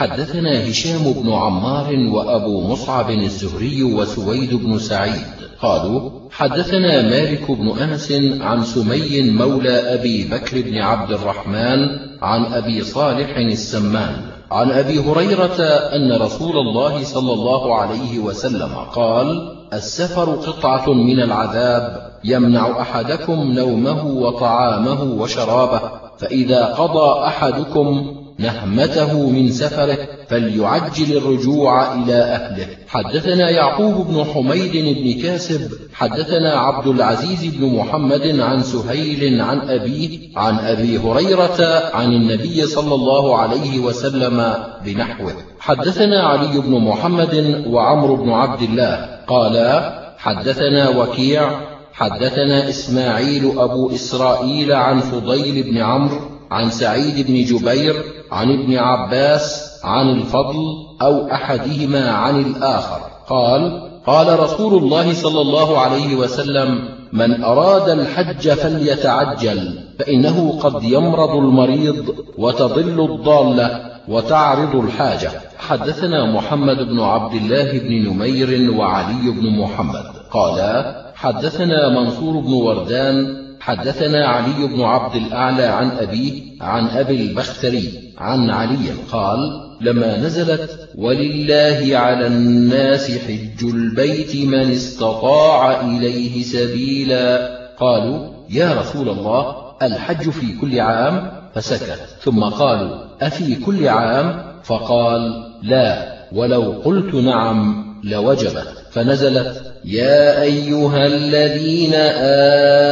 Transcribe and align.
حدثنا 0.00 0.70
هشام 0.70 1.12
بن 1.12 1.32
عمار 1.32 1.96
وأبو 2.08 2.60
مصعب 2.60 3.10
الزهري 3.10 3.82
وسويد 3.82 4.54
بن 4.54 4.78
سعيد. 4.78 5.26
قالوا 5.62 6.10
حدثنا 6.30 7.02
مالك 7.02 7.50
بن 7.50 7.78
أنس 7.78 8.12
عن 8.40 8.64
سمي 8.64 9.30
مولى 9.30 9.94
أبي 9.94 10.24
بكر 10.24 10.60
بن 10.60 10.78
عبد 10.78 11.12
الرحمن 11.12 11.78
عن 12.22 12.44
أبي 12.44 12.84
صالح 12.84 13.36
السمان. 13.36 14.16
عن 14.50 14.70
أبي 14.70 14.98
هريرة 14.98 15.62
أن 15.96 16.22
رسول 16.22 16.56
الله 16.56 17.04
صلى 17.04 17.32
الله 17.32 17.74
عليه 17.74 18.18
وسلم 18.18 18.74
قال 18.94 19.56
السفر 19.72 20.34
قطعة 20.34 20.92
من 20.92 21.20
العذاب 21.20 22.10
يمنع 22.24 22.80
أحدكم 22.80 23.52
نومه 23.52 24.06
وطعامه 24.06 25.02
وشرابه 25.02 25.80
فإذا 26.18 26.64
قضى 26.64 27.26
أحدكم 27.26 28.19
نهمته 28.40 29.30
من 29.30 29.50
سفره 29.50 29.98
فليعجل 30.28 31.16
الرجوع 31.16 31.94
إلى 31.94 32.14
أهله. 32.14 32.66
حدثنا 32.88 33.50
يعقوب 33.50 34.06
بن 34.06 34.24
حميد 34.24 34.72
بن 34.72 35.22
كاسب 35.22 35.70
حدثنا 35.94 36.52
عبد 36.52 36.86
العزيز 36.86 37.54
بن 37.54 37.66
محمد 37.66 38.40
عن 38.40 38.62
سهيل 38.62 39.40
عن 39.40 39.58
أبيه 39.58 40.18
عن 40.36 40.58
أبي 40.58 40.98
هريرة 40.98 41.90
عن 41.94 42.12
النبي 42.12 42.66
صلى 42.66 42.94
الله 42.94 43.36
عليه 43.38 43.78
وسلم 43.78 44.54
بنحوه. 44.84 45.32
حدثنا 45.60 46.20
علي 46.22 46.60
بن 46.60 46.72
محمد 46.80 47.64
وعمر 47.66 48.14
بن 48.14 48.30
عبد 48.30 48.62
الله. 48.62 49.20
قالا 49.26 50.00
حدثنا 50.18 50.88
وكيع 50.88 51.50
حدثنا 51.92 52.68
إسماعيل 52.68 53.58
أبو 53.58 53.90
إسرائيل 53.94 54.72
عن 54.72 55.00
فضيل 55.00 55.62
بن 55.62 55.78
عمرو 55.78 56.29
عن 56.50 56.70
سعيد 56.70 57.26
بن 57.26 57.44
جبير 57.44 57.94
عن 58.32 58.52
ابن 58.52 58.76
عباس 58.76 59.70
عن 59.84 60.08
الفضل 60.08 60.56
أو 61.02 61.26
أحدهما 61.32 62.10
عن 62.10 62.40
الآخر. 62.40 63.00
قال 63.28 63.90
قال 64.06 64.40
رسول 64.40 64.82
الله 64.82 65.12
صلى 65.12 65.40
الله 65.40 65.78
عليه 65.78 66.16
وسلم 66.16 66.88
من 67.12 67.44
أراد 67.44 67.88
الحج 67.88 68.48
فليتعجل 68.48 69.78
فإنه 69.98 70.58
قد 70.60 70.84
يمرض 70.84 71.36
المريض 71.36 72.14
وتضل 72.38 73.00
الضالة 73.12 73.80
وتعرض 74.08 74.76
الحاجة. 74.76 75.30
حدثنا 75.58 76.32
محمد 76.32 76.76
بن 76.76 77.00
عبد 77.00 77.34
الله 77.34 77.78
بن 77.78 78.08
نمير 78.08 78.72
وعلي 78.72 79.30
بن 79.30 79.60
محمد. 79.60 80.04
قالا 80.32 81.00
حدثنا 81.14 81.88
منصور 81.88 82.40
بن 82.40 82.52
وردان 82.52 83.39
حدثنا 83.60 84.26
علي 84.26 84.66
بن 84.66 84.80
عبد 84.82 85.16
الأعلى 85.16 85.64
عن 85.64 85.90
أبيه 85.90 86.42
عن 86.60 86.86
أبي 86.86 87.22
البختري 87.22 88.12
عن 88.18 88.50
علي 88.50 88.90
قال 89.12 89.38
لما 89.80 90.16
نزلت 90.18 90.88
ولله 90.94 91.98
على 91.98 92.26
الناس 92.26 93.10
حج 93.10 93.64
البيت 93.64 94.36
من 94.36 94.72
استطاع 94.72 95.80
إليه 95.80 96.42
سبيلا 96.42 97.50
قالوا 97.80 98.28
يا 98.50 98.80
رسول 98.80 99.08
الله 99.08 99.56
الحج 99.82 100.30
في 100.30 100.58
كل 100.60 100.80
عام؟ 100.80 101.30
فسكت. 101.54 101.98
ثم 102.22 102.44
قالوا 102.44 102.96
أفي 103.20 103.54
كل 103.54 103.88
عام؟ 103.88 104.42
فقال 104.64 105.52
لا 105.62 106.12
ولو 106.32 106.62
قلت 106.84 107.14
نعم 107.14 107.84
لوجبت 108.04 108.79
فنزلت 108.92 109.62
يا 109.84 110.42
أيها 110.42 111.06
الذين 111.06 111.94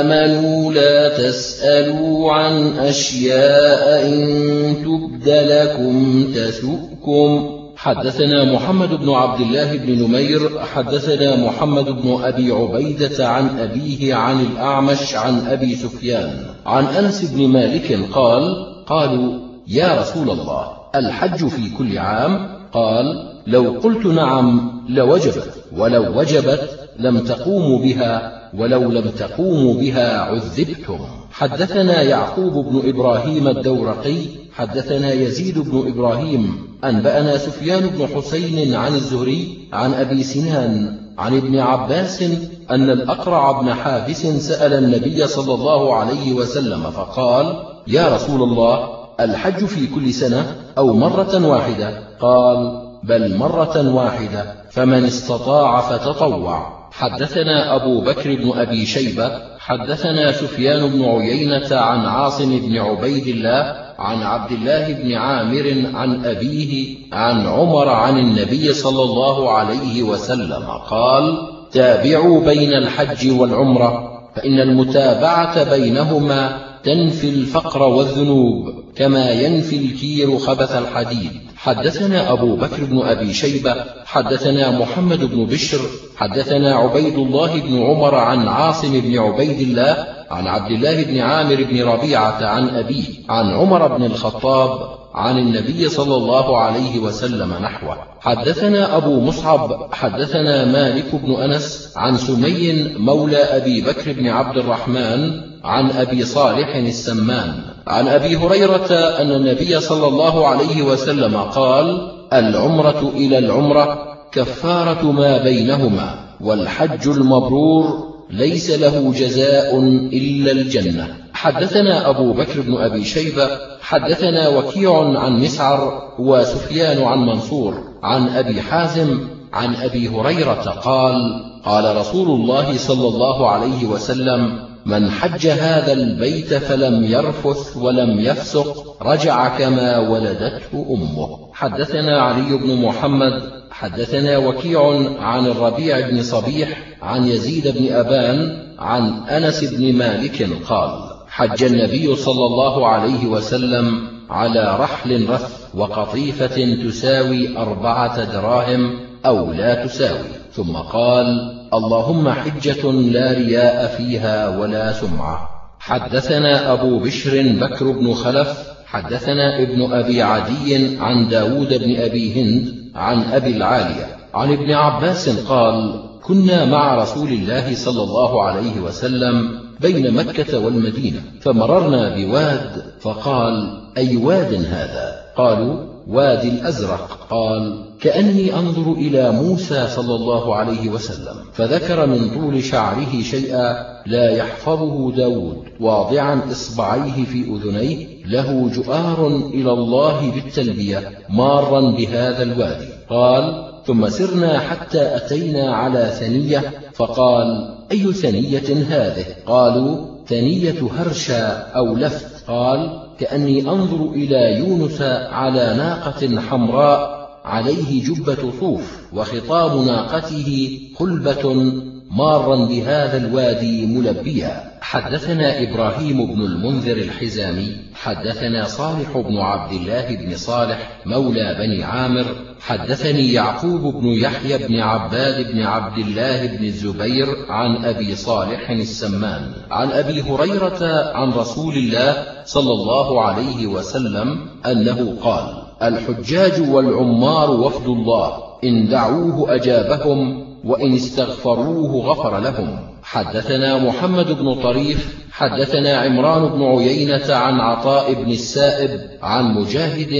آمنوا 0.02 0.72
لا 0.72 1.18
تسألوا 1.18 2.32
عن 2.32 2.78
أشياء 2.78 4.06
إن 4.06 4.76
تبد 4.84 5.28
لكم 5.28 6.24
تسؤكم 6.34 7.58
حدثنا 7.76 8.52
محمد 8.52 8.94
بن 8.94 9.10
عبد 9.10 9.40
الله 9.40 9.76
بن 9.76 10.02
نمير 10.02 10.60
حدثنا 10.74 11.36
محمد 11.36 11.84
بن 11.84 12.18
أبي 12.22 12.52
عبيدة 12.52 13.28
عن 13.28 13.58
أبيه 13.58 14.14
عن 14.14 14.40
الأعمش 14.40 15.14
عن 15.14 15.46
أبي 15.46 15.76
سفيان 15.76 16.30
عن 16.66 16.84
أنس 16.84 17.32
بن 17.32 17.48
مالك 17.48 17.98
قال 18.12 18.66
قالوا 18.86 19.38
يا 19.68 20.00
رسول 20.00 20.30
الله 20.30 20.68
الحج 20.94 21.46
في 21.46 21.70
كل 21.78 21.98
عام؟ 21.98 22.58
قال 22.72 23.04
لو 23.46 23.70
قلت 23.70 24.06
نعم 24.06 24.77
لوجبت 24.88 25.52
ولو 25.76 26.18
وجبت 26.18 26.88
لم 26.98 27.18
تقوموا 27.18 27.78
بها 27.78 28.42
ولو 28.54 28.90
لم 28.90 29.10
تقوموا 29.10 29.74
بها 29.74 30.20
عذبتم. 30.20 30.98
حدثنا 31.30 32.02
يعقوب 32.02 32.52
بن 32.52 32.88
إبراهيم 32.88 33.48
الدورقي 33.48 34.16
حدثنا 34.52 35.12
يزيد 35.12 35.58
بن 35.58 35.88
إبراهيم 35.88 36.68
أنبأنا 36.84 37.38
سفيان 37.38 37.86
بن 37.86 38.06
حسين 38.06 38.74
عن 38.74 38.94
الزهري 38.94 39.68
عن 39.72 39.94
أبي 39.94 40.22
سنان 40.22 40.98
عن 41.18 41.36
ابن 41.36 41.58
عباس 41.58 42.22
أن 42.70 42.90
الأقرع 42.90 43.60
بن 43.60 43.74
حابس 43.74 44.26
سأل 44.26 44.72
النبي 44.72 45.26
صلى 45.26 45.54
الله 45.54 45.94
عليه 45.94 46.32
وسلم 46.32 46.90
فقال 46.90 47.64
يا 47.86 48.14
رسول 48.14 48.42
الله 48.42 48.88
الحج 49.20 49.64
في 49.64 49.86
كل 49.86 50.12
سنة 50.14 50.56
أو 50.78 50.92
مرة 50.92 51.46
واحدة؟ 51.46 52.02
قال 52.20 52.87
بل 53.02 53.36
مرة 53.36 53.94
واحدة 53.94 54.54
فمن 54.70 55.04
استطاع 55.04 55.80
فتطوع. 55.80 56.78
حدثنا 56.92 57.76
أبو 57.76 58.00
بكر 58.00 58.34
بن 58.34 58.58
أبي 58.58 58.86
شيبة 58.86 59.30
حدثنا 59.58 60.32
سفيان 60.32 60.90
بن 60.90 61.04
عيينة 61.04 61.76
عن 61.76 61.98
عاصم 61.98 62.58
بن 62.58 62.78
عبيد 62.78 63.26
الله 63.26 63.74
عن 63.98 64.22
عبد 64.22 64.52
الله 64.52 64.92
بن 64.92 65.14
عامر 65.14 65.90
عن 65.94 66.24
أبيه 66.24 66.96
عن 67.12 67.46
عمر 67.46 67.88
عن 67.88 68.18
النبي 68.18 68.72
صلى 68.72 69.02
الله 69.02 69.50
عليه 69.50 70.02
وسلم 70.02 70.64
قال 70.90 71.38
تابعوا 71.72 72.40
بين 72.44 72.74
الحج 72.74 73.30
والعمرة 73.40 74.20
فإن 74.36 74.60
المتابعة 74.60 75.70
بينهما 75.76 76.58
تنفي 76.84 77.28
الفقر 77.28 77.82
والذنوب 77.82 78.64
كما 78.96 79.30
ينفي 79.30 79.76
الكير 79.76 80.38
خبث 80.38 80.76
الحديد. 80.76 81.47
حدثنا 81.68 82.32
أبو 82.32 82.56
بكر 82.56 82.84
بن 82.84 83.02
أبي 83.02 83.34
شيبة 83.34 83.74
حدثنا 84.04 84.70
محمد 84.70 85.24
بن 85.24 85.44
بشر 85.44 85.80
حدثنا 86.16 86.74
عبيد 86.76 87.18
الله 87.18 87.60
بن 87.60 87.82
عمر 87.82 88.14
عن 88.14 88.48
عاصم 88.48 89.00
بن 89.00 89.18
عبيد 89.18 89.60
الله 89.60 90.06
عن 90.30 90.46
عبد 90.46 90.70
الله 90.70 91.02
بن 91.02 91.18
عامر 91.18 91.64
بن 91.64 91.82
ربيعة 91.82 92.46
عن 92.46 92.68
أبيه 92.68 93.04
عن 93.28 93.50
عمر 93.50 93.96
بن 93.96 94.04
الخطاب 94.04 94.98
عن 95.18 95.38
النبي 95.38 95.88
صلى 95.88 96.16
الله 96.16 96.58
عليه 96.58 96.98
وسلم 96.98 97.54
نحوه. 97.62 97.96
حدثنا 98.20 98.96
أبو 98.96 99.20
مصعب 99.20 99.88
حدثنا 99.92 100.64
مالك 100.64 101.14
بن 101.14 101.34
أنس 101.34 101.92
عن 101.96 102.16
سمي 102.16 102.94
مولى 102.98 103.36
أبي 103.36 103.80
بكر 103.80 104.12
بن 104.12 104.28
عبد 104.28 104.56
الرحمن 104.56 105.30
عن 105.64 105.90
أبي 105.90 106.24
صالح 106.24 106.76
السمان. 106.76 107.54
عن 107.86 108.08
أبي 108.08 108.36
هريرة 108.36 108.92
أن 108.92 109.30
النبي 109.30 109.80
صلى 109.80 110.06
الله 110.06 110.48
عليه 110.48 110.82
وسلم 110.82 111.36
قال 111.36 112.12
العمرة 112.32 113.12
إلى 113.16 113.38
العمرة 113.38 113.98
كفارة 114.32 115.12
ما 115.12 115.42
بينهما 115.42 116.14
والحج 116.40 117.08
المبرور 117.08 118.08
ليس 118.30 118.70
له 118.70 119.12
جزاء 119.12 119.78
إلا 120.12 120.52
الجنة. 120.52 121.16
حدثنا 121.38 122.10
أبو 122.10 122.32
بكر 122.32 122.60
بن 122.60 122.76
أبي 122.76 123.04
شيبة 123.04 123.48
حدثنا 123.80 124.48
وكيع 124.48 125.18
عن 125.18 125.40
مسعر 125.40 126.02
وسفيان 126.18 127.02
عن 127.02 127.18
منصور 127.18 127.74
عن 128.02 128.28
أبي 128.28 128.62
حازم 128.62 129.18
عن 129.52 129.74
أبي 129.76 130.08
هريرة 130.08 130.80
قال 130.84 131.44
قال 131.64 131.96
رسول 131.96 132.28
الله 132.28 132.76
صلى 132.76 133.08
الله 133.08 133.50
عليه 133.50 133.86
وسلم 133.86 134.58
من 134.86 135.10
حج 135.10 135.46
هذا 135.46 135.92
البيت 135.92 136.54
فلم 136.54 137.04
يرفث 137.04 137.76
ولم 137.76 138.20
يفسق 138.20 138.96
رجع 139.02 139.58
كما 139.58 139.98
ولدته 139.98 140.86
أمه. 140.90 141.38
حدثنا 141.52 142.22
علي 142.22 142.56
بن 142.56 142.82
محمد 142.82 143.42
حدثنا 143.70 144.38
وكيع 144.38 144.80
عن 145.20 145.46
الربيع 145.46 146.08
بن 146.08 146.22
صبيح 146.22 146.68
عن 147.02 147.24
يزيد 147.24 147.68
بن 147.78 147.94
أبان 147.94 148.62
عن 148.78 149.28
أنس 149.28 149.64
بن 149.64 149.92
مالك 149.92 150.48
قال 150.68 151.07
حج 151.28 151.64
النبي 151.64 152.16
صلى 152.16 152.46
الله 152.46 152.88
عليه 152.88 153.26
وسلم 153.26 154.08
على 154.30 154.76
رحل 154.80 155.28
رث 155.30 155.74
وقطيفة 155.74 156.84
تساوي 156.84 157.58
أربعة 157.58 158.24
دراهم 158.32 159.00
أو 159.26 159.52
لا 159.52 159.86
تساوي. 159.86 160.28
ثم 160.52 160.72
قال 160.72 161.26
اللهم 161.74 162.28
حجة 162.28 162.92
لا 162.92 163.32
رياء 163.32 163.96
فيها 163.96 164.58
ولا 164.58 164.92
سمعة. 164.92 165.48
حدثنا 165.80 166.72
أبو 166.72 166.98
بشر 166.98 167.42
بكر 167.60 167.92
بن 167.92 168.14
خلف 168.14 168.58
حدثنا 168.86 169.62
ابن 169.62 169.92
أبي 169.92 170.22
عدي 170.22 170.98
عن 171.00 171.28
داود 171.28 171.68
بن 171.68 171.96
أبي 171.96 172.42
هند 172.42 172.74
عن 172.94 173.22
أبي 173.22 173.56
العالية. 173.56 174.16
عن 174.34 174.52
ابن 174.52 174.72
عباس 174.72 175.28
قال 175.28 176.02
كنا 176.22 176.64
مع 176.64 176.94
رسول 176.94 177.28
الله 177.28 177.74
صلى 177.74 178.02
الله 178.02 178.42
عليه 178.42 178.80
وسلم 178.80 179.67
بين 179.80 180.14
مكة 180.14 180.58
والمدينة 180.58 181.20
فمررنا 181.40 182.16
بواد 182.16 182.82
فقال 183.00 183.80
أي 183.96 184.16
واد 184.16 184.54
هذا؟ 184.54 185.14
قالوا 185.36 185.88
وادي 186.08 186.48
الأزرق. 186.48 187.26
قال 187.30 187.84
كأني 188.00 188.54
أنظر 188.54 188.92
إلى 188.92 189.30
موسى 189.30 189.88
صلى 189.88 190.14
الله 190.14 190.54
عليه 190.54 190.88
وسلم 190.88 191.34
فذكر 191.52 192.06
من 192.06 192.30
طول 192.30 192.64
شعره 192.64 193.22
شيئا 193.22 193.76
لا 194.06 194.30
يحفظه 194.30 195.12
داود 195.12 195.62
واضعا 195.80 196.40
إصبعيه 196.52 197.24
في 197.24 197.44
أذنيه 197.44 198.06
له 198.26 198.70
جؤار 198.74 199.26
إلى 199.54 199.72
الله 199.72 200.30
بالتلبية 200.30 201.18
مارا 201.28 201.80
بهذا 201.80 202.42
الوادي. 202.42 202.88
قال 203.10 203.67
ثم 203.88 204.08
سرنا 204.08 204.58
حتى 204.58 205.16
أتينا 205.16 205.74
على 205.74 206.12
ثنية 206.20 206.72
فقال 206.92 207.74
أي 207.92 208.12
ثنية 208.12 208.84
هذه؟ 208.88 209.26
قالوا 209.46 210.06
ثنية 210.26 210.90
هرشا 210.96 211.46
أو 211.76 211.96
لفت. 211.96 212.44
قال 212.48 213.00
كأني 213.18 213.60
أنظر 213.60 214.10
إلى 214.10 214.58
يونس 214.58 215.02
على 215.30 215.74
ناقة 215.76 216.40
حمراء 216.40 217.28
عليه 217.44 218.04
جبة 218.04 218.52
صوف 218.60 219.12
وخطام 219.12 219.86
ناقته 219.86 220.80
قلبة 220.98 221.72
مارا 222.10 222.56
بهذا 222.56 223.16
الوادي 223.16 223.86
ملبيا. 223.86 224.68
حدثنا 224.80 225.62
إبراهيم 225.62 226.34
بن 226.34 226.40
المنذر 226.40 226.96
الحزامي 226.96 227.76
حدثنا 227.94 228.64
صالح 228.64 229.18
بن 229.18 229.38
عبد 229.38 229.72
الله 229.72 230.16
بن 230.16 230.36
صالح 230.36 231.00
مولى 231.06 231.56
بني 231.58 231.84
عامر 231.84 232.24
حدثني 232.60 233.32
يعقوب 233.32 233.94
بن 233.94 234.06
يحيى 234.06 234.58
بن 234.58 234.80
عباد 234.80 235.52
بن 235.52 235.62
عبد 235.62 235.98
الله 235.98 236.46
بن 236.46 236.64
الزبير 236.64 237.28
عن 237.48 237.84
أبي 237.84 238.16
صالح 238.16 238.70
السمان. 238.70 239.52
عن 239.70 239.90
أبي 239.90 240.22
هريرة 240.22 241.12
عن 241.14 241.30
رسول 241.32 241.74
الله 241.74 242.26
صلى 242.44 242.72
الله 242.72 243.22
عليه 243.22 243.66
وسلم 243.66 244.38
أنه 244.66 245.16
قال 245.22 245.62
الحجاج 245.82 246.68
والعمار 246.68 247.50
وفد 247.50 247.86
الله 247.86 248.32
إن 248.64 248.88
دعوه 248.88 249.54
أجابهم 249.54 250.47
وإن 250.64 250.94
استغفروه 250.94 252.06
غفر 252.06 252.38
لهم. 252.38 252.78
حدثنا 253.02 253.78
محمد 253.78 254.32
بن 254.32 254.54
طريف 254.62 255.18
حدثنا 255.32 255.96
عمران 255.96 256.48
بن 256.48 256.64
عيينة 256.64 257.34
عن 257.34 257.60
عطاء 257.60 258.14
بن 258.14 258.30
السائب 258.30 259.00
عن 259.22 259.54
مجاهد 259.54 260.12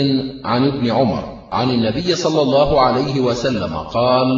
عن 0.44 0.66
ابن 0.66 0.90
عمر 0.90 1.38
عن 1.52 1.70
النبي 1.70 2.14
صلى 2.14 2.42
الله 2.42 2.80
عليه 2.80 3.20
وسلم 3.20 3.76
قال 3.76 4.28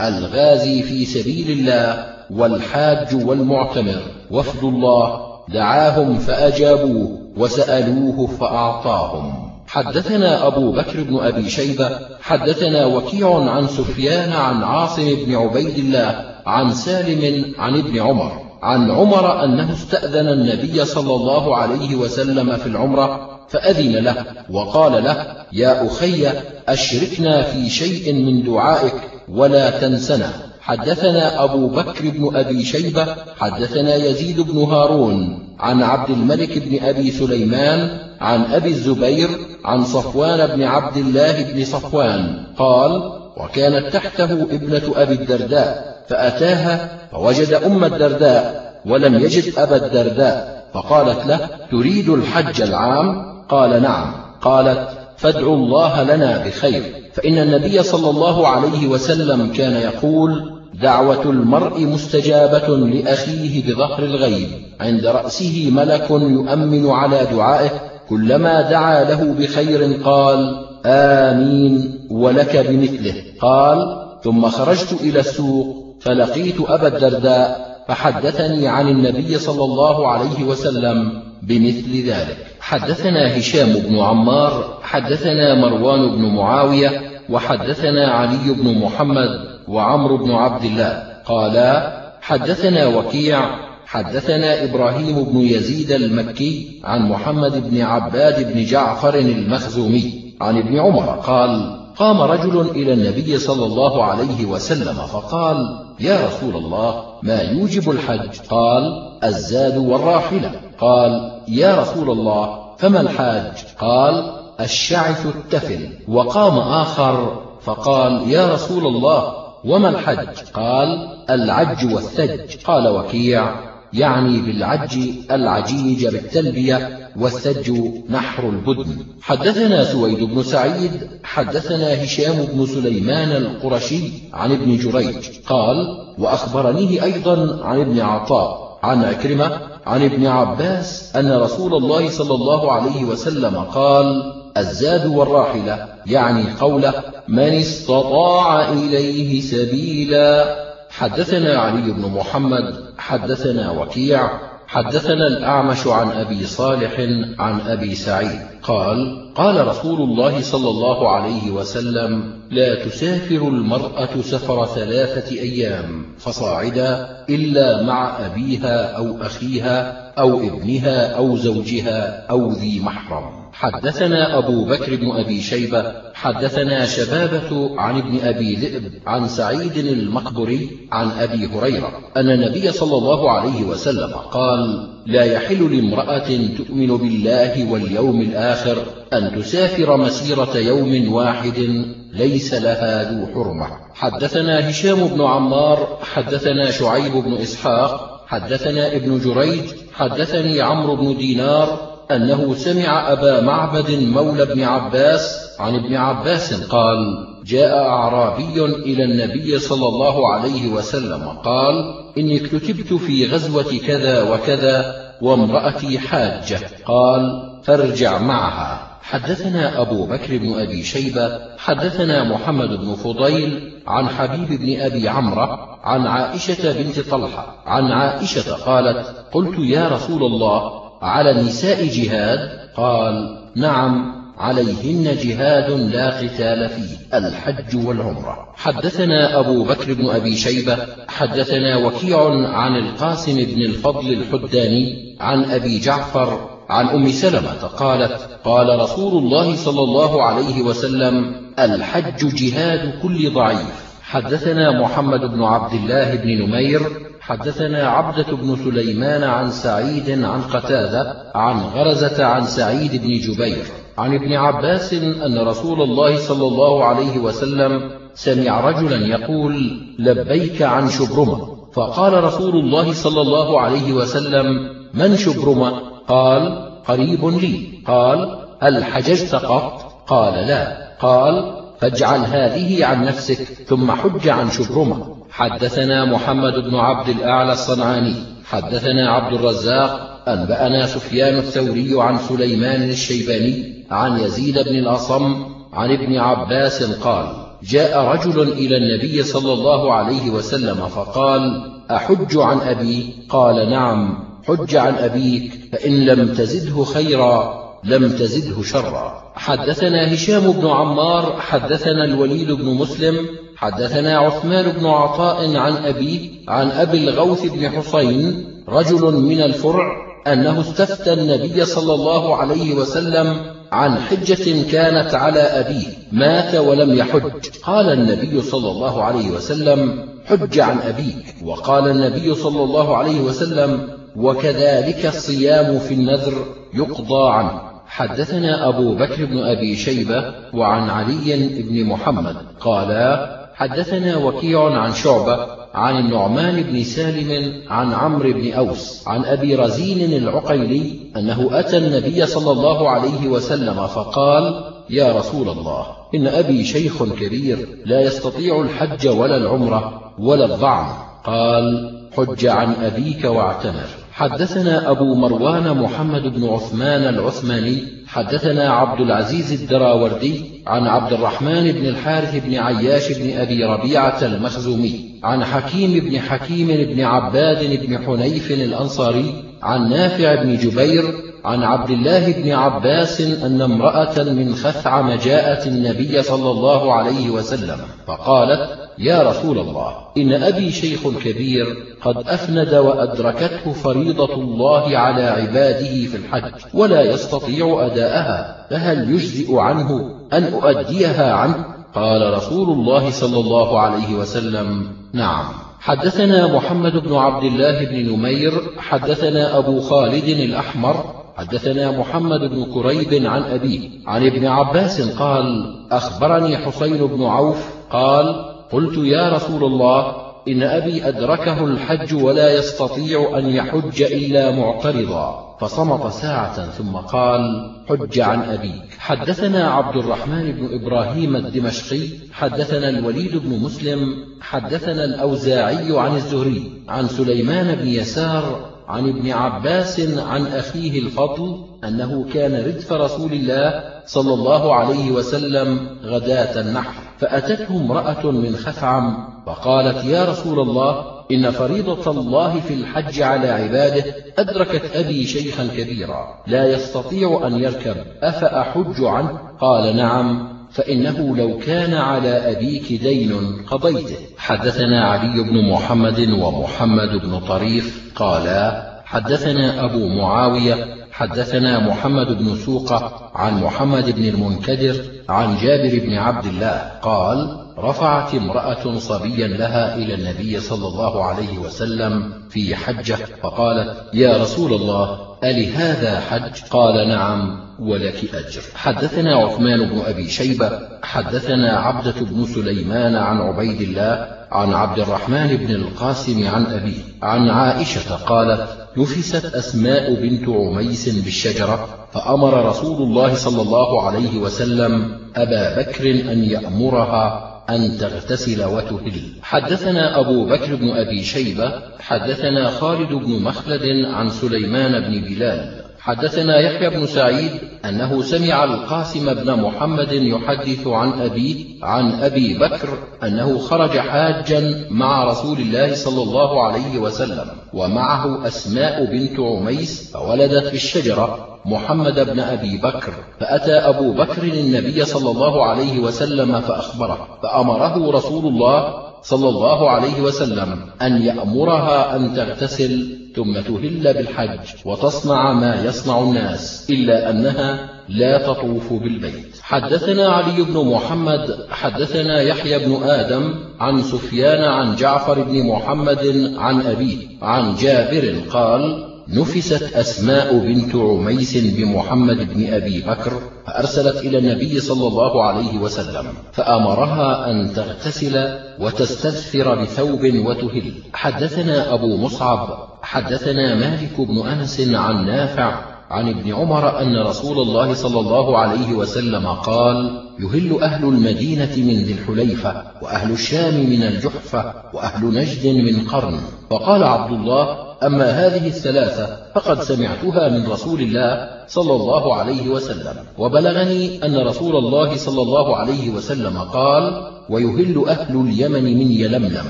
الغازي 0.00 0.82
في 0.82 1.04
سبيل 1.04 1.50
الله 1.50 2.06
والحاج 2.30 3.26
والمعتمر 3.26 4.02
وفد 4.30 4.64
الله 4.64 5.20
دعاهم 5.48 6.18
فأجابوه 6.18 7.18
وسألوه 7.36 8.26
فأعطاهم. 8.26 9.49
حدثنا 9.70 10.46
أبو 10.46 10.72
بكر 10.72 11.02
بن 11.02 11.18
أبي 11.18 11.50
شيبة 11.50 11.98
حدثنا 12.20 12.86
وكيع 12.86 13.50
عن 13.50 13.66
سفيان 13.66 14.32
عن 14.32 14.62
عاصم 14.62 15.14
بن 15.14 15.34
عبيد 15.34 15.78
الله 15.78 16.34
عن 16.46 16.72
سالم 16.72 17.54
عن 17.58 17.78
ابن 17.78 18.00
عمر 18.00 18.42
عن 18.62 18.90
عمر 18.90 19.44
أنه 19.44 19.72
استأذن 19.72 20.28
النبي 20.28 20.84
صلى 20.84 21.14
الله 21.14 21.56
عليه 21.56 21.94
وسلم 21.94 22.56
في 22.56 22.66
العمرة 22.66 23.38
فأذن 23.48 24.04
له 24.04 24.24
وقال 24.50 25.04
له 25.04 25.36
يا 25.52 25.86
أخي 25.86 26.28
أشركنا 26.68 27.42
في 27.42 27.70
شيء 27.70 28.12
من 28.14 28.42
دعائك 28.42 28.94
ولا 29.28 29.70
تنسنا. 29.70 30.49
حدثنا 30.62 31.44
أبو 31.44 31.68
بكر 31.68 32.08
بن 32.08 32.36
أبي 32.36 32.64
شيبة 32.64 33.06
حدثنا 33.38 33.94
يزيد 33.94 34.40
بن 34.40 34.58
هارون 34.58 35.48
عن 35.60 35.82
عبد 35.82 36.10
الملك 36.10 36.58
بن 36.58 36.84
أبي 36.84 37.10
سليمان 37.10 37.98
عن 38.20 38.44
أبي 38.44 38.68
الزبير 38.68 39.28
عن 39.64 39.84
صفوان 39.84 40.46
بن 40.46 40.62
عبد 40.62 40.96
الله 40.96 41.42
بن 41.42 41.64
صفوان 41.64 42.44
قال 42.58 43.02
وكانت 43.36 43.92
تحته 43.92 44.32
ابنة 44.42 44.82
أبي 44.96 45.14
الدرداء 45.14 45.96
فأتاها 46.08 46.88
فوجد 47.12 47.52
أم 47.52 47.84
الدرداء 47.84 48.70
ولم 48.86 49.14
يجد 49.14 49.58
أبا 49.58 49.76
الدرداء 49.76 50.60
فقالت 50.74 51.26
له 51.26 51.48
تريد 51.70 52.08
الحج 52.08 52.62
العام؟ 52.62 53.30
قال 53.48 53.82
نعم. 53.82 54.12
قالت 54.40 54.88
فادعوا 55.16 55.56
الله 55.56 56.02
لنا 56.02 56.44
بخير. 56.46 56.99
فإن 57.12 57.38
النبي 57.38 57.82
صلى 57.82 58.10
الله 58.10 58.48
عليه 58.48 58.88
وسلم 58.88 59.52
كان 59.52 59.72
يقول 59.72 60.60
دعوة 60.82 61.22
المرء 61.22 61.80
مستجابة 61.80 62.76
لأخيه 62.76 63.72
بظهر 63.72 64.04
الغيب 64.04 64.48
عند 64.80 65.06
رأسه 65.06 65.70
ملك 65.72 66.10
يؤمن 66.10 66.90
على 66.90 67.26
دعائه 67.32 67.70
كلما 68.08 68.70
دعا 68.70 69.04
له 69.04 69.34
بخير 69.38 70.02
قال 70.04 70.66
آمين 70.86 71.98
ولك 72.10 72.56
بمثله. 72.56 73.14
قال 73.40 74.06
ثم 74.24 74.48
خرجت 74.48 74.92
إلى 75.00 75.20
السوق 75.20 75.96
فلقيت 76.00 76.60
أبا 76.60 76.88
الدرداء 76.88 77.70
فحدثني 77.88 78.68
عن 78.68 78.88
النبي 78.88 79.38
صلى 79.38 79.64
الله 79.64 80.08
عليه 80.08 80.44
وسلم 80.44 81.22
بمثل 81.42 82.02
ذلك. 82.06 82.36
حدثنا 82.60 83.38
هشام 83.38 83.72
بن 83.72 83.98
عمار 83.98 84.78
حدثنا 84.82 85.54
مروان 85.54 86.16
بن 86.16 86.34
معاوية 86.34 87.02
وحدثنا 87.30 88.08
علي 88.08 88.54
بن 88.54 88.78
محمد 88.78 89.28
وعمرو 89.68 90.16
بن 90.16 90.30
عبد 90.30 90.64
الله. 90.64 91.02
قالا 91.24 92.00
حدثنا 92.20 92.86
وكيع 92.86 93.40
حدثنا 93.86 94.64
إبراهيم 94.64 95.24
بن 95.24 95.38
يزيد 95.38 95.90
المكي 95.92 96.80
عن 96.84 97.08
محمد 97.08 97.70
بن 97.70 97.80
عباد 97.80 98.52
بن 98.52 98.64
جعفر 98.64 99.14
المخزومي 99.14 100.34
عن 100.40 100.58
ابن 100.58 100.78
عمر 100.78 101.06
قال 101.06 101.79
قام 102.00 102.22
رجل 102.22 102.60
إلى 102.60 102.92
النبي 102.92 103.38
صلى 103.38 103.66
الله 103.66 104.04
عليه 104.04 104.44
وسلم 104.44 104.94
فقال 104.94 105.86
يا 106.00 106.26
رسول 106.26 106.56
الله 106.56 107.04
ما 107.22 107.40
يوجب 107.40 107.90
الحج؟ 107.90 108.40
قال 108.50 108.82
الزاد 109.24 109.76
والراحلة. 109.76 110.52
قال 110.78 111.40
يا 111.48 111.80
رسول 111.80 112.10
الله 112.10 112.58
فما 112.78 113.00
الحاج؟ 113.00 113.52
قال 113.78 114.32
الشعث 114.60 115.26
التفل. 115.26 115.88
وقام 116.08 116.58
آخر 116.58 117.42
فقال 117.62 118.30
يا 118.30 118.54
رسول 118.54 118.86
الله 118.86 119.34
وما 119.64 119.88
الحج؟ 119.88 120.38
قال 120.54 121.18
العج 121.30 121.94
والثج. 121.94 122.64
قال 122.64 122.88
وكيع. 122.88 123.69
يعني 123.92 124.38
بالعج 124.38 124.98
العجيج 125.30 126.06
بالتلبية 126.06 127.08
والثج 127.16 127.72
نحر 128.10 128.48
البدن. 128.48 128.96
حدثنا 129.22 129.84
سويد 129.84 130.24
بن 130.24 130.42
سعيد 130.42 130.90
حدثنا 131.24 132.04
هشام 132.04 132.46
بن 132.52 132.66
سليمان 132.66 133.32
القرشي 133.32 134.00
عن 134.32 134.52
ابن 134.52 134.76
جريج 134.76 135.16
قال 135.46 135.76
وأخبرنيه 136.18 137.04
أيضا 137.04 137.64
عن 137.64 137.80
ابن 137.80 138.00
عطاء 138.00 138.78
عن 138.82 139.04
عكرمة 139.04 139.60
عن 139.86 140.04
ابن 140.04 140.26
عباس 140.26 141.16
أن 141.16 141.32
رسول 141.32 141.74
الله 141.74 142.10
صلى 142.10 142.34
الله 142.34 142.72
عليه 142.72 143.04
وسلم 143.04 143.56
قال 143.56 144.32
الزاد 144.56 145.06
والراحلة 145.06 145.88
يعني 146.06 146.44
قوله 146.60 146.94
من 147.28 147.40
استطاع 147.40 148.72
إليه 148.72 149.40
سبيلا 149.40 150.69
حدثنا 151.00 151.58
علي 151.58 151.92
بن 151.92 152.10
محمد 152.10 152.74
حدثنا 152.98 153.70
وكيع 153.70 154.30
حدثنا 154.66 155.26
الأعمش 155.26 155.86
عن 155.86 156.10
أبي 156.10 156.44
صالح 156.44 157.00
عن 157.38 157.60
أبي 157.60 157.94
سعيد. 157.94 158.40
قال 158.62 159.30
قال 159.34 159.66
رسول 159.66 160.00
الله 160.00 160.40
صلى 160.40 160.68
الله 160.68 161.10
عليه 161.10 161.50
وسلم 161.50 162.32
لا 162.50 162.84
تسافر 162.84 163.48
المرأة 163.48 164.20
سفر 164.22 164.66
ثلاثة 164.66 165.32
أيام 165.32 166.04
فصاعدا 166.18 167.08
إلا 167.28 167.82
مع 167.82 168.26
أبيها 168.26 168.96
أو 168.96 169.22
أخيها 169.22 170.12
أو 170.18 170.40
ابنها 170.40 171.16
أو 171.16 171.36
زوجها 171.36 172.26
أو 172.30 172.52
ذي 172.52 172.80
محرم. 172.80 173.39
حدثنا 173.52 174.38
أبو 174.38 174.64
بكر 174.64 174.96
بن 174.96 175.10
أبي 175.10 175.40
شيبة 175.40 175.92
حدثنا 176.14 176.86
شبابة 176.86 177.80
عن 177.80 177.98
ابن 177.98 178.18
أبي 178.22 178.54
ذئب 178.54 178.92
عن 179.06 179.28
سعيد 179.28 179.76
المقبري 179.76 180.88
عن 180.92 181.10
أبي 181.10 181.46
هريرة 181.46 181.92
أن 182.16 182.30
النبي 182.30 182.72
صلى 182.72 182.96
الله 182.96 183.30
عليه 183.30 183.62
وسلم 183.62 184.12
قال 184.12 184.88
لا 185.06 185.24
يحل 185.24 185.76
لامرأة 185.76 186.28
تؤمن 186.58 186.96
بالله 186.96 187.72
واليوم 187.72 188.20
الآخر 188.20 188.76
أن 189.12 189.42
تسافر 189.42 189.96
مسيرة 189.96 190.56
يوم 190.56 191.12
واحد 191.12 191.84
ليس 192.12 192.54
لها 192.54 193.12
ذو 193.12 193.26
حرمة. 193.26 193.66
حدثنا 193.94 194.70
هشام 194.70 195.06
بن 195.06 195.22
عمار 195.22 195.98
حدثنا 196.02 196.70
شعيب 196.70 197.12
بن 197.12 197.34
إسحاق 197.34 198.10
حدثنا 198.26 198.96
ابن 198.96 199.18
جريج 199.18 199.62
حدثني 199.94 200.60
عمرو 200.60 200.96
بن 200.96 201.16
دينار 201.16 201.89
أنه 202.16 202.54
سمع 202.54 203.12
أبا 203.12 203.40
معبد 203.40 203.90
مولى 203.90 204.42
ابن 204.42 204.62
عباس 204.62 205.50
عن 205.58 205.74
ابن 205.74 205.96
عباس 205.96 206.62
قال 206.62 206.98
جاء 207.44 207.78
أعرابي 207.78 208.64
إلى 208.64 209.04
النبي 209.04 209.58
صلى 209.58 209.88
الله 209.88 210.32
عليه 210.32 210.68
وسلم 210.68 211.28
قال 211.28 211.94
إني 212.18 212.36
اكتتبت 212.36 212.92
في 212.92 213.26
غزوة 213.26 213.78
كذا 213.86 214.22
وكذا 214.22 214.94
وامرأتي 215.22 215.98
حاجة. 215.98 216.60
قال 216.86 217.50
فارجع 217.64 218.18
معها. 218.18 218.90
حدثنا 219.02 219.80
أبو 219.82 220.06
بكر 220.06 220.38
بن 220.38 220.60
أبي 220.60 220.82
شيبة 220.82 221.56
حدثنا 221.58 222.24
محمد 222.24 222.68
بن 222.68 222.94
فضيل 222.94 223.72
عن 223.86 224.08
حبيب 224.08 224.60
بن 224.60 224.80
أبي 224.80 225.08
عمرة 225.08 225.78
عن 225.82 226.06
عائشة 226.06 226.82
بنت 226.82 227.00
طلحة 227.00 227.62
عن 227.66 227.92
عائشة 227.92 228.54
قالت 228.54 229.06
قلت 229.32 229.58
يا 229.58 229.88
رسول 229.88 230.22
الله 230.22 230.89
على 231.02 231.30
النساء 231.30 231.86
جهاد؟ 231.86 232.38
قال 232.76 233.38
نعم 233.56 234.20
عليهن 234.38 235.16
جهاد 235.22 235.70
لا 235.70 236.10
قتال 236.18 236.68
فيه. 236.68 237.18
الحج 237.18 237.86
والعمرة. 237.86 238.48
حدثنا 238.54 239.40
أبو 239.40 239.64
بكر 239.64 239.94
بن 239.94 240.10
أبي 240.10 240.36
شيبة 240.36 240.76
حدثنا 241.08 241.76
وكيع 241.76 242.48
عن 242.48 242.76
القاسم 242.76 243.34
بن 243.34 243.62
الفضل 243.62 244.12
الحداني 244.12 245.16
عن 245.20 245.44
أبي 245.44 245.78
جعفر 245.78 246.50
عن 246.68 246.88
أم 246.88 247.08
سلمة 247.08 247.52
قالت 247.52 248.28
قال 248.44 248.80
رسول 248.80 249.22
الله 249.22 249.56
صلى 249.56 249.82
الله 249.82 250.22
عليه 250.22 250.62
وسلم 250.62 251.34
الحج 251.58 252.34
جهاد 252.34 253.02
كل 253.02 253.34
ضعيف. 253.34 253.90
حدثنا 254.02 254.80
محمد 254.80 255.20
بن 255.20 255.42
عبد 255.42 255.74
الله 255.74 256.14
بن 256.14 256.28
نمير 256.42 257.09
حدثنا 257.20 257.88
عبدة 257.88 258.36
بن 258.36 258.56
سليمان 258.56 259.24
عن 259.24 259.50
سعيد 259.50 260.24
عن 260.24 260.42
قتادة 260.42 261.32
عن 261.34 261.60
غرزة 261.60 262.24
عن 262.24 262.44
سعيد 262.44 263.02
بن 263.02 263.12
جبير 263.12 263.64
عن 263.98 264.14
ابن 264.14 264.32
عباس 264.32 264.92
أن 264.94 265.38
رسول 265.38 265.82
الله 265.82 266.16
صلى 266.16 266.46
الله 266.46 266.84
عليه 266.84 267.18
وسلم 267.18 267.90
سمع 268.14 268.60
رجلا 268.60 269.06
يقول 269.06 269.80
لبيك 269.98 270.62
عن 270.62 270.88
شبرمة. 270.88 271.56
فقال 271.72 272.24
رسول 272.24 272.56
الله 272.56 272.92
صلى 272.92 273.20
الله 273.20 273.60
عليه 273.60 273.92
وسلم 273.92 274.46
من 274.94 275.16
شبرمة؟ 275.16 275.72
قال 276.08 276.70
قريب 276.88 277.24
لي. 277.24 277.82
قال 277.86 278.38
هل 278.60 278.84
حججت 278.84 279.34
قط؟ 279.34 280.04
قال 280.06 280.34
لا. 280.34 280.90
قال 281.00 281.59
فاجعل 281.80 282.20
هذه 282.20 282.84
عن 282.84 283.04
نفسك 283.04 283.42
ثم 283.66 283.90
حج 283.92 284.28
عن 284.28 284.50
شبرمة. 284.50 285.16
حدثنا 285.30 286.04
محمد 286.04 286.52
بن 286.52 286.74
عبد 286.74 287.08
الأعلى 287.08 287.52
الصنعاني. 287.52 288.14
حدثنا 288.44 289.10
عبد 289.10 289.34
الرزاق 289.34 290.10
أنبأنا 290.28 290.86
سفيان 290.86 291.38
الثوري 291.38 292.02
عن 292.02 292.18
سليمان 292.18 292.82
الشيباني 292.82 293.84
عن 293.90 294.20
يزيد 294.20 294.54
بن 294.54 294.78
الأصم 294.78 295.44
عن 295.72 295.90
ابن 295.92 296.16
عباس 296.16 296.82
قال 296.82 297.26
جاء 297.62 298.04
رجل 298.04 298.42
إلى 298.52 298.76
النبي 298.76 299.22
صلى 299.22 299.52
الله 299.52 299.94
عليه 299.94 300.30
وسلم 300.30 300.74
فقال 300.74 301.62
أحج 301.90 302.36
عن 302.36 302.58
أبي؟ 302.60 303.14
قال 303.28 303.70
نعم 303.70 304.24
حج 304.48 304.76
عن 304.76 304.94
أبيك 304.94 305.52
فإن 305.72 306.04
لم 306.04 306.34
تزده 306.34 306.84
خيرا. 306.84 307.69
لم 307.84 308.08
تزده 308.08 308.62
شرا. 308.62 309.32
حدثنا 309.34 310.14
هشام 310.14 310.52
بن 310.52 310.66
عمار 310.66 311.40
حدثنا 311.40 312.04
الوليد 312.04 312.52
بن 312.52 312.64
مسلم 312.64 313.26
حدثنا 313.56 314.18
عثمان 314.18 314.72
بن 314.72 314.86
عطاء 314.86 315.56
عن 315.56 315.72
أبيه 315.72 316.30
عن 316.48 316.70
أبي 316.70 317.08
الغوث 317.08 317.46
بن 317.46 317.70
حسين 317.70 318.44
رجل 318.68 319.14
من 319.14 319.40
الفرع 319.42 320.10
أنه 320.26 320.60
استفتى 320.60 321.12
النبي 321.12 321.64
صلى 321.64 321.94
الله 321.94 322.36
عليه 322.36 322.74
وسلم 322.74 323.36
عن 323.72 323.98
حجة 323.98 324.70
كانت 324.72 325.14
على 325.14 325.40
أبيه 325.40 325.86
مات 326.12 326.54
ولم 326.54 326.98
يحج. 326.98 327.48
قال 327.62 327.92
النبي 327.92 328.42
صلى 328.42 328.70
الله 328.70 329.02
عليه 329.02 329.30
وسلم 329.30 330.08
حج 330.24 330.58
عن 330.58 330.78
أبيك. 330.78 331.34
وقال 331.44 331.88
النبي 331.90 332.34
صلى 332.34 332.62
الله 332.62 332.96
عليه 332.96 333.20
وسلم 333.20 333.88
وكذلك 334.16 335.06
الصيام 335.06 335.78
في 335.78 335.94
النذر 335.94 336.44
يقضى 336.74 337.30
عنه. 337.30 337.69
حدثنا 337.90 338.68
أبو 338.68 338.94
بكر 338.94 339.24
بن 339.24 339.38
أبي 339.38 339.76
شيبة 339.76 340.34
وعن 340.54 340.90
علي 340.90 341.62
بن 341.62 341.84
محمد 341.84 342.36
قالا 342.60 343.40
حدثنا 343.54 344.16
وكيع 344.16 344.80
عن 344.80 344.92
شعبة 344.92 345.46
عن 345.74 345.98
النعمان 345.98 346.62
بن 346.62 346.82
سالم 346.84 347.62
عن 347.68 347.92
عمرو 347.92 348.32
بن 348.32 348.52
أوس 348.52 349.08
عن 349.08 349.24
أبي 349.24 349.54
رزين 349.54 350.12
العقيلي 350.12 351.10
أنه 351.16 351.48
أتى 351.52 351.76
النبي 351.78 352.26
صلى 352.26 352.52
الله 352.52 352.90
عليه 352.90 353.28
وسلم 353.28 353.86
فقال 353.86 354.64
يا 354.90 355.12
رسول 355.18 355.48
الله 355.48 355.86
إن 356.14 356.26
أبي 356.26 356.64
شيخ 356.64 357.04
كبير 357.04 357.68
لا 357.84 358.00
يستطيع 358.00 358.60
الحج 358.60 359.08
ولا 359.08 359.36
العمرة 359.36 360.12
ولا 360.18 360.44
الضعن. 360.44 360.86
قال 361.24 361.92
حج 362.16 362.46
عن 362.46 362.74
أبيك 362.82 363.24
واعتمر. 363.24 363.99
حدثنا 364.20 364.90
أبو 364.90 365.14
مروان 365.14 365.76
محمد 365.76 366.22
بن 366.22 366.48
عثمان 366.48 367.14
العثماني 367.14 367.82
حدثنا 368.06 368.72
عبد 368.72 369.00
العزيز 369.00 369.62
الدراوردي 369.62 370.62
عن 370.66 370.86
عبد 370.86 371.12
الرحمن 371.12 371.72
بن 371.72 371.86
الحارث 371.86 372.46
بن 372.46 372.54
عياش 372.54 373.12
بن 373.12 373.38
أبي 373.38 373.64
ربيعة 373.64 374.22
المخزومي 374.22 375.20
عن 375.22 375.44
حكيم 375.44 376.00
بن 376.00 376.18
حكيم 376.18 376.66
بن 376.66 377.00
عباد 377.00 377.86
بن 377.86 377.98
حنيف 377.98 378.50
الأنصاري 378.50 379.44
عن 379.62 379.90
نافع 379.90 380.42
بن 380.42 380.56
جبير 380.56 381.29
عن 381.44 381.62
عبد 381.62 381.90
الله 381.90 382.32
بن 382.32 382.52
عباس 382.52 383.20
أن 383.20 383.62
امرأة 383.62 384.22
من 384.22 384.54
خثعم 384.54 385.12
جاءت 385.12 385.66
النبي 385.66 386.22
صلى 386.22 386.50
الله 386.50 386.94
عليه 386.94 387.30
وسلم 387.30 387.78
فقالت 388.06 388.78
يا 388.98 389.22
رسول 389.30 389.58
الله 389.58 389.92
إن 390.16 390.32
أبي 390.32 390.70
شيخ 390.70 391.08
كبير 391.24 391.66
قد 392.02 392.16
أفند 392.28 392.74
وأدركته 392.74 393.72
فريضة 393.72 394.34
الله 394.34 394.98
على 394.98 395.22
عباده 395.22 396.06
في 396.06 396.16
الحج 396.16 396.52
ولا 396.74 397.02
يستطيع 397.02 397.86
أداءها 397.86 398.66
فهل 398.70 399.14
يجزئ 399.14 399.56
عنه 399.56 400.10
أن 400.32 400.44
أؤديها 400.44 401.32
عنه؟ 401.32 401.64
قال 401.94 402.34
رسول 402.34 402.70
الله 402.70 403.10
صلى 403.10 403.40
الله 403.40 403.80
عليه 403.80 404.14
وسلم 404.14 404.88
نعم. 405.12 405.44
حدثنا 405.80 406.56
محمد 406.56 406.92
بن 406.92 407.14
عبد 407.14 407.44
الله 407.44 407.84
بن 407.84 408.12
نمير 408.12 408.52
حدثنا 408.78 409.58
أبو 409.58 409.80
خالد 409.80 410.28
الأحمر 410.28 411.19
حدثنا 411.40 411.98
محمد 411.98 412.40
بن 412.40 412.64
كريب 412.64 413.26
عن 413.26 413.42
أبيه 413.42 413.88
عن 414.06 414.26
ابن 414.26 414.46
عباس 414.46 415.00
قال 415.00 415.74
أخبرني 415.90 416.56
حسين 416.56 417.06
بن 417.06 417.22
عوف 417.22 417.70
قال 417.90 418.54
قلت 418.72 418.98
يا 418.98 419.28
رسول 419.28 419.64
الله 419.64 420.16
إن 420.48 420.62
أبي 420.62 421.08
أدركه 421.08 421.64
الحج 421.64 422.14
ولا 422.14 422.58
يستطيع 422.58 423.38
أن 423.38 423.46
يحج 423.46 424.02
إلا 424.02 424.50
معترضا. 424.50 425.56
فصمت 425.60 426.12
ساعة 426.12 426.70
ثم 426.70 426.96
قال 426.96 427.72
حج 427.88 428.20
عن 428.20 428.40
أبيك. 428.42 428.90
حدثنا 428.98 429.70
عبد 429.70 429.96
الرحمن 429.96 430.52
بن 430.52 430.68
إبراهيم 430.80 431.36
الدمشقي 431.36 432.08
حدثنا 432.32 432.88
الوليد 432.88 433.36
بن 433.36 433.58
مسلم 433.62 434.14
حدثنا 434.40 435.04
الأوزاعي 435.04 435.98
عن 435.98 436.16
الزهري 436.16 436.72
عن 436.88 437.08
سليمان 437.08 437.74
بن 437.74 437.86
يسار 437.88 438.69
عن 438.90 439.08
ابن 439.08 439.30
عباس 439.30 440.00
عن 440.18 440.46
أخيه 440.46 440.98
الفضل 440.98 441.64
أنه 441.84 442.24
كان 442.34 442.64
ردف 442.64 442.92
رسول 442.92 443.32
الله 443.32 443.84
صلى 444.06 444.34
الله 444.34 444.74
عليه 444.74 445.10
وسلم 445.10 445.96
غداة 446.04 446.60
النحر 446.60 447.02
فأتته 447.18 447.76
امرأة 447.76 448.30
من 448.30 448.56
خثعم 448.56 449.28
فقالت 449.46 450.04
يا 450.04 450.24
رسول 450.24 450.60
الله 450.60 451.20
إن 451.30 451.50
فريضة 451.50 452.10
الله 452.10 452.60
في 452.60 452.74
الحج 452.74 453.22
على 453.22 453.48
عباده 453.48 454.04
أدركت 454.38 454.96
أبي 454.96 455.24
شيخا 455.24 455.66
كبيرا 455.66 456.42
لا 456.46 456.72
يستطيع 456.72 457.46
أن 457.46 457.52
يركب 457.54 457.96
أفأحج 458.22 459.04
عنه؟ 459.04 459.38
قال 459.60 459.96
نعم. 459.96 460.59
فإنه 460.72 461.36
لو 461.36 461.58
كان 461.58 461.94
على 461.94 462.52
أبيك 462.52 462.92
دين 462.92 463.32
قضيته. 463.66 464.16
حدثنا 464.38 465.04
علي 465.04 465.42
بن 465.42 465.70
محمد 465.70 466.20
ومحمد 466.30 467.10
بن 467.22 467.40
طريف 467.40 468.12
قالا 468.16 468.90
حدثنا 469.04 469.84
أبو 469.84 470.08
معاوية 470.08 471.00
حدثنا 471.12 471.88
محمد 471.88 472.38
بن 472.38 472.56
سوقة 472.56 473.30
عن 473.34 473.62
محمد 473.62 474.10
بن 474.10 474.24
المنكدر 474.24 474.96
عن 475.28 475.56
جابر 475.56 475.98
بن 476.06 476.14
عبد 476.14 476.46
الله 476.46 476.92
قال 477.02 477.66
رفعت 477.78 478.34
امرأة 478.34 478.98
صبيا 478.98 479.48
لها 479.48 479.94
إلى 479.96 480.14
النبي 480.14 480.60
صلى 480.60 480.86
الله 480.86 481.24
عليه 481.24 481.58
وسلم 481.58 482.32
في 482.50 482.76
حجة 482.76 483.14
فقالت 483.42 484.14
يا 484.14 484.36
رسول 484.36 484.72
الله 484.72 485.29
ألهذا 485.44 486.20
حج؟ 486.20 486.62
قال 486.70 487.08
نعم 487.08 487.60
ولك 487.78 488.34
أجر. 488.34 488.62
حدثنا 488.74 489.36
عثمان 489.36 489.88
بن 489.88 490.00
أبي 490.06 490.28
شيبة 490.28 490.70
حدثنا 491.02 491.78
عبدة 491.78 492.14
بن 492.20 492.44
سليمان 492.44 493.16
عن 493.16 493.38
عبيد 493.38 493.80
الله 493.80 494.28
عن 494.50 494.72
عبد 494.72 494.98
الرحمن 494.98 495.56
بن 495.56 495.74
القاسم 495.74 496.48
عن 496.48 496.66
أبيه 496.66 497.02
عن 497.22 497.48
عائشة 497.48 498.14
قالت 498.16 498.68
نفست 498.96 499.44
أسماء 499.44 500.14
بنت 500.14 500.48
عميس 500.48 501.08
بالشجرة 501.08 501.88
فأمر 502.12 502.68
رسول 502.68 503.02
الله 503.02 503.34
صلى 503.34 503.62
الله 503.62 504.06
عليه 504.06 504.38
وسلم 504.38 505.18
أبا 505.36 505.82
بكر 505.82 506.10
أن 506.10 506.44
يأمرها 506.44 507.49
أن 507.70 507.98
تغتسل 507.98 508.64
وتهل 508.64 509.20
حدثنا 509.42 510.20
أبو 510.20 510.44
بكر 510.44 510.74
بن 510.74 510.90
أبي 510.90 511.22
شيبة 511.22 511.72
حدثنا 512.00 512.70
خالد 512.70 513.12
بن 513.12 513.42
مخلد 513.42 514.04
عن 514.04 514.28
سليمان 514.30 514.92
بن 515.00 515.28
بلال. 515.28 515.80
حدثنا 516.00 516.60
يحيى 516.60 516.90
بن 516.90 517.06
سعيد 517.06 517.50
أنه 517.84 518.22
سمع 518.22 518.64
القاسم 518.64 519.34
بن 519.34 519.52
محمد 519.52 520.12
يحدث 520.12 520.86
عن 520.86 521.12
أبيه 521.20 521.64
عن 521.82 522.12
أبي 522.12 522.58
بكر 522.58 522.98
أنه 523.22 523.58
خرج 523.58 523.98
حاجا 523.98 524.86
مع 524.90 525.24
رسول 525.24 525.58
الله 525.58 525.94
صلى 525.94 526.22
الله 526.22 526.66
عليه 526.66 526.98
وسلم 526.98 527.46
ومعه 527.72 528.46
أسماء 528.46 529.04
بنت 529.04 529.40
عميس 529.40 530.10
فولدت 530.12 530.66
في 530.66 530.74
الشجرة. 530.74 531.49
محمد 531.64 532.20
بن 532.30 532.40
أبي 532.40 532.76
بكر 532.76 533.12
فأتى 533.40 533.72
أبو 533.72 534.12
بكر 534.12 534.42
النبي 534.42 535.04
صلى 535.04 535.30
الله 535.30 535.64
عليه 535.64 535.98
وسلم 535.98 536.60
فأخبره 536.60 537.38
فأمره 537.42 538.10
رسول 538.10 538.46
الله 538.46 539.10
صلى 539.22 539.48
الله 539.48 539.90
عليه 539.90 540.20
وسلم 540.20 540.78
أن 541.02 541.22
يأمرها 541.22 542.16
أن 542.16 542.34
تغتسل 542.34 543.16
ثم 543.36 543.60
تهل 543.60 544.14
بالحج 544.14 544.58
وتصنع 544.84 545.52
ما 545.52 545.84
يصنع 545.84 546.18
الناس 546.18 546.86
إلا 546.90 547.30
أنها 547.30 547.88
لا 548.08 548.38
تطوف 548.38 548.92
بالبيت. 548.92 549.56
حدثنا 549.62 550.28
علي 550.28 550.62
بن 550.62 550.86
محمد 550.86 551.66
حدثنا 551.70 552.40
يحيى 552.40 552.78
بن 552.78 553.02
آدم 553.02 553.54
عن 553.80 554.02
سفيان 554.02 554.64
عن 554.64 554.96
جعفر 554.96 555.42
بن 555.42 555.66
محمد 555.66 556.54
عن 556.58 556.80
أبيه 556.80 557.16
عن 557.42 557.74
جابر 557.74 558.34
قال 558.50 559.09
نفست 559.32 559.82
أسماء 559.82 560.58
بنت 560.58 560.96
عميس 560.96 561.56
بمحمد 561.56 562.54
بن 562.54 562.72
أبي 562.74 563.00
بكر 563.00 563.32
فأرسلت 563.66 564.16
إلى 564.16 564.38
النبي 564.38 564.80
صلى 564.80 565.06
الله 565.06 565.44
عليه 565.44 565.78
وسلم 565.78 566.26
فأمرها 566.52 567.50
أن 567.50 567.72
تغتسل 567.74 568.58
وتستذفر 568.78 569.82
بثوب 569.82 570.20
وتهل. 570.22 570.92
حدثنا 571.12 571.94
أبو 571.94 572.16
مصعب 572.16 572.88
حدثنا 573.02 573.74
مالك 573.74 574.20
بن 574.20 574.48
أنس 574.48 574.80
عن 574.80 575.26
نافع 575.26 575.90
عن 576.10 576.28
ابن 576.28 576.54
عمر 576.54 577.00
أن 577.00 577.26
رسول 577.26 577.58
الله 577.58 577.94
صلى 577.94 578.20
الله 578.20 578.58
عليه 578.58 578.92
وسلم 578.92 579.46
قال 579.46 580.22
يهل 580.40 580.82
أهل 580.82 581.04
المدينة 581.04 581.76
من 581.76 581.94
ذي 581.94 582.12
الحليفة 582.12 582.82
وأهل 583.02 583.32
الشام 583.32 583.74
من 583.90 584.02
الجحفة 584.02 584.74
وأهل 584.94 585.34
نجد 585.34 585.66
من 585.66 586.06
قرن. 586.06 586.40
وقال 586.70 587.04
عبد 587.04 587.32
الله 587.32 587.89
أما 588.02 588.30
هذه 588.30 588.66
الثلاثة 588.66 589.36
فقد 589.54 589.82
سمعتها 589.82 590.48
من 590.48 590.66
رسول 590.66 591.00
الله 591.00 591.48
صلى 591.66 591.92
الله 591.92 592.34
عليه 592.34 592.68
وسلم 592.68 593.14
وبلغني 593.38 594.24
أن 594.26 594.36
رسول 594.46 594.76
الله 594.76 595.16
صلى 595.16 595.42
الله 595.42 595.76
عليه 595.76 596.10
وسلم 596.10 596.58
قال 596.58 597.30
ويهل 597.48 598.04
أهل 598.08 598.36
اليمن 598.36 598.84
من 598.84 599.12
يلملم. 599.12 599.64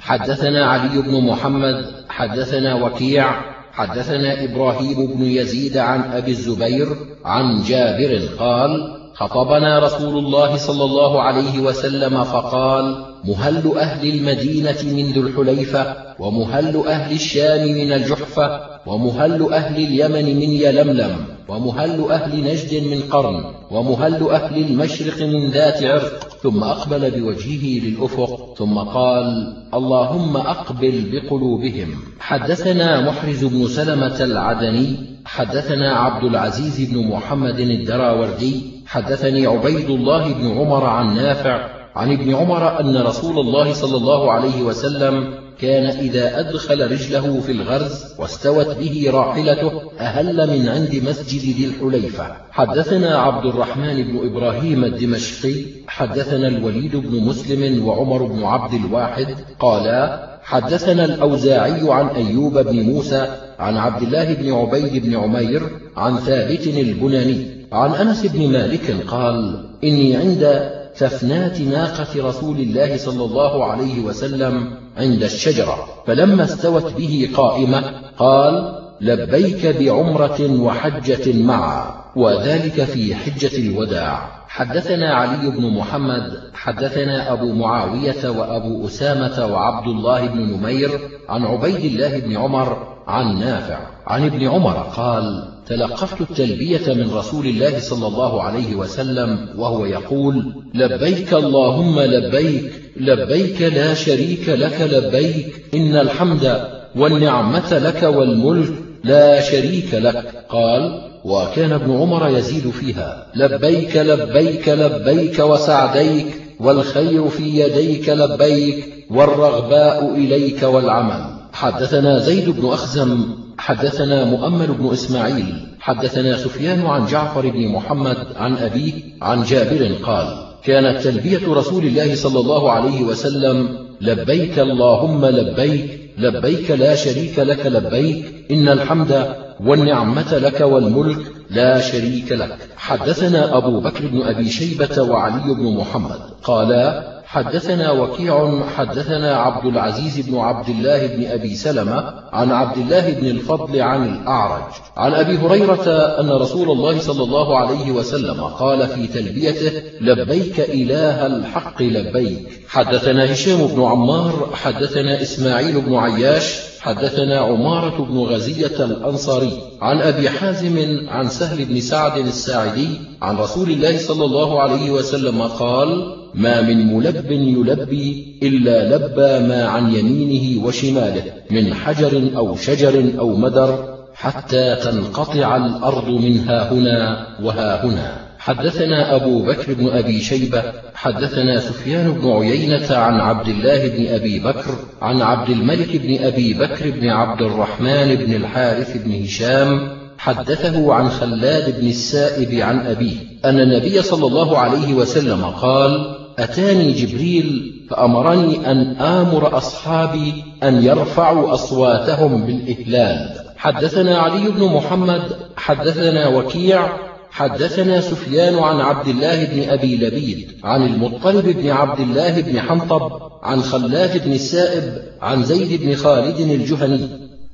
حدثنا 0.00 0.66
علي 0.66 1.02
بن 1.02 1.26
محمد 1.26 1.84
حدثنا 2.08 2.74
وكيع 2.84 3.54
حدثنا 3.72 4.44
إبراهيم 4.44 5.06
بن 5.06 5.22
يزيد 5.22 5.76
عن 5.76 6.00
أبي 6.12 6.30
الزبير 6.30 6.88
عن 7.24 7.62
جابر 7.62 8.28
قال 8.38 9.03
خطبنا 9.14 9.78
رسول 9.78 10.18
الله 10.18 10.56
صلى 10.56 10.84
الله 10.84 11.22
عليه 11.22 11.58
وسلم 11.58 12.24
فقال 12.24 13.04
مهل 13.24 13.72
أهل 13.78 14.08
المدينة 14.08 14.76
من 14.82 15.12
ذو 15.12 15.22
الحليفة 15.22 15.96
ومهل 16.18 16.86
أهل 16.86 17.12
الشام 17.14 17.68
من 17.68 17.92
الجحفة 17.92 18.60
ومهل 18.86 19.52
أهل 19.52 19.76
اليمن 19.76 20.36
من 20.36 20.50
يلملم 20.50 21.16
ومهل 21.48 22.10
أهل 22.10 22.44
نجد 22.44 22.86
من 22.86 23.00
قرن 23.00 23.44
ومهل 23.70 24.28
أهل 24.30 24.64
المشرق 24.64 25.22
من 25.22 25.50
ذات 25.50 25.82
عرق. 25.82 26.28
ثم 26.42 26.64
أقبل 26.64 27.10
بوجهه 27.10 27.84
للأفق 27.84 28.54
ثم 28.58 28.78
قال 28.78 29.56
اللهم 29.74 30.36
أقبل 30.36 31.04
بقلوبهم. 31.12 31.88
حدثنا 32.20 33.00
محرز 33.00 33.44
بن 33.44 33.68
سلمة 33.68 34.24
العدني 34.24 34.96
حدثنا 35.24 35.92
عبد 35.92 36.24
العزيز 36.24 36.90
بن 36.90 37.06
محمد 37.08 37.60
الدراوردي 37.60 38.73
حدثني 38.86 39.46
عبيد 39.46 39.90
الله 39.90 40.32
بن 40.32 40.58
عمر 40.58 40.84
عن 40.84 41.16
نافع 41.16 41.68
عن 41.96 42.12
ابن 42.12 42.34
عمر 42.34 42.80
أن 42.80 42.96
رسول 42.96 43.38
الله 43.38 43.72
صلى 43.72 43.96
الله 43.96 44.32
عليه 44.32 44.62
وسلم 44.62 45.34
كان 45.58 45.86
إذا 45.86 46.40
أدخل 46.40 46.90
رجله 46.92 47.40
في 47.40 47.52
الغرز 47.52 48.14
واستوت 48.18 48.76
به 48.78 49.10
راحلته 49.10 49.72
أهل 50.00 50.36
من 50.36 50.68
عند 50.68 51.02
مسجد 51.08 51.56
ذي 51.56 51.66
الحليفة. 51.66 52.36
حدثنا 52.50 53.18
عبد 53.18 53.46
الرحمن 53.46 54.02
بن 54.02 54.26
إبراهيم 54.26 54.84
الدمشقي 54.84 55.64
حدثنا 55.86 56.48
الوليد 56.48 56.96
بن 56.96 57.24
مسلم 57.24 57.86
وعمر 57.86 58.22
بن 58.22 58.44
عبد 58.44 58.74
الواحد 58.74 59.36
قالا 59.60 60.33
حدثنا 60.44 61.04
الأوزاعي 61.04 61.92
عن 61.92 62.06
أيوب 62.08 62.58
بن 62.58 62.80
موسى 62.80 63.28
عن 63.58 63.76
عبد 63.76 64.02
الله 64.02 64.34
بن 64.34 64.52
عبيد 64.52 65.06
بن 65.06 65.16
عمير 65.16 65.62
عن 65.96 66.16
ثابت 66.16 66.66
البناني 66.66 67.66
عن 67.72 67.90
أنس 67.90 68.26
بن 68.26 68.52
مالك 68.52 68.96
قال 69.06 69.64
إني 69.84 70.16
عند 70.16 70.70
تفنات 70.98 71.60
ناقة 71.60 72.28
رسول 72.28 72.56
الله 72.56 72.96
صلى 72.96 73.24
الله 73.24 73.64
عليه 73.64 74.00
وسلم 74.00 74.70
عند 74.96 75.22
الشجرة 75.22 75.88
فلما 76.06 76.44
استوت 76.44 76.92
به 76.92 77.30
قائمة 77.34 77.82
قال 78.18 78.80
لبيك 79.00 79.66
بعمرة 79.66 80.60
وحجة 80.60 81.32
معا 81.32 82.04
وذلك 82.16 82.84
في 82.84 83.14
حجة 83.14 83.58
الوداع. 83.58 84.43
حدثنا 84.54 85.14
علي 85.14 85.50
بن 85.50 85.66
محمد 85.66 86.40
حدثنا 86.54 87.32
أبو 87.32 87.52
معاوية 87.52 88.28
وأبو 88.28 88.86
أسامة 88.86 89.46
وعبد 89.46 89.88
الله 89.88 90.26
بن 90.26 90.40
نمير 90.40 90.90
عن 91.28 91.44
عبيد 91.44 91.84
الله 91.84 92.18
بن 92.18 92.36
عمر 92.36 92.96
عن 93.06 93.38
نافع 93.38 93.78
عن 94.06 94.24
ابن 94.24 94.48
عمر 94.48 94.72
قال 94.96 95.48
تلقفت 95.66 96.20
التلبية 96.20 96.94
من 96.94 97.10
رسول 97.14 97.46
الله 97.46 97.78
صلى 97.78 98.06
الله 98.06 98.42
عليه 98.42 98.74
وسلم 98.74 99.48
وهو 99.58 99.84
يقول 99.84 100.54
لبيك 100.74 101.34
اللهم 101.34 102.00
لبيك 102.00 102.72
لبيك 102.96 103.62
لا 103.62 103.94
شريك 103.94 104.48
لك 104.48 104.80
لبيك 104.80 105.64
إن 105.74 105.96
الحمد 105.96 106.68
والنعمة 106.96 107.78
لك 107.78 108.02
والملك 108.02 108.72
لا 109.04 109.40
شريك 109.40 109.94
لك 109.94 110.44
قال 110.48 111.13
وكان 111.24 111.72
ابن 111.72 111.96
عمر 111.96 112.28
يزيد 112.28 112.70
فيها 112.70 113.26
لبيك 113.34 113.96
لبيك 113.96 114.68
لبيك 114.68 115.38
وسعديك 115.38 116.26
والخير 116.60 117.28
في 117.28 117.60
يديك 117.60 118.08
لبيك 118.08 119.06
والرغباء 119.10 120.14
إليك 120.14 120.62
والعمل. 120.62 121.34
حدثنا 121.52 122.18
زيد 122.18 122.50
بن 122.50 122.68
أخزم 122.68 123.24
حدثنا 123.58 124.24
مؤمل 124.24 124.66
بن 124.66 124.92
إسماعيل 124.92 125.54
حدثنا 125.80 126.36
سفيان 126.36 126.86
عن 126.86 127.06
جعفر 127.06 127.50
بن 127.50 127.68
محمد 127.68 128.16
عن 128.36 128.56
أبيه 128.56 128.92
عن 129.22 129.42
جابر 129.42 129.92
قال 130.02 130.26
كانت 130.64 131.04
تلبية 131.04 131.54
رسول 131.54 131.84
الله 131.84 132.14
صلى 132.14 132.40
الله 132.40 132.70
عليه 132.70 133.02
وسلم 133.02 133.68
لبيك 134.00 134.58
اللهم 134.58 135.26
لبيك 135.26 136.00
لبيك 136.18 136.70
لا 136.70 136.94
شريك 136.94 137.38
لك 137.38 137.66
لبيك 137.66 138.24
إن 138.50 138.68
الحمد 138.68 139.43
والنعمة 139.60 140.38
لك 140.38 140.60
والملك 140.60 141.32
لا 141.50 141.80
شريك 141.80 142.32
لك. 142.32 142.58
حدثنا 142.76 143.56
أبو 143.56 143.80
بكر 143.80 144.06
بن 144.06 144.22
أبي 144.22 144.48
شيبة 144.50 145.02
وعلي 145.02 145.54
بن 145.54 145.76
محمد. 145.76 146.20
قالا 146.42 147.13
حدثنا 147.34 147.90
وكيع 147.90 148.64
حدثنا 148.76 149.36
عبد 149.36 149.66
العزيز 149.66 150.28
بن 150.28 150.38
عبد 150.38 150.68
الله 150.68 151.06
بن 151.06 151.26
أبي 151.26 151.54
سلمة 151.54 152.14
عن 152.32 152.50
عبد 152.50 152.76
الله 152.76 153.10
بن 153.10 153.26
الفضل 153.26 153.80
عن 153.80 154.08
الأعرج. 154.08 154.72
عن 154.96 155.14
أبي 155.14 155.38
هريرة 155.38 155.90
أن 156.20 156.30
رسول 156.30 156.70
الله 156.70 156.98
صلى 156.98 157.22
الله 157.22 157.58
عليه 157.58 157.92
وسلم 157.92 158.40
قال 158.40 158.86
في 158.86 159.06
تلبيته 159.06 159.82
لبيك 160.00 160.60
إله 160.60 161.26
الحق 161.26 161.82
لبيك. 161.82 162.64
حدثنا 162.68 163.32
هشام 163.32 163.66
بن 163.66 163.82
عمار 163.82 164.50
حدثنا 164.52 165.22
إسماعيل 165.22 165.80
بن 165.80 165.94
عياش 165.94 166.60
حدثنا 166.80 167.38
عمارة 167.38 168.04
بن 168.04 168.18
غزية 168.18 168.84
الأنصاري. 168.84 169.58
عن 169.82 170.00
أبي 170.00 170.30
حازم 170.30 171.06
عن 171.08 171.28
سهل 171.28 171.64
بن 171.64 171.80
سعد 171.80 172.18
الساعدي 172.18 172.88
عن 173.22 173.36
رسول 173.36 173.70
الله 173.70 173.98
صلى 173.98 174.24
الله 174.24 174.62
عليه 174.62 174.90
وسلم 174.90 175.42
قال 175.42 176.23
ما 176.34 176.60
من 176.60 176.94
ملب 176.94 177.30
يلبي 177.30 178.38
إلا 178.42 178.96
لبى 178.96 179.46
ما 179.48 179.64
عن 179.64 179.94
يمينه 179.94 180.64
وشماله 180.64 181.22
من 181.50 181.74
حجر 181.74 182.36
أو 182.36 182.56
شجر 182.56 183.18
أو 183.18 183.36
مدر 183.36 183.94
حتى 184.14 184.76
تنقطع 184.76 185.56
الأرض 185.56 186.08
من 186.08 186.38
ها 186.38 186.72
هنا 186.72 187.26
وها 187.42 187.84
هنا. 187.84 188.24
حدثنا 188.38 189.16
أبو 189.16 189.42
بكر 189.42 189.74
بن 189.74 189.88
أبي 189.88 190.20
شيبة 190.20 190.62
حدثنا 190.94 191.60
سفيان 191.60 192.12
بن 192.12 192.30
عيينة 192.30 192.94
عن 192.96 193.20
عبد 193.20 193.48
الله 193.48 193.88
بن 193.88 194.06
أبي 194.06 194.38
بكر 194.38 194.78
عن 195.02 195.22
عبد 195.22 195.50
الملك 195.50 195.96
بن 195.96 196.24
أبي 196.24 196.54
بكر 196.54 196.90
بن 196.90 197.08
عبد 197.08 197.42
الرحمن 197.42 198.14
بن 198.14 198.34
الحارث 198.34 198.96
بن 198.96 199.24
هشام 199.24 199.88
حدثه 200.18 200.94
عن 200.94 201.08
خلاد 201.08 201.80
بن 201.80 201.86
السائب 201.86 202.60
عن 202.60 202.86
أبيه 202.86 203.16
أن 203.44 203.60
النبي 203.60 204.02
صلى 204.02 204.26
الله 204.26 204.58
عليه 204.58 204.94
وسلم 204.94 205.44
قال 205.44 206.23
أتاني 206.38 206.92
جبريل 206.92 207.74
فأمرني 207.90 208.70
أن 208.70 208.96
آمر 208.96 209.56
أصحابي 209.56 210.44
أن 210.62 210.82
يرفعوا 210.82 211.54
أصواتهم 211.54 212.46
بالإهلال. 212.46 213.44
حدثنا 213.56 214.18
علي 214.18 214.50
بن 214.50 214.64
محمد 214.64 215.22
حدثنا 215.56 216.28
وكيع 216.28 216.88
حدثنا 217.30 218.00
سفيان 218.00 218.58
عن 218.58 218.80
عبد 218.80 219.08
الله 219.08 219.44
بن 219.44 219.68
أبي 219.68 219.96
لبيد 219.96 220.48
عن 220.64 220.86
المطلب 220.86 221.46
بن 221.46 221.70
عبد 221.70 222.00
الله 222.00 222.40
بن 222.40 222.60
حنطب 222.60 223.12
عن 223.42 223.62
خلاد 223.62 224.24
بن 224.24 224.32
السائب 224.32 225.02
عن 225.22 225.42
زيد 225.42 225.82
بن 225.82 225.94
خالد 225.94 226.40
الجهني. 226.40 227.08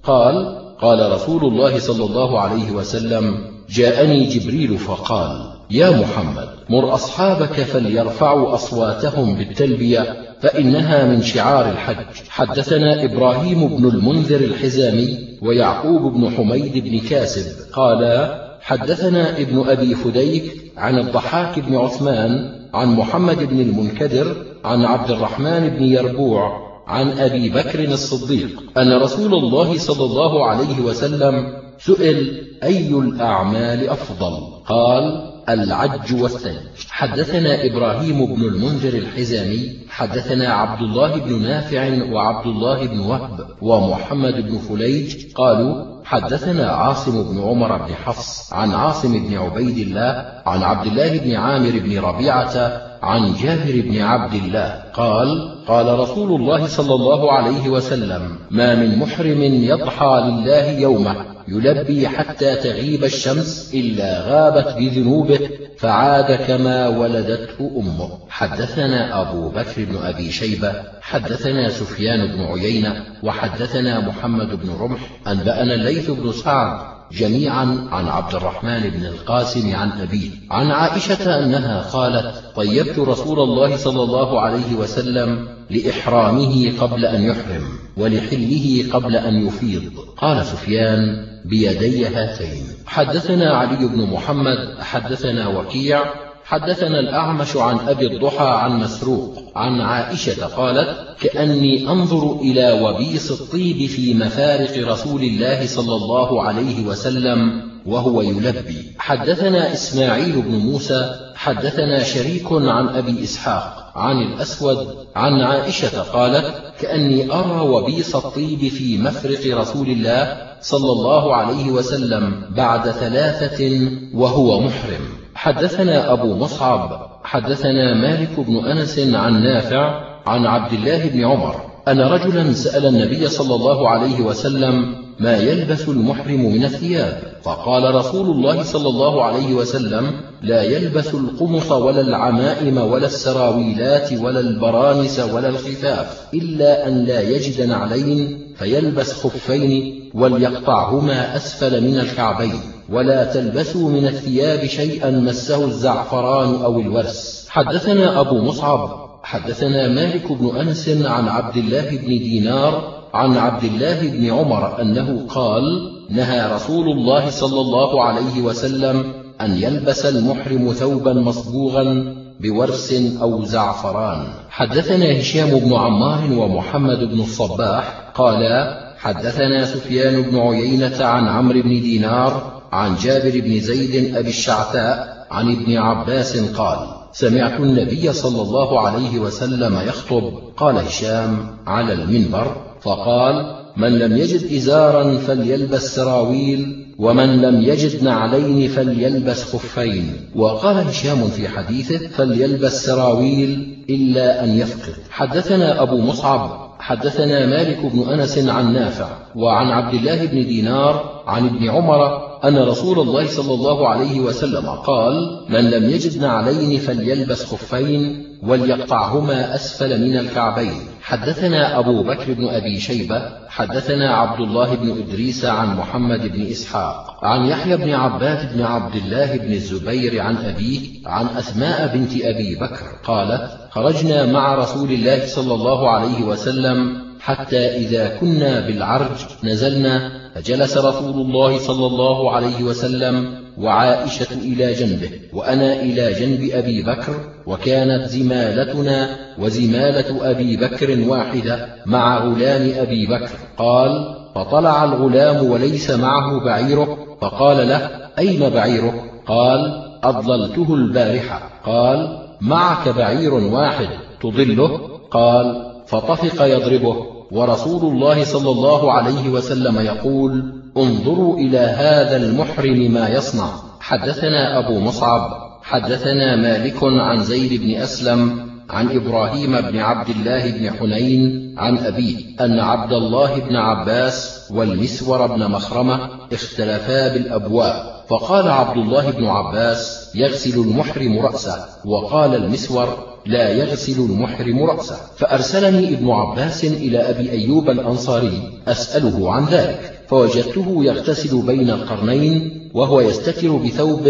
قال 0.05 0.61
قال 0.81 1.13
رسول 1.13 1.45
الله 1.45 1.79
صلى 1.79 2.05
الله 2.05 2.41
عليه 2.41 2.71
وسلم 2.71 3.35
جاءني 3.71 4.27
جبريل 4.27 4.79
فقال 4.79 5.60
يا 5.71 5.91
محمد 5.91 6.49
مر 6.71 6.95
أصحابك 6.95 7.53
فليرفعوا 7.53 8.55
أصواتهم 8.55 9.35
بالتلبية 9.35 10.17
فإنها 10.41 11.05
من 11.05 11.23
شعار 11.23 11.71
الحج. 11.71 11.97
حدثنا 12.29 13.05
إبراهيم 13.05 13.69
بن 13.69 13.89
المنذر 13.89 14.41
الحزامي 14.41 15.19
ويعقوب 15.43 16.13
بن 16.13 16.31
حميد 16.31 16.85
بن 16.85 16.99
كاسب 16.99 17.73
قالا 17.73 18.41
حدثنا 18.61 19.39
ابن 19.39 19.65
أبي 19.69 19.95
فديك 19.95 20.73
عن 20.77 20.99
الضحاك 20.99 21.59
بن 21.59 21.77
عثمان 21.77 22.61
عن 22.75 22.89
محمد 22.89 23.45
بن 23.45 23.61
المنكدر 23.61 24.37
عن 24.65 24.85
عبد 24.85 25.11
الرحمن 25.11 25.69
بن 25.69 25.83
يربوع 25.83 26.71
عن 26.87 27.11
أبي 27.11 27.49
بكر 27.49 27.85
الصديق 27.85 28.63
أن 28.79 29.03
رسول 29.03 29.35
الله 29.35 29.79
صلى 29.79 30.05
الله 30.05 30.47
عليه 30.47 30.81
وسلم 30.81 31.47
سئل 31.79 32.47
أي 32.63 32.89
الأعمال 32.89 33.89
أفضل؟ 33.89 34.63
قال 34.67 35.30
العج 35.53 36.15
والثلج 36.23 36.81
حدثنا 36.91 37.65
إبراهيم 37.67 38.27
بن 38.27 38.43
المنذر 38.43 38.99
الحزامي 38.99 39.77
حدثنا 39.89 40.53
عبد 40.53 40.83
الله 40.83 41.17
بن 41.17 41.43
نافع 41.43 42.13
وعبد 42.13 42.47
الله 42.47 42.87
بن 42.87 43.01
وهب 43.01 43.47
ومحمد 43.63 44.35
بن 44.35 44.59
فليج 44.59 45.33
قالوا 45.35 46.01
حدثنا 46.05 46.71
عاصم 46.71 47.23
بن 47.23 47.43
عمر 47.43 47.77
بن 47.79 47.95
حفص 47.95 48.53
عن 48.53 48.73
عاصم 48.73 49.29
بن 49.29 49.39
عبيد 49.39 49.79
الله 49.79 50.43
عن 50.47 50.63
عبد 50.63 50.87
الله 50.87 51.19
بن 51.19 51.35
عامر 51.35 51.71
بن 51.71 51.99
ربيعة 51.99 52.83
عن 53.03 53.35
جابر 53.43 53.81
بن 53.81 54.01
عبد 54.01 54.35
الله. 54.35 54.83
قال 54.95 55.59
قال 55.69 55.99
رسول 55.99 56.41
الله 56.41 56.67
صلى 56.67 56.95
الله 56.95 57.33
عليه 57.33 57.69
وسلم 57.69 58.39
ما 58.51 58.75
من 58.75 58.99
محرم 58.99 59.43
يضحى 59.43 60.23
لله 60.25 60.71
يومه 60.71 61.30
يلبي 61.49 62.09
حتى 62.09 62.55
تغيب 62.57 63.05
الشمس 63.05 63.71
إلا 63.75 64.21
غابت 64.21 64.77
بذنوبه 64.79 65.51
فعاد 65.79 66.35
كما 66.35 66.89
ولدته 66.89 67.71
أمه. 67.77 68.11
حدثنا 68.29 69.21
أبو 69.21 69.49
بكر 69.49 69.85
بن 69.85 69.97
أبي 69.97 70.33
شيبة 70.33 70.73
حدثنا 71.01 71.69
سفيان 71.69 72.27
بن 72.27 72.43
عيينة 72.43 73.05
وحدثنا 73.23 74.01
محمد 74.01 74.63
بن 74.63 74.71
رمح 74.81 75.01
أنبأنا 75.27 75.75
الليث 75.75 76.11
بن 76.11 76.33
سعد 76.33 77.01
جميعا 77.13 77.89
عن 77.91 78.09
عبد 78.09 78.35
الرحمن 78.35 78.81
بن 78.81 79.07
القاسم 79.07 79.77
عن 79.77 79.91
أبيه. 79.91 80.31
عن 80.51 80.71
عائشة 80.71 81.45
أنها 81.45 81.81
قالت 81.81 82.43
طيبت 82.57 82.99
رسول 82.99 83.41
الله 83.41 83.77
صلى 83.77 84.03
الله 84.03 84.41
عليه 84.41 84.75
وسلم 84.75 85.60
لإحرامه 85.71 86.73
قبل 86.81 87.05
أن 87.05 87.23
يحرم 87.23 87.63
ولحله 87.97 88.85
قبل 88.93 89.17
أن 89.17 89.47
يفيض. 89.47 89.93
قال 90.17 90.47
سفيان 90.47 91.27
بيدي 91.45 92.07
هاتين. 92.07 92.63
حدثنا 92.87 93.51
علي 93.51 93.87
بن 93.87 94.07
محمد 94.07 94.81
حدثنا 94.81 95.49
وكيع 95.49 96.05
حدثنا 96.45 97.01
الأعمش 97.01 97.57
عن 97.57 97.79
أبي 97.89 98.07
الضحى 98.07 98.49
عن 98.49 98.81
مسروق 98.81 99.39
عن 99.57 99.81
عائشة 99.81 100.47
قالت 100.47 101.17
كأني 101.21 101.89
أنظر 101.89 102.41
إلى 102.41 102.81
وبيص 102.83 103.41
الطيب 103.41 103.87
في 103.89 104.15
مفارق 104.15 104.89
رسول 104.89 105.23
الله 105.23 105.67
صلى 105.67 105.95
الله 105.97 106.43
عليه 106.43 106.87
وسلم 106.87 107.70
وهو 107.87 108.23
يلبي 108.23 108.93
حدثنا 108.99 109.73
إسماعيل 109.73 110.43
بن 110.43 110.59
موسى 110.59 111.15
حدثنا 111.35 112.03
شريك 112.03 112.47
عن 112.53 112.89
أبي 112.89 113.25
إسحاق 113.25 113.93
عن 113.95 114.23
الأسود 114.23 114.97
عن 115.17 115.41
عائشة 115.41 116.03
قالت 116.03 116.55
كأني 116.81 117.33
أرى 117.33 117.61
وبيص 117.61 118.17
الطيب 118.17 118.69
في 118.69 118.99
مفرق 118.99 119.59
رسول 119.59 119.89
الله 119.89 120.37
صلى 120.61 120.93
الله 120.93 121.37
عليه 121.37 121.71
وسلم 121.71 122.45
بعد 122.57 122.91
ثلاثة 122.91 123.91
وهو 124.15 124.61
محرم. 124.61 125.21
حدثنا 125.35 126.13
أبو 126.13 126.35
مصعب 126.35 127.11
حدثنا 127.25 127.95
مالك 127.95 128.41
بن 128.41 128.57
أنس 128.57 128.99
عن 128.99 129.43
نافع 129.43 130.05
عن 130.27 130.47
عبد 130.47 130.73
الله 130.73 131.09
بن 131.09 131.25
عمر 131.25 131.71
أن 131.89 132.01
رجلا 132.01 132.53
سأل 132.53 132.87
النبي 132.87 133.29
صلى 133.29 133.55
الله 133.55 133.89
عليه 133.89 134.21
وسلم 134.21 134.95
ما 135.21 135.37
يلبس 135.37 135.89
المحرم 135.89 136.53
من 136.53 136.65
الثياب. 136.65 137.31
فقال 137.43 137.95
رسول 137.95 138.31
الله 138.31 138.63
صلى 138.63 138.89
الله 138.89 139.25
عليه 139.25 139.55
وسلم 139.55 140.11
لا 140.43 140.63
يلبس 140.63 141.15
القمص 141.15 141.73
ولا 141.73 142.01
العمائم 142.01 142.79
ولا 142.79 143.07
السراويلات 143.07 144.13
ولا 144.13 144.41
البرانس 144.41 145.21
ولا 145.21 145.49
الخفاف 145.49 146.29
إلا 146.35 146.89
أن 146.89 147.05
لا 147.05 147.21
يجد 147.21 147.69
نعلين 147.69 148.39
فيلبس 148.59 149.13
خفين 149.13 150.11
وليقطعهما 150.15 151.37
أسفل 151.37 151.81
من 151.81 152.01
الكعبين 152.01 152.61
ولا 152.89 153.25
تلبسوا 153.25 153.91
من 153.91 154.07
الثياب 154.07 154.67
شيئا 154.67 155.11
مسه 155.11 155.65
الزعفران 155.65 156.63
أو 156.63 156.81
الورس. 156.81 157.47
حدثنا 157.49 158.21
أبو 158.21 158.39
مصعب 158.39 159.11
حدثنا 159.23 159.89
مالك 159.89 160.33
بن 160.33 160.57
أنس 160.57 160.89
عن 160.89 161.29
عبد 161.29 161.57
الله 161.57 161.91
بن 161.91 162.07
دينار 162.07 163.00
عن 163.15 163.37
عبد 163.37 163.65
الله 163.65 164.09
بن 164.09 164.31
عمر 164.31 164.83
أنه 164.83 165.27
قال 165.29 165.63
نهى 166.11 166.55
رسول 166.55 166.89
الله 166.89 167.31
صلى 167.31 167.61
الله 167.61 168.05
عليه 168.05 168.41
وسلم 168.43 169.13
أن 169.41 169.57
يلبس 169.57 170.07
المحرم 170.07 170.73
ثوبا 170.73 171.13
مصبوغا 171.13 172.15
بورس 172.41 172.95
أو 173.23 173.45
زعفران. 173.45 174.27
حدثنا 174.51 175.21
هشام 175.21 175.59
بن 175.59 175.75
عمار 175.75 176.33
ومحمد 176.33 176.99
بن 176.99 177.21
الصباح 177.21 178.13
قالا 178.15 178.81
حدثنا 178.99 179.65
سفيان 179.65 180.23
بن 180.23 180.39
عيينة 180.39 181.05
عن 181.05 181.29
عمرو 181.29 181.63
بن 181.63 181.69
دينار 181.69 182.63
عن 182.73 182.95
جابر 182.97 183.41
بن 183.41 183.61
زيد 183.61 184.15
أبي 184.15 184.29
الشعثاء 184.29 185.27
عن 185.31 185.53
ابن 185.53 185.77
عباس 185.77 186.37
قال 186.37 186.79
سمعت 187.13 187.61
النبي 187.61 188.13
صلى 188.13 188.43
الله 188.43 188.81
عليه 188.81 189.19
وسلم 189.19 189.81
يخطب. 189.89 190.33
قال 190.57 190.77
هشام 190.77 191.47
على 191.67 191.93
المنبر. 191.93 192.70
فقال 192.83 193.57
من 193.77 193.99
لم 193.99 194.17
يجد 194.17 194.53
إزارا 194.53 195.19
فليلبس 195.19 195.95
سراويل 195.95 196.87
ومن 196.99 197.43
لم 197.43 197.63
يجد 197.63 198.05
نعلين 198.05 198.69
فليلبس 198.69 199.45
خفين. 199.45 200.13
وقال 200.37 200.77
هشام 200.77 201.29
في 201.29 201.49
حديثه 201.49 202.09
فليلبس 202.09 202.87
سراويل 202.87 203.85
إلا 203.91 204.45
أن 204.45 204.49
يفقد. 204.49 204.95
حدثنا 205.11 205.83
أبو 205.83 205.99
مصعب 205.99 206.71
حدثنا 206.81 207.47
مالك 207.47 207.87
بن 207.87 208.09
أنس 208.09 208.39
عن 208.39 208.73
نافع 208.73 209.09
وعن 209.37 209.67
عبد 209.67 209.95
الله 209.95 210.27
بن 210.27 210.47
دينار 210.47 211.23
عن 211.27 211.47
ابن 211.47 211.71
عمر 211.71 212.31
أن 212.45 212.59
رسول 212.59 212.99
الله 212.99 213.27
صلى 213.27 213.55
الله 213.55 213.89
عليه 213.89 214.21
وسلم 214.21 214.67
قال 214.67 215.15
من 215.49 215.71
لم 215.71 215.91
يجد 215.91 216.23
نعلين 216.23 216.81
فليلبس 216.81 217.45
خفين 217.45 218.27
وليقطعهما 218.43 219.55
أسفل 219.55 220.01
من 220.01 220.17
الكعبين. 220.17 220.81
حدثنا 221.11 221.79
أبو 221.79 222.03
بكر 222.03 222.33
بن 222.33 222.49
أبي 222.49 222.81
شيبة 222.81 223.23
حدثنا 223.49 224.15
عبد 224.15 224.41
الله 224.41 224.75
بن 224.75 224.91
إدريس 224.91 225.45
عن 225.45 225.77
محمد 225.77 226.33
بن 226.33 226.43
إسحاق 226.47 227.25
عن 227.25 227.47
يحيى 227.47 227.77
بن 227.77 227.91
عباد 227.91 228.55
بن 228.55 228.63
عبد 228.63 228.97
الله 228.97 229.37
بن 229.37 229.53
الزبير 229.53 230.21
عن 230.21 230.37
أبيه 230.37 230.81
عن 231.07 231.27
أسماء 231.27 231.97
بنت 231.97 232.11
أبي 232.23 232.55
بكر 232.55 232.85
قالت 233.05 233.51
خرجنا 233.71 234.27
مع 234.27 234.55
رسول 234.55 234.91
الله 234.91 235.27
صلى 235.27 235.55
الله 235.55 235.91
عليه 235.91 236.23
وسلم 236.23 237.03
حتى 237.21 237.77
إذا 237.77 238.17
كنا 238.17 238.61
بالعرج 238.61 239.19
نزلنا 239.45 240.11
فجلس 240.35 240.77
رسول 240.77 241.15
الله 241.15 241.59
صلى 241.59 241.87
الله 241.87 242.33
عليه 242.33 242.63
وسلم 242.63 243.35
وعائشة 243.61 244.33
إلى 244.33 244.73
جنبه 244.73 245.11
وأنا 245.33 245.73
إلى 245.73 246.13
جنب 246.13 246.51
أبي 246.53 246.83
بكر 246.83 247.15
وكانت 247.47 248.09
زمالتنا 248.09 249.09
وزمالة 249.39 250.31
أبي 250.31 250.57
بكر 250.57 251.09
واحدة 251.09 251.69
مع 251.87 252.19
غلام 252.19 252.73
أبي 252.77 253.07
بكر. 253.07 253.31
قال 253.59 254.17
فطلع 254.35 254.85
الغلام 254.85 255.47
وليس 255.51 255.91
معه 255.91 256.45
بعيره 256.45 256.99
فقال 257.21 257.69
له 257.69 257.91
أين 258.19 258.51
بعيرك؟ 258.51 258.95
قال 259.27 259.85
أضللته 260.03 260.75
البارحة. 260.75 261.51
قال 261.67 262.19
معك 262.41 262.89
بعير 262.89 263.35
واحد 263.35 263.89
تضله؟ 264.23 264.81
قال 265.11 265.73
فطفق 265.87 266.45
يضربه. 266.45 267.07
ورسول 267.33 267.93
الله 267.93 268.25
صلى 268.25 268.51
الله 268.51 268.93
عليه 268.93 269.29
وسلم 269.29 269.81
يقول 269.81 270.60
انظروا 270.83 271.39
إلى 271.39 271.59
هذا 271.59 272.17
المحرم 272.17 272.93
ما 272.93 273.09
يصنع. 273.09 273.49
حدثنا 273.81 274.59
أبو 274.59 274.81
مصعب 274.81 275.51
حدثنا 275.63 276.37
مالك 276.37 276.83
عن 276.83 277.25
زيد 277.25 277.63
بن 277.63 277.81
أسلم 277.81 278.51
عن 278.71 278.97
إبراهيم 278.97 279.61
بن 279.61 279.79
عبد 279.79 280.09
الله 280.09 280.51
بن 280.51 280.71
حنين 280.71 281.55
عن 281.59 281.79
أبيه 281.79 282.17
أن 282.41 282.61
عبد 282.61 282.93
الله 282.93 283.41
بن 283.41 283.57
عباس 283.57 284.49
والمسور 284.51 285.27
بن 285.27 285.51
مخرمة 285.51 286.09
اختلفا 286.33 287.15
بالأبواب 287.15 288.01
فقال 288.09 288.49
عبد 288.49 288.77
الله 288.77 289.11
بن 289.11 289.27
عباس 289.27 290.11
يغسل 290.15 290.61
المحرم 290.61 291.19
رأسه. 291.19 291.65
وقال 291.85 292.35
المسور 292.35 293.10
لا 293.27 293.49
يغسل 293.49 294.01
المحرم 294.01 294.63
رأسه. 294.63 294.97
فأرسلني 295.17 295.95
ابن 295.95 296.11
عباس 296.11 296.65
إلى 296.65 296.99
أبي 297.11 297.31
أيوب 297.31 297.71
الأنصاري 297.71 298.61
أسأله 298.69 299.33
عن 299.33 299.45
ذلك. 299.45 299.93
فوجدته 300.09 300.85
يغتسل 300.85 301.43
بين 301.43 301.71
القرنين 301.71 302.71
وهو 302.75 303.01
يستتر 303.01 303.57
بثوب 303.57 304.09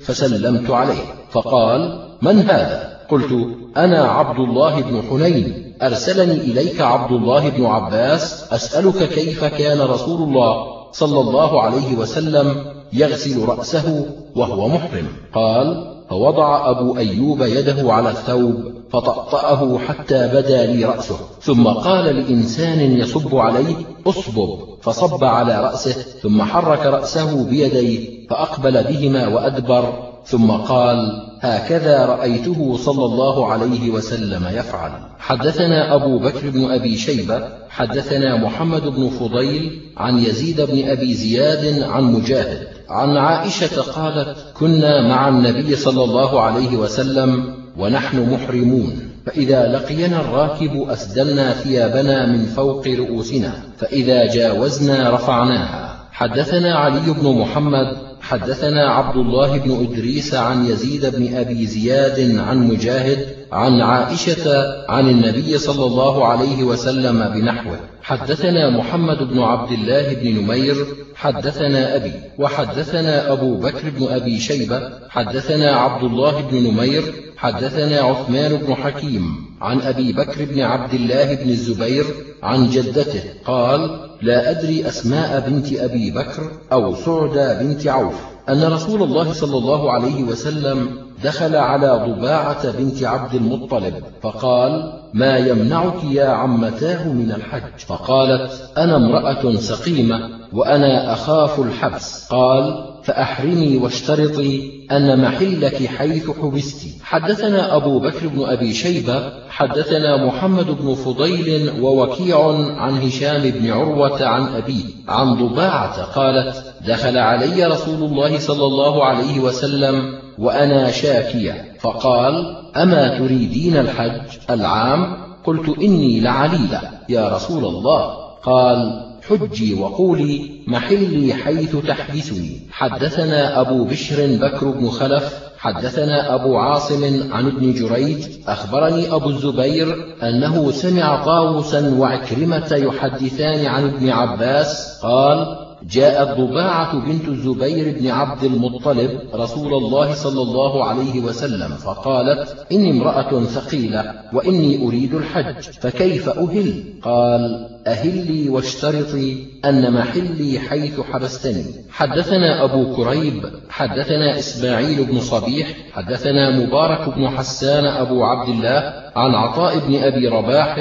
فسلمت 0.00 0.70
عليه. 0.70 1.04
فقال 1.30 2.08
من 2.22 2.38
هذا؟ 2.38 2.98
قلت 3.10 3.46
أنا 3.76 4.04
عبد 4.04 4.38
الله 4.38 4.80
بن 4.80 5.02
حنين. 5.10 5.72
أرسلني 5.82 6.34
إليك 6.34 6.80
عبد 6.80 7.12
الله 7.12 7.48
بن 7.48 7.64
عباس 7.64 8.44
أسألك 8.50 9.08
كيف 9.08 9.44
كان 9.44 9.80
رسول 9.80 10.28
الله 10.28 10.66
صلى 10.92 11.20
الله 11.20 11.62
عليه 11.62 11.96
وسلم 11.96 12.64
يغسل 12.92 13.44
رأسه 13.44 14.06
وهو 14.36 14.68
محرم. 14.68 15.06
قال 15.34 15.91
فوضع 16.10 16.70
أبو 16.70 16.96
أيوب 16.96 17.42
يده 17.42 17.92
على 17.92 18.10
الثوب 18.10 18.72
فطأطأه 18.92 19.78
حتى 19.78 20.28
بدا 20.34 20.66
لي 20.66 20.84
رأسه. 20.84 21.16
ثم 21.40 21.68
قال 21.68 22.04
لإنسان 22.04 22.98
يصب 22.98 23.36
عليه 23.36 23.76
أصبب 24.06 24.58
فصب 24.82 25.24
على 25.24 25.60
رأسه 25.60 25.92
ثم 26.22 26.42
حرك 26.42 26.86
رأسه 26.86 27.44
بيديه 27.44 28.28
فأقبل 28.28 28.84
بهما 28.84 29.26
وأدبر. 29.26 30.12
ثم 30.26 30.50
قال 30.50 31.28
هكذا 31.40 32.06
رأيته 32.06 32.76
صلى 32.76 33.04
الله 33.04 33.46
عليه 33.46 33.90
وسلم 33.90 34.48
يفعل. 34.52 34.90
حدثنا 35.18 35.94
أبو 35.94 36.18
بكر 36.18 36.50
بن 36.50 36.70
أبي 36.70 36.96
شيبة 36.96 37.42
حدثنا 37.68 38.36
محمد 38.36 38.82
بن 38.82 39.08
فضيل 39.08 39.80
عن 39.96 40.18
يزيد 40.18 40.60
بن 40.60 40.88
أبي 40.88 41.14
زياد 41.14 41.82
عن 41.82 42.04
مجاهد. 42.04 42.66
عن 42.92 43.16
عائشة 43.16 43.82
قالت 43.82 44.36
كنا 44.54 45.08
مع 45.08 45.28
النبي 45.28 45.76
صلى 45.76 46.04
الله 46.04 46.40
عليه 46.40 46.76
وسلم 46.76 47.54
ونحن 47.78 48.32
محرمون 48.32 49.08
فإذا 49.26 49.68
لقينا 49.68 50.20
الراكب 50.20 50.88
أسدلنا 50.88 51.52
ثيابنا 51.52 52.26
من 52.26 52.44
فوق 52.44 52.88
رؤوسنا 52.88 53.52
فإذا 53.78 54.26
جاوزنا 54.34 55.10
رفعناها. 55.10 56.08
حدثنا 56.12 56.74
علي 56.74 57.12
بن 57.12 57.38
محمد 57.38 57.96
حدثنا 58.22 58.90
عبد 58.90 59.16
الله 59.16 59.58
بن 59.58 59.70
إدريس 59.70 60.34
عن 60.34 60.66
يزيد 60.66 61.06
بن 61.06 61.36
أبي 61.36 61.66
زياد 61.66 62.38
عن 62.38 62.68
مجاهد 62.68 63.26
عن 63.52 63.80
عائشة 63.80 64.64
عن 64.88 65.08
النبي 65.08 65.58
صلى 65.58 65.84
الله 65.84 66.26
عليه 66.26 66.64
وسلم 66.64 67.28
بنحوه. 67.34 67.76
حدثنا 68.02 68.70
محمد 68.70 69.18
بن 69.18 69.38
عبد 69.38 69.72
الله 69.72 70.14
بن 70.14 70.42
نمير 70.42 70.86
حدثنا 71.14 71.96
أبي 71.96 72.12
وحدثنا 72.38 73.32
أبو 73.32 73.56
بكر 73.56 73.90
بن 73.90 74.06
أبي 74.08 74.38
شيبة 74.38 74.80
حدثنا 75.08 75.70
عبد 75.70 76.04
الله 76.04 76.40
بن 76.40 76.56
نمير 76.56 77.14
حدثنا 77.36 78.00
عثمان 78.00 78.56
بن 78.56 78.74
حكيم 78.74 79.22
عن 79.60 79.80
أبي 79.80 80.12
بكر 80.12 80.44
بن 80.44 80.60
عبد 80.60 80.94
الله 80.94 81.34
بن 81.34 81.50
الزبير 81.50 82.04
عن 82.42 82.70
جدته 82.70 83.22
قال 83.44 84.11
لا 84.22 84.50
أدري 84.50 84.88
أسماء 84.88 85.50
بنت 85.50 85.72
أبي 85.72 86.10
بكر 86.10 86.42
أو 86.72 86.94
سعدى 86.94 87.64
بنت 87.64 87.86
عوف 87.86 88.14
أن 88.48 88.64
رسول 88.64 89.02
الله 89.02 89.32
صلى 89.32 89.58
الله 89.58 89.92
عليه 89.92 90.22
وسلم 90.22 90.88
دخل 91.24 91.56
على 91.56 92.06
ضباعة 92.08 92.70
بنت 92.70 93.02
عبد 93.02 93.34
المطلب 93.34 93.94
فقال 94.22 94.92
ما 95.14 95.36
يمنعك 95.36 96.04
يا 96.04 96.26
عمتاه 96.26 97.08
من 97.08 97.32
الحج؟ 97.32 97.78
فقالت 97.86 98.70
أنا 98.76 98.96
امرأة 98.96 99.54
سقيمة 99.56 100.18
وأنا 100.52 101.12
أخاف 101.12 101.60
الحبس. 101.60 102.28
قال 102.30 102.91
فأحرمي 103.04 103.76
واشترطي 103.76 104.70
أن 104.92 105.22
محلك 105.22 105.86
حيث 105.86 106.30
حبست. 106.30 107.02
حدثنا 107.02 107.76
أبو 107.76 107.98
بكر 107.98 108.28
بن 108.28 108.44
أبي 108.44 108.74
شيبة 108.74 109.32
حدثنا 109.48 110.26
محمد 110.26 110.66
بن 110.66 110.94
فضيل 110.94 111.80
ووكيع 111.80 112.38
عن 112.76 112.98
هشام 112.98 113.50
بن 113.50 113.70
عروة 113.70 114.24
عن 114.24 114.54
أبيه 114.54 114.84
عن 115.08 115.34
ضباعة 115.34 116.02
قالت 116.02 116.64
دخل 116.86 117.18
علي 117.18 117.66
رسول 117.66 118.02
الله 118.02 118.38
صلى 118.38 118.66
الله 118.66 119.04
عليه 119.04 119.40
وسلم 119.40 120.18
وأنا 120.38 120.90
شاكية 120.90 121.72
فقال 121.80 122.56
أما 122.76 123.18
تريدين 123.18 123.76
الحج 123.76 124.38
العام؟ 124.50 125.16
قلت 125.44 125.78
إني 125.78 126.20
لعليلة. 126.20 126.80
يا 127.08 127.28
رسول 127.28 127.64
الله. 127.64 128.14
قال 128.42 129.11
حجي 129.28 129.74
وقولي 129.74 130.50
محلي 130.66 131.34
حيث 131.34 131.76
تحبسني 131.76 132.60
حدثنا 132.70 133.60
أبو 133.60 133.84
بشر 133.84 134.26
بكر 134.26 134.70
بن 134.70 134.88
خلف 134.88 135.52
حدثنا 135.58 136.34
أبو 136.34 136.56
عاصم 136.56 137.32
عن 137.32 137.46
ابن 137.46 137.72
جريج 137.72 138.24
أخبرني 138.48 139.14
أبو 139.14 139.30
الزبير 139.30 140.16
أنه 140.22 140.70
سمع 140.70 141.24
طاووسا 141.24 141.94
وعكرمة 141.98 142.72
يحدثان 142.72 143.66
عن 143.66 143.84
ابن 143.84 144.10
عباس 144.10 144.98
قال 145.02 145.71
جاءت 145.90 146.38
ضباعة 146.40 147.06
بنت 147.06 147.28
الزبير 147.28 147.98
بن 147.98 148.10
عبد 148.10 148.44
المطلب 148.44 149.20
رسول 149.34 149.74
الله 149.74 150.14
صلى 150.14 150.42
الله 150.42 150.84
عليه 150.84 151.20
وسلم 151.20 151.68
فقالت 151.68 152.66
إني 152.72 152.90
امرأة 152.90 153.44
ثقيلة 153.44 154.14
وإني 154.32 154.86
أريد 154.86 155.14
الحج 155.14 155.60
فكيف 155.80 156.28
أهل؟ 156.28 156.84
قال 157.02 157.68
أهلي 157.86 158.48
واشترطي 158.48 159.46
أن 159.64 159.92
محلي 159.92 160.58
حيث 160.58 161.00
حبستني. 161.00 161.64
حدثنا 161.90 162.64
أبو 162.64 162.96
كريب 162.96 163.42
حدثنا 163.68 164.38
إسماعيل 164.38 165.04
بن 165.04 165.20
صبيح 165.20 165.68
حدثنا 165.92 166.66
مبارك 166.66 167.16
بن 167.16 167.28
حسان 167.28 167.84
أبو 167.84 168.24
عبد 168.24 168.48
الله 168.48 168.92
عن 169.16 169.34
عطاء 169.34 169.78
بن 169.78 169.94
أبي 169.94 170.28
رباح 170.28 170.76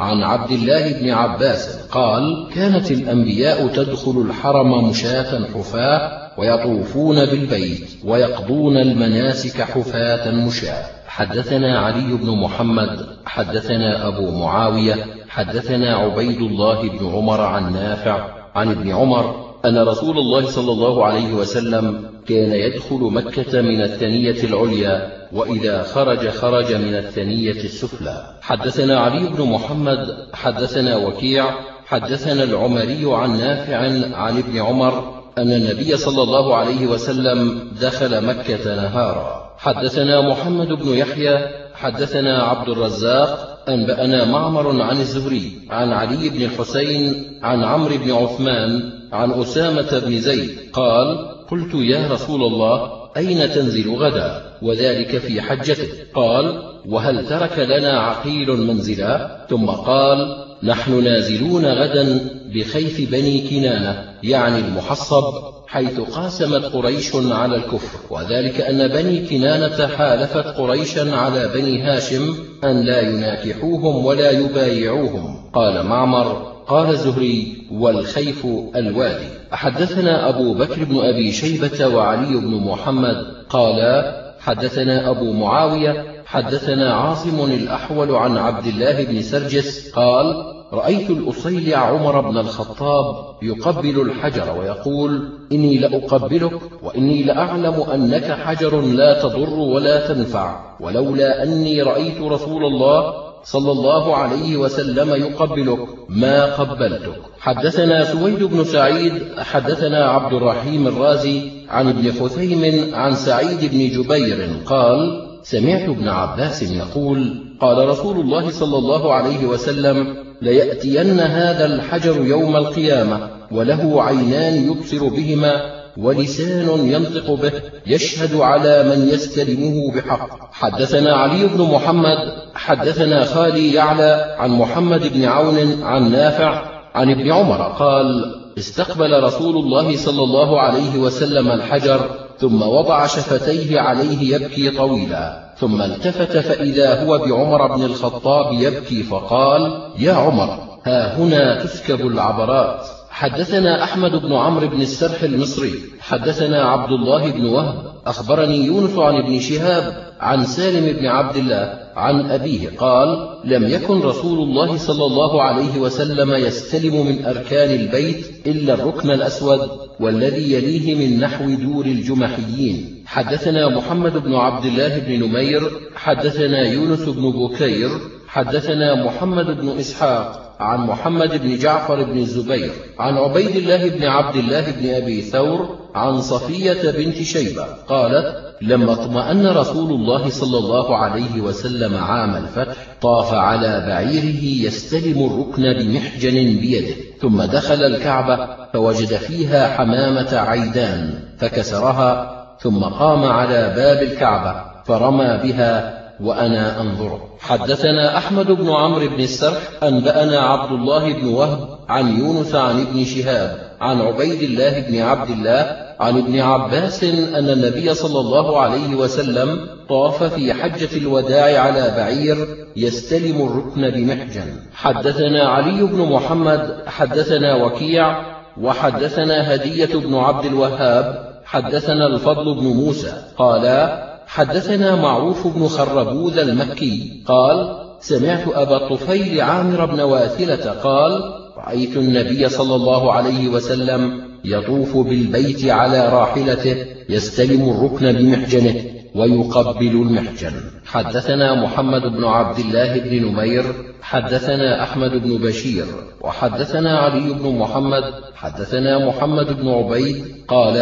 عن 0.00 0.22
عبد 0.22 0.50
الله 0.50 0.92
بن 0.92 1.10
عباس 1.10 1.86
قال 1.92 2.48
كانت 2.54 2.90
الأنبياء 2.90 3.66
تدخل 3.66 4.24
الحرم 4.26 4.88
مشاة 4.88 5.44
حفاة 5.54 6.30
ويطوفون 6.38 7.24
بالبيت 7.26 7.88
ويقضون 8.04 8.76
المناسك 8.76 9.62
حفاة 9.62 10.30
مشاة. 10.30 10.84
حدثنا 11.06 11.78
علي 11.78 12.16
بن 12.16 12.30
محمد 12.30 13.06
حدثنا 13.26 14.08
أبو 14.08 14.30
معاوية 14.30 15.06
حدثنا 15.28 15.96
عبيد 15.96 16.40
الله 16.40 16.88
بن 16.88 17.12
عمر 17.14 17.40
عن 17.40 17.72
نافع 17.72 18.28
عن 18.54 18.70
ابن 18.70 18.90
عمر 18.90 19.50
أن 19.64 19.78
رسول 19.78 20.18
الله 20.18 20.46
صلى 20.46 20.72
الله 20.72 21.04
عليه 21.04 21.32
وسلم 21.34 22.09
كان 22.26 22.52
يدخل 22.52 23.00
مكة 23.00 23.60
من 23.60 23.82
الثنية 23.82 24.44
العليا 24.44 25.20
وإذا 25.32 25.82
خرج 25.82 26.28
خرج 26.28 26.74
من 26.74 26.94
الثنية 26.94 27.64
السفلى. 27.64 28.34
حدثنا 28.40 29.00
علي 29.00 29.28
بن 29.28 29.42
محمد 29.44 30.28
حدثنا 30.32 30.96
وكيع 30.96 31.44
حدثنا 31.86 32.42
العمري 32.42 33.02
عن 33.04 33.38
نافع 33.38 33.76
عن 34.16 34.38
ابن 34.38 34.58
عمر 34.58 35.20
أن 35.38 35.52
النبي 35.52 35.96
صلى 35.96 36.22
الله 36.22 36.56
عليه 36.56 36.86
وسلم 36.86 37.68
دخل 37.80 38.26
مكة 38.26 38.74
نهارا. 38.74 39.50
حدثنا 39.58 40.28
محمد 40.28 40.68
بن 40.68 40.88
يحيى 40.88 41.38
حدثنا 41.74 42.42
عبد 42.42 42.68
الرزاق 42.68 43.58
أنبأنا 43.68 44.24
معمر 44.24 44.82
عن 44.82 45.00
الزهري 45.00 45.52
عن 45.70 45.92
علي 45.92 46.28
بن 46.28 46.42
الحسين 46.42 47.24
عن 47.42 47.64
عمرو 47.64 47.96
بن 48.04 48.10
عثمان 48.12 48.92
عن 49.12 49.30
أسامة 49.32 49.98
بن 49.98 50.20
زيد. 50.20 50.50
قال 50.72 51.39
قلت 51.50 51.74
يا 51.74 52.08
رسول 52.12 52.42
الله 52.42 52.90
أين 53.16 53.52
تنزل 53.52 53.94
غدا؟ 53.94 54.56
وذلك 54.62 55.18
في 55.18 55.40
حجته. 55.40 55.88
قال 56.14 56.62
وهل 56.88 57.28
ترك 57.28 57.58
لنا 57.58 58.00
عقيل 58.00 58.48
منزلا؟ 58.50 59.46
ثم 59.50 59.66
قال 59.66 60.36
نحن 60.62 61.04
نازلون 61.04 61.66
غدا 61.66 62.30
بخيف 62.54 63.10
بني 63.10 63.48
كنانة 63.48 64.04
يعني 64.22 64.58
المحصب 64.58 65.24
حيث 65.66 66.00
قاسمت 66.00 66.64
قريش 66.64 67.16
على 67.16 67.56
الكفر. 67.56 67.98
وذلك 68.10 68.60
أن 68.60 68.88
بني 68.88 69.26
كنانة 69.26 69.86
حالفت 69.86 70.46
قريشا 70.46 71.16
على 71.16 71.48
بني 71.54 71.82
هاشم 71.82 72.34
أن 72.64 72.84
لا 72.84 73.00
يناكحوهم 73.00 74.04
ولا 74.04 74.30
يبايعوهم. 74.30 75.50
قال 75.54 75.86
معمر 75.86 76.49
قال 76.68 76.88
الزهري 76.90 77.66
والخيف 77.72 78.46
الوادي. 78.76 79.28
حدثنا 79.52 80.28
أبو 80.28 80.54
بكر 80.54 80.84
بن 80.84 80.98
أبي 80.98 81.32
شيبة 81.32 81.86
وعلي 81.86 82.36
بن 82.36 82.54
محمد 82.54 83.16
قالا 83.50 84.20
حدثنا 84.40 85.10
أبو 85.10 85.32
معاوية 85.32 86.22
حدثنا 86.26 86.94
عاصم 86.94 87.44
الأحول 87.44 88.10
عن 88.10 88.36
عبد 88.36 88.66
الله 88.66 89.04
بن 89.04 89.22
سرجس 89.22 89.90
قال 89.90 90.54
رأيت 90.72 91.10
الأصيلع 91.10 91.78
عمر 91.78 92.20
بن 92.20 92.38
الخطاب 92.38 93.34
يقبل 93.42 94.00
الحجر 94.00 94.58
ويقول 94.58 95.28
إني 95.52 95.78
لأقبلك 95.78 96.60
وإني 96.82 97.22
لأعلم 97.22 97.74
أنك 97.94 98.32
حجر 98.32 98.80
لا 98.80 99.22
تضر 99.22 99.58
ولا 99.58 100.08
تنفع 100.08 100.76
ولولا 100.80 101.42
أني 101.42 101.82
رأيت 101.82 102.20
رسول 102.20 102.64
الله 102.64 103.29
صلى 103.44 103.72
الله 103.72 104.16
عليه 104.16 104.56
وسلم 104.56 105.14
يقبلك 105.14 105.78
ما 106.08 106.44
قبلتك. 106.44 107.20
حدثنا 107.40 108.04
سويد 108.04 108.42
بن 108.42 108.64
سعيد 108.64 109.12
حدثنا 109.38 110.04
عبد 110.04 110.32
الرحيم 110.32 110.86
الرازي 110.86 111.50
عن 111.68 111.88
ابن 111.88 112.12
خثيم 112.12 112.94
عن 112.94 113.14
سعيد 113.14 113.70
بن 113.72 114.02
جبير 114.02 114.48
قال 114.66 115.26
سمعت 115.42 115.88
ابن 115.88 116.08
عباس 116.08 116.62
يقول 116.62 117.44
قال 117.60 117.88
رسول 117.88 118.20
الله 118.20 118.50
صلى 118.50 118.78
الله 118.78 119.14
عليه 119.14 119.46
وسلم 119.46 120.16
ليأتين 120.42 121.20
هذا 121.20 121.66
الحجر 121.66 122.24
يوم 122.24 122.56
القيامة 122.56 123.30
وله 123.52 124.02
عينان 124.02 124.70
يبصر 124.70 125.08
بهما 125.08 125.79
ولسان 126.02 126.86
ينطق 126.86 127.30
به 127.30 127.52
يشهد 127.86 128.40
على 128.40 128.82
من 128.82 129.08
يستلمه 129.08 129.92
بحق. 129.94 130.52
حدثنا 130.52 131.16
علي 131.16 131.46
بن 131.46 131.62
محمد 131.62 132.18
حدثنا 132.54 133.24
خالي 133.24 133.74
يعلى 133.74 134.36
عن 134.38 134.50
محمد 134.50 135.12
بن 135.12 135.24
عون 135.24 135.82
عن 135.82 136.12
نافع 136.12 136.62
عن 136.94 137.10
ابن 137.10 137.32
عمر 137.32 137.62
قال 137.62 138.34
استقبل 138.58 139.22
رسول 139.22 139.56
الله 139.56 139.96
صلى 139.96 140.22
الله 140.22 140.60
عليه 140.60 140.98
وسلم 140.98 141.50
الحجر 141.50 142.10
ثم 142.38 142.62
وضع 142.62 143.06
شفتيه 143.06 143.80
عليه 143.80 144.34
يبكي 144.34 144.70
طويلا. 144.70 145.50
ثم 145.58 145.82
التفت 145.82 146.36
فإذا 146.38 147.04
هو 147.04 147.18
بعمر 147.18 147.76
بن 147.76 147.82
الخطاب 147.84 148.52
يبكي 148.52 149.02
فقال 149.02 149.92
يا 149.98 150.12
عمر 150.12 150.58
ها 150.86 151.18
هنا 151.18 151.64
تسكب 151.64 152.06
العبرات. 152.06 152.99
حدثنا 153.20 153.84
أحمد 153.84 154.10
بن 154.10 154.32
عمرو 154.32 154.68
بن 154.68 154.80
السرح 154.80 155.22
المصري 155.22 155.72
حدثنا 156.00 156.62
عبد 156.62 156.92
الله 156.92 157.30
بن 157.30 157.46
وهب 157.46 157.92
أخبرني 158.06 158.64
يونس 158.64 158.98
عن 158.98 159.14
ابن 159.14 159.40
شهاب 159.40 160.12
عن 160.20 160.44
سالم 160.44 160.98
بن 160.98 161.06
عبد 161.06 161.36
الله 161.36 161.78
عن 161.96 162.30
أبيه 162.30 162.68
قال 162.78 163.38
لم 163.44 163.68
يكن 163.68 164.00
رسول 164.00 164.38
الله 164.38 164.76
صلى 164.76 165.04
الله 165.04 165.42
عليه 165.42 165.78
وسلم 165.78 166.34
يستلم 166.34 167.06
من 167.06 167.24
أركان 167.24 167.80
البيت 167.80 168.46
إلا 168.46 168.74
الركن 168.74 169.10
الأسود 169.10 169.60
والذي 170.00 170.52
يليه 170.52 170.94
من 170.94 171.20
نحو 171.20 171.44
دور 171.50 171.86
الجمحيين. 171.86 173.04
حدثنا 173.06 173.68
محمد 173.68 174.12
بن 174.12 174.34
عبد 174.34 174.64
الله 174.64 174.98
بن 174.98 175.24
نمير 175.24 175.70
حدثنا 175.94 176.68
يونس 176.68 177.00
بن 177.00 177.30
بكير 177.30 177.90
حدثنا 178.28 179.04
محمد 179.04 179.46
بن 179.60 179.68
إسحاق 179.78 180.49
عن 180.60 180.80
محمد 180.80 181.42
بن 181.42 181.58
جعفر 181.58 182.04
بن 182.04 182.18
الزبير 182.18 182.70
عن 182.98 183.16
عبيد 183.16 183.56
الله 183.56 183.88
بن 183.88 184.04
عبد 184.04 184.36
الله 184.36 184.70
بن 184.70 184.94
أبي 184.94 185.22
ثور 185.22 185.78
عن 185.94 186.20
صفية 186.20 186.90
بنت 186.90 187.22
شيبة 187.22 187.64
قالت 187.88 188.54
لما 188.62 188.92
أطمأن 188.92 189.46
رسول 189.46 189.90
الله 189.90 190.30
صلى 190.30 190.58
الله 190.58 190.96
عليه 190.96 191.40
وسلم 191.40 191.96
عام 191.96 192.36
الفتح 192.36 192.76
طاف 193.00 193.34
على 193.34 193.84
بعيره 193.86 194.66
يستلم 194.66 195.26
الركن 195.26 195.62
بمحجن 195.62 196.60
بيده 196.60 196.94
ثم 197.20 197.42
دخل 197.42 197.82
الكعبة 197.82 198.48
فوجد 198.72 199.16
فيها 199.16 199.76
حمامة 199.76 200.36
عيدان 200.36 201.14
فكسرها 201.38 202.36
ثم 202.60 202.78
قام 202.84 203.24
على 203.24 203.72
باب 203.76 204.02
الكعبة 204.02 204.62
فرمى 204.84 205.40
بها 205.42 206.00
وأنا 206.20 206.80
أنظره 206.80 207.29
حدثنا 207.40 208.18
أحمد 208.18 208.46
بن 208.46 208.70
عمرو 208.70 209.08
بن 209.08 209.20
السرح 209.20 209.70
أنبأنا 209.82 210.40
عبد 210.40 210.72
الله 210.72 211.12
بن 211.12 211.28
وهب 211.28 211.68
عن 211.88 212.18
يونس 212.18 212.54
عن 212.54 212.80
ابن 212.80 213.04
شهاب 213.04 213.58
عن 213.80 214.00
عبيد 214.00 214.42
الله 214.42 214.80
بن 214.80 215.00
عبد 215.00 215.30
الله 215.30 215.76
عن 216.00 216.18
ابن 216.18 216.40
عباس 216.40 217.04
أن 217.04 217.50
النبي 217.50 217.94
صلى 217.94 218.20
الله 218.20 218.60
عليه 218.60 218.94
وسلم 218.94 219.58
طاف 219.88 220.22
في 220.22 220.54
حجة 220.54 220.96
الوداع 220.96 221.62
على 221.62 221.94
بعير 221.96 222.48
يستلم 222.76 223.46
الركن 223.46 223.90
بمحجن. 223.90 224.60
حدثنا 224.74 225.48
علي 225.48 225.82
بن 225.82 226.12
محمد 226.12 226.82
حدثنا 226.86 227.64
وكيع 227.64 228.22
وحدثنا 228.60 229.54
هدية 229.54 229.94
بن 229.94 230.14
عبد 230.14 230.44
الوهاب 230.44 231.30
حدثنا 231.44 232.06
الفضل 232.06 232.54
بن 232.54 232.66
موسى 232.66 233.12
قالا 233.36 234.09
حدثنا 234.32 234.96
معروف 234.96 235.46
بن 235.46 235.66
خربوذ 235.68 236.38
المكي 236.38 237.22
قال 237.26 237.76
سمعت 238.00 238.48
أبا 238.48 238.76
الطفيل 238.76 239.40
عامر 239.40 239.84
بن 239.84 240.00
واثلة 240.00 240.70
قال 240.70 241.22
رأيت 241.56 241.96
النبي 241.96 242.48
صلى 242.48 242.74
الله 242.74 243.12
عليه 243.12 243.48
وسلم 243.48 244.22
يطوف 244.44 244.96
بالبيت 244.96 245.64
على 245.64 246.08
راحلته 246.08 246.76
يستلم 247.08 247.70
الركن 247.70 248.12
بمحجنه 248.12 248.74
ويقبل 249.14 249.86
المحجن. 249.86 250.52
حدثنا 250.86 251.64
محمد 251.64 252.02
بن 252.02 252.24
عبد 252.24 252.58
الله 252.58 252.98
بن 252.98 253.24
نمير 253.24 253.64
حدثنا 254.02 254.82
أحمد 254.82 255.10
بن 255.10 255.38
بشير 255.38 255.86
وحدثنا 256.20 256.98
علي 256.98 257.32
بن 257.32 257.58
محمد 257.58 258.04
حدثنا 258.34 259.06
محمد 259.06 259.60
بن 259.60 259.68
عبيد 259.68 260.24
قال 260.48 260.76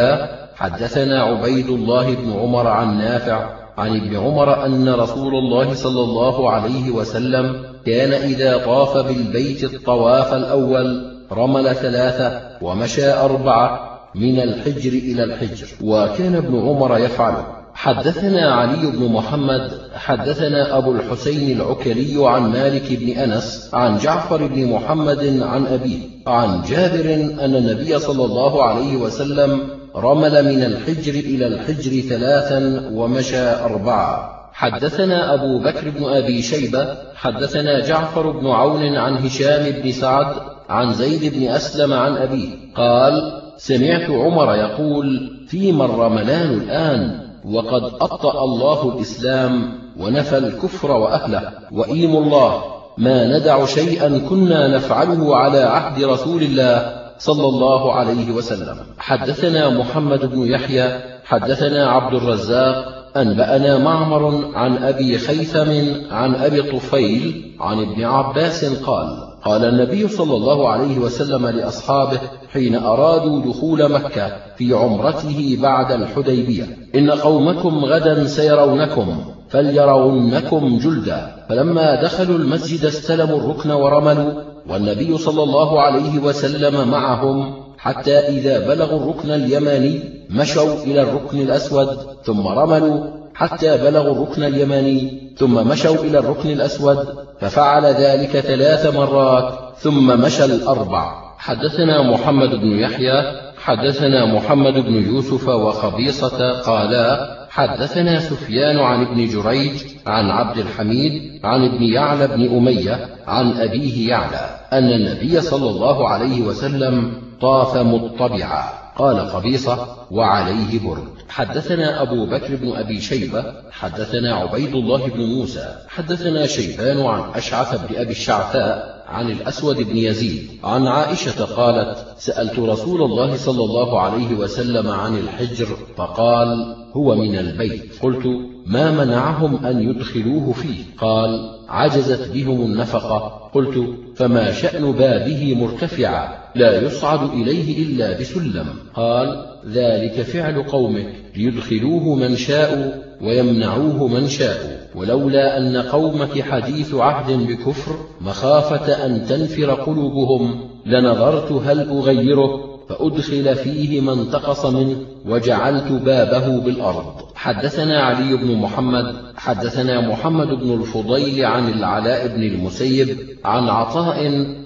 حدثنا 0.59 1.23
عبيد 1.23 1.69
الله 1.69 2.15
بن 2.15 2.33
عمر 2.33 2.67
عن 2.67 2.99
نافع 2.99 3.51
عن 3.79 3.97
ابن 3.97 4.17
عمر 4.17 4.67
أن 4.67 4.89
رسول 4.89 5.35
الله 5.35 5.75
صلى 5.75 6.01
الله 6.01 6.51
عليه 6.51 6.91
وسلم 6.91 7.63
كان 7.87 8.13
إذا 8.13 8.57
طاف 8.65 8.97
بالبيت 8.97 9.65
الطواف 9.65 10.35
الأول 10.35 11.19
رمل 11.33 11.75
ثلاثة 11.75 12.41
ومشى 12.63 13.13
أربعة 13.13 13.99
من 14.15 14.41
الحجر 14.41 14.91
إلى 14.93 15.25
الحجر 15.25 15.67
وكان 15.83 16.35
ابن 16.35 16.59
عمر 16.59 16.99
يفعله 16.99 17.47
حدثنا 17.75 18.55
علي 18.55 18.91
بن 18.91 19.13
محمد 19.13 19.71
حدثنا 19.95 20.79
أبو 20.79 20.93
الحسين 20.93 21.61
العكري 21.61 22.15
عن 22.19 22.53
مالك 22.53 22.93
بن 22.93 23.09
أنس 23.09 23.71
عن 23.73 23.99
جعفر 23.99 24.47
بن 24.47 24.73
محمد 24.73 25.43
عن 25.43 25.67
أبيه 25.67 25.99
عن 26.27 26.63
جابر 26.63 27.15
أن 27.45 27.57
النبي 27.57 27.99
صلى 27.99 28.25
الله 28.25 28.65
عليه 28.65 28.97
وسلم 28.97 29.78
رمل 29.97 30.45
من 30.45 30.63
الحجر 30.63 31.13
إلى 31.13 31.47
الحجر 31.47 32.01
ثلاثا 32.01 32.91
ومشى 32.93 33.51
أربعة. 33.51 34.39
حدثنا 34.53 35.35
أبو 35.35 35.59
بكر 35.59 35.91
بن 35.91 36.05
أبي 36.05 36.43
شيبة 36.43 36.95
حدثنا 37.15 37.87
جعفر 37.87 38.31
بن 38.31 38.47
عون 38.47 38.97
عن 38.97 39.17
هشام 39.17 39.71
بن 39.83 39.93
سعد 39.93 40.37
عن 40.69 40.93
زيد 40.93 41.35
بن 41.35 41.49
أسلم 41.49 41.93
عن 41.93 42.17
أبيه 42.17 42.49
قال 42.77 43.43
سمعت 43.57 44.11
عمر 44.11 44.55
يقول 44.55 45.31
فيما 45.49 45.85
الرملان 45.85 46.51
الآن 46.51 47.21
وقد 47.45 47.83
أطأ 48.01 48.45
الله 48.45 48.95
الإسلام 48.95 49.73
ونفى 50.01 50.39
الكفر 50.39 50.91
وأهله. 50.91 51.53
وإيم 51.73 52.17
الله 52.17 52.63
ما 52.99 53.39
ندع 53.39 53.67
شيئا 53.67 54.19
كنا 54.29 54.69
نفعله 54.77 55.37
على 55.37 55.59
عهد 55.59 56.05
رسول 56.05 56.43
الله 56.43 56.98
صلى 57.19 57.49
الله 57.49 57.93
عليه 57.93 58.33
وسلم. 58.33 58.77
حدثنا 58.99 59.71
محمد 59.71 60.31
بن 60.31 60.47
يحيى 60.47 61.01
حدثنا 61.25 61.87
عبد 61.87 62.15
الرزاق 62.15 62.99
أنبأنا 63.17 63.79
معمر 63.79 64.51
عن 64.55 64.77
أبي 64.77 65.19
خيثم 65.19 65.71
عن 66.11 66.35
أبي 66.35 66.63
طفيل 66.63 67.55
عن 67.61 67.81
ابن 67.81 68.05
عباس 68.05 68.65
قال 68.65 69.29
قال 69.45 69.65
النبي 69.65 70.09
صلى 70.09 70.37
الله 70.37 70.69
عليه 70.69 70.99
وسلم 70.99 71.47
لأصحابه 71.47 72.19
حين 72.53 72.77
أرادوا 72.77 73.41
دخول 73.41 73.93
مكة 73.93 74.33
في 74.57 74.75
عمرته 74.75 75.59
بعد 75.63 75.93
الحديبية 75.93 76.77
إن 76.95 77.11
قومكم 77.11 77.85
غدا 77.85 78.27
سيرونكم 78.27 79.25
فليرونكم 79.49 80.79
جلدا. 80.79 81.35
فلما 81.49 82.03
دخلوا 82.03 82.39
المسجد 82.39 82.85
استلموا 82.85 83.39
الركن 83.39 83.71
ورملوا 83.71 84.33
والنبي 84.69 85.19
صلى 85.19 85.43
الله 85.43 85.81
عليه 85.81 86.19
وسلم 86.19 86.89
معهم 86.89 87.55
حتى 87.79 88.19
إذا 88.19 88.69
بلغوا 88.69 89.01
الركن 89.01 89.31
اليماني 89.31 90.01
مشوا 90.31 90.75
إلى 90.85 91.03
الركن 91.03 91.41
الأسود 91.41 91.89
ثم 92.25 92.47
رملوا 92.47 93.19
حتى 93.35 93.77
بلغوا 93.77 94.13
الركن 94.13 94.43
اليماني 94.43 95.33
ثم 95.39 95.69
مشوا 95.69 96.05
إلى 96.05 96.19
الركن 96.19 96.51
الأسود 96.51 97.07
ففعل 97.41 97.85
ذلك 97.85 98.31
ثلاث 98.31 98.95
مرات 98.95 99.55
ثم 99.79 100.21
مشى 100.21 100.45
الأربع. 100.45 101.29
حدثنا 101.39 102.03
محمد 102.03 102.49
بن 102.49 102.79
يحيى 102.79 103.23
حدثنا 103.59 104.35
محمد 104.35 104.75
بن 104.75 104.95
يوسف 104.95 105.49
وخبيصة 105.49 106.61
قالا 106.61 107.38
حدثنا 107.59 108.21
سفيان 108.21 108.79
عن 108.79 109.07
ابن 109.07 109.27
جريج 109.29 109.83
عن 110.07 110.31
عبد 110.31 110.59
الحميد 110.59 111.41
عن 111.45 111.65
ابن 111.65 111.83
يعلى 111.83 112.27
بن 112.27 112.57
أمية 112.57 113.09
عن 113.27 113.53
أبيه 113.53 114.09
يعلى 114.11 114.61
أن 114.73 114.85
النبي 114.85 115.41
صلى 115.41 115.71
الله 115.71 116.09
عليه 116.09 116.43
وسلم 116.43 117.13
طاف 117.41 117.77
مطبعا. 117.77 118.65
قال 118.97 119.21
قبيصة 119.21 119.97
وعليه 120.11 120.81
برد. 120.85 121.18
حدثنا 121.29 122.03
أبو 122.03 122.27
بكر 122.27 122.57
بن 122.57 122.73
أبي 122.73 123.01
شيبة 123.01 123.45
حدثنا 123.71 124.35
عبيد 124.35 124.75
الله 124.75 125.07
بن 125.07 125.21
موسى 125.21 125.77
حدثنا 125.89 126.47
شيبان 126.47 127.07
عن 127.07 127.31
أشعث 127.35 127.87
بن 127.87 127.97
أبي 127.97 128.11
الشعثاء 128.11 129.05
عن 129.09 129.31
الأسود 129.31 129.77
بن 129.77 129.97
يزيد 129.97 130.49
عن 130.65 130.87
عائشة 130.87 131.45
قالت 131.45 132.07
سألت 132.19 132.59
رسول 132.59 133.03
الله 133.03 133.37
صلى 133.37 133.65
الله 133.65 134.01
عليه 134.01 134.35
وسلم 134.35 134.89
عن 134.89 135.19
الحجر 135.19 135.67
فقال 135.97 136.77
هو 136.97 137.15
من 137.15 137.39
البيت. 137.39 138.03
قلت 138.03 138.27
ما 138.67 138.91
منعهم 139.05 139.67
أن 139.67 139.91
يدخلوه 139.91 140.53
فيه؟ 140.53 140.85
قال 140.99 141.58
عجزت 141.69 142.33
بهم 142.33 142.61
النفقة. 142.61 143.51
قلت 143.55 143.85
فما 144.17 144.53
شأن 144.53 144.93
بابه 144.93 145.55
مرتفعا 145.55 146.29
لا 146.55 146.83
يصعد 146.83 147.31
إليه 147.33 147.83
إلا 147.83 148.21
بسلم. 148.21 148.67
قال 148.95 149.47
ذلك 149.67 150.23
فعل 150.23 150.63
قومك 150.63 151.07
ليدخلوه 151.37 152.15
من 152.15 152.37
شاء 152.37 153.03
ويمنعوه 153.23 154.09
من 154.09 154.29
شاء. 154.29 154.89
ولولا 154.95 155.59
أن 155.59 155.77
قومك 155.77 156.43
حديث 156.43 156.95
عهد 156.95 157.47
بكفر 157.47 157.97
مخافة 158.21 159.07
أن 159.07 159.27
تنفر 159.27 159.71
قلوبهم 159.75 160.61
لنظرت 160.87 161.53
هل 161.53 161.89
أغيره. 161.89 162.78
فأدخل 162.89 163.57
فيه 163.57 164.01
ما 164.01 164.13
انتقص 164.13 164.67
منه 164.67 164.97
وجعلت 165.27 165.93
بابه 165.93 166.61
بالأرض. 166.61 167.05
حدثنا 167.35 168.03
علي 168.03 168.37
بن 168.37 168.55
محمد 168.57 169.15
حدثنا 169.37 170.09
محمد 170.09 170.47
بن 170.47 170.75
الفضيل 170.75 171.45
عن 171.45 171.69
العلاء 171.69 172.29
بن 172.29 172.43
المسيب 172.43 173.19
عن 173.45 173.69
عطاء 173.69 174.19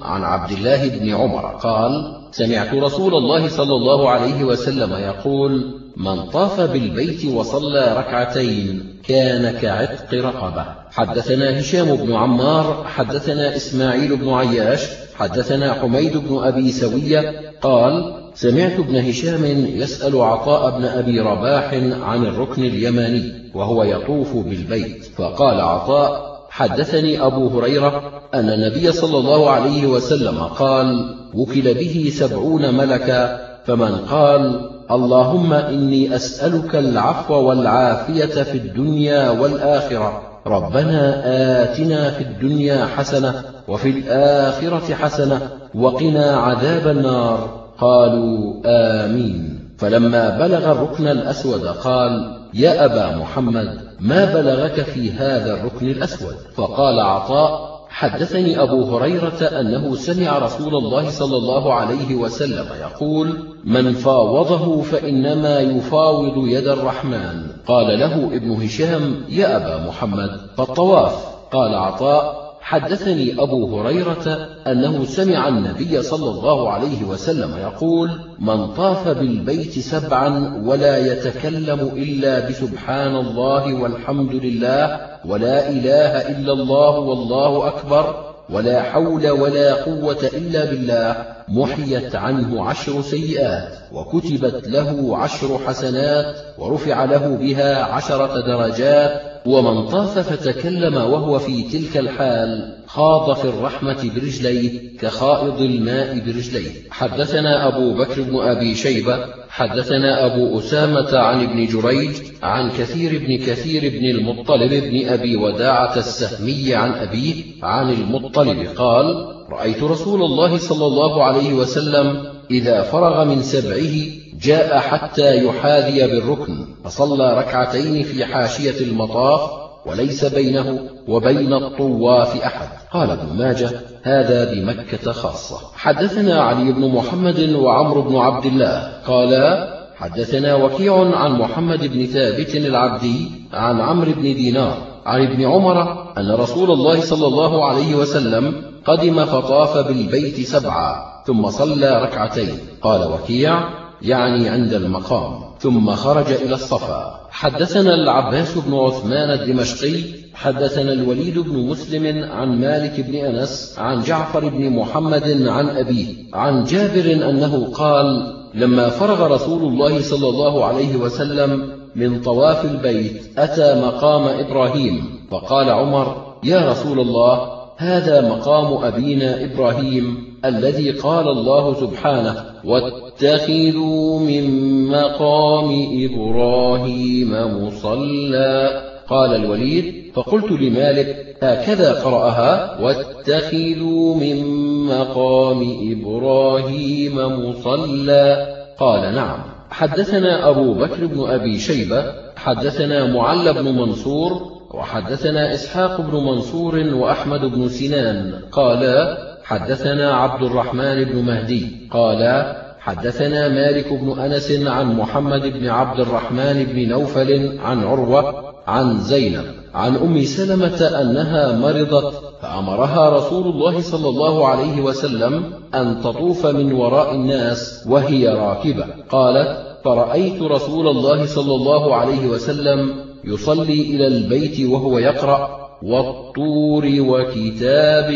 عن 0.02 0.22
عبد 0.22 0.52
الله 0.52 0.88
بن 0.88 1.14
عمر 1.14 1.46
قال 1.46 2.22
سمعت 2.30 2.74
رسول 2.74 3.14
الله 3.14 3.48
صلى 3.48 3.74
الله 3.74 4.10
عليه 4.10 4.44
وسلم 4.44 4.92
يقول 4.92 5.81
من 5.96 6.30
طاف 6.30 6.60
بالبيت 6.60 7.24
وصلى 7.24 7.94
ركعتين 7.98 9.00
كان 9.08 9.58
كعتق 9.58 10.14
رقبة. 10.14 10.66
حدثنا 10.90 11.60
هشام 11.60 11.96
بن 11.96 12.12
عمار 12.12 12.84
حدثنا 12.84 13.56
إسماعيل 13.56 14.16
بن 14.16 14.28
عياش 14.28 14.80
حدثنا 15.14 15.72
حميد 15.72 16.16
بن 16.16 16.38
أبي 16.38 16.72
سوية 16.72 17.52
قال 17.62 18.22
سمعت 18.34 18.78
ابن 18.78 18.96
هشام 18.96 19.44
يسأل 19.76 20.20
عطاء 20.20 20.78
بن 20.78 20.84
أبي 20.84 21.20
رباح 21.20 21.74
عن 22.02 22.24
الركن 22.24 22.62
اليماني 22.64 23.50
وهو 23.54 23.84
يطوف 23.84 24.36
بالبيت 24.36 25.04
فقال 25.04 25.60
عطاء 25.60 26.32
حدثني 26.50 27.26
أبو 27.26 27.48
هريرة 27.48 28.22
أن 28.34 28.48
النبي 28.48 28.92
صلى 28.92 29.18
الله 29.18 29.50
عليه 29.50 29.86
وسلم 29.86 30.38
قال 30.38 31.16
وكل 31.34 31.74
به 31.74 32.12
سبعون 32.14 32.74
ملكا 32.74 33.40
فمن 33.64 33.96
قال 33.96 34.71
اللهم 34.90 35.52
إني 35.52 36.16
أسألك 36.16 36.76
العفو 36.76 37.34
والعافية 37.34 38.42
في 38.42 38.58
الدنيا 38.58 39.30
والآخرة. 39.30 40.22
ربنا 40.46 41.22
آتنا 41.62 42.10
في 42.10 42.24
الدنيا 42.24 42.86
حسنة 42.86 43.34
وفي 43.68 43.90
الآخرة 43.90 44.94
حسنة 44.94 45.40
وقنا 45.74 46.36
عذاب 46.36 46.96
النار. 46.96 47.62
قالوا 47.78 48.54
آمين. 48.66 49.58
فلما 49.78 50.38
بلغ 50.38 50.72
الركن 50.72 51.08
الأسود 51.08 51.66
قال 51.66 52.38
يا 52.54 52.84
أبا 52.84 53.16
محمد 53.16 53.80
ما 54.00 54.24
بلغك 54.24 54.80
في 54.80 55.12
هذا 55.12 55.54
الركن 55.54 55.88
الأسود؟ 55.88 56.34
فقال 56.54 57.00
عطاء 57.00 57.71
حدثني 57.92 58.62
أبو 58.62 58.96
هريرة 58.96 59.60
أنه 59.60 59.96
سمع 59.96 60.38
رسول 60.38 60.74
الله 60.74 61.10
صلى 61.10 61.36
الله 61.36 61.74
عليه 61.74 62.14
وسلم 62.14 62.66
يقول 62.80 63.38
من 63.64 63.92
فاوضه 63.92 64.82
فإنما 64.82 65.60
يفاوض 65.60 66.48
يد 66.48 66.68
الرحمن. 66.68 67.46
قال 67.66 67.98
له 67.98 68.14
ابن 68.14 68.50
هشام 68.64 69.14
يا 69.28 69.56
أبا 69.56 69.88
محمد 69.88 70.40
فالطواف. 70.56 71.26
قال 71.52 71.74
عطاء 71.74 72.41
حدثني 72.62 73.32
أبو 73.42 73.80
هريرة 73.80 74.48
أنه 74.66 75.04
سمع 75.04 75.48
النبي 75.48 76.02
صلى 76.02 76.30
الله 76.30 76.70
عليه 76.70 77.04
وسلم 77.04 77.56
يقول 77.58 78.10
من 78.38 78.66
طاف 78.66 79.08
بالبيت 79.08 79.78
سبعا 79.78 80.62
ولا 80.64 80.98
يتكلم 81.12 81.80
إلا 81.96 82.48
بسبحان 82.48 83.16
الله 83.16 83.74
والحمد 83.74 84.34
لله 84.34 85.00
ولا 85.24 85.68
إله 85.68 86.28
إلا 86.28 86.52
الله 86.52 86.98
والله 86.98 87.66
أكبر 87.68 88.32
ولا 88.50 88.82
حول 88.82 89.30
ولا 89.30 89.74
قوة 89.74 90.30
إلا 90.34 90.64
بالله 90.64 91.26
محيت 91.48 92.16
عنه 92.16 92.64
عشر 92.64 93.02
سيئات 93.02 93.68
وكتبت 93.92 94.68
له 94.68 95.16
عشر 95.18 95.58
حسنات 95.66 96.36
ورفع 96.58 97.04
له 97.04 97.36
بها 97.36 97.84
عشرة 97.84 98.40
درجات 98.46 99.31
ومن 99.46 99.86
طاف 99.86 100.18
فتكلم 100.18 100.94
وهو 100.94 101.38
في 101.38 101.62
تلك 101.62 101.96
الحال 101.96 102.78
خاض 102.86 103.36
في 103.36 103.44
الرحمة 103.44 104.10
برجليه 104.14 104.98
كخائض 104.98 105.60
الماء 105.60 106.18
برجليه. 106.26 106.70
حدثنا 106.90 107.68
أبو 107.68 107.94
بكر 107.94 108.22
بن 108.22 108.40
أبي 108.40 108.74
شيبة 108.74 109.18
حدثنا 109.48 110.26
أبو 110.26 110.58
أسامة 110.58 111.18
عن 111.18 111.42
ابن 111.42 111.66
جريج 111.66 112.10
عن 112.42 112.70
كثير 112.70 113.18
بن 113.18 113.46
كثير 113.46 113.98
بن 113.98 114.04
المطلب 114.04 114.70
بن 114.70 115.08
أبي 115.08 115.36
وداعة 115.36 115.98
السهمي 115.98 116.74
عن 116.74 116.92
أبيه 116.92 117.34
عن 117.62 117.90
المطلب 117.90 118.66
قال 118.76 119.26
رأيت 119.50 119.82
رسول 119.82 120.22
الله 120.22 120.58
صلى 120.58 120.86
الله 120.86 121.24
عليه 121.24 121.54
وسلم 121.54 122.24
إذا 122.50 122.82
فرغ 122.82 123.24
من 123.24 123.42
سبعه 123.42 124.21
جاء 124.42 124.78
حتى 124.78 125.44
يحاذي 125.44 126.06
بالركن 126.06 126.66
فصلى 126.84 127.38
ركعتين 127.38 128.02
في 128.02 128.24
حاشية 128.24 128.80
المطاف 128.80 129.50
وليس 129.86 130.24
بينه 130.24 130.78
وبين 131.08 131.52
الطواف 131.52 132.42
أحد. 132.42 132.68
قال 132.92 133.10
ابن 133.10 133.38
ماجه 133.38 133.70
هذا 134.02 134.52
بمكة 134.52 135.12
خاصة. 135.12 135.56
حدثنا 135.74 136.42
علي 136.42 136.72
بن 136.72 136.88
محمد 136.88 137.54
وعمر 137.54 138.00
بن 138.00 138.16
عبد 138.16 138.46
الله. 138.46 138.92
قالا 139.06 139.72
حدثنا 139.96 140.54
وكيع 140.54 141.16
عن 141.16 141.32
محمد 141.32 141.86
بن 141.86 142.06
ثابت 142.06 142.56
العبدي 142.56 143.30
عن 143.52 143.80
عمرو 143.80 144.12
بن 144.12 144.22
دينار 144.22 144.76
عن 145.06 145.26
ابن 145.26 145.44
عمر 145.44 146.06
أن 146.18 146.30
رسول 146.30 146.70
الله 146.70 147.00
صلى 147.00 147.26
الله 147.26 147.64
عليه 147.66 147.94
وسلم 147.94 148.62
قدم 148.86 149.24
فطاف 149.24 149.78
بالبيت 149.88 150.46
سبعا 150.46 151.22
ثم 151.26 151.50
صلى 151.50 152.02
ركعتين. 152.02 152.58
قال 152.82 153.12
وكيع 153.12 153.81
يعني 154.02 154.48
عند 154.48 154.74
المقام. 154.74 155.40
ثم 155.60 155.90
خرج 155.90 156.32
إلى 156.32 156.54
الصفا. 156.54 157.20
حدثنا 157.30 157.94
العباس 157.94 158.58
بن 158.58 158.74
عثمان 158.74 159.30
الدمشقي 159.30 160.22
حدثنا 160.34 160.92
الوليد 160.92 161.38
بن 161.38 161.58
مسلم 161.58 162.30
عن 162.30 162.60
مالك 162.60 163.00
بن 163.00 163.14
أنس 163.14 163.74
عن 163.78 164.02
جعفر 164.02 164.48
بن 164.48 164.70
محمد 164.70 165.42
عن 165.48 165.68
أبيه 165.68 166.06
عن 166.34 166.64
جابر 166.64 167.30
أنه 167.30 167.72
قال 167.74 168.36
لما 168.54 168.88
فرغ 168.88 169.26
رسول 169.26 169.62
الله 169.62 170.02
صلى 170.02 170.28
الله 170.28 170.64
عليه 170.64 170.96
وسلم 170.96 171.72
من 171.96 172.20
طواف 172.20 172.64
البيت 172.64 173.38
أتى 173.38 173.80
مقام 173.86 174.46
إبراهيم 174.46 175.26
فقال 175.30 175.70
عمر 175.70 176.34
يا 176.44 176.70
رسول 176.70 177.00
الله 177.00 177.61
هذا 177.82 178.28
مقام 178.28 178.84
أبينا 178.84 179.44
إبراهيم 179.44 180.36
الذي 180.44 180.90
قال 180.90 181.28
الله 181.28 181.80
سبحانه 181.80 182.44
واتخذوا 182.64 184.20
من 184.20 184.46
مقام 184.88 185.86
إبراهيم 186.04 187.30
مصلى. 187.30 188.82
قال 189.08 189.34
الوليد 189.34 190.12
فقلت 190.14 190.52
لمالك 190.52 191.36
هكذا 191.42 191.92
قرأها 191.92 192.80
واتخذوا 192.80 194.14
من 194.14 194.46
مقام 194.86 195.76
إبراهيم 195.92 197.16
مصلى. 197.16 198.46
قال 198.78 199.14
نعم. 199.14 199.38
حدثنا 199.70 200.48
أبو 200.48 200.74
بكر 200.74 201.06
بن 201.06 201.30
أبي 201.30 201.58
شيبة 201.58 202.04
حدثنا 202.36 203.12
معل 203.12 203.54
بن 203.54 203.64
منصور 203.64 204.51
وحدثنا 204.74 205.54
إسحاق 205.54 206.00
بن 206.00 206.16
منصور 206.16 206.78
وأحمد 206.94 207.40
بن 207.40 207.68
سنان. 207.68 208.32
قالا 208.52 209.18
حدثنا 209.44 210.14
عبد 210.14 210.42
الرحمن 210.42 211.04
بن 211.04 211.22
مهدي. 211.22 211.88
قال 211.90 212.52
حدثنا 212.80 213.48
مالك 213.48 213.92
بن 213.92 214.20
أنس 214.20 214.52
عن 214.66 214.96
محمد 214.96 215.42
بن 215.42 215.68
عبد 215.68 216.00
الرحمن 216.00 216.64
بن 216.64 216.88
نوفل 216.88 217.58
عن 217.64 217.84
عروة 217.84 218.52
عن 218.66 218.98
زينب 218.98 219.44
عن 219.74 219.96
أم 219.96 220.24
سلمة 220.24 221.00
أنها 221.00 221.58
مرضت 221.58 222.14
فأمرها 222.42 223.10
رسول 223.10 223.46
الله 223.46 223.80
صلى 223.80 224.08
الله 224.08 224.48
عليه 224.48 224.82
وسلم 224.82 225.52
أن 225.74 226.00
تطوف 226.00 226.46
من 226.46 226.72
وراء 226.72 227.14
الناس 227.14 227.84
وهي 227.88 228.28
راكبة. 228.28 228.84
قالت 229.10 229.72
فرأيت 229.84 230.42
رسول 230.42 230.88
الله 230.88 231.26
صلى 231.26 231.54
الله 231.54 231.94
عليه 231.96 232.26
وسلم 232.26 232.94
يصلي 233.24 233.80
إلى 233.82 234.06
البيت 234.06 234.60
وهو 234.60 234.98
يقرأ 234.98 235.62
والطور 235.82 236.84
وكتاب 236.98 238.10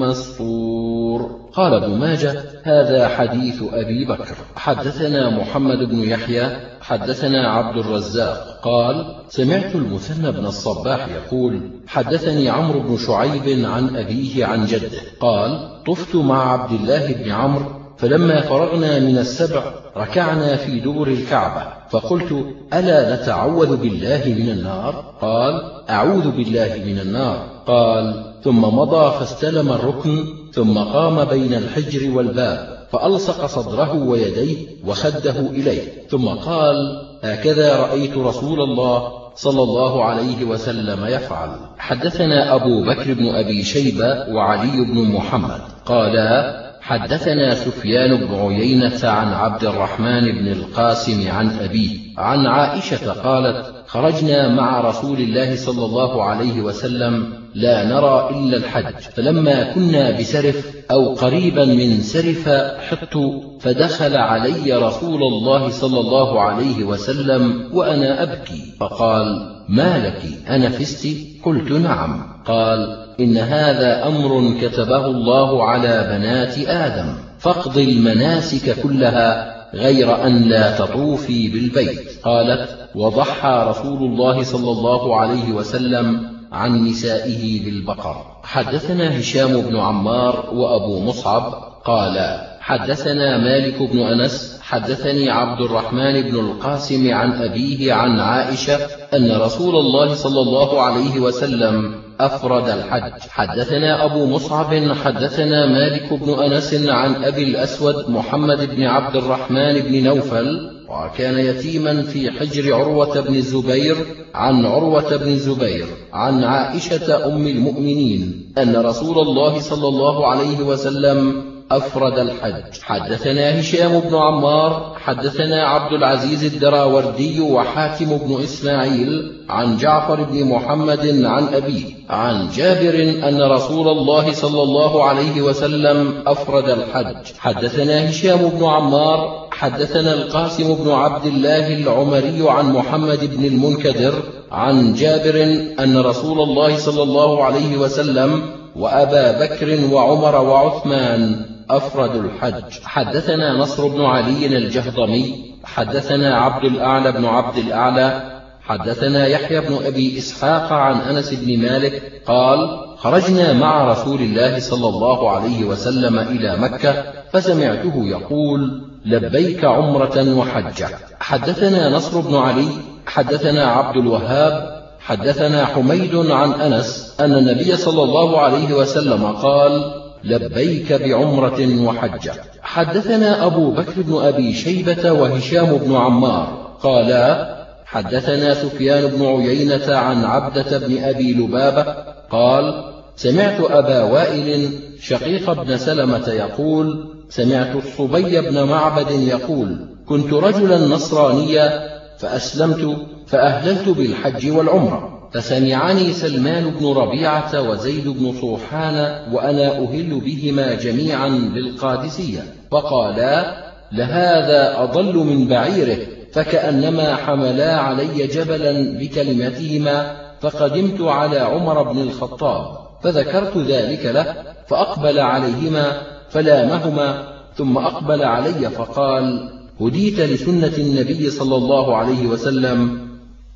مسطور. 0.00 1.40
قال 1.52 1.74
ابن 1.74 1.98
ماجه 1.98 2.44
هذا 2.62 3.08
حديث 3.08 3.62
أبي 3.72 4.04
بكر. 4.04 4.36
حدثنا 4.56 5.30
محمد 5.30 5.78
بن 5.78 5.98
يحيى 6.04 6.56
حدثنا 6.80 7.50
عبد 7.50 7.78
الرزاق. 7.78 8.60
قال 8.62 9.16
سمعت 9.28 9.74
المثنى 9.74 10.32
بن 10.32 10.46
الصباح 10.46 11.08
يقول 11.08 11.60
حدثني 11.86 12.48
عمرو 12.48 12.80
بن 12.80 12.96
شعيب 12.96 13.64
عن 13.64 13.96
أبيه 13.96 14.44
عن 14.44 14.66
جده. 14.66 14.98
قال 15.20 15.82
طفت 15.86 16.16
مع 16.16 16.52
عبد 16.52 16.80
الله 16.80 17.12
بن 17.12 17.30
عمرو 17.30 17.79
فلما 18.00 18.40
فرغنا 18.40 18.98
من 18.98 19.18
السبع 19.18 19.62
ركعنا 19.96 20.56
في 20.56 20.80
دبر 20.80 21.08
الكعبة 21.08 21.62
فقلت 21.90 22.44
ألا 22.74 23.14
نتعوذ 23.14 23.76
بالله 23.76 24.22
من 24.26 24.48
النار؟ 24.48 25.14
قال 25.20 25.62
أعوذ 25.90 26.30
بالله 26.30 26.82
من 26.86 26.98
النار. 26.98 27.46
قال 27.66 28.34
ثم 28.44 28.64
مضى 28.64 29.18
فاستلم 29.18 29.72
الركن 29.72 30.24
ثم 30.52 30.78
قام 30.78 31.24
بين 31.24 31.54
الحجر 31.54 32.10
والباب 32.16 32.86
فألصق 32.92 33.46
صدره 33.46 33.94
ويديه 33.94 34.56
وخده 34.86 35.40
إليه 35.40 35.82
ثم 36.10 36.28
قال 36.28 36.76
هكذا 37.22 37.76
رأيت 37.76 38.16
رسول 38.16 38.60
الله 38.60 39.12
صلى 39.34 39.62
الله 39.62 40.04
عليه 40.04 40.44
وسلم 40.44 41.04
يفعل. 41.04 41.50
حدثنا 41.78 42.54
أبو 42.54 42.82
بكر 42.82 43.14
بن 43.14 43.34
أبي 43.34 43.64
شيبة 43.64 44.34
وعلي 44.34 44.84
بن 44.84 45.12
محمد 45.12 45.60
قالا 45.86 46.59
حدثنا 46.90 47.54
سفيان 47.54 48.16
بن 48.16 48.34
عيينة 48.34 48.98
عن 49.04 49.32
عبد 49.32 49.64
الرحمن 49.64 50.20
بن 50.20 50.52
القاسم 50.52 51.30
عن 51.30 51.50
أبيه 51.50 51.98
عن 52.18 52.46
عائشة 52.46 53.12
قالت 53.12 53.74
خرجنا 53.86 54.48
مع 54.48 54.80
رسول 54.80 55.18
الله 55.18 55.56
صلى 55.56 55.84
الله 55.84 56.24
عليه 56.24 56.60
وسلم 56.60 57.32
لا 57.54 57.84
نرى 57.84 58.30
إلا 58.30 58.56
الحج 58.56 59.00
فلما 59.16 59.72
كنا 59.72 60.18
بسرف 60.18 60.76
أو 60.90 61.14
قريبا 61.14 61.64
من 61.64 62.00
سرف 62.00 62.48
حط 62.90 63.16
فدخل 63.60 64.16
علي 64.16 64.72
رسول 64.72 65.22
الله 65.22 65.70
صلى 65.70 66.00
الله 66.00 66.40
عليه 66.40 66.84
وسلم 66.84 67.70
وأنا 67.72 68.22
أبكي 68.22 68.74
فقال 68.80 69.56
ما 69.68 69.98
لك؟ 69.98 70.22
أنفست 70.48 71.29
قلت 71.44 71.72
نعم. 71.72 72.22
قال 72.46 73.06
إن 73.20 73.36
هذا 73.36 74.06
أمر 74.06 74.54
كتبه 74.60 75.06
الله 75.06 75.64
على 75.64 76.08
بنات 76.12 76.58
آدم 76.58 77.14
فاقض 77.38 77.78
المناسك 77.78 78.82
كلها 78.82 79.56
غير 79.74 80.26
أن 80.26 80.42
لا 80.42 80.78
تطوفي 80.78 81.48
بالبيت. 81.48 82.20
قالت 82.24 82.88
وضحى 82.94 83.64
رسول 83.68 84.02
الله 84.02 84.42
صلى 84.42 84.70
الله 84.70 85.16
عليه 85.16 85.52
وسلم 85.52 86.30
عن 86.52 86.84
نسائه 86.84 87.64
بالبقر 87.64 88.16
حدثنا 88.42 89.20
هشام 89.20 89.60
بن 89.60 89.76
عمار 89.76 90.50
وأبو 90.52 91.00
مصعب 91.00 91.54
قال 91.84 92.40
حدثنا 92.60 93.38
مالك 93.38 93.82
بن 93.82 93.98
أنس 93.98 94.58
حدثني 94.62 95.30
عبد 95.30 95.60
الرحمن 95.60 96.22
بن 96.22 96.38
القاسم 96.38 97.14
عن 97.14 97.32
أبيه 97.32 97.92
عن 97.92 98.20
عائشة 98.20 98.78
أن 99.14 99.40
رسول 99.40 99.76
الله 99.76 100.14
صلى 100.14 100.40
الله 100.40 100.82
عليه 100.82 101.20
وسلم 101.20 101.94
أفرد 102.20 102.68
الحج. 102.68 103.20
حدثنا 103.30 104.04
أبو 104.04 104.26
مصعب 104.26 104.92
حدثنا 105.04 105.66
مالك 105.66 106.12
بن 106.12 106.30
أنس 106.42 106.74
عن 106.74 107.24
أبي 107.24 107.42
الأسود 107.42 108.10
محمد 108.10 108.76
بن 108.76 108.82
عبد 108.82 109.16
الرحمن 109.16 109.80
بن 109.80 110.04
نوفل 110.04 110.70
وكان 110.88 111.38
يتيما 111.38 112.02
في 112.02 112.30
حجر 112.30 112.74
عروة 112.74 113.20
بن 113.20 113.34
الزبير 113.34 113.96
عن 114.34 114.66
عروة 114.66 115.16
بن 115.16 115.28
الزبير 115.28 115.86
عن 116.12 116.44
عائشة 116.44 117.26
أم 117.26 117.46
المؤمنين 117.46 118.52
أن 118.58 118.76
رسول 118.76 119.18
الله 119.18 119.60
صلى 119.60 119.88
الله 119.88 120.26
عليه 120.26 120.60
وسلم 120.60 121.49
أفرد 121.70 122.18
الحج. 122.18 122.80
حدثنا 122.82 123.60
هشام 123.60 124.00
بن 124.00 124.14
عمار 124.16 124.96
حدثنا 125.04 125.68
عبد 125.68 125.92
العزيز 125.92 126.44
الدراوردي 126.44 127.40
وحاتم 127.40 128.18
بن 128.18 128.42
إسماعيل 128.42 129.32
عن 129.48 129.76
جعفر 129.76 130.22
بن 130.22 130.44
محمد 130.44 131.24
عن 131.24 131.54
أبيه 131.54 131.84
عن 132.10 132.48
جابر 132.48 132.94
أن 133.28 133.42
رسول 133.42 133.88
الله 133.88 134.32
صلى 134.32 134.62
الله 134.62 135.04
عليه 135.04 135.42
وسلم 135.42 136.22
أفرد 136.26 136.68
الحج. 136.68 137.16
حدثنا 137.38 138.10
هشام 138.10 138.48
بن 138.48 138.64
عمار 138.64 139.49
حدثنا 139.60 140.14
القاسم 140.14 140.74
بن 140.74 140.90
عبد 140.90 141.26
الله 141.26 141.74
العمري 141.74 142.50
عن 142.50 142.72
محمد 142.72 143.36
بن 143.36 143.44
المنكدر 143.44 144.22
عن 144.52 144.94
جابر 144.94 145.42
أن 145.80 145.98
رسول 145.98 146.40
الله 146.40 146.76
صلى 146.76 147.02
الله 147.02 147.44
عليه 147.44 147.76
وسلم 147.76 148.42
وأبا 148.76 149.44
بكر 149.44 149.94
وعمر 149.94 150.36
وعثمان 150.36 151.46
أفرد 151.70 152.16
الحج. 152.16 152.80
حدثنا 152.84 153.58
نصر 153.58 153.88
بن 153.88 154.00
علي 154.00 154.46
الجهضمي 154.46 155.54
حدثنا 155.64 156.36
عبد 156.36 156.64
الأعلى 156.64 157.12
بن 157.12 157.24
عبد 157.24 157.58
الأعلى 157.58 158.40
حدثنا 158.62 159.26
يحيى 159.26 159.60
بن 159.60 159.74
أبي 159.84 160.18
إسحاق 160.18 160.72
عن 160.72 161.00
أنس 161.00 161.34
بن 161.34 161.58
مالك 161.58 162.22
قال 162.26 162.58
خرجنا 162.96 163.52
مع 163.52 163.92
رسول 163.92 164.20
الله 164.20 164.58
صلى 164.58 164.88
الله 164.88 165.30
عليه 165.30 165.64
وسلم 165.64 166.18
إلى 166.18 166.56
مكة 166.56 167.04
فسمعته 167.32 168.06
يقول 168.06 168.89
لبيك 169.04 169.64
عمرة 169.64 170.34
وحجة. 170.38 170.88
حدثنا 171.20 171.88
نصر 171.88 172.20
بن 172.20 172.34
علي 172.36 172.68
حدثنا 173.06 173.64
عبد 173.64 173.96
الوهاب 173.96 174.80
حدثنا 175.00 175.64
حميد 175.64 176.16
عن 176.16 176.52
أنس 176.52 177.16
أن 177.20 177.32
النبي 177.32 177.76
صلى 177.76 178.02
الله 178.02 178.40
عليه 178.40 178.74
وسلم 178.74 179.26
قال 179.26 179.92
لبيك 180.24 180.92
بعمرة 180.92 181.84
وحجة. 181.84 182.32
حدثنا 182.62 183.46
أبو 183.46 183.70
بكر 183.70 184.02
بن 184.02 184.18
أبي 184.22 184.52
شيبة 184.52 185.12
وهشام 185.12 185.76
بن 185.76 185.96
عمار 185.96 186.76
قالا 186.82 187.56
حدثنا 187.84 188.54
سفيان 188.54 189.06
بن 189.06 189.26
عيينة 189.26 189.96
عن 189.96 190.24
عبدة 190.24 190.78
بن 190.78 191.04
أبي 191.04 191.34
لبابة 191.34 191.94
قال 192.30 192.84
سمعت 193.16 193.60
أبا 193.60 194.02
وائل 194.02 194.70
شقيق 195.00 195.52
بن 195.52 195.76
سلمة 195.76 196.28
يقول 196.28 197.19
سمعت 197.30 197.76
الصبي 197.76 198.40
بن 198.40 198.62
معبد 198.62 199.10
يقول 199.10 199.88
كنت 200.06 200.32
رجلا 200.32 200.78
نصرانيا 200.78 201.88
فأسلمت 202.18 202.96
فأهللت 203.26 203.88
بالحج 203.88 204.50
والعمرة. 204.50 205.30
فسمعني 205.32 206.12
سلمان 206.12 206.70
بن 206.70 206.86
ربيعة 206.86 207.70
وزيد 207.70 208.08
بن 208.08 208.40
صوحان 208.40 208.94
وأنا 209.32 209.78
أهل 209.78 210.20
بهما 210.20 210.74
جميعا 210.74 211.28
بالقادسية. 211.28 212.40
فقالا 212.70 213.56
لهذا 213.92 214.82
أضل 214.82 215.16
من 215.16 215.48
بعيره 215.48 215.98
فكأنما 216.32 217.16
حملا 217.16 217.76
علي 217.76 218.26
جبلا 218.26 218.98
بكلمتهما 218.98 220.16
فقدمت 220.40 221.00
على 221.00 221.38
عمر 221.38 221.82
بن 221.82 222.02
الخطاب 222.02 222.78
فذكرت 223.02 223.56
ذلك 223.56 224.06
له 224.06 224.34
فأقبل 224.68 225.18
عليهما 225.18 226.09
فلامهما 226.30 227.28
ثم 227.56 227.78
أقبل 227.78 228.22
علي 228.22 228.70
فقال 228.70 229.50
هديت 229.80 230.20
لسنة 230.20 230.76
النبي 230.78 231.30
صلى 231.30 231.56
الله 231.56 231.96
عليه 231.96 232.26
وسلم 232.26 233.08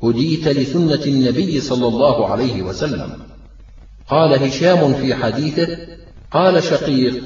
هديت 0.03 0.49
لسنة 0.49 1.05
النبي 1.07 1.61
صلى 1.61 1.87
الله 1.87 2.29
عليه 2.29 2.63
وسلم. 2.63 3.11
قال 4.09 4.45
هشام 4.45 4.95
في 4.95 5.15
حديثه 5.15 5.77
قال 6.33 6.63
شقيق 6.63 7.23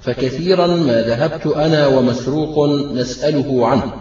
فكثيرا 0.00 0.66
ما 0.66 1.02
ذهبت 1.02 1.46
أنا 1.46 1.86
ومسروق 1.86 2.68
نسأله 2.94 3.66
عنه. 3.66 3.92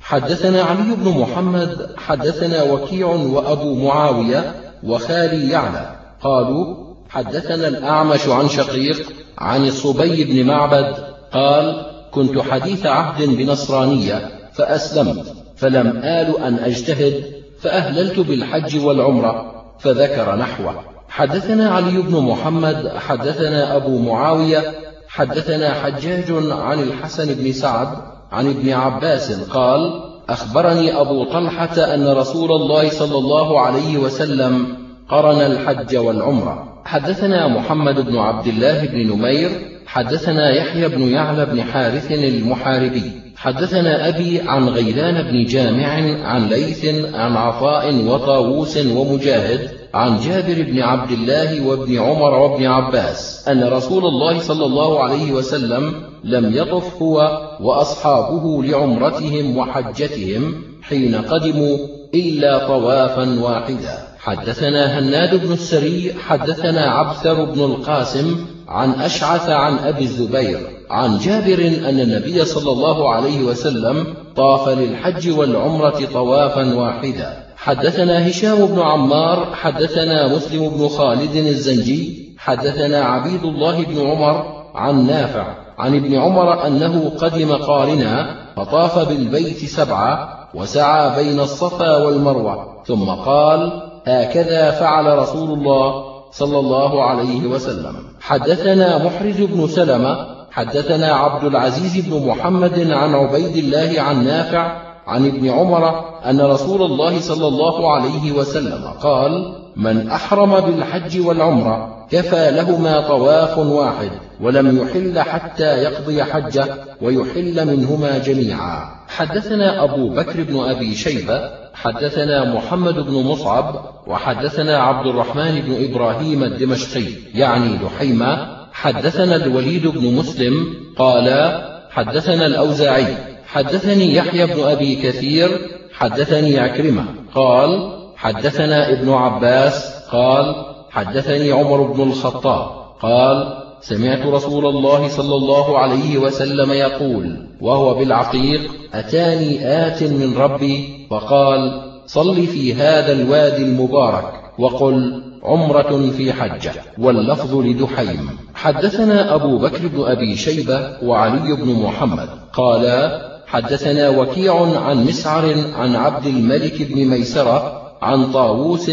حدثنا 0.00 0.62
علي 0.62 0.94
بن 0.96 1.08
محمد 1.20 1.88
حدثنا 1.96 2.62
وكيع 2.62 3.06
وأبو 3.06 3.74
معاوية 3.74 4.54
وخالي 4.84 5.50
يعلى. 5.50 5.96
قالوا 6.22 6.89
حدثنا 7.10 7.68
الأعمش 7.68 8.28
عن 8.28 8.48
شقيق 8.48 9.12
عن 9.38 9.66
الصبي 9.66 10.24
بن 10.24 10.46
معبد 10.46 10.94
قال 11.32 11.86
كنت 12.10 12.38
حديث 12.38 12.86
عهد 12.86 13.28
بنصرانية 13.28 14.30
فأسلمت 14.52 15.34
فلم 15.56 15.86
آل 15.96 16.38
أن 16.38 16.54
أجتهد 16.54 17.24
فأهللت 17.60 18.18
بالحج 18.18 18.84
والعمرة 18.84 19.64
فذكر 19.78 20.36
نحوه. 20.36 20.74
حدثنا 21.08 21.70
علي 21.70 22.02
بن 22.02 22.20
محمد 22.20 22.92
حدثنا 22.96 23.76
أبو 23.76 23.98
معاوية 23.98 24.62
حدثنا 25.08 25.74
حجاج 25.74 26.32
عن 26.50 26.82
الحسن 26.82 27.34
بن 27.34 27.52
سعد 27.52 27.88
عن 28.32 28.46
ابن 28.46 28.72
عباس 28.72 29.32
قال 29.32 30.02
أخبرني 30.28 31.00
أبو 31.00 31.24
طلحة 31.24 31.94
أن 31.94 32.08
رسول 32.08 32.52
الله 32.52 32.90
صلى 32.90 33.18
الله 33.18 33.60
عليه 33.60 33.98
وسلم 33.98 34.76
قرن 35.08 35.40
الحج 35.40 35.96
والعمرة. 35.96 36.69
حدثنا 36.84 37.48
محمد 37.48 38.00
بن 38.00 38.18
عبد 38.18 38.46
الله 38.46 38.86
بن 38.86 39.12
نمير 39.12 39.50
حدثنا 39.86 40.50
يحيى 40.50 40.88
بن 40.88 41.02
يعلى 41.02 41.46
بن 41.46 41.62
حارث 41.62 42.12
المحاربي 42.12 43.10
حدثنا 43.36 44.08
أبي 44.08 44.40
عن 44.40 44.68
غيلان 44.68 45.22
بن 45.22 45.44
جامع 45.44 45.88
عن 46.24 46.48
ليث 46.48 46.84
عن 47.14 47.36
عطاء 47.36 47.94
وطاووس 48.04 48.76
ومجاهد 48.86 49.70
عن 49.94 50.20
جابر 50.20 50.62
بن 50.62 50.80
عبد 50.80 51.10
الله 51.10 51.66
وابن 51.66 51.98
عمر 51.98 52.34
وابن 52.34 52.66
عباس 52.66 53.48
أن 53.48 53.64
رسول 53.64 54.04
الله 54.04 54.38
صلى 54.38 54.64
الله 54.64 55.04
عليه 55.04 55.32
وسلم 55.32 56.02
لم 56.24 56.54
يطف 56.54 57.02
هو 57.02 57.40
وأصحابه 57.60 58.62
لعمرتهم 58.62 59.56
وحجتهم 59.56 60.54
حين 60.82 61.14
قدموا 61.14 61.78
إلا 62.14 62.66
طوافا 62.66 63.40
واحدا. 63.40 64.09
حدثنا 64.22 64.98
هناد 64.98 65.46
بن 65.46 65.52
السري 65.52 66.14
حدثنا 66.14 66.80
عبثر 66.80 67.44
بن 67.44 67.60
القاسم 67.60 68.46
عن 68.68 68.90
أشعث 68.90 69.48
عن 69.48 69.78
أبي 69.78 70.02
الزبير 70.02 70.58
عن 70.90 71.18
جابر 71.18 71.58
أن 71.88 72.00
النبي 72.00 72.44
صلى 72.44 72.72
الله 72.72 73.14
عليه 73.14 73.42
وسلم 73.42 74.06
طاف 74.36 74.68
للحج 74.68 75.30
والعمرة 75.30 76.06
طوافا 76.12 76.74
واحدا. 76.74 77.46
حدثنا 77.56 78.28
هشام 78.28 78.66
بن 78.66 78.80
عمار 78.80 79.54
حدثنا 79.54 80.36
مسلم 80.36 80.68
بن 80.68 80.88
خالد 80.88 81.36
الزنجي 81.36 82.30
حدثنا 82.38 83.04
عبيد 83.04 83.44
الله 83.44 83.84
بن 83.84 84.00
عمر 84.00 84.64
عن 84.74 85.06
نافع 85.06 85.54
عن 85.78 85.96
ابن 85.96 86.14
عمر 86.14 86.66
أنه 86.66 87.12
قدم 87.18 87.52
قارنا 87.52 88.36
فطاف 88.56 89.08
بالبيت 89.08 89.64
سبعة 89.64 90.28
وسعى 90.54 91.24
بين 91.24 91.40
الصفا 91.40 91.96
والمروة 91.96 92.82
ثم 92.86 93.04
قال 93.04 93.89
هكذا 94.10 94.70
فعل 94.70 95.18
رسول 95.18 95.58
الله 95.58 96.04
صلى 96.32 96.58
الله 96.58 97.04
عليه 97.04 97.46
وسلم. 97.46 97.94
حدثنا 98.20 99.04
محرز 99.04 99.40
بن 99.40 99.66
سلمة 99.66 100.40
حدثنا 100.50 101.12
عبد 101.12 101.44
العزيز 101.44 102.06
بن 102.06 102.26
محمد 102.26 102.90
عن 102.90 103.14
عبيد 103.14 103.56
الله 103.56 104.02
عن 104.02 104.24
نافع 104.24 104.76
عن 105.06 105.26
ابن 105.26 105.48
عمر 105.48 106.04
أن 106.30 106.40
رسول 106.40 106.82
الله 106.82 107.20
صلى 107.20 107.46
الله 107.46 107.92
عليه 107.92 108.32
وسلم 108.32 108.84
قال 109.02 109.54
من 109.76 110.10
أحرم 110.10 110.60
بالحج 110.60 111.26
والعمرة 111.26 112.06
كفى 112.10 112.50
لهما 112.50 113.08
طواف 113.08 113.58
واحد 113.58 114.10
ولم 114.40 114.78
يحل 114.82 115.18
حتى 115.20 115.82
يقضي 115.82 116.24
حجه 116.24 116.66
ويحل 117.02 117.66
منهما 117.66 118.18
جميعا. 118.18 118.88
حدثنا 119.08 119.84
أبو 119.84 120.08
بكر 120.08 120.42
بن 120.42 120.60
أبي 120.60 120.94
شيبة 120.94 121.59
حدثنا 121.74 122.54
محمد 122.54 122.94
بن 122.94 123.12
مصعب 123.12 123.94
وحدثنا 124.06 124.78
عبد 124.78 125.06
الرحمن 125.06 125.60
بن 125.60 125.84
إبراهيم 125.84 126.44
الدمشقي 126.44 127.04
يعني 127.34 127.78
لحيمة 127.84 128.60
حدثنا 128.72 129.36
الوليد 129.36 129.86
بن 129.86 130.14
مسلم 130.14 130.74
قال 130.98 131.58
حدثنا 131.90 132.46
الأوزاعي 132.46 133.16
حدثني 133.46 134.14
يحيى 134.14 134.46
بن 134.46 134.62
أبي 134.62 134.96
كثير 134.96 135.48
حدثني 135.92 136.58
عكرمة 136.58 137.04
قال 137.34 137.92
حدثنا 138.16 138.92
ابن 138.92 139.12
عباس 139.12 140.04
قال 140.12 140.54
حدثني 140.90 141.52
عمر 141.52 141.82
بن 141.82 142.02
الخطاب 142.02 142.70
قال 143.00 143.69
سمعت 143.82 144.26
رسول 144.26 144.66
الله 144.66 145.08
صلى 145.08 145.34
الله 145.34 145.78
عليه 145.78 146.18
وسلم 146.18 146.72
يقول 146.72 147.46
وهو 147.60 147.94
بالعقيق 147.94 148.60
أتاني 148.94 149.66
آت 149.86 150.02
من 150.02 150.36
ربي؟ 150.36 151.06
فقال 151.10 151.82
صل 152.06 152.46
في 152.46 152.74
هذا 152.74 153.12
الوادي 153.12 153.62
المبارك 153.62 154.32
وقل 154.58 155.22
عمرة 155.42 156.10
في 156.10 156.32
حجة 156.32 156.72
واللفظ 156.98 157.54
لدحيم. 157.54 158.28
حدثنا 158.54 159.34
أبو 159.34 159.58
بكر 159.58 159.86
بن 159.86 160.04
أبي 160.04 160.36
شيبة 160.36 160.96
وعلي 161.02 161.56
بن 161.56 161.82
محمد. 161.82 162.28
قالا 162.52 163.30
حدثنا 163.46 164.08
وكيع 164.08 164.80
عن 164.80 165.04
مسعر 165.04 165.54
عن 165.74 165.96
عبد 165.96 166.26
الملك 166.26 166.82
بن 166.82 167.04
ميسرة 167.04 167.82
عن 168.02 168.32
طاووس 168.32 168.90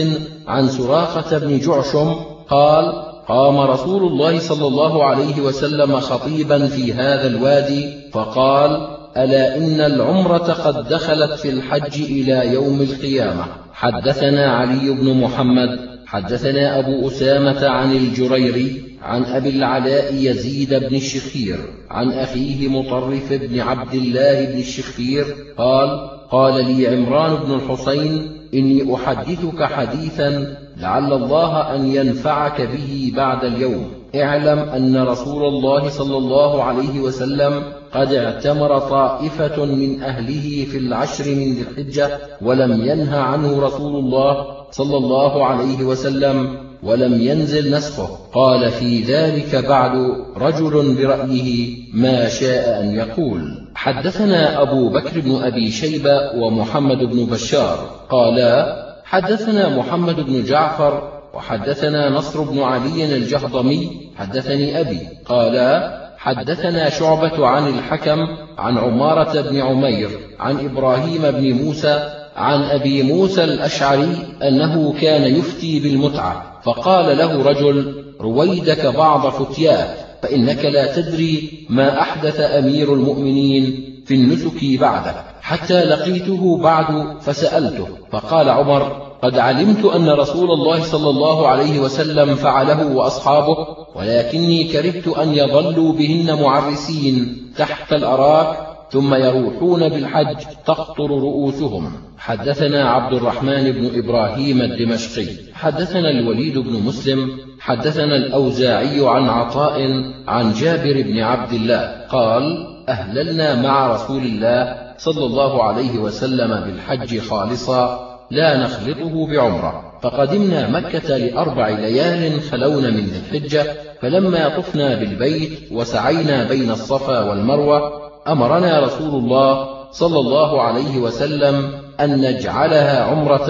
عن 0.48 0.68
سراقة 0.68 1.38
بن 1.38 1.60
جعشم 1.60 2.16
قال 2.50 3.07
قام 3.28 3.58
رسول 3.58 4.04
الله 4.04 4.40
صلى 4.40 4.68
الله 4.68 5.04
عليه 5.06 5.42
وسلم 5.42 6.00
خطيبا 6.00 6.68
في 6.68 6.94
هذا 6.94 7.28
الوادي 7.28 7.90
فقال 8.12 8.88
ألا 9.18 9.58
إن 9.58 9.82
العمرة 9.82 10.38
قد 10.38 10.88
دخلت 10.88 11.40
في 11.40 11.50
الحج 11.50 12.02
إلى 12.02 12.54
يوم 12.54 12.82
القيامة؟ 12.82 13.46
حدثنا 13.74 14.52
علي 14.52 14.90
بن 14.90 15.22
محمد 15.22 15.80
حدثنا 16.06 16.80
أبو 16.80 17.08
أسامة 17.08 17.68
عن 17.68 17.92
الجريري 17.92 18.98
عن 19.02 19.24
أبي 19.24 19.50
العلاء 19.50 20.14
يزيد 20.14 20.74
بن 20.74 20.96
الشخير 20.96 21.58
عن 21.90 22.12
أخيه 22.12 22.68
مطرف 22.68 23.34
بن 23.34 23.60
عبد 23.60 23.94
الله 23.94 24.46
بن 24.46 24.60
الشخير 24.60 25.26
قال 25.58 26.10
قال 26.32 26.66
لي 26.66 26.88
عمران 26.88 27.36
بن 27.36 27.54
الحسين 27.54 28.32
إني 28.54 28.96
أحدثك 28.96 29.64
حديثا 29.64 30.58
لعل 30.82 31.14
الله 31.14 31.76
أن 31.76 31.96
ينفعك 31.96 32.62
به 32.62 33.12
بعد 33.16 33.46
اليوم. 33.46 33.92
اعلم 34.16 34.60
أن 34.60 34.98
رسول 34.98 35.46
الله 35.46 35.90
صلى 35.90 36.18
الله 36.18 36.64
عليه 36.64 37.00
وسلم 37.00 37.64
قد 37.94 38.14
اعتمر 38.14 38.80
طائفة 38.80 39.66
من 39.66 40.02
أهله 40.02 40.66
في 40.72 40.78
العشر 40.78 41.26
من 41.26 41.54
ذي 41.54 41.62
الحجة 41.62 42.20
ولم 42.42 42.82
ينه 42.86 43.18
عنه 43.18 43.62
رسول 43.62 43.96
الله 43.96 44.46
صلى 44.72 44.98
الله 44.98 45.46
عليه 45.46 45.84
وسلم 45.84 46.58
ولم 46.84 47.22
ينزل 47.22 47.76
نسخه. 47.76 48.10
قال 48.34 48.72
في 48.72 49.02
ذلك 49.02 49.56
بعد 49.56 49.92
رجل 50.38 50.96
برأيه 50.96 51.78
ما 51.94 52.30
شاء 52.30 52.84
أن 52.84 52.96
يقول 52.96 53.68
حدثنا 53.76 54.62
أبو 54.62 54.90
بكر 54.90 55.20
بن 55.20 55.36
أبي 55.36 55.72
شيبة 55.72 56.32
ومحمد 56.36 56.98
بن 56.98 57.26
بشار. 57.26 57.90
قالا 58.10 58.87
حدثنا 59.10 59.78
محمد 59.78 60.16
بن 60.16 60.43
جعفر 60.43 61.22
وحدثنا 61.34 62.10
نصر 62.10 62.41
بن 62.41 62.60
علي 62.60 63.16
الجهضمي 63.16 64.12
حدثني 64.18 64.80
أبي 64.80 64.99
قالا 65.26 65.97
حدثنا 66.18 66.89
شعبة 66.89 67.47
عن 67.47 67.68
الحكم 67.68 68.28
عن 68.58 68.78
عمارة 68.78 69.41
بن 69.41 69.62
عمير 69.62 70.10
عن 70.39 70.66
إبراهيم 70.66 71.22
بن 71.32 71.53
موسى 71.53 72.10
عن 72.36 72.64
أبي 72.64 73.03
موسى 73.03 73.43
الأشعري 73.43 74.18
أنه 74.43 74.93
كان 75.01 75.36
يفتي 75.36 75.80
بالمتعة 75.80 76.62
فقال 76.64 77.18
له 77.18 77.43
رجل 77.43 78.03
رويدك 78.22 78.86
بعض 78.86 79.30
فتيات 79.30 79.97
فإنك 80.22 80.66
لا 80.66 80.95
تدري 80.95 81.66
ما 81.70 82.01
أحدث 82.01 82.39
أمير 82.39 82.93
المؤمنين. 82.93 83.97
في 84.08 84.16
النسك 84.16 84.80
بعدك 84.80 85.16
حتى 85.41 85.84
لقيته 85.84 86.58
بعد 86.58 87.22
فسألته 87.22 87.88
فقال 88.12 88.49
عمر 88.49 89.08
قد 89.22 89.38
علمت 89.38 89.86
أن 89.86 90.10
رسول 90.10 90.51
الله 90.51 90.84
صلى 90.84 91.10
الله 91.10 91.47
عليه 91.47 91.80
وسلم 91.80 92.36
فعله 92.36 92.95
وأصحابه 92.95 93.58
ولكني 93.95 94.64
كرهت 94.64 95.08
أن 95.08 95.34
يظلوا 95.34 95.93
بهن 95.93 96.41
معرسين 96.41 97.43
تحت 97.58 97.93
الأراك 97.93 98.58
ثم 98.91 99.14
يروحون 99.14 99.89
بالحج 99.89 100.38
تقطر 100.66 101.10
رؤوسهم. 101.10 101.91
حدثنا 102.18 102.89
عبد 102.89 103.14
الرحمن 103.14 103.72
بن 103.72 103.99
إبراهيم 104.03 104.62
الدمشقي 104.62 105.28
حدثنا 105.53 106.10
الوليد 106.10 106.58
بن 106.58 106.74
مسلم 106.74 107.30
حدثنا 107.60 108.16
الأوزاعي 108.16 109.08
عن 109.08 109.30
عطاء 109.30 109.82
عن 110.28 110.53
جابر 110.53 111.01
بن 111.01 111.20
عبد 111.20 111.53
الله 111.53 112.05
قال 112.12 112.77
أهللنا 112.90 113.62
مع 113.62 113.94
رسول 113.96 114.24
الله 114.24 114.78
صلى 114.98 115.26
الله 115.26 115.64
عليه 115.64 116.00
وسلم 116.00 116.66
بالحج 116.66 117.20
خالصا 117.20 118.08
لا 118.32 118.58
نخلطه 118.58 119.28
بعمرة. 119.28 120.00
فقدمنا 120.02 120.70
مكة 120.70 121.18
لأربع 121.18 121.70
ليال 121.70 122.42
خلون 122.42 122.84
من 122.84 123.06
ذي 123.06 123.20
الحجة 123.20 123.74
فلما 124.02 124.58
طفنا 124.58 124.96
بالبيت 124.96 125.72
وسعينا 125.72 126.44
بين 126.44 126.72
الصفا 126.72 127.30
والمروة 127.30 127.92
أمرنا 128.28 128.80
رسول 128.80 129.24
الله 129.24 129.68
صلى 129.92 130.20
الله 130.20 130.62
عليه 130.62 130.98
وسلم 130.98 131.72
أن 132.00 132.22
نجعلها 132.22 133.04
عمرة 133.04 133.50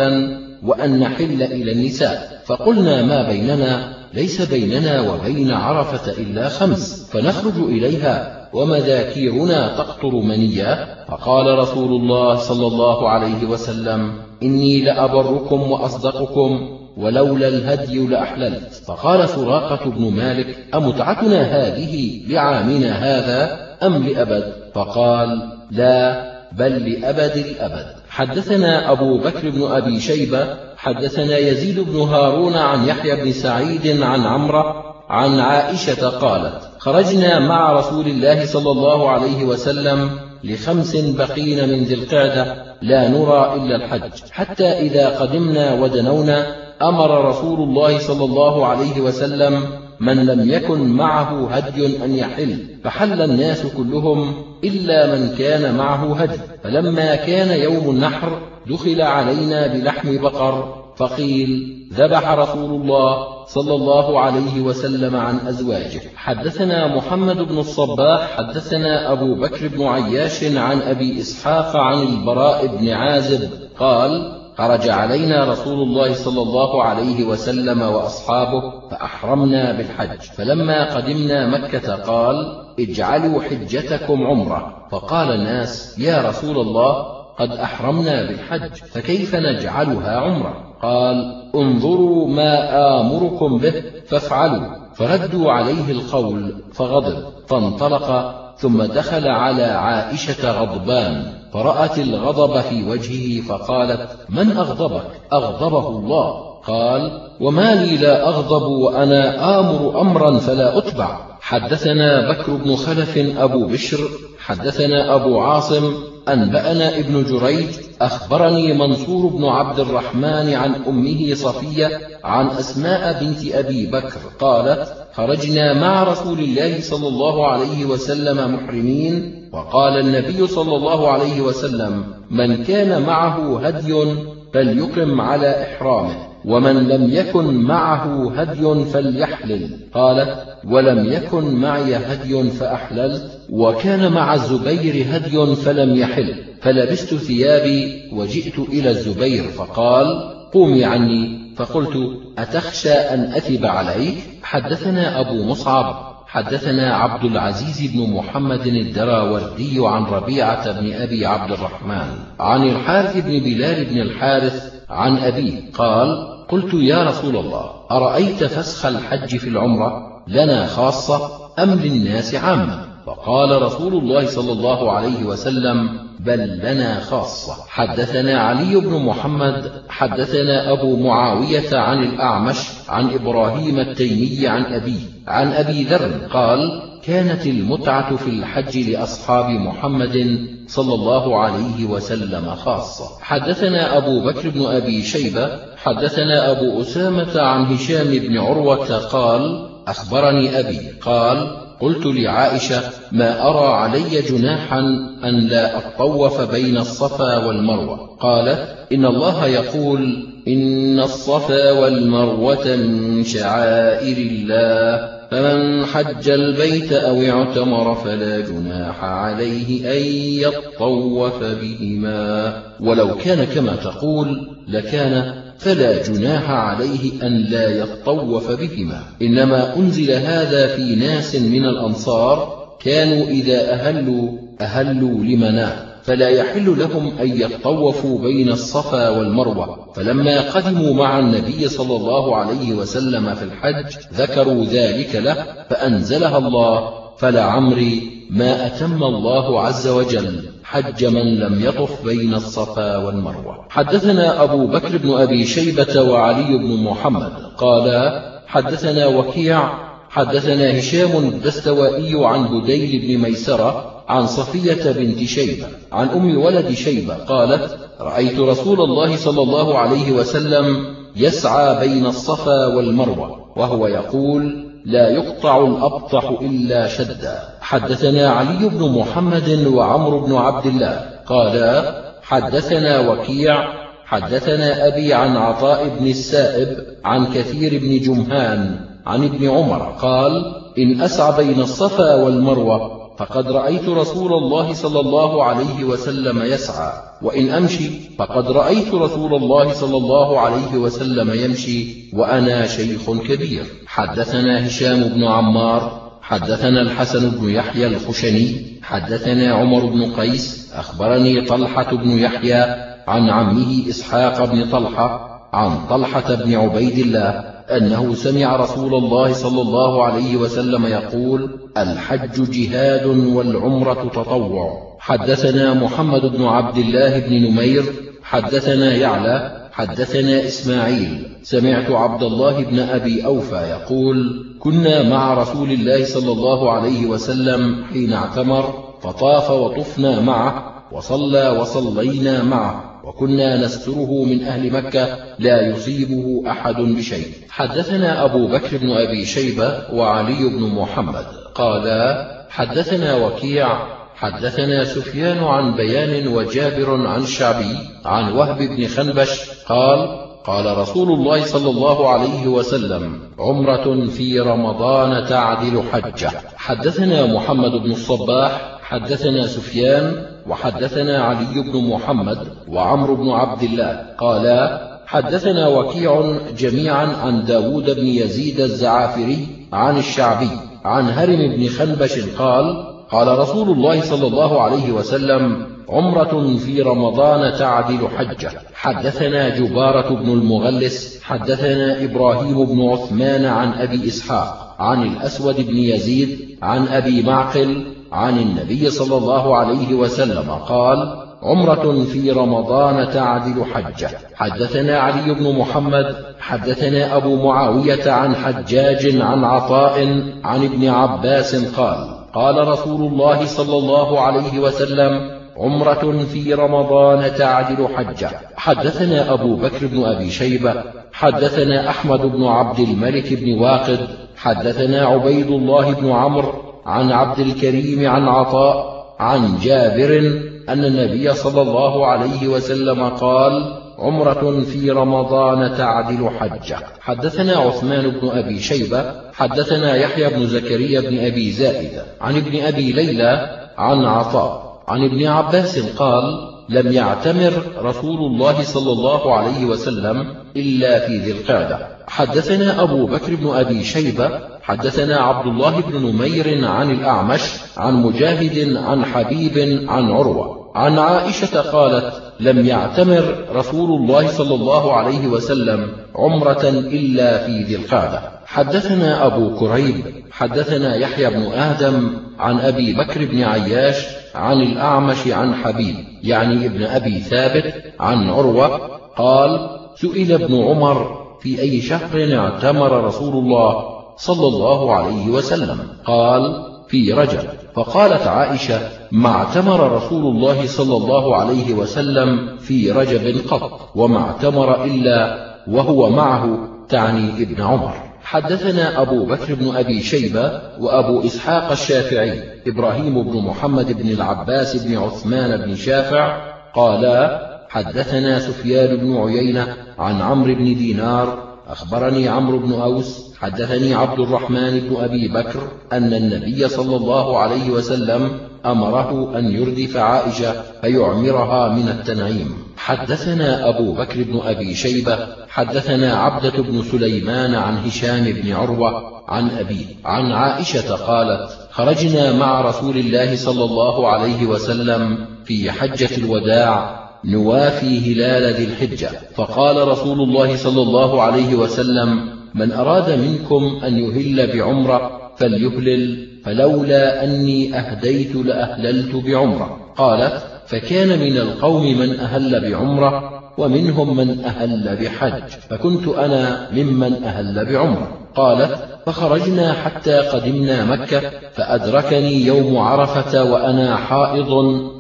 وأن 0.64 1.00
نحل 1.00 1.44
إلى 1.44 1.72
النساء. 1.72 2.42
فقلنا 2.46 3.02
ما 3.02 3.28
بيننا؟ 3.30 3.94
ليس 4.14 4.42
بيننا 4.42 5.02
وبين 5.02 5.52
عرفة 5.52 6.12
إلا 6.12 6.50
خمس 6.50 7.10
فنخرج 7.12 7.58
إليها. 7.58 8.37
ومذاكيرنا 8.54 9.78
تقطر 9.78 10.16
منيا 10.16 11.06
فقال 11.08 11.60
رسول 11.60 12.02
الله 12.02 12.36
صلى 12.36 12.68
الله 12.68 13.10
عليه 13.10 13.46
وسلم 13.46 14.14
إني 14.44 14.82
لأبركم 14.82 15.72
وأصدقكم 15.72 16.78
ولولا 16.98 17.48
الهدي 17.48 18.08
لأحللت. 18.08 18.74
فقال 18.88 19.30
سراقة 19.30 19.90
بن 19.90 20.12
مالك 20.12 20.58
أمتعتنا 20.76 21.42
هذه 21.42 22.22
لعامنا 22.28 22.92
هذا 22.92 23.68
أم 23.84 24.08
لأبد؟ 24.08 24.54
فقال 24.74 25.52
لا 25.72 26.24
بل 26.52 26.92
لأبد 26.92 27.38
الأبد. 27.38 27.86
حدثنا 28.10 28.92
أبو 28.92 29.18
بكر 29.18 29.50
بن 29.50 29.64
أبي 29.72 30.00
شيبة 30.00 30.48
حدثنا 30.78 31.38
يزيد 31.38 31.80
بن 31.80 32.00
هارون 32.00 32.54
عن 32.54 32.88
يحيى 32.88 33.16
بن 33.16 33.32
سعيد 33.32 34.02
عن 34.02 34.22
عمرة 34.22 34.87
عن 35.10 35.40
عائشة 35.40 36.10
قالت 36.10 36.70
خرجنا 36.80 37.40
مع 37.40 37.72
رسول 37.74 38.08
الله 38.08 38.46
صلى 38.46 38.72
الله 38.72 39.10
عليه 39.10 39.46
وسلم 39.46 40.10
لخمس 40.44 40.96
بقين 40.96 41.70
من 41.70 41.84
ذي 41.84 41.94
القعدة 41.94 42.76
لا 42.82 43.08
نرى 43.08 43.54
إلا 43.56 43.76
الحج 43.76 44.12
حتى 44.32 44.68
إذا 44.68 45.20
قدمنا 45.20 45.74
ودنونا 45.74 46.56
أمر 46.82 47.30
رسول 47.30 47.60
الله 47.60 48.00
صلى 48.00 48.26
الله 48.26 48.66
عليه 48.66 49.02
وسلم 49.02 49.64
من 50.00 50.26
لم 50.26 50.52
يكن 50.52 50.88
معه 50.88 51.50
هدي 51.52 52.06
أن 52.06 52.16
يحل 52.16 52.58
فحل 52.84 53.22
الناس 53.22 53.66
كلهم 53.66 54.34
إلا 54.64 55.16
من 55.16 55.36
كان 55.38 55.78
معه 55.78 56.22
هدي 56.22 56.40
فلما 56.64 57.16
كان 57.16 57.60
يوم 57.62 57.90
النحر 57.90 58.42
دخل 58.68 59.02
علينا 59.02 59.68
بلحم 59.68 60.18
بقر 60.18 60.84
فقيل 60.98 61.78
ذبح 61.94 62.32
رسول 62.32 62.82
الله 62.82 63.37
صلى 63.48 63.76
الله 63.76 64.20
عليه 64.20 64.62
وسلم 64.62 65.16
عن 65.16 65.48
أزواجه. 65.48 66.02
حدثنا 66.16 66.96
محمد 66.96 67.38
بن 67.38 67.58
الصباح 67.58 68.38
حدثنا 68.38 69.12
أبو 69.12 69.36
بكر 69.36 69.68
بن 69.68 69.84
عياش 69.84 70.44
عن 70.44 70.82
أبي 70.82 71.20
إسحاق 71.20 71.76
عن 71.76 72.02
البراء 72.02 72.68
بن 72.68 72.90
عازب 72.90 73.50
قال 73.80 74.38
خرج 74.58 74.90
علينا 74.90 75.52
رسول 75.52 75.80
الله 75.84 76.14
صلى 76.14 76.42
الله 76.42 76.84
عليه 76.84 77.24
وسلم 77.24 77.82
وأصحابه 77.82 78.90
فأحرمنا 78.92 79.78
بالحج. 79.78 80.22
فلما 80.22 80.96
قدمنا 80.96 81.48
مكة 81.48 81.96
قال 81.96 82.64
اجعلوا 82.80 83.42
حجتكم 83.42 84.24
عمرة. 84.24 84.88
فقال 84.92 85.32
الناس 85.32 86.00
يا 86.00 86.30
رسول 86.30 86.58
الله 86.58 87.17
قد 87.40 87.52
أحرمنا 87.52 88.24
بالحج 88.24 88.76
فكيف 88.76 89.36
نجعلها 89.36 90.18
عمرة؟ 90.18 90.54
قال 90.82 91.44
انظروا 91.56 92.28
ما 92.28 92.80
آمركم 93.02 93.58
به 93.58 93.74
فافعلوا. 94.08 94.68
فردوا 94.96 95.52
عليه 95.52 95.92
القول 95.92 96.56
فغضب 96.74 97.24
فانطلق 97.48 98.36
ثم 98.58 98.84
دخل 98.84 99.28
على 99.28 99.64
عائشة 99.64 100.52
غضبان. 100.52 101.24
فرأت 101.54 102.00
الغضب 102.00 102.62
في 102.62 102.90
وجهه 102.90 103.42
فقالت 103.42 104.10
من 104.30 104.52
أغضبك؟ 104.52 105.12
أغضبه 105.34 105.90
الله. 105.90 106.48
قال 106.68 107.22
وما 107.40 107.76
لي 107.76 107.98
لا 107.98 108.28
أغضب 108.28 108.62
وأنا 108.62 109.60
آمر 109.60 110.02
أمرا 110.02 110.38
فلا 110.38 110.78
أتبع. 110.78 111.18
حدثنا 111.42 112.32
بكر 112.32 112.56
بن 112.56 112.76
خلف 112.76 113.18
أبو 113.18 113.66
بشر. 113.68 114.00
حدثنا 114.40 115.16
أبو 115.16 115.40
عاصم 115.40 115.94
أنبأنا 116.34 116.98
ابن 116.98 117.24
جريج 117.24 117.68
أخبرني 118.02 118.74
منصور 118.74 119.32
بن 119.32 119.46
عبد 119.46 119.80
الرحمن 119.80 120.54
عن 120.54 120.76
أمه 120.88 121.34
صفية 121.34 122.02
عن 122.24 122.48
أسماء 122.48 123.24
بنت 123.24 123.54
أبي 123.54 123.86
بكر 123.86 124.20
قالت 124.40 125.08
خرجنا 125.14 125.74
مع 125.74 126.04
رسول 126.04 126.40
الله 126.40 126.82
صلى 126.82 127.08
الله 127.08 127.48
عليه 127.48 127.86
وسلم 127.86 128.54
محرمين 128.54 129.50
وقال 129.54 130.00
النبي 130.00 130.48
صلى 130.48 130.76
الله 130.76 131.12
عليه 131.12 131.42
وسلم 131.42 132.04
من 132.32 132.64
كان 132.64 133.02
معه 133.02 133.60
هدي 133.60 134.16
فليقم 134.54 135.22
على 135.22 135.64
إحرامه. 135.64 136.27
ومن 136.46 136.88
لم 136.88 137.10
يكن 137.12 137.54
معه 137.54 138.34
هدي 138.36 138.86
فليحلل. 138.86 139.80
قالت 139.94 140.46
ولم 140.66 141.14
يكن 141.14 141.56
معي 141.56 141.96
هدي 141.96 142.50
فأحللت 142.50 143.40
وكان 143.50 144.12
مع 144.12 144.34
الزبير 144.34 145.06
هدي 145.10 145.56
فلم 145.56 145.96
يحل. 145.96 146.36
فلبست 146.62 147.16
ثيابي 147.16 148.02
وجئت 148.14 148.60
إلى 148.60 148.90
الزبير 148.90 149.44
فقال 149.44 150.34
قومي 150.54 150.86
عني. 150.86 151.54
فقلت 151.56 151.98
أتخشى 152.38 152.94
أن 152.94 153.24
أثب 153.24 153.66
عليك؟ 153.66 154.18
حدثنا 154.44 155.20
أبو 155.20 155.44
مصعب. 155.44 156.08
حدثنا 156.28 156.96
عبد 156.96 157.26
العزيز 157.26 157.92
بن 157.92 158.14
محمد 158.14 158.68
الدراوردي 158.68 159.78
عن 159.80 160.04
ربيعة 160.04 160.82
بن 160.82 160.94
أبي 160.94 161.26
عبد 161.26 161.52
الرحمن. 161.52 162.08
عن 162.40 162.64
الحارث 162.64 163.18
بن 163.18 163.40
بلال 163.40 163.86
بن 163.86 164.02
الحارث 164.02 164.77
عن 164.90 165.18
أبيه 165.18 165.72
قال 165.74 166.28
قلت 166.50 166.74
يا 166.74 167.04
رسول 167.04 167.36
الله 167.38 167.72
أرأيت 167.92 168.44
فسخ 168.44 168.86
الحج 168.86 169.38
في 169.38 169.50
العمرة 169.50 170.24
لنا 170.28 170.68
خاصة 170.68 171.30
أم 171.60 171.70
للناس 171.70 172.36
عامة؟ 172.36 172.88
فقال 173.06 173.62
رسول 173.62 173.94
الله 173.94 174.26
صلى 174.26 174.52
الله 174.52 174.92
عليه 174.92 175.24
وسلم 175.24 175.90
بل 176.20 176.58
لنا 176.58 177.00
خاصة. 177.00 177.54
حدثنا 177.68 178.40
علي 178.40 178.76
بن 178.76 179.06
محمد 179.06 179.72
حدثنا 179.90 180.72
أبو 180.72 180.96
معاوية 180.96 181.78
عن 181.78 182.04
الأعمش 182.04 182.58
عن 182.90 183.10
إبراهيم 183.10 183.80
التيمي 183.80 184.48
عن 184.48 184.66
أبيه 184.66 185.00
عن 185.28 185.54
أبي 185.54 185.84
ذر 185.84 186.12
قال 186.34 186.82
كانت 187.04 187.46
المتعة 187.48 188.16
في 188.16 188.30
الحج 188.30 188.90
لأصحاب 188.90 189.50
محمد 189.50 190.48
صلى 190.68 190.94
الله 190.94 191.40
عليه 191.40 191.86
وسلم 191.86 192.56
خاصة. 192.56 193.06
حدثنا 193.22 193.98
أبو 193.98 194.20
بكر 194.20 194.50
بن 194.50 194.66
أبي 194.66 195.04
شيبة 195.04 195.50
حدثنا 195.78 196.52
أبو 196.52 196.82
أسامة 196.82 197.42
عن 197.42 197.66
هشام 197.66 198.08
بن 198.08 198.38
عروة 198.38 198.98
قال 198.98 199.70
أخبرني 199.88 200.60
أبي 200.60 200.80
قال 201.02 201.68
قلت 201.82 202.06
لعائشة 202.06 202.82
ما 203.12 203.50
أرى 203.50 203.74
علي 203.74 204.22
جناحا 204.22 204.80
أن 205.24 205.48
لا 205.48 205.78
أطوف 205.78 206.42
بين 206.42 206.78
الصفا 206.78 207.46
والمروة؟ 207.46 208.18
قالت 208.20 208.78
إن 208.94 209.06
الله 209.06 209.46
يقول 209.46 210.28
إن 210.48 211.00
الصفا 211.00 211.72
والمروة 211.72 212.76
من 212.76 213.24
شعائر 213.24 214.18
الله. 214.18 215.17
فمن 215.32 215.86
حج 215.86 216.30
البيت 216.30 216.94
أو 216.94 217.22
اعتمر 217.22 217.96
فلا 217.96 218.40
جناح 218.40 219.04
عليه 219.04 219.92
أن 219.92 220.04
يطوف 220.42 221.44
بهما. 221.44 222.64
ولو 222.80 223.16
كان 223.16 223.44
كما 223.44 223.76
تقول 223.76 224.50
لكان 224.68 225.34
فلا 225.60 226.04
جناح 226.04 226.50
عليه 226.50 227.28
أن 227.28 227.38
لا 227.38 227.70
يطوف 227.70 228.52
بهما. 228.52 229.04
إنما 229.22 229.76
أنزل 229.76 230.12
هذا 230.12 230.68
في 230.68 230.96
ناس 230.96 231.36
من 231.36 231.66
الأنصار 231.66 232.68
كانوا 232.80 233.28
إذا 233.28 233.74
أهلوا 233.74 234.32
أهلوا 234.62 235.20
لمناة. 235.24 235.87
فلا 236.08 236.30
يحل 236.30 236.80
لهم 236.80 237.18
أن 237.18 237.42
يطوفوا 237.42 238.20
بين 238.20 238.50
الصفا 238.52 239.10
والمروة. 239.10 239.94
فلما 239.96 240.52
قدموا 240.52 240.94
مع 240.94 241.20
النبي 241.20 241.68
صلى 241.68 241.96
الله 241.96 242.36
عليه 242.36 242.74
وسلم 242.74 243.36
في 243.36 243.44
الحج 243.44 243.96
ذكروا 244.14 244.66
ذلك 244.66 245.16
له 245.16 245.46
فأنزلها 245.70 246.38
الله 246.38 246.90
فلعمري 247.18 248.12
ما 248.30 248.66
أتم 248.66 249.04
الله 249.04 249.62
عز 249.62 249.88
وجل 249.88 250.50
حج 250.64 251.06
من 251.06 251.36
لم 251.40 251.62
يطف 251.62 252.06
بين 252.06 252.34
الصفا 252.34 252.98
والمروة. 252.98 253.66
حدثنا 253.70 254.44
أبو 254.44 254.68
بكر 254.68 254.98
بن 254.98 255.12
أبي 255.12 255.46
شيبة 255.46 256.02
وعلي 256.02 256.58
بن 256.58 256.84
محمد 256.84 257.32
قالا 257.58 258.24
حدثنا 258.48 259.08
وكيع 259.08 259.70
حدثنا 260.10 260.80
هشام 260.80 261.18
الدستوائي 261.18 262.26
عن 262.26 262.60
بديل 262.60 263.02
بن 263.02 263.24
ميسرة 263.24 263.97
عن 264.08 264.28
صفية 264.28 264.92
بنت 264.92 265.24
شيبة 265.24 265.68
عن 265.92 266.08
أم 266.08 266.38
ولد 266.38 266.72
شيبة 266.72 267.14
قالت 267.14 267.78
رأيت 268.00 268.40
رسول 268.40 268.82
الله 268.82 269.16
صلى 269.16 269.42
الله 269.42 269.78
عليه 269.78 270.12
وسلم 270.12 270.96
يسعى 271.16 271.88
بين 271.88 272.06
الصفا 272.06 272.66
والمروة 272.66 273.48
وهو 273.56 273.88
يقول 273.88 274.68
لا 274.86 275.10
يقطع 275.10 275.68
الأبطح 275.68 276.30
إلا 276.42 276.88
شدا. 276.88 277.40
حدثنا 277.62 278.30
علي 278.30 278.70
بن 278.70 279.00
محمد 279.00 279.68
وعمر 279.74 280.18
بن 280.18 280.36
عبد 280.36 280.66
الله 280.66 281.10
قالا 281.26 282.02
حدثنا 282.22 283.10
وكيع 283.12 283.68
حدثنا 284.06 284.88
أبي 284.88 285.14
عن 285.14 285.38
عطاء 285.38 285.98
بن 286.00 286.08
السائب 286.08 286.78
عن 287.06 287.26
كثير 287.26 287.82
بن 287.82 288.00
جمهان 288.00 288.80
عن 289.06 289.24
ابن 289.24 289.50
عمر 289.50 289.96
قال 290.02 290.56
إن 290.78 291.02
أسعى 291.02 291.46
بين 291.46 291.62
الصفا 291.62 292.16
والمروة 292.16 293.07
فقد 293.18 293.52
رأيت 293.52 293.90
رسول 293.90 294.34
الله 294.34 294.74
صلى 294.74 295.00
الله 295.00 295.44
عليه 295.44 295.84
وسلم 295.84 296.42
يسعى 296.42 296.94
وإن 297.22 297.50
أمشي 297.50 297.90
فقد 298.20 298.52
رأيت 298.52 298.94
رسول 298.94 299.34
الله 299.34 299.74
صلى 299.74 299.98
الله 299.98 300.40
عليه 300.40 300.78
وسلم 300.78 301.34
يمشي 301.34 302.10
وأنا 302.14 302.68
شيخ 302.68 303.12
كبير. 303.12 303.66
حدثنا 303.88 304.68
هشام 304.68 305.04
بن 305.04 305.24
عمار 305.24 306.08
حدثنا 306.22 306.82
الحسن 306.82 307.30
بن 307.30 307.50
يحيى 307.50 307.88
الخشني 307.88 308.78
حدثنا 308.84 309.54
عمر 309.54 309.86
بن 309.86 310.12
قيس 310.12 310.72
أخبرني 310.74 311.42
طلحة 311.42 311.96
بن 311.96 312.12
يحيى 312.12 312.64
عن 313.08 313.30
عمه 313.30 313.90
إسحاق 313.90 314.46
بن 314.46 314.70
طلحة 314.70 315.40
عن 315.54 315.88
طلحة 315.90 316.36
بن 316.36 316.56
عبيد 316.56 316.98
الله 317.00 317.57
أنه 317.72 318.16
سمع 318.16 318.56
رسول 318.56 318.94
الله 318.96 319.34
صلى 319.34 319.62
الله 319.62 320.04
عليه 320.04 320.38
وسلم 320.38 320.86
يقول 320.86 321.60
الحج 321.78 322.52
جهاد 322.52 323.06
والعمرة 323.06 324.10
تطوع. 324.14 324.98
حدثنا 325.00 325.74
محمد 325.74 326.22
بن 326.22 326.44
عبد 326.46 326.78
الله 326.78 327.20
بن 327.20 327.34
نمير 327.34 327.84
حدثنا 328.24 328.96
يعلى 328.96 329.68
حدثنا 329.72 330.46
إسماعيل. 330.46 331.28
سمعت 331.44 331.92
عبد 331.92 332.24
الله 332.24 332.64
بن 332.64 332.80
أبي 332.80 333.26
أوفى 333.26 333.56
يقول 333.56 334.46
كنا 334.60 335.10
مع 335.10 335.34
رسول 335.34 335.72
الله 335.72 336.06
صلى 336.06 336.32
الله 336.32 336.72
عليه 336.72 337.06
وسلم 337.06 337.84
حين 337.94 338.14
اعتمر 338.14 338.74
فطاف 339.02 339.52
وطفنا 339.52 340.22
معه 340.22 340.84
وصلى 340.92 341.50
وصلينا 341.50 342.44
معه. 342.44 342.87
وكنا 343.08 343.66
نستره 343.66 344.24
من 344.24 344.44
أهل 344.44 344.74
مكة 344.74 345.18
لا 345.40 345.68
يصيبه 345.68 346.52
أحد 346.52 346.76
بشيء. 346.76 347.28
حدثنا 347.50 348.26
أبو 348.26 348.48
بكر 348.48 348.78
بن 348.78 348.92
أبي 348.92 349.26
شيبة 349.26 349.94
وعلي 349.94 350.50
بن 350.50 350.62
محمد. 350.62 351.26
قالا 351.56 352.28
حدثنا 352.50 353.16
وكيع 353.16 353.68
حدثنا 354.16 354.84
سفيان 354.84 355.44
عن 355.44 355.76
بيان 355.76 356.28
وجابر 356.28 357.08
عن 357.08 357.22
الشعبي 357.22 357.78
عن 358.06 358.32
وهب 358.32 358.58
بن 358.58 358.88
خنبش 358.88 359.50
قال 359.66 360.28
قال 360.46 360.78
رسول 360.78 361.12
الله 361.12 361.46
صلى 361.46 361.70
الله 361.70 362.10
عليه 362.10 362.48
وسلم 362.48 363.20
عمرة 363.40 364.06
في 364.06 364.40
رمضان 364.40 365.28
تعدل 365.28 365.84
حجة. 365.92 366.32
حدثنا 366.56 367.26
محمد 367.26 367.72
بن 367.72 367.92
الصباح 367.92 368.77
حدثنا 368.90 369.48
سفيان 369.48 370.26
وحدثنا 370.50 371.24
علي 371.24 371.62
بن 371.62 371.90
محمد 371.90 372.38
وعمرو 372.68 373.16
بن 373.16 373.30
عبد 373.30 373.64
الله 373.64 374.06
قالا 374.18 374.88
حدثنا 375.06 375.68
وكيع 375.68 376.38
جميعا 376.58 377.06
عن 377.06 377.46
داود 377.46 377.90
بن 377.90 378.08
يزيد 378.08 378.60
الزعافري 378.60 379.48
عن 379.74 379.98
الشعبي 379.98 380.50
عن 380.86 381.10
هرم 381.10 381.56
بن 381.56 381.68
خنبش 381.68 382.20
قال 382.20 382.86
قال 383.12 383.40
رسول 383.40 383.70
الله 383.70 384.02
صلى 384.02 384.28
الله 384.28 384.62
عليه 384.62 384.92
وسلم 384.92 385.68
عمرة 385.90 386.58
في 386.58 386.82
رمضان 386.82 387.60
تعدل 387.60 388.08
حجة. 388.18 388.52
حدثنا 388.74 389.50
جبارة 389.50 390.16
بن 390.16 390.32
المغلس 390.32 391.24
حدثنا 391.24 392.04
إبراهيم 392.04 392.66
بن 392.66 392.90
عثمان 392.90 393.46
عن 393.46 393.74
أبي 393.74 394.08
إسحاق 394.08 394.76
عن 394.80 395.04
الأسود 395.04 395.56
بن 395.68 395.78
يزيد 395.78 396.58
عن 396.62 396.88
أبي 396.88 397.24
معقل 397.24 397.97
عن 398.12 398.40
النبي 398.40 398.90
صلى 398.90 399.18
الله 399.18 399.58
عليه 399.58 399.94
وسلم 399.94 400.52
قال 400.52 401.28
عمرة 401.44 402.04
في 402.04 402.32
رمضان 402.32 403.10
تعدل 403.14 403.66
حجة. 403.74 404.10
حدثنا 404.36 405.00
علي 405.00 405.34
بن 405.34 405.58
محمد 405.60 406.16
حدثنا 406.40 407.18
أبو 407.18 407.36
معاوية 407.36 408.12
عن 408.12 408.36
حجاج 408.36 409.22
عن 409.22 409.44
عطاء 409.44 410.24
عن 410.44 410.64
ابن 410.64 410.90
عباس 410.90 411.76
قال 411.76 412.18
قال 412.34 412.68
رسول 412.68 413.02
الله 413.02 413.46
صلى 413.46 413.78
الله 413.78 414.22
عليه 414.22 414.60
وسلم 414.60 415.38
عمرة 415.58 416.26
في 416.34 416.54
رمضان 416.54 417.36
تعدل 417.36 417.88
حجة. 417.96 418.30
حدثنا 418.56 419.34
أبو 419.34 419.56
بكر 419.56 419.88
بن 419.88 420.04
أبي 420.04 420.30
شيبة 420.30 420.74
حدثنا 421.14 421.90
أحمد 421.90 422.22
بن 422.22 422.44
عبد 422.44 422.80
الملك 422.80 423.34
بن 423.34 423.62
واقد 423.62 424.00
حدثنا 424.38 425.06
عبيد 425.06 425.48
الله 425.48 425.94
بن 425.94 426.12
عمرو 426.12 426.67
عن 426.88 427.12
عبد 427.12 427.40
الكريم 427.40 428.10
عن 428.10 428.28
عطاء 428.28 428.98
عن 429.20 429.58
جابر 429.62 430.42
أن 430.70 430.86
النبي 430.86 431.34
صلى 431.34 431.62
الله 431.62 432.06
عليه 432.06 432.48
وسلم 432.48 433.04
قال 433.04 433.82
عمرة 434.00 434.64
في 434.64 434.92
رمضان 434.92 435.78
تعدل 435.78 436.30
حجة. 436.40 436.78
حدثنا 437.02 437.58
عثمان 437.58 438.10
بن 438.10 438.30
أبي 438.30 438.60
شيبة 438.60 439.04
حدثنا 439.34 439.96
يحيى 439.96 440.30
بن 440.30 440.48
زكريا 440.48 441.02
بن 441.02 441.20
أبي 441.20 441.52
زائدة 441.52 442.06
عن 442.22 442.36
ابن 442.36 442.64
أبي 442.64 442.92
ليلى 442.92 443.50
عن 443.78 444.06
عطاء 444.06 444.82
عن 444.88 445.04
ابن 445.06 445.28
عباس 445.28 445.80
قال 445.80 446.24
لم 446.70 446.92
يعتمر 446.92 447.54
رسول 447.78 448.20
الله 448.20 448.64
صلى 448.64 448.92
الله 448.92 449.36
عليه 449.36 449.66
وسلم 449.66 450.28
إلا 450.56 451.08
في 451.08 451.18
ذي 451.18 451.32
القعدة. 451.32 451.97
حدثنا 452.08 452.84
أبو 452.84 453.06
بكر 453.06 453.36
بن 453.36 453.48
أبي 453.48 453.84
شيبة 453.84 454.40
حدثنا 454.62 455.18
عبد 455.18 455.48
الله 455.48 455.82
بن 455.82 456.06
نمير 456.06 456.68
عن 456.68 456.92
الأعمش 456.92 457.42
عن 457.78 457.94
مجاهد 457.94 458.76
عن 458.76 459.06
حبيب 459.06 459.86
عن 459.90 460.12
عروة. 460.12 460.72
عن 460.76 461.00
عائشة 461.00 461.62
قالت 461.62 462.14
لم 462.40 462.66
يعتمر 462.66 463.46
رسول 463.56 464.02
الله 464.02 464.28
صلى 464.28 464.56
الله 464.56 464.94
عليه 464.94 465.28
وسلم 465.28 465.88
عمرة 466.16 466.64
إلا 466.70 467.46
في 467.46 467.64
ذي 467.64 467.76
القعدة. 467.76 468.22
حدثنا 468.46 469.26
أبو 469.26 469.60
كريب 469.60 469.96
حدثنا 470.32 470.96
يحيى 470.96 471.30
بن 471.30 471.52
آدم 471.52 472.12
عن 472.40 472.60
أبي 472.60 472.94
بكر 472.94 473.26
بن 473.26 473.44
عياش 473.44 474.06
عن 474.36 474.62
الأعمش 474.62 475.28
عن 475.28 475.54
حبيب 475.54 475.96
يعني 476.24 476.66
ابن 476.66 476.84
أبي 476.84 477.20
ثابت 477.20 477.74
عن 478.00 478.30
عروة 478.30 478.78
قال 479.18 479.70
سئل 479.96 480.32
ابن 480.32 480.64
عمر 480.64 481.27
في 481.42 481.62
أي 481.62 481.82
شهر 481.82 482.34
اعتمر 482.34 483.04
رسول 483.04 483.34
الله 483.34 483.86
صلى 484.18 484.48
الله 484.48 484.94
عليه 484.94 485.30
وسلم. 485.30 485.80
قال 486.06 486.66
في 486.88 487.14
رجب. 487.14 487.40
فقالت 487.76 488.28
عائشة 488.28 488.80
ما 489.12 489.30
اعتمر 489.30 489.92
رسول 489.92 490.36
الله 490.36 490.68
صلى 490.68 490.98
الله 490.98 491.36
عليه 491.36 491.74
وسلم 491.74 492.58
في 492.58 492.92
رجب 492.92 493.48
قط 493.50 493.90
وما 493.96 494.20
اعتمر 494.20 494.84
إلا 494.84 495.48
وهو 495.68 496.10
معه 496.10 496.58
تعني 496.90 497.30
ابن 497.30 497.62
عمر. 497.62 497.94
حدثنا 498.24 499.02
أبو 499.02 499.26
بكر 499.26 499.56
بن 499.56 499.76
أبي 499.76 500.02
شيبة 500.02 500.62
وأبو 500.80 501.26
إسحاق 501.26 501.72
الشافعي 501.72 502.44
إبراهيم 502.68 503.24
بن 503.24 503.38
محمد 503.38 504.02
بن 504.02 504.10
العباس 504.10 504.76
بن 504.76 504.98
عثمان 504.98 505.66
بن 505.66 505.76
شافع 505.76 506.38
قالا 506.76 507.57
حدثنا 507.70 508.40
سفيان 508.40 508.98
بن 508.98 509.18
عيينة 509.18 509.76
عن 510.00 510.22
عمرو 510.22 510.56
بن 510.56 510.64
دينار 510.64 511.48
أخبرني 511.68 512.28
عمرو 512.28 512.60
بن 512.60 512.74
أوس 512.74 513.28
حدثني 513.40 513.94
عبد 513.94 514.20
الرحمن 514.20 514.80
بن 514.80 514.96
أبي 514.96 515.28
بكر 515.28 515.60
أن 515.94 516.14
النبي 516.14 516.68
صلى 516.68 516.96
الله 516.96 517.40
عليه 517.40 517.70
وسلم 517.70 518.40
أمره 518.66 519.40
أن 519.40 519.52
يردف 519.52 519.98
عائشة 519.98 520.54
فيعمرها 520.82 521.70
من 521.70 521.90
التنعيم. 521.90 522.54
حدثنا 522.78 523.70
أبو 523.70 523.94
بكر 523.94 524.24
بن 524.24 524.40
أبي 524.46 524.76
شيبة 524.76 525.18
حدثنا 525.50 526.14
عبدة 526.14 526.64
بن 526.64 526.84
سليمان 526.84 527.56
عن 527.56 527.78
هشام 527.78 528.24
بن 528.24 528.52
عروة 528.52 529.24
عن 529.28 529.50
أبيه 529.50 529.86
عن 530.06 530.32
عائشة 530.32 530.96
قالت 530.96 531.50
خرجنا 531.72 532.34
مع 532.34 532.62
رسول 532.62 532.98
الله 532.98 533.36
صلى 533.36 533.64
الله 533.64 534.08
عليه 534.08 534.46
وسلم 534.46 535.26
في 535.46 535.72
حجة 535.72 536.18
الوداع 536.18 537.07
نوافي 537.26 538.14
هلال 538.14 538.54
ذي 538.54 538.64
الحجة. 538.64 539.10
فقال 539.36 539.88
رسول 539.88 540.22
الله 540.22 540.56
صلى 540.56 540.82
الله 540.82 541.22
عليه 541.22 541.56
وسلم 541.56 542.30
من 542.56 542.72
أراد 542.72 543.20
منكم 543.20 543.80
أن 543.84 543.98
يهل 543.98 544.58
بعمرة 544.58 545.32
فليهلل 545.38 546.28
فلولا 546.46 547.24
أني 547.24 547.80
أهديت 547.80 548.36
لأهللت 548.36 549.16
بعمرة. 549.16 549.94
قالت 549.98 550.44
فكان 550.68 551.20
من 551.20 551.38
القوم 551.38 552.00
من 552.00 552.20
أهل 552.20 552.72
بعمرة 552.72 553.44
ومنهم 553.58 554.18
من 554.18 554.40
أهل 554.46 554.98
بحج 555.02 555.50
فكنت 555.70 556.08
أنا 556.08 556.70
ممن 556.74 557.24
أهل 557.24 557.66
بعمرة. 557.66 558.27
قالت 558.38 559.00
فخرجنا 559.06 559.74
حتى 559.74 560.18
قدمنا 560.18 560.86
مكة 560.86 561.32
فأدركني 561.54 562.46
يوم 562.46 562.78
عرفة 562.78 563.44
وأنا 563.44 563.96
حائض 563.96 564.52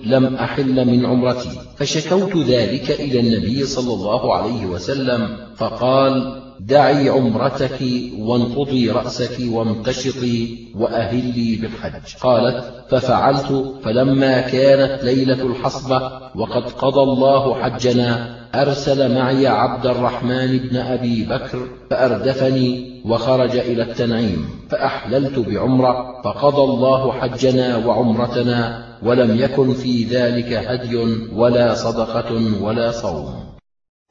لم 0.06 0.36
أحل 0.36 0.86
من 0.86 1.06
عمرتي 1.06 1.50
فشكوت 1.78 2.38
ذلك 2.38 2.92
إلى 2.92 3.20
النبي 3.20 3.66
صلى 3.66 3.94
الله 3.94 4.34
عليه 4.34 4.66
وسلم 4.66 5.38
فقال 5.56 6.42
دعي 6.60 7.10
عمرتك 7.10 7.80
وانقضي 8.20 8.92
رأسك 8.92 9.38
وامتشطي 9.52 10.58
وأهلي 10.76 11.56
بالحج. 11.56 12.16
قالت 12.22 12.78
ففعلت 12.90 13.74
فلما 13.84 14.42
كانت 14.42 15.04
ليلة 15.04 15.42
الحصبة 15.46 16.12
وقد 16.36 16.64
قضى 16.72 17.02
الله 17.02 17.64
حجنا 17.64 18.38
أرسل 18.56 19.16
معي 19.16 19.48
عبد 19.48 19.86
الرحمن 19.86 20.58
بن 20.58 20.78
أبي 20.78 21.24
بكر 21.24 21.60
فأردفني 21.90 23.02
وخرج 23.06 23.58
إلى 23.58 23.84
التنعيم 23.84 24.50
فأحللت 24.70 25.40
بعمرة 25.40 26.22
فقضى 26.22 26.64
الله 26.64 27.12
حجنا 27.12 27.86
وعمرتنا 27.86 28.88
ولم 29.04 29.40
يكن 29.40 29.74
في 29.74 30.04
ذلك 30.04 30.54
هدي 30.54 30.96
ولا 31.36 31.74
صدقة 31.74 32.62
ولا 32.62 32.92
صوم. 32.92 33.47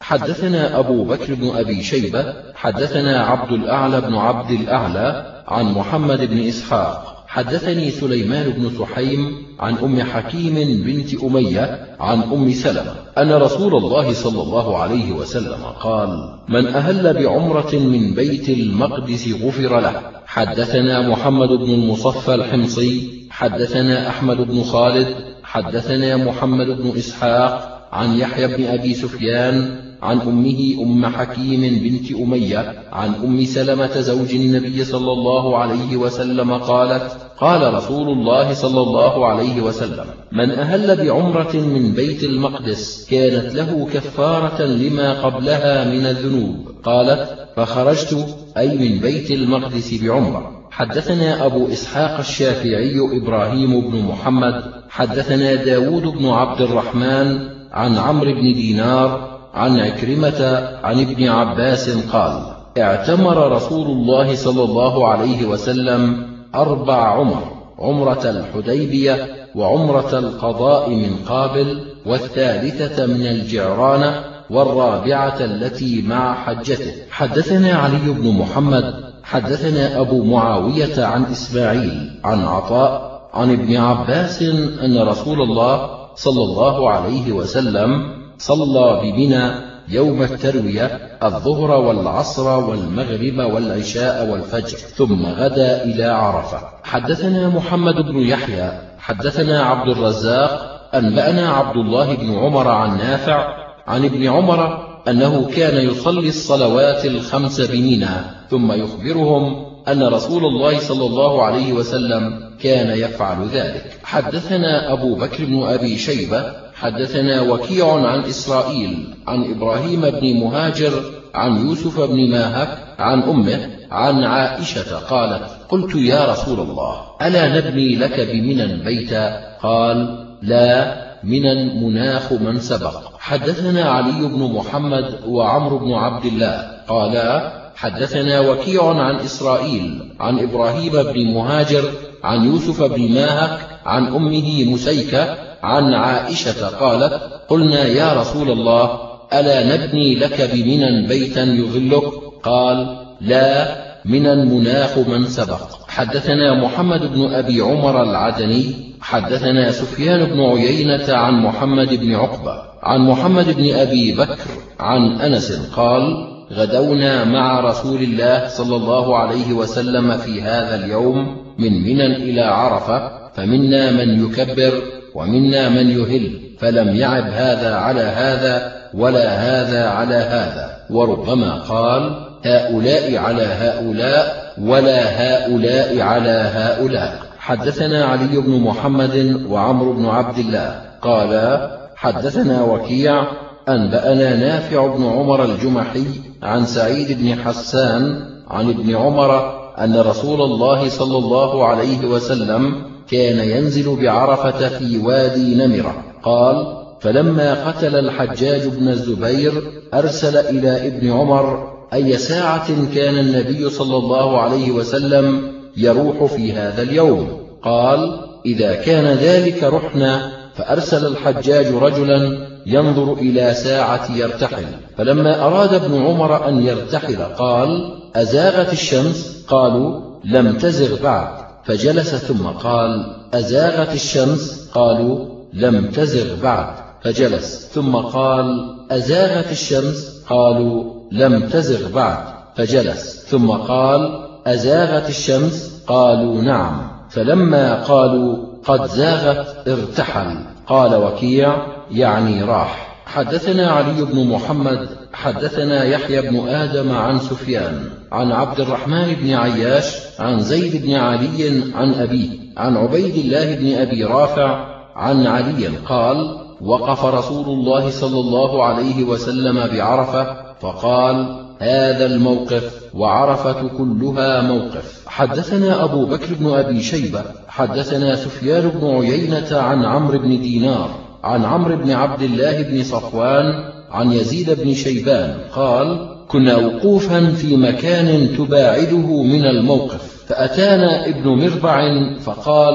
حدثنا 0.00 0.78
أبو 0.78 1.04
بكر 1.04 1.34
بن 1.34 1.56
أبي 1.56 1.82
شيبة 1.82 2.34
حدثنا 2.54 3.24
عبد 3.24 3.52
الأعلى 3.52 4.00
بن 4.00 4.14
عبد 4.14 4.50
الأعلى 4.50 5.42
عن 5.48 5.64
محمد 5.64 6.30
بن 6.30 6.38
إسحاق 6.48 7.24
حدثني 7.26 7.90
سليمان 7.90 8.50
بن 8.50 8.70
سحيم 8.78 9.46
عن 9.60 9.76
أم 9.76 10.02
حكيم 10.02 10.54
بنت 10.84 11.22
أمية 11.22 11.96
عن 12.00 12.22
أم 12.22 12.52
سلمة 12.52 12.94
أن 13.18 13.32
رسول 13.32 13.76
الله 13.76 14.12
صلى 14.12 14.42
الله 14.42 14.78
عليه 14.78 15.12
وسلم 15.12 15.64
قال 15.80 16.38
من 16.48 16.66
أهل 16.66 17.14
بعمرة 17.14 17.74
من 17.74 18.14
بيت 18.14 18.48
المقدس 18.48 19.28
غفر 19.42 19.80
له. 19.80 20.02
حدثنا 20.26 21.08
محمد 21.08 21.48
بن 21.48 21.70
المصفى 21.70 22.34
الحمصي 22.34 23.26
حدثنا 23.30 24.08
أحمد 24.08 24.36
بن 24.36 24.62
خالد 24.62 25.06
حدثنا 25.42 26.16
محمد 26.16 26.66
بن 26.66 26.92
إسحاق 26.98 27.88
عن 27.92 28.18
يحيى 28.18 28.46
بن 28.46 28.64
أبي 28.64 28.94
سفيان 28.94 29.85
عن 30.06 30.20
أمه 30.20 30.60
أم 30.82 31.06
حكيم 31.06 31.60
بنت 31.82 32.12
أمية 32.12 32.82
عن 32.92 33.14
أم 33.14 33.44
سلمة 33.44 34.00
زوج 34.00 34.34
النبي 34.34 34.84
صلى 34.84 35.12
الله 35.12 35.58
عليه 35.58 35.96
وسلم 35.96 36.52
قالت 36.52 37.16
قال 37.40 37.74
رسول 37.74 38.08
الله 38.08 38.54
صلى 38.54 38.80
الله 38.80 39.26
عليه 39.26 39.60
وسلم 39.60 40.04
من 40.32 40.50
أهل 40.50 41.06
بعمرة 41.06 41.56
من 41.56 41.92
بيت 41.92 42.24
المقدس 42.24 43.06
كانت 43.10 43.54
له 43.54 43.88
كفارة 43.94 44.62
لما 44.62 45.22
قبلها 45.22 45.84
من 45.84 46.06
الذنوب 46.06 46.56
قالت 46.84 47.48
فخرجت 47.56 48.36
أي 48.56 48.78
من 48.78 48.98
بيت 48.98 49.30
المقدس 49.30 50.02
بعمرة. 50.02 50.68
حدثنا 50.70 51.46
أبو 51.46 51.68
إسحاق 51.68 52.18
الشافعي 52.18 52.98
إبراهيم 53.22 53.80
بن 53.80 53.98
محمد 53.98 54.64
حدثنا 54.90 55.54
داود 55.54 56.02
بن 56.02 56.28
عبد 56.28 56.60
الرحمن 56.60 57.48
عن 57.72 57.98
عمرو 57.98 58.32
بن 58.32 58.52
دينار 58.52 59.35
عن 59.56 59.80
عكرمة 59.80 60.68
عن 60.82 61.00
ابن 61.00 61.28
عباس 61.28 61.90
قال 62.12 62.42
اعتمر 62.78 63.52
رسول 63.52 63.86
الله 63.86 64.34
صلى 64.34 64.62
الله 64.62 65.08
عليه 65.08 65.46
وسلم 65.46 66.26
أربع 66.54 67.18
عمر 67.18 67.42
عمرة 67.78 68.30
الحديبية 68.30 69.46
وعمرة 69.54 70.18
القضاء 70.18 70.90
من 70.90 71.16
قابل 71.28 71.80
والثالثة 72.06 73.06
من 73.06 73.26
الجعرانة 73.26 74.24
والرابعة 74.50 75.36
التي 75.40 76.02
مع 76.02 76.34
حجته. 76.34 76.92
حدثنا 77.10 77.74
علي 77.74 78.12
بن 78.12 78.38
محمد 78.38 78.94
حدثنا 79.22 80.00
أبو 80.00 80.24
معاوية 80.24 81.04
عن 81.04 81.24
إسماعيل 81.24 82.20
عن 82.24 82.44
عطاء 82.44 83.22
عن 83.34 83.52
ابن 83.52 83.76
عباس 83.76 84.42
أن 84.84 84.98
رسول 84.98 85.42
الله 85.42 85.90
صلى 86.14 86.42
الله 86.42 86.90
عليه 86.90 87.32
وسلم 87.32 88.15
صلى 88.38 89.00
بمنى 89.02 89.50
يوم 89.88 90.22
التروية 90.22 91.18
الظهر 91.22 91.70
والعصر 91.70 92.48
والمغرب 92.58 93.54
والعشاء 93.54 94.28
والفجر 94.30 94.78
ثم 94.78 95.26
غدا 95.26 95.84
إلى 95.84 96.04
عرفة. 96.04 96.58
حدثنا 96.84 97.48
محمد 97.48 97.94
بن 97.94 98.18
يحيى 98.18 98.70
حدثنا 98.98 99.62
عبد 99.62 99.88
الرزاق 99.88 100.76
أنبأنا 100.94 101.48
عبد 101.50 101.76
الله 101.76 102.14
بن 102.14 102.38
عمر 102.38 102.68
عن 102.68 102.98
نافع 102.98 103.48
عن 103.86 104.04
ابن 104.04 104.26
عمر 104.26 104.86
أنه 105.08 105.50
كان 105.56 105.76
يصلي 105.90 106.28
الصلوات 106.28 107.04
الخمس 107.04 107.60
بمنى 107.60 108.16
ثم 108.50 108.72
يخبرهم 108.72 109.66
أن 109.88 110.02
رسول 110.02 110.44
الله 110.44 110.78
صلى 110.78 111.06
الله 111.06 111.42
عليه 111.42 111.72
وسلم 111.72 112.50
كان 112.62 112.98
يفعل 112.98 113.48
ذلك. 113.48 113.98
حدثنا 114.04 114.92
أبو 114.92 115.14
بكر 115.14 115.44
بن 115.44 115.62
أبي 115.62 115.98
شيبة 115.98 116.65
حدثنا 116.80 117.40
وكيع 117.40 117.94
عن 118.06 118.24
إسرائيل 118.24 119.14
عن 119.26 119.50
إبراهيم 119.50 120.00
بن 120.00 120.40
مهاجر 120.40 121.02
عن 121.34 121.66
يوسف 121.66 122.00
بن 122.00 122.30
ماهك 122.30 122.78
عن 122.98 123.22
أمه 123.22 123.70
عن 123.90 124.24
عائشة 124.24 124.98
قالت 124.98 125.42
قلت 125.68 125.94
يا 125.94 126.32
رسول 126.32 126.60
الله 126.60 127.00
ألا 127.22 127.56
نبني 127.56 127.96
لك 127.96 128.20
بمنى 128.20 128.84
بيتا 128.84 129.56
قال 129.62 130.26
لا 130.42 131.06
من 131.24 131.42
مناخ 131.84 132.32
من 132.32 132.60
سبق. 132.60 133.18
حدثنا 133.18 133.90
علي 133.90 134.28
بن 134.28 134.52
محمد 134.52 135.14
وعمر 135.26 135.76
بن 135.76 135.92
عبد 135.92 136.24
الله 136.24 136.70
قالا 136.88 137.52
حدثنا 137.76 138.40
وكيع 138.40 138.88
عن 138.88 139.16
إسرائيل 139.16 140.12
عن 140.20 140.38
إبراهيم 140.38 140.92
بن 140.92 141.34
مهاجر 141.34 141.90
عن 142.24 142.44
يوسف 142.44 142.82
بن 142.82 143.14
ماهك 143.14 143.58
عن 143.86 144.06
أمه 144.06 144.64
مسيكة 144.64 145.45
عن 145.62 145.94
عائشة 145.94 146.68
قالت 146.68 147.20
قلنا 147.48 147.84
يا 147.84 148.12
رسول 148.12 148.50
الله 148.50 148.98
ألا 149.32 149.76
نبني 149.76 150.14
لك 150.14 150.50
بمنى 150.52 151.06
بيتا 151.06 151.42
يظلك 151.42 152.04
قال 152.42 152.96
لا 153.20 153.76
من 154.04 154.26
المناخ 154.26 154.98
من 154.98 155.26
سبق. 155.26 155.60
حدثنا 155.88 156.54
محمد 156.54 157.12
بن 157.12 157.34
أبي 157.34 157.60
عمر 157.60 158.02
العدني 158.02 158.74
حدثنا 159.00 159.70
سفيان 159.70 160.24
بن 160.24 160.40
عيينة 160.40 161.14
عن 161.14 161.34
محمد 161.34 161.94
بن 161.94 162.14
عقبة 162.14 162.62
عن 162.82 163.00
محمد 163.00 163.56
بن 163.56 163.74
أبي 163.74 164.12
بكر 164.12 164.50
عن 164.80 165.20
أنس 165.20 165.70
قال 165.76 166.26
غدونا 166.52 167.24
مع 167.24 167.60
رسول 167.60 168.02
الله 168.02 168.48
صلى 168.48 168.76
الله 168.76 169.18
عليه 169.18 169.52
وسلم 169.52 170.16
في 170.16 170.42
هذا 170.42 170.84
اليوم 170.84 171.36
من 171.58 171.82
منى 171.82 172.16
إلى 172.16 172.40
عرفة 172.40 173.30
فمنا 173.34 173.90
من 173.90 174.24
يكبر 174.24 174.72
ومنا 175.16 175.68
من 175.68 175.90
يهل 175.90 176.40
فلم 176.58 176.96
يعب 176.96 177.24
هذا 177.24 177.74
على 177.74 178.00
هذا 178.00 178.72
ولا 178.94 179.28
هذا 179.28 179.88
على 179.88 180.14
هذا. 180.14 180.76
وربما 180.90 181.62
قال 181.62 182.26
هؤلاء 182.44 183.16
على 183.16 183.42
هؤلاء 183.42 184.52
ولا 184.60 185.00
هؤلاء 185.04 186.00
على 186.00 186.50
هؤلاء. 186.54 187.20
حدثنا 187.38 188.04
علي 188.04 188.40
بن 188.40 188.60
محمد 188.60 189.46
وعمرو 189.50 189.92
بن 189.92 190.06
عبد 190.06 190.38
الله. 190.38 190.80
قال 191.02 191.60
حدثنا 191.96 192.62
وكيع 192.62 193.26
أنبأنا 193.68 194.36
نافع 194.36 194.86
بن 194.86 195.06
عمر 195.06 195.44
الجمحي 195.44 196.06
عن 196.42 196.66
سعيد 196.66 197.22
بن 197.22 197.42
حسان 197.42 198.02
عن 198.48 198.70
ابن 198.70 198.96
عمر 198.96 199.56
أن 199.78 200.00
رسول 200.00 200.42
الله 200.42 200.88
صلى 200.88 201.18
الله 201.18 201.66
عليه 201.66 202.06
وسلم 202.06 202.95
كان 203.10 203.48
ينزل 203.48 203.96
بعرفة 204.02 204.68
في 204.68 204.98
وادي 204.98 205.54
نمرة. 205.54 206.04
قال 206.22 206.86
فلما 207.00 207.68
قتل 207.68 207.96
الحجاج 207.96 208.66
بن 208.68 208.88
الزبير 208.88 209.62
أرسل 209.94 210.36
إلى 210.36 210.86
ابن 210.86 211.12
عمر 211.12 211.76
أي 211.94 212.16
ساعة 212.16 212.94
كان 212.94 213.18
النبي 213.18 213.70
صلى 213.70 213.96
الله 213.96 214.40
عليه 214.40 214.70
وسلم 214.70 215.52
يروح 215.76 216.24
في 216.24 216.52
هذا 216.52 216.82
اليوم؟ 216.82 217.28
قال 217.62 218.20
إذا 218.46 218.74
كان 218.74 219.04
ذلك 219.04 219.64
رحنا 219.64 220.32
فأرسل 220.54 221.06
الحجاج 221.06 221.66
رجلا 221.66 222.46
ينظر 222.66 223.12
إلى 223.12 223.54
ساعة 223.54 224.16
يرتحل. 224.16 224.64
فلما 224.98 225.46
أراد 225.46 225.74
ابن 225.74 226.02
عمر 226.02 226.48
أن 226.48 226.66
يرتحل 226.66 227.22
قال 227.22 227.68
أزاغت 228.16 228.72
الشمس؟ 228.72 229.44
قالوا 229.48 230.00
لم 230.24 230.58
تزغ 230.58 231.02
بعد. 231.02 231.45
فجلس 231.66 232.14
ثم 232.14 232.46
قال 232.46 233.16
أزاغت 233.34 233.94
الشمس؟ 233.94 234.70
قالوا 234.74 235.26
لم 235.52 235.90
تزغ 235.90 236.42
بعد. 236.42 236.74
فجلس 237.02 237.68
ثم 237.74 237.96
قال 237.96 238.76
أزاغت 238.90 239.52
الشمس؟ 239.52 240.22
قالوا 240.28 240.94
لم 241.12 241.48
تزغ 241.48 241.92
بعد. 241.94 242.24
فجلس 242.56 243.26
ثم 243.28 243.50
قال 243.50 244.26
أزاغت 244.46 245.08
الشمس؟ 245.08 245.82
قالوا 245.86 246.42
نعم. 246.42 246.88
فلما 247.10 247.82
قالوا 247.84 248.46
قد 248.64 248.86
زاغت 248.86 249.68
ارتحل. 249.68 250.36
قال 250.66 250.94
وكيع 250.94 251.56
يعني 251.90 252.42
راح. 252.42 252.85
حدثنا 253.16 253.70
علي 253.70 254.04
بن 254.04 254.28
محمد 254.28 254.88
حدثنا 255.12 255.84
يحيى 255.84 256.20
بن 256.22 256.48
آدم 256.48 256.92
عن 256.92 257.18
سفيان 257.18 257.84
عن 258.12 258.32
عبد 258.32 258.60
الرحمن 258.60 259.14
بن 259.14 259.34
عياش 259.34 259.96
عن 260.18 260.40
زيد 260.40 260.82
بن 260.86 260.94
علي 260.94 261.62
عن 261.74 261.94
أبيه 261.94 262.28
عن 262.56 262.76
عبيد 262.76 263.16
الله 263.16 263.56
بن 263.56 263.74
أبي 263.74 264.04
رافع 264.04 264.64
عن 264.96 265.26
علي 265.26 265.66
قال 265.66 266.38
وقف 266.60 267.04
رسول 267.04 267.44
الله 267.44 267.90
صلى 267.90 268.20
الله 268.20 268.64
عليه 268.64 269.04
وسلم 269.04 269.66
بعرفة 269.66 270.36
فقال 270.60 271.46
هذا 271.60 272.06
الموقف 272.06 272.72
وعرفة 272.94 273.68
كلها 273.68 274.42
موقف. 274.42 275.02
حدثنا 275.06 275.84
أبو 275.84 276.06
بكر 276.06 276.34
بن 276.40 276.54
أبي 276.54 276.82
شيبة 276.82 277.22
حدثنا 277.48 278.16
سفيان 278.16 278.68
بن 278.68 278.86
عيينة 278.86 279.48
عن 279.58 279.84
عمرو 279.84 280.18
بن 280.18 280.40
دينار 280.40 281.06
عن 281.26 281.44
عمرو 281.44 281.76
بن 281.76 281.90
عبد 281.90 282.22
الله 282.22 282.62
بن 282.62 282.82
صفوان 282.82 283.44
عن 283.90 284.12
يزيد 284.12 284.50
بن 284.50 284.74
شيبان 284.74 285.34
قال 285.54 286.08
كنا 286.28 286.56
وقوفا 286.56 287.30
في 287.30 287.56
مكان 287.56 288.36
تباعده 288.38 289.22
من 289.22 289.44
الموقف 289.44 290.24
فأتانا 290.26 291.06
ابن 291.08 291.28
مربع 291.28 291.80
فقال 292.20 292.74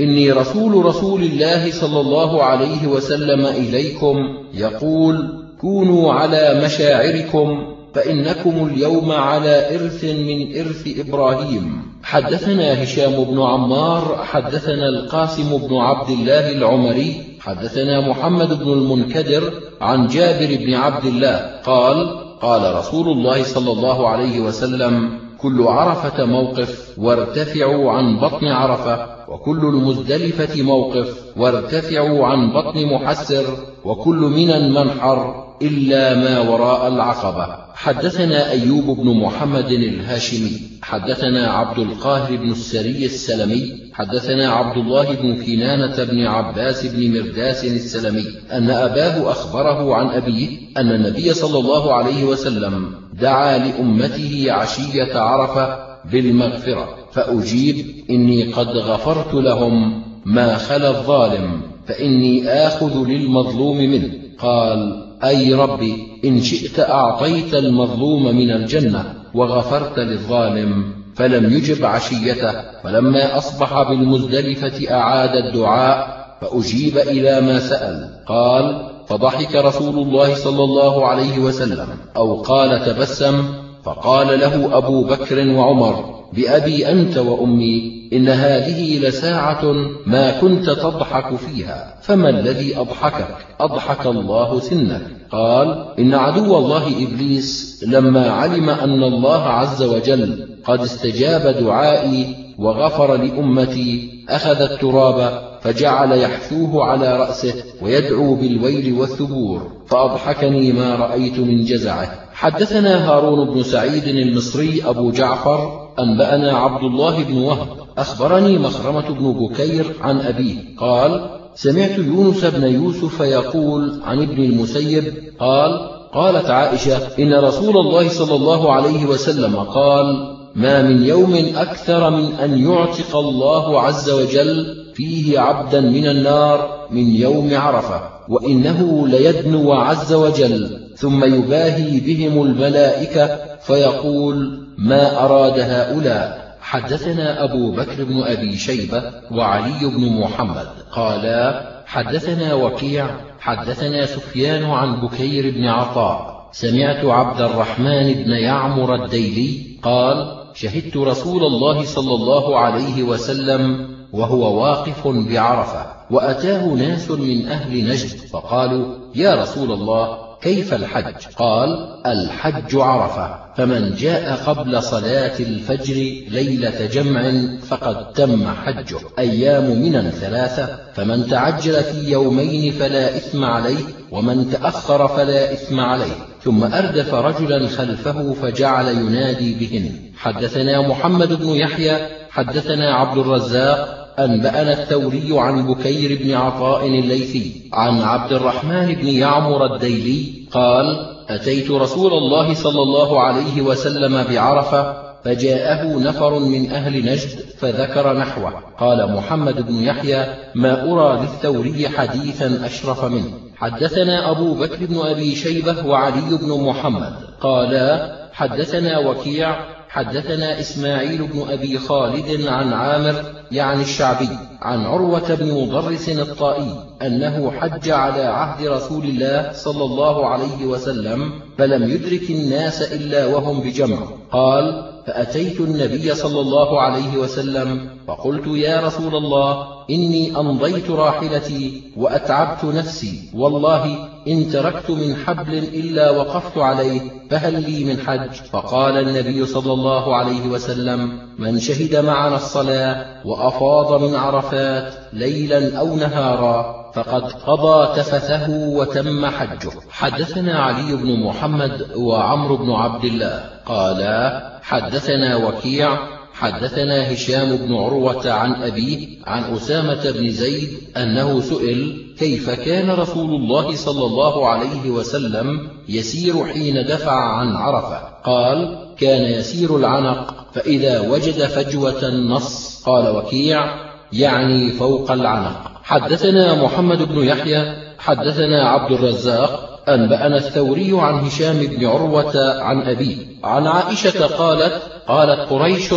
إني 0.00 0.32
رسول 0.32 0.84
رسول 0.84 1.22
الله 1.22 1.70
صلى 1.70 2.00
الله 2.00 2.42
عليه 2.42 2.86
وسلم 2.86 3.46
إليكم 3.46 4.16
يقول 4.54 5.44
كونوا 5.60 6.12
على 6.12 6.62
مشاعركم 6.64 7.74
فإنكم 7.94 8.66
اليوم 8.66 9.12
على 9.12 9.74
إرث 9.74 10.04
من 10.04 10.58
إرث 10.58 10.98
إبراهيم. 10.98 11.82
حدثنا 12.02 12.82
هشام 12.82 13.24
بن 13.24 13.42
عمار 13.42 14.20
حدثنا 14.24 14.88
القاسم 14.88 15.56
بن 15.56 15.76
عبد 15.76 16.10
الله 16.10 16.52
العمري 16.52 17.27
حدثنا 17.48 18.08
محمد 18.08 18.64
بن 18.64 18.72
المنكدر 18.72 19.52
عن 19.80 20.06
جابر 20.06 20.56
بن 20.64 20.74
عبد 20.74 21.04
الله 21.04 21.36
قال 21.64 21.96
قال 22.40 22.76
رسول 22.76 23.08
الله 23.08 23.42
صلى 23.42 23.72
الله 23.72 24.08
عليه 24.08 24.40
وسلم 24.40 25.18
كل 25.38 25.62
عرفة 25.62 26.24
موقف 26.24 26.98
وارتفعوا 26.98 27.92
عن 27.92 28.20
بطن 28.20 28.46
عرفة 28.46 29.06
وكل 29.28 29.58
المزدلفة 29.58 30.62
موقف 30.62 31.22
وارتفعوا 31.36 32.26
عن 32.26 32.52
بطن 32.52 32.86
محسر 32.86 33.44
وكل 33.84 34.16
من 34.16 34.72
منحر 34.74 35.44
إلا 35.62 36.14
ما 36.14 36.50
وراء 36.50 36.88
العقبة. 36.88 37.67
حدثنا 37.80 38.50
أيوب 38.50 38.96
بن 39.00 39.10
محمد 39.10 39.70
الهاشمي 39.70 40.50
حدثنا 40.82 41.50
عبد 41.50 41.78
القاهر 41.78 42.36
بن 42.36 42.50
السري 42.50 43.04
السلمي 43.04 43.72
حدثنا 43.92 44.48
عبد 44.48 44.76
الله 44.76 45.14
بن 45.14 45.44
كنانة 45.44 46.04
بن 46.04 46.26
عباس 46.26 46.86
بن 46.86 47.18
مرداس 47.18 47.64
السلمي 47.64 48.24
أن 48.52 48.70
أباه 48.70 49.30
أخبره 49.30 49.94
عن 49.94 50.06
أبيه 50.06 50.48
أن 50.76 50.90
النبي 50.90 51.34
صلى 51.34 51.58
الله 51.58 51.94
عليه 51.94 52.24
وسلم 52.24 52.94
دعا 53.12 53.58
لأمته 53.58 54.46
عشية 54.52 55.18
عرفة 55.18 55.78
بالمغفرة 56.12 56.88
فأجيب 57.12 57.86
إني 58.10 58.52
قد 58.52 58.68
غفرت 58.68 59.34
لهم 59.34 60.02
ما 60.24 60.56
خلا 60.56 60.90
الظالم 60.90 61.60
فإني 61.86 62.48
آخذ 62.48 63.06
للمظلوم 63.06 63.76
منه. 63.76 64.10
قال 64.38 65.07
أي 65.24 65.54
ربي 65.54 66.20
إن 66.24 66.40
شئت 66.40 66.80
أعطيت 66.80 67.54
المظلوم 67.54 68.36
من 68.36 68.50
الجنة 68.50 69.14
وغفرت 69.34 69.98
للظالم 69.98 70.84
فلم 71.14 71.52
يجب 71.52 71.84
عشيته 71.84 72.52
فلما 72.84 73.38
أصبح 73.38 73.82
بالمزدلفة 73.82 74.94
أعاد 74.94 75.36
الدعاء 75.36 76.18
فأجيب 76.40 76.98
إلى 76.98 77.40
ما 77.40 77.58
سأل. 77.58 78.24
قال 78.26 78.90
فضحك 79.06 79.56
رسول 79.56 79.98
الله 79.98 80.34
صلى 80.34 80.64
الله 80.64 81.06
عليه 81.06 81.38
وسلم 81.38 81.88
أو 82.16 82.42
قال 82.42 82.84
تبسم. 82.84 83.44
فقال 83.84 84.40
له 84.40 84.78
أبو 84.78 85.04
بكر 85.04 85.48
وعمر 85.48 86.24
بأبي 86.32 86.90
أنت 86.90 87.18
وأمي. 87.18 87.97
إن 88.12 88.28
هذه 88.28 89.08
لساعة 89.08 89.64
ما 90.06 90.40
كنت 90.40 90.70
تضحك 90.70 91.36
فيها 91.36 91.94
فما 92.02 92.28
الذي 92.28 92.76
أضحكك؟ 92.76 93.36
أضحك 93.60 94.06
الله 94.06 94.60
سنك. 94.60 95.02
قال 95.30 95.94
إن 95.98 96.14
عدو 96.14 96.58
الله 96.58 96.86
إبليس 96.86 97.84
لما 97.88 98.30
علم 98.30 98.70
أن 98.70 99.02
الله 99.02 99.42
عز 99.42 99.82
وجل 99.82 100.48
قد 100.64 100.80
استجاب 100.80 101.56
دعائي 101.64 102.36
وغفر 102.58 103.16
لأمتي 103.16 104.24
أخذ 104.28 104.60
التراب 104.60 105.48
فجعل 105.60 106.12
يحثوه 106.12 106.84
على 106.84 107.16
رأسه 107.16 107.54
ويدعو 107.82 108.34
بالويل 108.34 108.92
والثبور 108.92 109.72
فأضحكني 109.86 110.72
ما 110.72 110.94
رأيت 110.94 111.38
من 111.38 111.64
جزعه. 111.64 112.27
حدثنا 112.38 113.10
هارون 113.10 113.54
بن 113.54 113.62
سعيد 113.62 114.04
المصري 114.04 114.82
أبو 114.84 115.10
جعفر 115.10 115.88
أنبأنا 115.98 116.58
عبد 116.58 116.84
الله 116.84 117.24
بن 117.24 117.38
وهب 117.38 117.68
أخبرني 117.98 118.58
مخرمة 118.58 119.10
بن 119.10 119.32
بكير 119.32 119.96
عن 120.00 120.20
أبيه. 120.20 120.54
قال 120.80 121.30
سمعت 121.54 121.98
يونس 121.98 122.44
بن 122.44 122.62
يوسف 122.62 123.20
يقول 123.20 124.00
عن 124.04 124.22
ابن 124.22 124.44
المسيب 124.44 125.14
قال 125.40 125.90
قالت 126.14 126.50
عائشة 126.50 126.98
إن 127.18 127.34
رسول 127.34 127.76
الله 127.76 128.08
صلى 128.08 128.34
الله 128.34 128.72
عليه 128.72 129.06
وسلم 129.06 129.56
قال 129.56 130.36
ما 130.54 130.82
من 130.82 131.02
يوم 131.02 131.34
أكثر 131.56 132.10
من 132.10 132.32
أن 132.32 132.58
يعتق 132.58 133.16
الله 133.16 133.80
عز 133.80 134.10
وجل 134.10 134.77
فيه 134.98 135.40
عبدا 135.40 135.80
من 135.80 136.06
النار 136.06 136.86
من 136.90 137.10
يوم 137.14 137.50
عرفة 137.52 138.00
وإنه 138.28 139.08
ليدنو 139.08 139.72
عز 139.72 140.12
وجل 140.12 140.88
ثم 140.96 141.24
يباهي 141.24 142.00
بهم 142.00 142.42
الملائكة 142.42 143.38
فيقول 143.60 144.66
ما 144.78 145.24
أراد 145.24 145.60
هؤلاء؟ 145.60 146.56
حدثنا 146.60 147.44
أبو 147.44 147.72
بكر 147.72 148.04
بن 148.04 148.22
أبي 148.22 148.56
شيبة 148.56 149.02
وعلي 149.30 149.80
بن 149.82 150.20
محمد 150.20 150.66
قالا 150.92 151.64
حدثنا 151.86 152.54
وكيع 152.54 153.06
حدثنا 153.40 154.06
سفيان 154.06 154.64
عن 154.64 155.00
بكير 155.00 155.50
بن 155.50 155.64
عطاء 155.64 156.48
سمعت 156.52 157.04
عبد 157.04 157.40
الرحمن 157.40 158.12
بن 158.12 158.30
يعمر 158.30 159.04
الديلي 159.04 159.78
قال 159.82 160.38
شهدت 160.54 160.96
رسول 160.96 161.42
الله 161.44 161.84
صلى 161.84 162.14
الله 162.14 162.58
عليه 162.58 163.02
وسلم 163.02 163.97
وهو 164.12 164.62
واقف 164.62 165.06
بعرفة 165.06 165.86
وأتاه 166.10 166.66
ناس 166.66 167.10
من 167.10 167.48
أهل 167.48 167.88
نجد 167.88 168.18
فقالوا 168.18 168.94
يا 169.14 169.34
رسول 169.34 169.72
الله 169.72 170.28
كيف 170.42 170.74
الحج؟ 170.74 171.14
قال 171.36 171.68
الحج 172.06 172.76
عرفة 172.76 173.54
فمن 173.56 173.94
جاء 173.94 174.36
قبل 174.46 174.82
صلاة 174.82 175.38
الفجر 175.40 175.94
ليلة 176.28 176.86
جمع 176.86 177.32
فقد 177.68 178.12
تم 178.12 178.48
حجه 178.48 178.98
أيام 179.18 179.64
من 179.64 180.10
ثلاثة 180.10 180.78
فمن 180.94 181.26
تعجل 181.26 181.84
في 181.84 182.12
يومين 182.12 182.72
فلا 182.72 183.16
إثم 183.16 183.44
عليه 183.44 183.84
ومن 184.10 184.50
تأخر 184.50 185.08
فلا 185.08 185.52
إثم 185.52 185.80
عليه. 185.80 186.14
ثم 186.44 186.64
أردف 186.64 187.14
رجلا 187.14 187.68
خلفه 187.68 188.32
فجعل 188.32 188.88
ينادي 188.88 189.54
بهن 189.54 189.90
حدثنا 190.16 190.88
محمد 190.88 191.32
بن 191.32 191.48
يحيى 191.48 192.17
حدثنا 192.30 192.94
عبد 192.94 193.18
الرزاق 193.18 193.98
أنبأنا 194.18 194.72
الثوري 194.72 195.28
عن 195.30 195.66
بكير 195.66 196.22
بن 196.22 196.34
عطاء 196.34 196.86
الليثي 196.86 197.70
عن 197.72 198.00
عبد 198.00 198.32
الرحمن 198.32 198.94
بن 198.94 199.06
يعمر 199.06 199.74
الديلي 199.74 200.48
قال 200.52 201.18
أتيت 201.28 201.70
رسول 201.70 202.12
الله 202.12 202.54
صلى 202.54 202.82
الله 202.82 203.20
عليه 203.20 203.62
وسلم 203.62 204.24
بعرفة 204.30 205.08
فجاءه 205.24 205.98
نفر 205.98 206.38
من 206.38 206.70
أهل 206.70 207.06
نجد 207.06 207.40
فذكر 207.58 208.18
نحوه. 208.18 208.52
قال 208.80 209.12
محمد 209.12 209.66
بن 209.66 209.74
يحيى 209.74 210.26
ما 210.54 210.92
أرى 210.92 211.20
للثوري 211.20 211.88
حديثا 211.88 212.66
أشرف 212.66 213.04
منه. 213.04 213.32
حدثنا 213.56 214.30
أبو 214.30 214.54
بكر 214.54 214.86
بن 214.86 214.98
أبي 214.98 215.34
شيبة 215.34 215.86
وعلي 215.86 216.38
بن 216.40 216.64
محمد. 216.64 217.12
قالا 217.40 218.12
حدثنا 218.38 218.98
وكيع 218.98 219.56
حدثنا 219.88 220.60
إسماعيل 220.60 221.26
بن 221.26 221.50
أبي 221.50 221.78
خالد 221.78 222.46
عن 222.46 222.72
عامر 222.72 223.24
يعني 223.52 223.82
الشعبي 223.82 224.28
عن 224.62 224.84
عروة 224.84 225.34
بن 225.34 225.54
مضرس 225.54 226.08
الطائي 226.08 226.72
أنه 227.02 227.50
حج 227.50 227.90
على 227.90 228.22
عهد 228.22 228.66
رسول 228.66 229.04
الله 229.04 229.52
صلى 229.52 229.84
الله 229.84 230.26
عليه 230.26 230.66
وسلم 230.66 231.32
فلم 231.58 231.90
يدرك 231.90 232.30
الناس 232.30 232.82
إلا 232.92 233.26
وهم 233.26 233.60
بجمع. 233.60 233.98
قال 234.32 234.92
فأتيت 235.06 235.60
النبي 235.60 236.14
صلى 236.14 236.40
الله 236.40 236.80
عليه 236.80 237.16
وسلم 237.16 237.88
فقلت 238.08 238.46
يا 238.46 238.80
رسول 238.80 239.14
الله 239.16 239.77
إني 239.90 240.36
أمضيت 240.36 240.90
راحلتي 240.90 241.82
وأتعبت 241.96 242.64
نفسي 242.64 243.30
والله 243.34 244.08
إن 244.28 244.50
تركت 244.50 244.90
من 244.90 245.16
حبل 245.16 245.54
إلا 245.54 246.10
وقفت 246.10 246.58
عليه 246.58 247.00
فهل 247.30 247.70
لي 247.70 247.84
من 247.84 248.00
حج؟ 248.00 248.30
فقال 248.52 249.08
النبي 249.08 249.46
صلى 249.46 249.72
الله 249.72 250.16
عليه 250.16 250.46
وسلم 250.46 251.20
من 251.38 251.60
شهد 251.60 251.96
معنا 251.96 252.36
الصلاة 252.36 253.26
وأفاض 253.26 254.02
من 254.02 254.14
عرفات 254.14 254.94
ليلا 255.12 255.78
أو 255.78 255.96
نهارا 255.96 256.78
فقد 256.94 257.32
قضى 257.32 258.00
تفثه 258.00 258.50
وتم 258.50 259.26
حجه. 259.26 259.70
حدثنا 259.90 260.58
علي 260.58 260.96
بن 260.96 261.24
محمد 261.24 261.86
وعمرو 261.96 262.56
بن 262.56 262.70
عبد 262.70 263.04
الله 263.04 263.44
قالا 263.66 264.42
حدثنا 264.62 265.36
وكيع 265.36 266.17
حدثنا 266.40 267.12
هشام 267.12 267.56
بن 267.56 267.74
عروة 267.74 268.30
عن 268.32 268.62
أبيه 268.62 269.08
عن 269.26 269.54
أسامة 269.54 270.10
بن 270.10 270.30
زيد 270.30 270.68
أنه 270.96 271.40
سئل 271.40 272.06
كيف 272.18 272.50
كان 272.50 272.90
رسول 272.90 273.30
الله 273.34 273.76
صلى 273.76 274.06
الله 274.06 274.48
عليه 274.48 274.90
وسلم 274.90 275.68
يسير 275.88 276.44
حين 276.44 276.86
دفع 276.86 277.12
عن 277.12 277.56
عرفة؟ 277.56 277.98
قال 278.24 278.78
كان 278.98 279.32
يسير 279.32 279.76
العنق 279.76 280.34
فإذا 280.52 281.00
وجد 281.00 281.42
فجوة 281.44 282.08
النص 282.08 282.82
قال 282.86 283.16
وكيع 283.16 283.64
يعني 284.12 284.70
فوق 284.70 285.10
العنق. 285.10 285.70
حدثنا 285.82 286.64
محمد 286.64 287.02
بن 287.02 287.24
يحيى 287.24 287.76
حدثنا 287.98 288.68
عبد 288.68 288.92
الرزاق 288.92 289.80
أنبأنا 289.88 290.36
الثوري 290.36 290.90
عن 290.92 291.14
هشام 291.14 291.58
بن 291.58 291.86
عروة 291.86 292.62
عن 292.62 292.82
أبيه. 292.82 293.16
عن 293.44 293.66
عائشة 293.66 294.26
قالت 294.26 294.82
قالت 295.08 295.50
قريش 295.50 295.94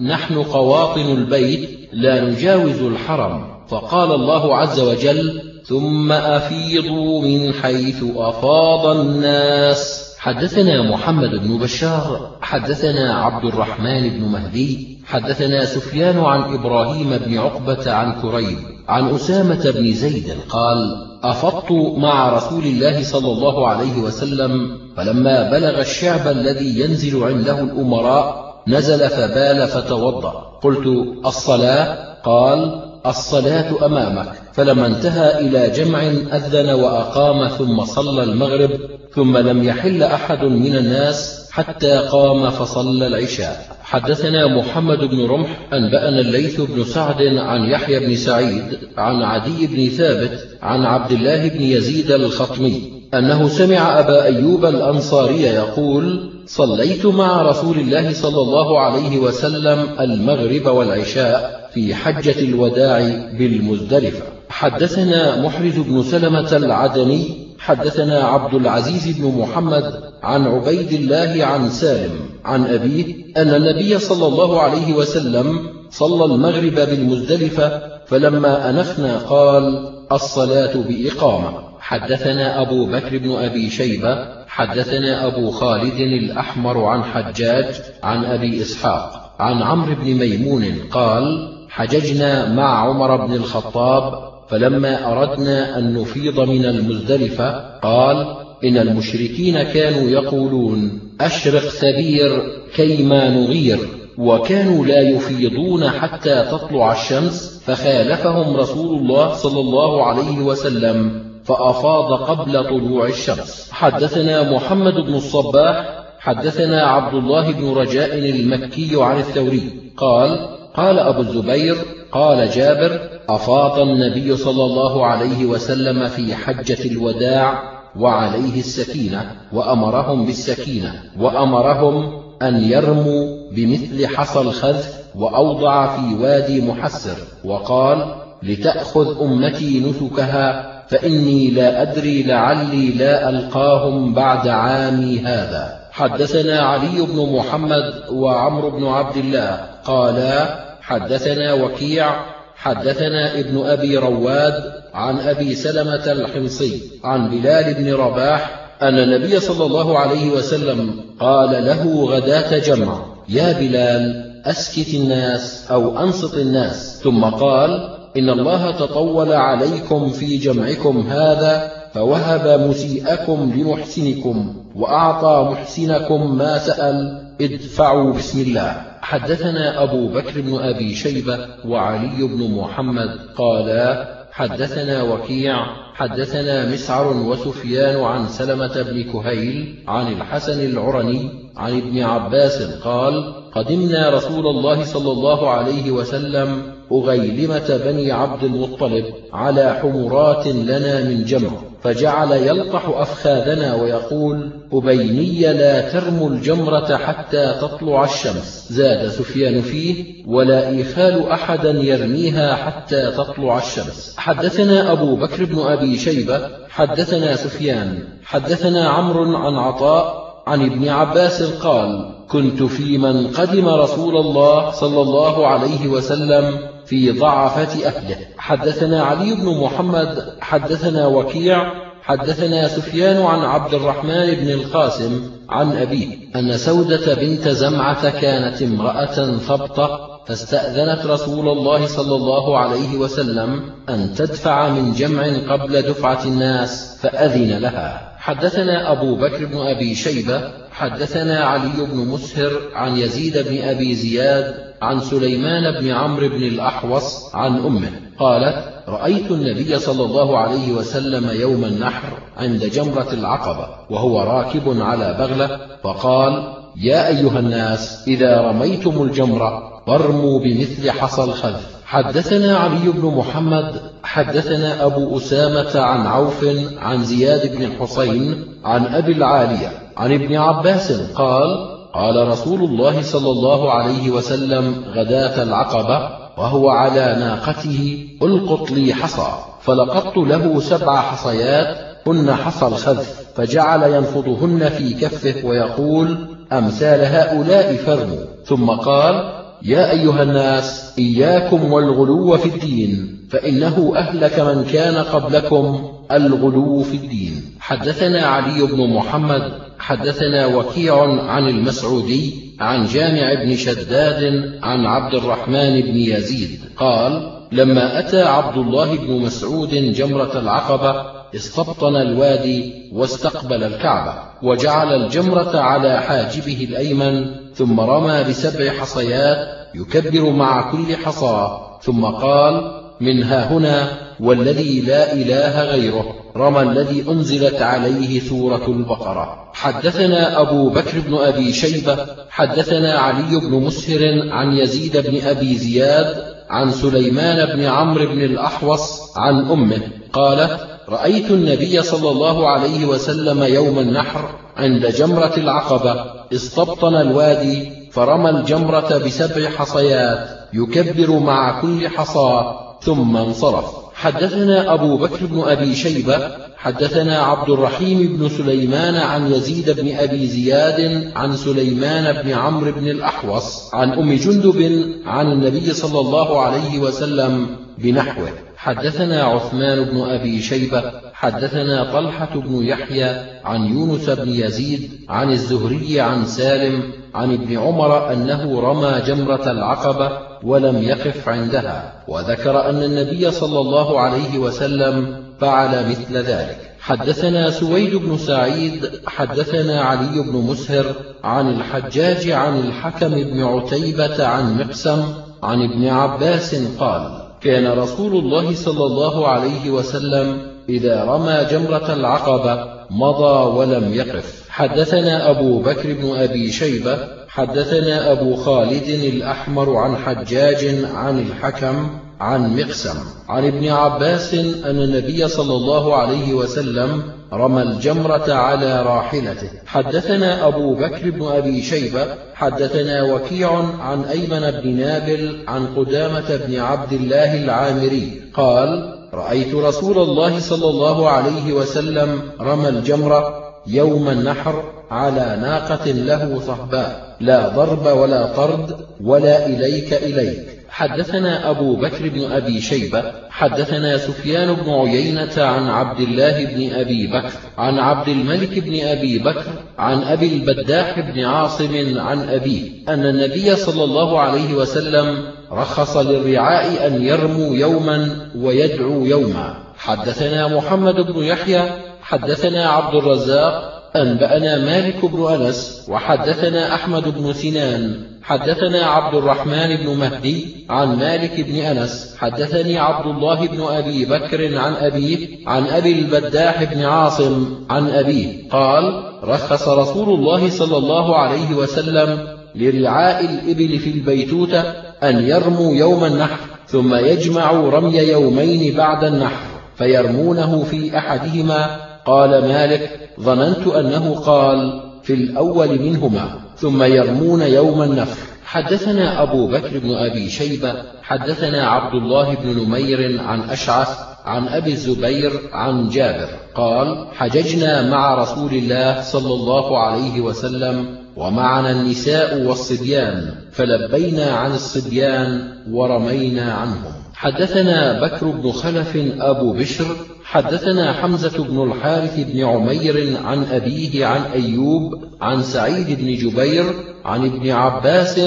نحن 0.00 0.42
قواطن 0.42 1.00
البيت 1.00 1.88
لا 1.92 2.20
نجاوز 2.20 2.82
الحرم. 2.82 3.44
فقال 3.68 4.12
الله 4.12 4.56
عز 4.56 4.80
وجل 4.80 5.42
ثم 5.64 6.12
أفيضوا 6.12 7.22
من 7.22 7.52
حيث 7.52 8.04
أفاض 8.16 8.86
الناس. 8.86 10.10
حدثنا 10.18 10.90
محمد 10.90 11.30
بن 11.30 11.58
بشار 11.58 12.30
حدثنا 12.40 13.14
عبد 13.14 13.44
الرحمن 13.44 14.08
بن 14.08 14.24
مهدي 14.28 14.89
حدثنا 15.10 15.64
سفيان 15.64 16.18
عن 16.18 16.54
إبراهيم 16.54 17.18
بن 17.26 17.38
عقبة 17.38 17.92
عن 17.92 18.22
كريب 18.22 18.58
عن 18.88 19.14
أسامة 19.14 19.70
بن 19.70 19.92
زيد 19.92 20.34
قال 20.48 20.78
أفضت 21.22 21.72
مع 21.96 22.36
رسول 22.36 22.64
الله 22.64 23.02
صلى 23.02 23.32
الله 23.32 23.68
عليه 23.68 23.98
وسلم 23.98 24.78
فلما 24.96 25.50
بلغ 25.50 25.80
الشعب 25.80 26.28
الذي 26.28 26.80
ينزل 26.80 27.24
عنده 27.24 27.60
الأمراء 27.60 28.54
نزل 28.68 29.08
فبال 29.08 29.66
فتوضأ. 29.66 30.58
قلت 30.62 30.86
الصلاة؟ 31.26 32.16
قال 32.24 32.82
الصلاة 33.06 33.86
أمامك. 33.86 34.32
فلما 34.52 34.86
انتهى 34.86 35.40
إلى 35.40 35.70
جمع 35.70 36.02
أذن 36.36 36.70
وأقام 36.70 37.48
ثم 37.48 37.84
صلى 37.84 38.22
المغرب 38.22 38.70
ثم 39.14 39.36
لم 39.36 39.64
يحل 39.64 40.02
أحد 40.02 40.44
من 40.44 40.76
الناس 40.76 41.39
حتى 41.50 41.96
قام 41.98 42.50
فصلى 42.50 43.06
العشاء. 43.06 43.76
حدثنا 43.82 44.56
محمد 44.56 44.98
بن 44.98 45.26
رمح 45.26 45.48
أنبأنا 45.72 46.20
الليث 46.20 46.60
بن 46.60 46.84
سعد 46.84 47.22
عن 47.22 47.64
يحيى 47.64 48.00
بن 48.06 48.16
سعيد 48.16 48.78
عن 48.98 49.22
عدي 49.22 49.66
بن 49.66 49.88
ثابت 49.88 50.48
عن 50.62 50.84
عبد 50.84 51.12
الله 51.12 51.48
بن 51.48 51.62
يزيد 51.62 52.10
الخطمي 52.10 52.82
أنه 53.14 53.48
سمع 53.48 54.00
أبا 54.00 54.24
أيوب 54.24 54.64
الأنصاري 54.64 55.42
يقول 55.42 56.30
صليت 56.46 57.06
مع 57.06 57.42
رسول 57.42 57.78
الله 57.78 58.12
صلى 58.12 58.42
الله 58.42 58.80
عليه 58.80 59.18
وسلم 59.18 59.86
المغرب 60.00 60.66
والعشاء 60.66 61.70
في 61.74 61.94
حجة 61.94 62.38
الوداع 62.38 62.98
بالمزدلفة. 63.38 64.22
حدثنا 64.48 65.42
محرز 65.42 65.78
بن 65.78 66.02
سلمة 66.02 66.56
العدني 66.56 67.50
حدثنا 67.58 68.18
عبد 68.18 68.54
العزيز 68.54 69.18
بن 69.18 69.38
محمد 69.38 70.09
عن 70.22 70.46
عبيد 70.46 70.92
الله 70.92 71.44
عن 71.44 71.70
سالم 71.70 72.20
عن 72.44 72.66
أبيه 72.66 73.14
أن 73.36 73.48
النبي 73.48 73.98
صلى 73.98 74.26
الله 74.26 74.60
عليه 74.60 74.94
وسلم 74.94 75.58
صلى 75.90 76.24
المغرب 76.24 76.74
بالمزدلفة 76.74 77.82
فلما 78.06 78.70
أنفنا 78.70 79.18
قال 79.18 79.92
الصلاة 80.12 80.76
بإقامة. 80.76 81.70
حدثنا 81.80 82.62
أبو 82.62 82.86
بكر 82.86 83.18
بن 83.18 83.32
أبي 83.32 83.70
شيبة 83.70 84.44
حدثنا 84.46 85.26
أبو 85.26 85.50
خالد 85.50 86.00
الأحمر 86.00 86.84
عن 86.84 87.04
حجاج 87.04 87.74
عن 88.02 88.24
أبي 88.24 88.62
إسحاق 88.62 89.34
عن 89.38 89.62
عمرو 89.62 89.94
بن 89.94 90.14
ميمون 90.14 90.64
قال 90.90 91.48
حججنا 91.68 92.52
مع 92.52 92.88
عمر 92.88 93.26
بن 93.26 93.34
الخطاب 93.34 94.30
فلما 94.48 95.12
أردنا 95.12 95.78
أن 95.78 95.94
نفيض 95.94 96.40
من 96.40 96.64
المزدلفة 96.64 97.78
قال 97.78 98.36
إن 98.64 98.76
المشركين 98.76 99.62
كانوا 99.62 100.10
يقولون 100.10 101.00
أشرق 101.20 101.62
ثبير 101.62 102.42
كيما 102.74 103.30
نغير. 103.30 103.78
وكانوا 104.18 104.86
لا 104.86 105.00
يفيضون 105.00 105.88
حتى 105.88 106.44
تطلع 106.50 106.92
الشمس 106.92 107.62
فخالفهم 107.66 108.56
رسول 108.56 108.98
الله 108.98 109.34
صلى 109.34 109.60
الله 109.60 110.06
عليه 110.06 110.38
وسلم 110.38 111.24
فأفاض 111.44 112.12
قبل 112.22 112.64
طلوع 112.64 113.06
الشمس. 113.06 113.70
حدثنا 113.72 114.52
محمد 114.52 114.94
بن 114.94 115.14
الصباح 115.14 116.04
حدثنا 116.18 116.86
عبد 116.86 117.14
الله 117.14 117.52
بن 117.52 117.72
رجاء 117.72 118.18
المكي 118.18 118.90
عن 118.94 119.18
الثوري. 119.18 119.70
قال 119.96 120.48
قال 120.74 120.98
أبو 120.98 121.20
الزبير 121.20 121.76
قال 122.12 122.50
جابر 122.50 123.00
أفاض 123.28 123.78
النبي 123.78 124.36
صلى 124.36 124.64
الله 124.64 125.06
عليه 125.06 125.44
وسلم 125.44 126.08
في 126.08 126.34
حجة 126.34 126.84
الوداع 126.84 127.79
وعليه 127.96 128.60
السكينة 128.60 129.36
وأمرهم 129.52 130.26
بالسكينة 130.26 130.94
وأمرهم 131.18 132.20
أن 132.42 132.56
يرموا 132.56 133.50
بمثل 133.52 134.06
حصى 134.06 134.40
الخذف 134.40 135.00
وأوضع 135.14 135.96
في 135.96 136.14
وادي 136.14 136.60
محسر 136.60 137.16
وقال 137.44 138.14
لتأخذ 138.42 139.22
أمتي 139.22 139.80
نسكها 139.80 140.70
فإني 140.88 141.50
لا 141.50 141.82
أدري 141.82 142.22
لعلي 142.22 142.90
لا 142.90 143.28
ألقاهم 143.28 144.14
بعد 144.14 144.48
عامي 144.48 145.20
هذا. 145.20 145.80
حدثنا 145.90 146.60
علي 146.60 147.06
بن 147.06 147.36
محمد 147.36 147.94
وعمرو 148.12 148.70
بن 148.70 148.86
عبد 148.86 149.16
الله 149.16 149.60
قالا 149.84 150.60
حدثنا 150.82 151.52
وكيع 151.52 152.14
حدثنا 152.62 153.38
ابن 153.40 153.66
أبي 153.66 153.96
رواد 153.96 154.54
عن 154.94 155.20
أبي 155.20 155.54
سلمة 155.54 156.12
الحمصي 156.12 156.82
عن 157.04 157.30
بلال 157.30 157.74
بن 157.74 157.94
رباح 157.94 158.70
أن 158.82 158.98
النبي 158.98 159.40
صلى 159.40 159.66
الله 159.66 159.98
عليه 159.98 160.30
وسلم 160.30 160.94
قال 161.20 161.64
له 161.64 162.04
غداة 162.04 162.58
جمع 162.58 163.04
يا 163.28 163.52
بلال 163.52 164.30
أسكت 164.44 164.94
الناس 164.94 165.66
أو 165.70 165.98
أنصت 165.98 166.34
الناس. 166.34 167.00
ثم 167.02 167.24
قال 167.24 167.96
إن 168.16 168.30
الله 168.30 168.70
تطول 168.70 169.32
عليكم 169.32 170.10
في 170.10 170.36
جمعكم 170.36 171.06
هذا 171.10 171.72
فوهب 171.94 172.68
مسيئكم 172.68 173.52
لمحسنكم 173.56 174.54
وأعطى 174.76 175.50
محسنكم 175.52 176.36
ما 176.36 176.58
سأل. 176.58 177.29
ادفعوا 177.40 178.12
بسم 178.12 178.40
الله. 178.40 178.82
حدثنا 179.02 179.82
أبو 179.82 180.08
بكر 180.08 180.40
بن 180.40 180.58
أبي 180.58 180.94
شيبة 180.94 181.38
وعلي 181.64 182.22
بن 182.22 182.50
محمد 182.54 183.18
قالا 183.36 184.20
حدثنا 184.32 185.02
وكيع 185.02 185.66
حدثنا 185.94 186.72
مسعر 186.72 187.16
وسفيان 187.16 188.00
عن 188.00 188.28
سلمة 188.28 188.82
بن 188.82 189.02
كهيل 189.12 189.84
عن 189.88 190.12
الحسن 190.12 190.64
العرني 190.64 191.30
عن 191.56 191.76
ابن 191.76 192.02
عباس 192.02 192.62
قال 192.62 193.34
قدمنا 193.52 194.10
رسول 194.10 194.46
الله 194.46 194.84
صلى 194.84 195.12
الله 195.12 195.50
عليه 195.50 195.90
وسلم 195.90 196.62
أغيلمة 196.92 197.80
بني 197.84 198.12
عبد 198.12 198.44
المطلب 198.44 199.04
على 199.32 199.74
حمرات 199.82 200.46
لنا 200.46 201.04
من 201.04 201.24
جمع. 201.24 201.69
فجعل 201.82 202.32
يلقح 202.32 202.88
أفخاذنا 202.88 203.74
ويقول 203.74 204.50
أبيني 204.72 205.52
لا 205.52 205.92
ترموا 205.92 206.30
الجمرة 206.30 206.96
حتى 206.96 207.54
تطلع 207.60 208.04
الشمس. 208.04 208.66
زاد 208.70 209.08
سفيان 209.08 209.62
فيه 209.62 210.24
ولا 210.26 210.68
إيخال 210.68 211.28
أحدا 211.28 211.70
يرميها 211.70 212.54
حتى 212.54 213.10
تطلع 213.10 213.58
الشمس. 213.58 214.14
حدثنا 214.16 214.92
أبو 214.92 215.16
بكر 215.16 215.44
بن 215.44 215.58
أبي 215.58 215.98
شيبة 215.98 216.40
حدثنا 216.68 217.36
سفيان 217.36 217.98
حدثنا 218.24 218.88
عمرو 218.88 219.36
عن 219.36 219.54
عطاء 219.54 220.30
عن 220.46 220.62
ابن 220.62 220.88
عباس 220.88 221.42
قال 221.42 222.14
كنت 222.28 222.62
في 222.62 222.98
من 222.98 223.26
قدم 223.26 223.68
رسول 223.68 224.16
الله 224.16 224.70
صلى 224.70 225.02
الله 225.02 225.46
عليه 225.46 225.88
وسلم 225.88 226.58
في 226.86 227.10
ضعفة 227.10 227.86
أهله 227.86 228.16
حدثنا 228.38 229.02
علي 229.02 229.34
بن 229.34 229.60
محمد 229.60 230.36
حدثنا 230.40 231.06
وكيع 231.06 231.72
حدثنا 232.02 232.68
سفيان 232.68 233.22
عن 233.22 233.38
عبد 233.38 233.74
الرحمن 233.74 234.34
بن 234.34 234.50
القاسم 234.50 235.30
عن 235.48 235.76
أبيه 235.76 236.16
أن 236.36 236.56
سودة 236.56 237.14
بنت 237.14 237.48
زمعة 237.48 238.20
كانت 238.20 238.62
امرأة 238.62 239.36
ثبطة 239.36 240.20
فاستأذنت 240.26 241.06
رسول 241.06 241.48
الله 241.48 241.86
صلى 241.86 242.16
الله 242.16 242.58
عليه 242.58 242.96
وسلم 242.98 243.62
أن 243.88 244.14
تدفع 244.14 244.68
من 244.68 244.92
جمع 244.92 245.22
قبل 245.50 245.82
دفعة 245.82 246.24
الناس 246.24 246.98
فأذن 247.02 247.58
لها. 247.58 248.09
حدثنا 248.30 248.92
أبو 248.92 249.14
بكر 249.14 249.44
بن 249.44 249.58
أبي 249.58 249.94
شيبة 249.94 250.40
حدثنا 250.72 251.44
علي 251.44 251.86
بن 251.92 251.96
مسهر 251.96 252.52
عن 252.74 252.96
يزيد 252.96 253.38
بن 253.38 253.62
أبي 253.62 253.94
زياد 253.94 254.54
عن 254.82 255.00
سليمان 255.00 255.80
بن 255.80 255.90
عمرو 255.90 256.28
بن 256.28 256.42
الأحوص 256.42 257.34
عن 257.34 257.58
أمه 257.58 257.90
قالت 258.18 258.64
رأيت 258.88 259.30
النبي 259.30 259.78
صلى 259.78 260.04
الله 260.04 260.38
عليه 260.38 260.72
وسلم 260.72 261.40
يوم 261.40 261.64
النحر 261.64 262.08
عند 262.36 262.64
جمرة 262.64 263.12
العقبة 263.12 263.68
وهو 263.90 264.22
راكب 264.22 264.80
على 264.80 265.16
بغلة 265.18 265.60
فقال 265.82 266.54
يا 266.76 267.08
أيها 267.08 267.38
الناس 267.38 268.04
إذا 268.08 268.40
رميتم 268.40 269.02
الجمرة 269.02 269.82
فارموا 269.86 270.40
بمثل 270.40 270.90
حصى 270.90 271.24
الخذف. 271.24 271.79
حدثنا 271.90 272.58
علي 272.58 272.88
بن 272.92 273.06
محمد 273.16 273.80
حدثنا 274.02 274.86
أبو 274.86 275.16
أسامة 275.16 275.80
عن 275.80 276.06
عوف 276.06 276.44
عن 276.78 277.04
زياد 277.04 277.56
بن 277.56 277.62
الحسين 277.62 278.44
عن 278.64 278.86
أبي 278.86 279.12
العالية 279.12 279.72
عن 279.96 280.12
ابن 280.12 280.36
عباس 280.36 280.92
قال 281.14 281.68
قال 281.94 282.28
رسول 282.28 282.60
الله 282.60 283.02
صلى 283.02 283.30
الله 283.30 283.72
عليه 283.72 284.10
وسلم 284.10 284.84
غداة 284.94 285.42
العقبة 285.42 286.10
وهو 286.38 286.70
على 286.70 287.16
ناقته 287.20 288.06
ألقط 288.22 288.70
لي 288.70 288.94
حصى. 288.94 289.32
فلقطت 289.60 290.16
له 290.16 290.60
سبع 290.60 291.00
حصيات 291.00 291.76
هن 292.06 292.34
حصى 292.34 292.66
الخذف 292.66 293.20
فجعل 293.36 293.82
ينفضهن 293.82 294.68
في 294.68 294.94
كفه 294.94 295.46
ويقول 295.46 296.16
أمثال 296.52 297.00
هؤلاء 297.00 297.76
فرموا. 297.76 298.24
ثم 298.44 298.70
قال 298.70 299.39
يا 299.62 299.90
أيها 299.90 300.22
الناس 300.22 300.94
إياكم 300.98 301.72
والغلو 301.72 302.36
في 302.36 302.48
الدين 302.48 303.18
فإنه 303.30 303.92
أهلك 303.96 304.40
من 304.40 304.64
كان 304.64 304.94
قبلكم 304.94 305.92
الغلو 306.12 306.82
في 306.82 306.96
الدين. 306.96 307.42
حدثنا 307.60 308.26
علي 308.26 308.66
بن 308.66 308.94
محمد 308.94 309.52
حدثنا 309.78 310.46
وكيع 310.46 311.22
عن 311.22 311.48
المسعودي 311.48 312.34
عن 312.60 312.86
جامع 312.86 313.44
بن 313.44 313.56
شداد 313.56 314.52
عن 314.62 314.86
عبد 314.86 315.14
الرحمن 315.14 315.80
بن 315.80 315.96
يزيد. 315.96 316.60
قال 316.76 317.40
لما 317.52 317.98
أتى 317.98 318.22
عبد 318.22 318.56
الله 318.56 318.96
بن 318.96 319.12
مسعود 319.12 319.70
جمرة 319.74 320.38
العقبة 320.38 321.19
استبطن 321.34 321.96
الوادي 321.96 322.90
واستقبل 322.92 323.64
الكعبة 323.64 324.14
وجعل 324.42 324.94
الجمرة 324.94 325.58
على 325.58 326.00
حاجبه 326.00 326.66
الأيمن 326.70 327.34
ثم 327.54 327.80
رمى 327.80 328.24
بسبع 328.24 328.70
حصيات 328.70 329.60
يكبر 329.74 330.30
مع 330.30 330.72
كل 330.72 330.96
حصى 330.96 331.58
ثم 331.82 332.04
قال 332.04 332.82
منها 333.00 333.52
هنا 333.52 333.88
والذي 334.20 334.80
لا 334.80 335.12
إله 335.12 335.64
غيره 335.64 336.14
رمى 336.36 336.62
الذي 336.62 337.04
أنزلت 337.08 337.62
عليه 337.62 338.20
سورة 338.20 338.66
البقرة. 338.68 339.50
حدثنا 339.52 340.40
أبو 340.40 340.70
بكر 340.70 341.00
بن 341.00 341.14
أبي 341.14 341.52
شيبة 341.52 342.06
حدثنا 342.30 342.98
علي 342.98 343.40
بن 343.40 343.50
مسهر 343.50 344.30
عن 344.30 344.52
يزيد 344.52 344.96
بن 344.96 345.26
أبي 345.26 345.54
زياد 345.54 346.24
عن 346.50 346.70
سليمان 346.70 347.56
بن 347.56 347.64
عمرو 347.64 348.06
بن 348.06 348.22
الأحوص 348.22 349.16
عن 349.16 349.50
أمه 349.50 349.80
قالت 350.12 350.69
رأيت 350.90 351.30
النبي 351.30 351.82
صلى 351.82 352.10
الله 352.10 352.48
عليه 352.48 352.86
وسلم 352.86 353.42
يوم 353.42 353.78
النحر 353.78 354.30
عند 354.56 354.86
جمرة 354.86 355.32
العقبة 355.36 356.04
استبطن 356.34 356.94
الوادي 356.94 357.72
فرمى 357.92 358.30
الجمرة 358.30 358.98
بسبع 358.98 359.50
حصيات 359.50 360.28
يكبر 360.52 361.18
مع 361.18 361.60
كل 361.60 361.88
حصاة 361.88 362.76
ثم 362.82 363.16
انصرف. 363.16 363.64
حدثنا 363.94 364.74
أبو 364.74 364.96
بكر 364.96 365.26
بن 365.26 365.40
أبي 365.40 365.74
شيبة 365.74 366.18
حدثنا 366.56 367.18
عبد 367.18 367.50
الرحيم 367.50 368.16
بن 368.16 368.28
سليمان 368.28 368.94
عن 368.94 369.32
يزيد 369.32 369.70
بن 369.70 369.96
أبي 369.96 370.26
زياد 370.26 371.10
عن 371.16 371.36
سليمان 371.36 372.22
بن 372.22 372.30
عمرو 372.30 372.72
بن 372.72 372.88
الأحوص 372.88 373.74
عن 373.74 373.92
أم 373.92 374.12
جندب 374.12 374.84
عن 375.06 375.32
النبي 375.32 375.72
صلى 375.72 376.00
الله 376.00 376.40
عليه 376.40 376.78
وسلم 376.78 377.46
بنحوه. 377.78 378.49
حدثنا 378.60 379.22
عثمان 379.22 379.84
بن 379.84 380.00
أبي 380.00 380.42
شيبة 380.42 380.92
حدثنا 381.14 381.92
طلحة 381.92 382.40
بن 382.40 382.64
يحيى 382.64 383.16
عن 383.44 383.66
يونس 383.66 384.10
بن 384.10 384.28
يزيد 384.28 384.90
عن 385.08 385.32
الزهري 385.32 386.00
عن 386.00 386.26
سالم 386.26 386.82
عن 387.14 387.32
ابن 387.32 387.58
عمر 387.58 388.12
أنه 388.12 388.60
رمى 388.60 389.02
جمرة 389.06 389.50
العقبة 389.50 390.18
ولم 390.42 390.82
يقف 390.82 391.28
عندها 391.28 391.92
وذكر 392.08 392.70
أن 392.70 392.82
النبي 392.82 393.30
صلى 393.30 393.60
الله 393.60 394.00
عليه 394.00 394.38
وسلم 394.38 395.24
فعل 395.40 395.88
مثل 395.90 396.16
ذلك. 396.16 396.56
حدثنا 396.80 397.50
سويد 397.50 397.94
بن 397.96 398.18
سعيد 398.18 398.90
حدثنا 399.06 399.80
علي 399.80 400.22
بن 400.22 400.36
مسهر 400.38 400.94
عن 401.24 401.50
الحجاج 401.50 402.30
عن 402.30 402.58
الحكم 402.58 403.10
بن 403.10 403.42
عتيبة 403.42 404.26
عن 404.26 404.58
مقسم 404.58 405.04
عن 405.42 405.62
ابن 405.62 405.88
عباس 405.88 406.54
قال 406.78 407.29
كان 407.42 407.78
رسول 407.78 408.16
الله 408.16 408.54
صلى 408.54 408.84
الله 408.84 409.28
عليه 409.28 409.70
وسلم 409.70 410.38
إذا 410.68 411.04
رمى 411.04 411.46
جمرة 411.50 411.92
العقبة 411.92 412.80
مضى 412.90 413.58
ولم 413.58 413.94
يقف. 413.94 414.44
حدثنا 414.48 415.30
أبو 415.30 415.58
بكر 415.58 415.92
بن 415.92 416.16
أبي 416.16 416.52
شيبة 416.52 416.98
حدثنا 417.28 418.12
أبو 418.12 418.36
خالد 418.36 418.88
الأحمر 418.88 419.76
عن 419.76 419.96
حجاج 419.96 420.84
عن 420.94 421.18
الحكم 421.18 421.88
عن 422.20 422.56
مقسم. 422.56 422.98
عن 423.28 423.46
ابن 423.46 423.68
عباس 423.68 424.34
أن 424.64 424.82
النبي 424.82 425.28
صلى 425.28 425.54
الله 425.54 425.94
عليه 425.96 426.34
وسلم 426.34 427.02
رمى 427.32 427.62
الجمرة 427.62 428.32
على 428.32 428.82
راحلته. 428.82 429.50
حدثنا 429.66 430.46
أبو 430.48 430.74
بكر 430.74 431.10
بن 431.10 431.26
أبي 431.26 431.62
شيبة 431.62 432.06
حدثنا 432.34 433.02
وكيع 433.02 433.50
عن 433.80 434.04
أيمن 434.04 434.50
بن 434.50 434.76
نابل 434.76 435.44
عن 435.48 435.66
قدامة 435.66 436.36
بن 436.46 436.60
عبد 436.60 436.92
الله 436.92 437.44
العامري 437.44 438.22
قال 438.34 438.96
رأيت 439.14 439.54
رسول 439.54 439.98
الله 439.98 440.40
صلى 440.40 440.68
الله 440.70 441.10
عليه 441.10 441.52
وسلم 441.52 442.20
رمى 442.40 442.68
الجمرة 442.68 443.52
يوم 443.66 444.08
النحر 444.08 444.64
على 444.90 445.38
ناقة 445.40 445.90
له 445.90 446.40
صهباء. 446.46 447.16
لا 447.20 447.48
ضرب 447.48 447.86
ولا 447.98 448.26
طرد 448.26 448.76
ولا 449.04 449.46
إليك 449.46 449.92
إليك. 449.92 450.59
حدثنا 450.70 451.50
أبو 451.50 451.76
بكر 451.76 452.08
بن 452.08 452.32
أبي 452.32 452.60
شيبة 452.60 453.12
حدثنا 453.30 453.98
سفيان 453.98 454.54
بن 454.54 454.70
عيينة 454.70 455.32
عن 455.36 455.68
عبد 455.68 456.00
الله 456.00 456.44
بن 456.44 456.72
أبي 456.74 457.06
بكر 457.06 457.32
عن 457.58 457.78
عبد 457.78 458.08
الملك 458.08 458.58
بن 458.58 458.80
أبي 458.86 459.18
بكر 459.18 459.44
عن 459.78 460.02
أبي 460.02 460.26
البداح 460.26 461.00
بن 461.00 461.24
عاصم 461.24 461.98
عن 461.98 462.28
أبيه 462.28 462.70
أن 462.88 463.06
النبي 463.06 463.56
صلى 463.56 463.84
الله 463.84 464.20
عليه 464.20 464.54
وسلم 464.54 465.24
رخص 465.52 465.96
للرعاء 465.96 466.86
أن 466.86 467.02
يرموا 467.02 467.56
يوما 467.56 468.30
ويدعوا 468.36 469.06
يوما. 469.06 469.54
حدثنا 469.76 470.48
محمد 470.48 470.94
بن 470.94 471.24
يحيى 471.24 471.62
حدثنا 472.02 472.68
عبد 472.68 472.94
الرزاق 472.94 473.80
أنبأنا 473.96 474.58
مالك 474.58 475.04
بن 475.04 475.32
أنس 475.32 475.86
وحدثنا 475.88 476.74
أحمد 476.74 477.18
بن 477.18 477.32
سنان. 477.32 478.09
حدثنا 478.22 478.86
عبد 478.86 479.14
الرحمن 479.14 479.76
بن 479.76 479.96
مهدي 479.96 480.66
عن 480.70 480.98
مالك 480.98 481.40
بن 481.40 481.54
أنس 481.54 482.16
حدثني 482.18 482.78
عبد 482.78 483.06
الله 483.06 483.46
بن 483.46 483.62
أبي 483.62 484.04
بكر 484.04 484.58
عن 484.58 484.72
أبيه 484.74 485.48
عن 485.48 485.66
أبي 485.66 485.92
البداح 485.92 486.64
بن 486.64 486.82
عاصم 486.82 487.64
عن 487.70 487.88
أبيه 487.90 488.48
قال 488.50 489.04
رخص 489.24 489.68
رسول 489.68 490.18
الله 490.18 490.50
صلى 490.50 490.76
الله 490.76 491.16
عليه 491.16 491.54
وسلم 491.54 492.18
لرعاء 492.54 493.24
الإبل 493.24 493.78
في 493.78 493.90
البيتوتة 493.90 494.60
أن 495.02 495.28
يرموا 495.28 495.74
يوم 495.74 496.04
النحر 496.04 496.40
ثم 496.66 496.94
يجمعوا 496.94 497.70
رمي 497.70 497.98
يومين 497.98 498.76
بعد 498.76 499.04
النحر 499.04 499.46
فيرمونه 499.76 500.64
في 500.64 500.98
أحدهما. 500.98 501.90
قال 502.06 502.30
مالك 502.30 503.10
ظننت 503.20 503.66
أنه 503.66 504.14
قال 504.14 504.89
في 505.10 505.16
الأول 505.16 505.82
منهما 505.82 506.40
ثم 506.56 506.82
يرمون 506.82 507.42
يوم 507.42 507.82
النفر 507.82 508.18
حدثنا 508.44 509.22
أبو 509.22 509.46
بكر 509.46 509.78
بن 509.78 509.94
أبي 509.94 510.30
شيبة 510.30 510.74
حدثنا 511.02 511.66
عبد 511.66 511.94
الله 511.94 512.34
بن 512.34 512.62
نمير 512.62 513.20
عن 513.22 513.40
أشعث 513.40 513.88
عن 514.24 514.48
أبي 514.48 514.72
الزبير 514.72 515.32
عن 515.52 515.88
جابر. 515.88 516.28
قال 516.54 517.06
حججنا 517.12 517.90
مع 517.90 518.14
رسول 518.14 518.52
الله 518.52 519.00
صلى 519.02 519.34
الله 519.34 519.78
عليه 519.78 520.20
وسلم 520.20 520.98
ومعنا 521.16 521.70
النساء 521.70 522.42
والصبيان 522.42 523.34
فلبينا 523.52 524.30
عن 524.30 524.50
الصبيان 524.54 525.52
ورمينا 525.70 526.52
عنهم. 526.52 526.92
حدثنا 527.14 528.06
بكر 528.06 528.26
بن 528.26 528.52
خلف 528.52 528.96
أبو 529.20 529.52
بشر 529.52 529.96
حدثنا 530.30 530.92
حمزة 530.92 531.44
بن 531.44 531.62
الحارث 531.62 532.20
بن 532.20 532.44
عمير 532.44 533.18
عن 533.24 533.44
أبيه 533.44 534.06
عن 534.06 534.22
أيوب 534.22 535.04
عن 535.20 535.42
سعيد 535.42 536.00
بن 536.00 536.14
جبير 536.14 536.64
عن 537.04 537.26
ابن 537.26 537.50
عباس 537.50 538.18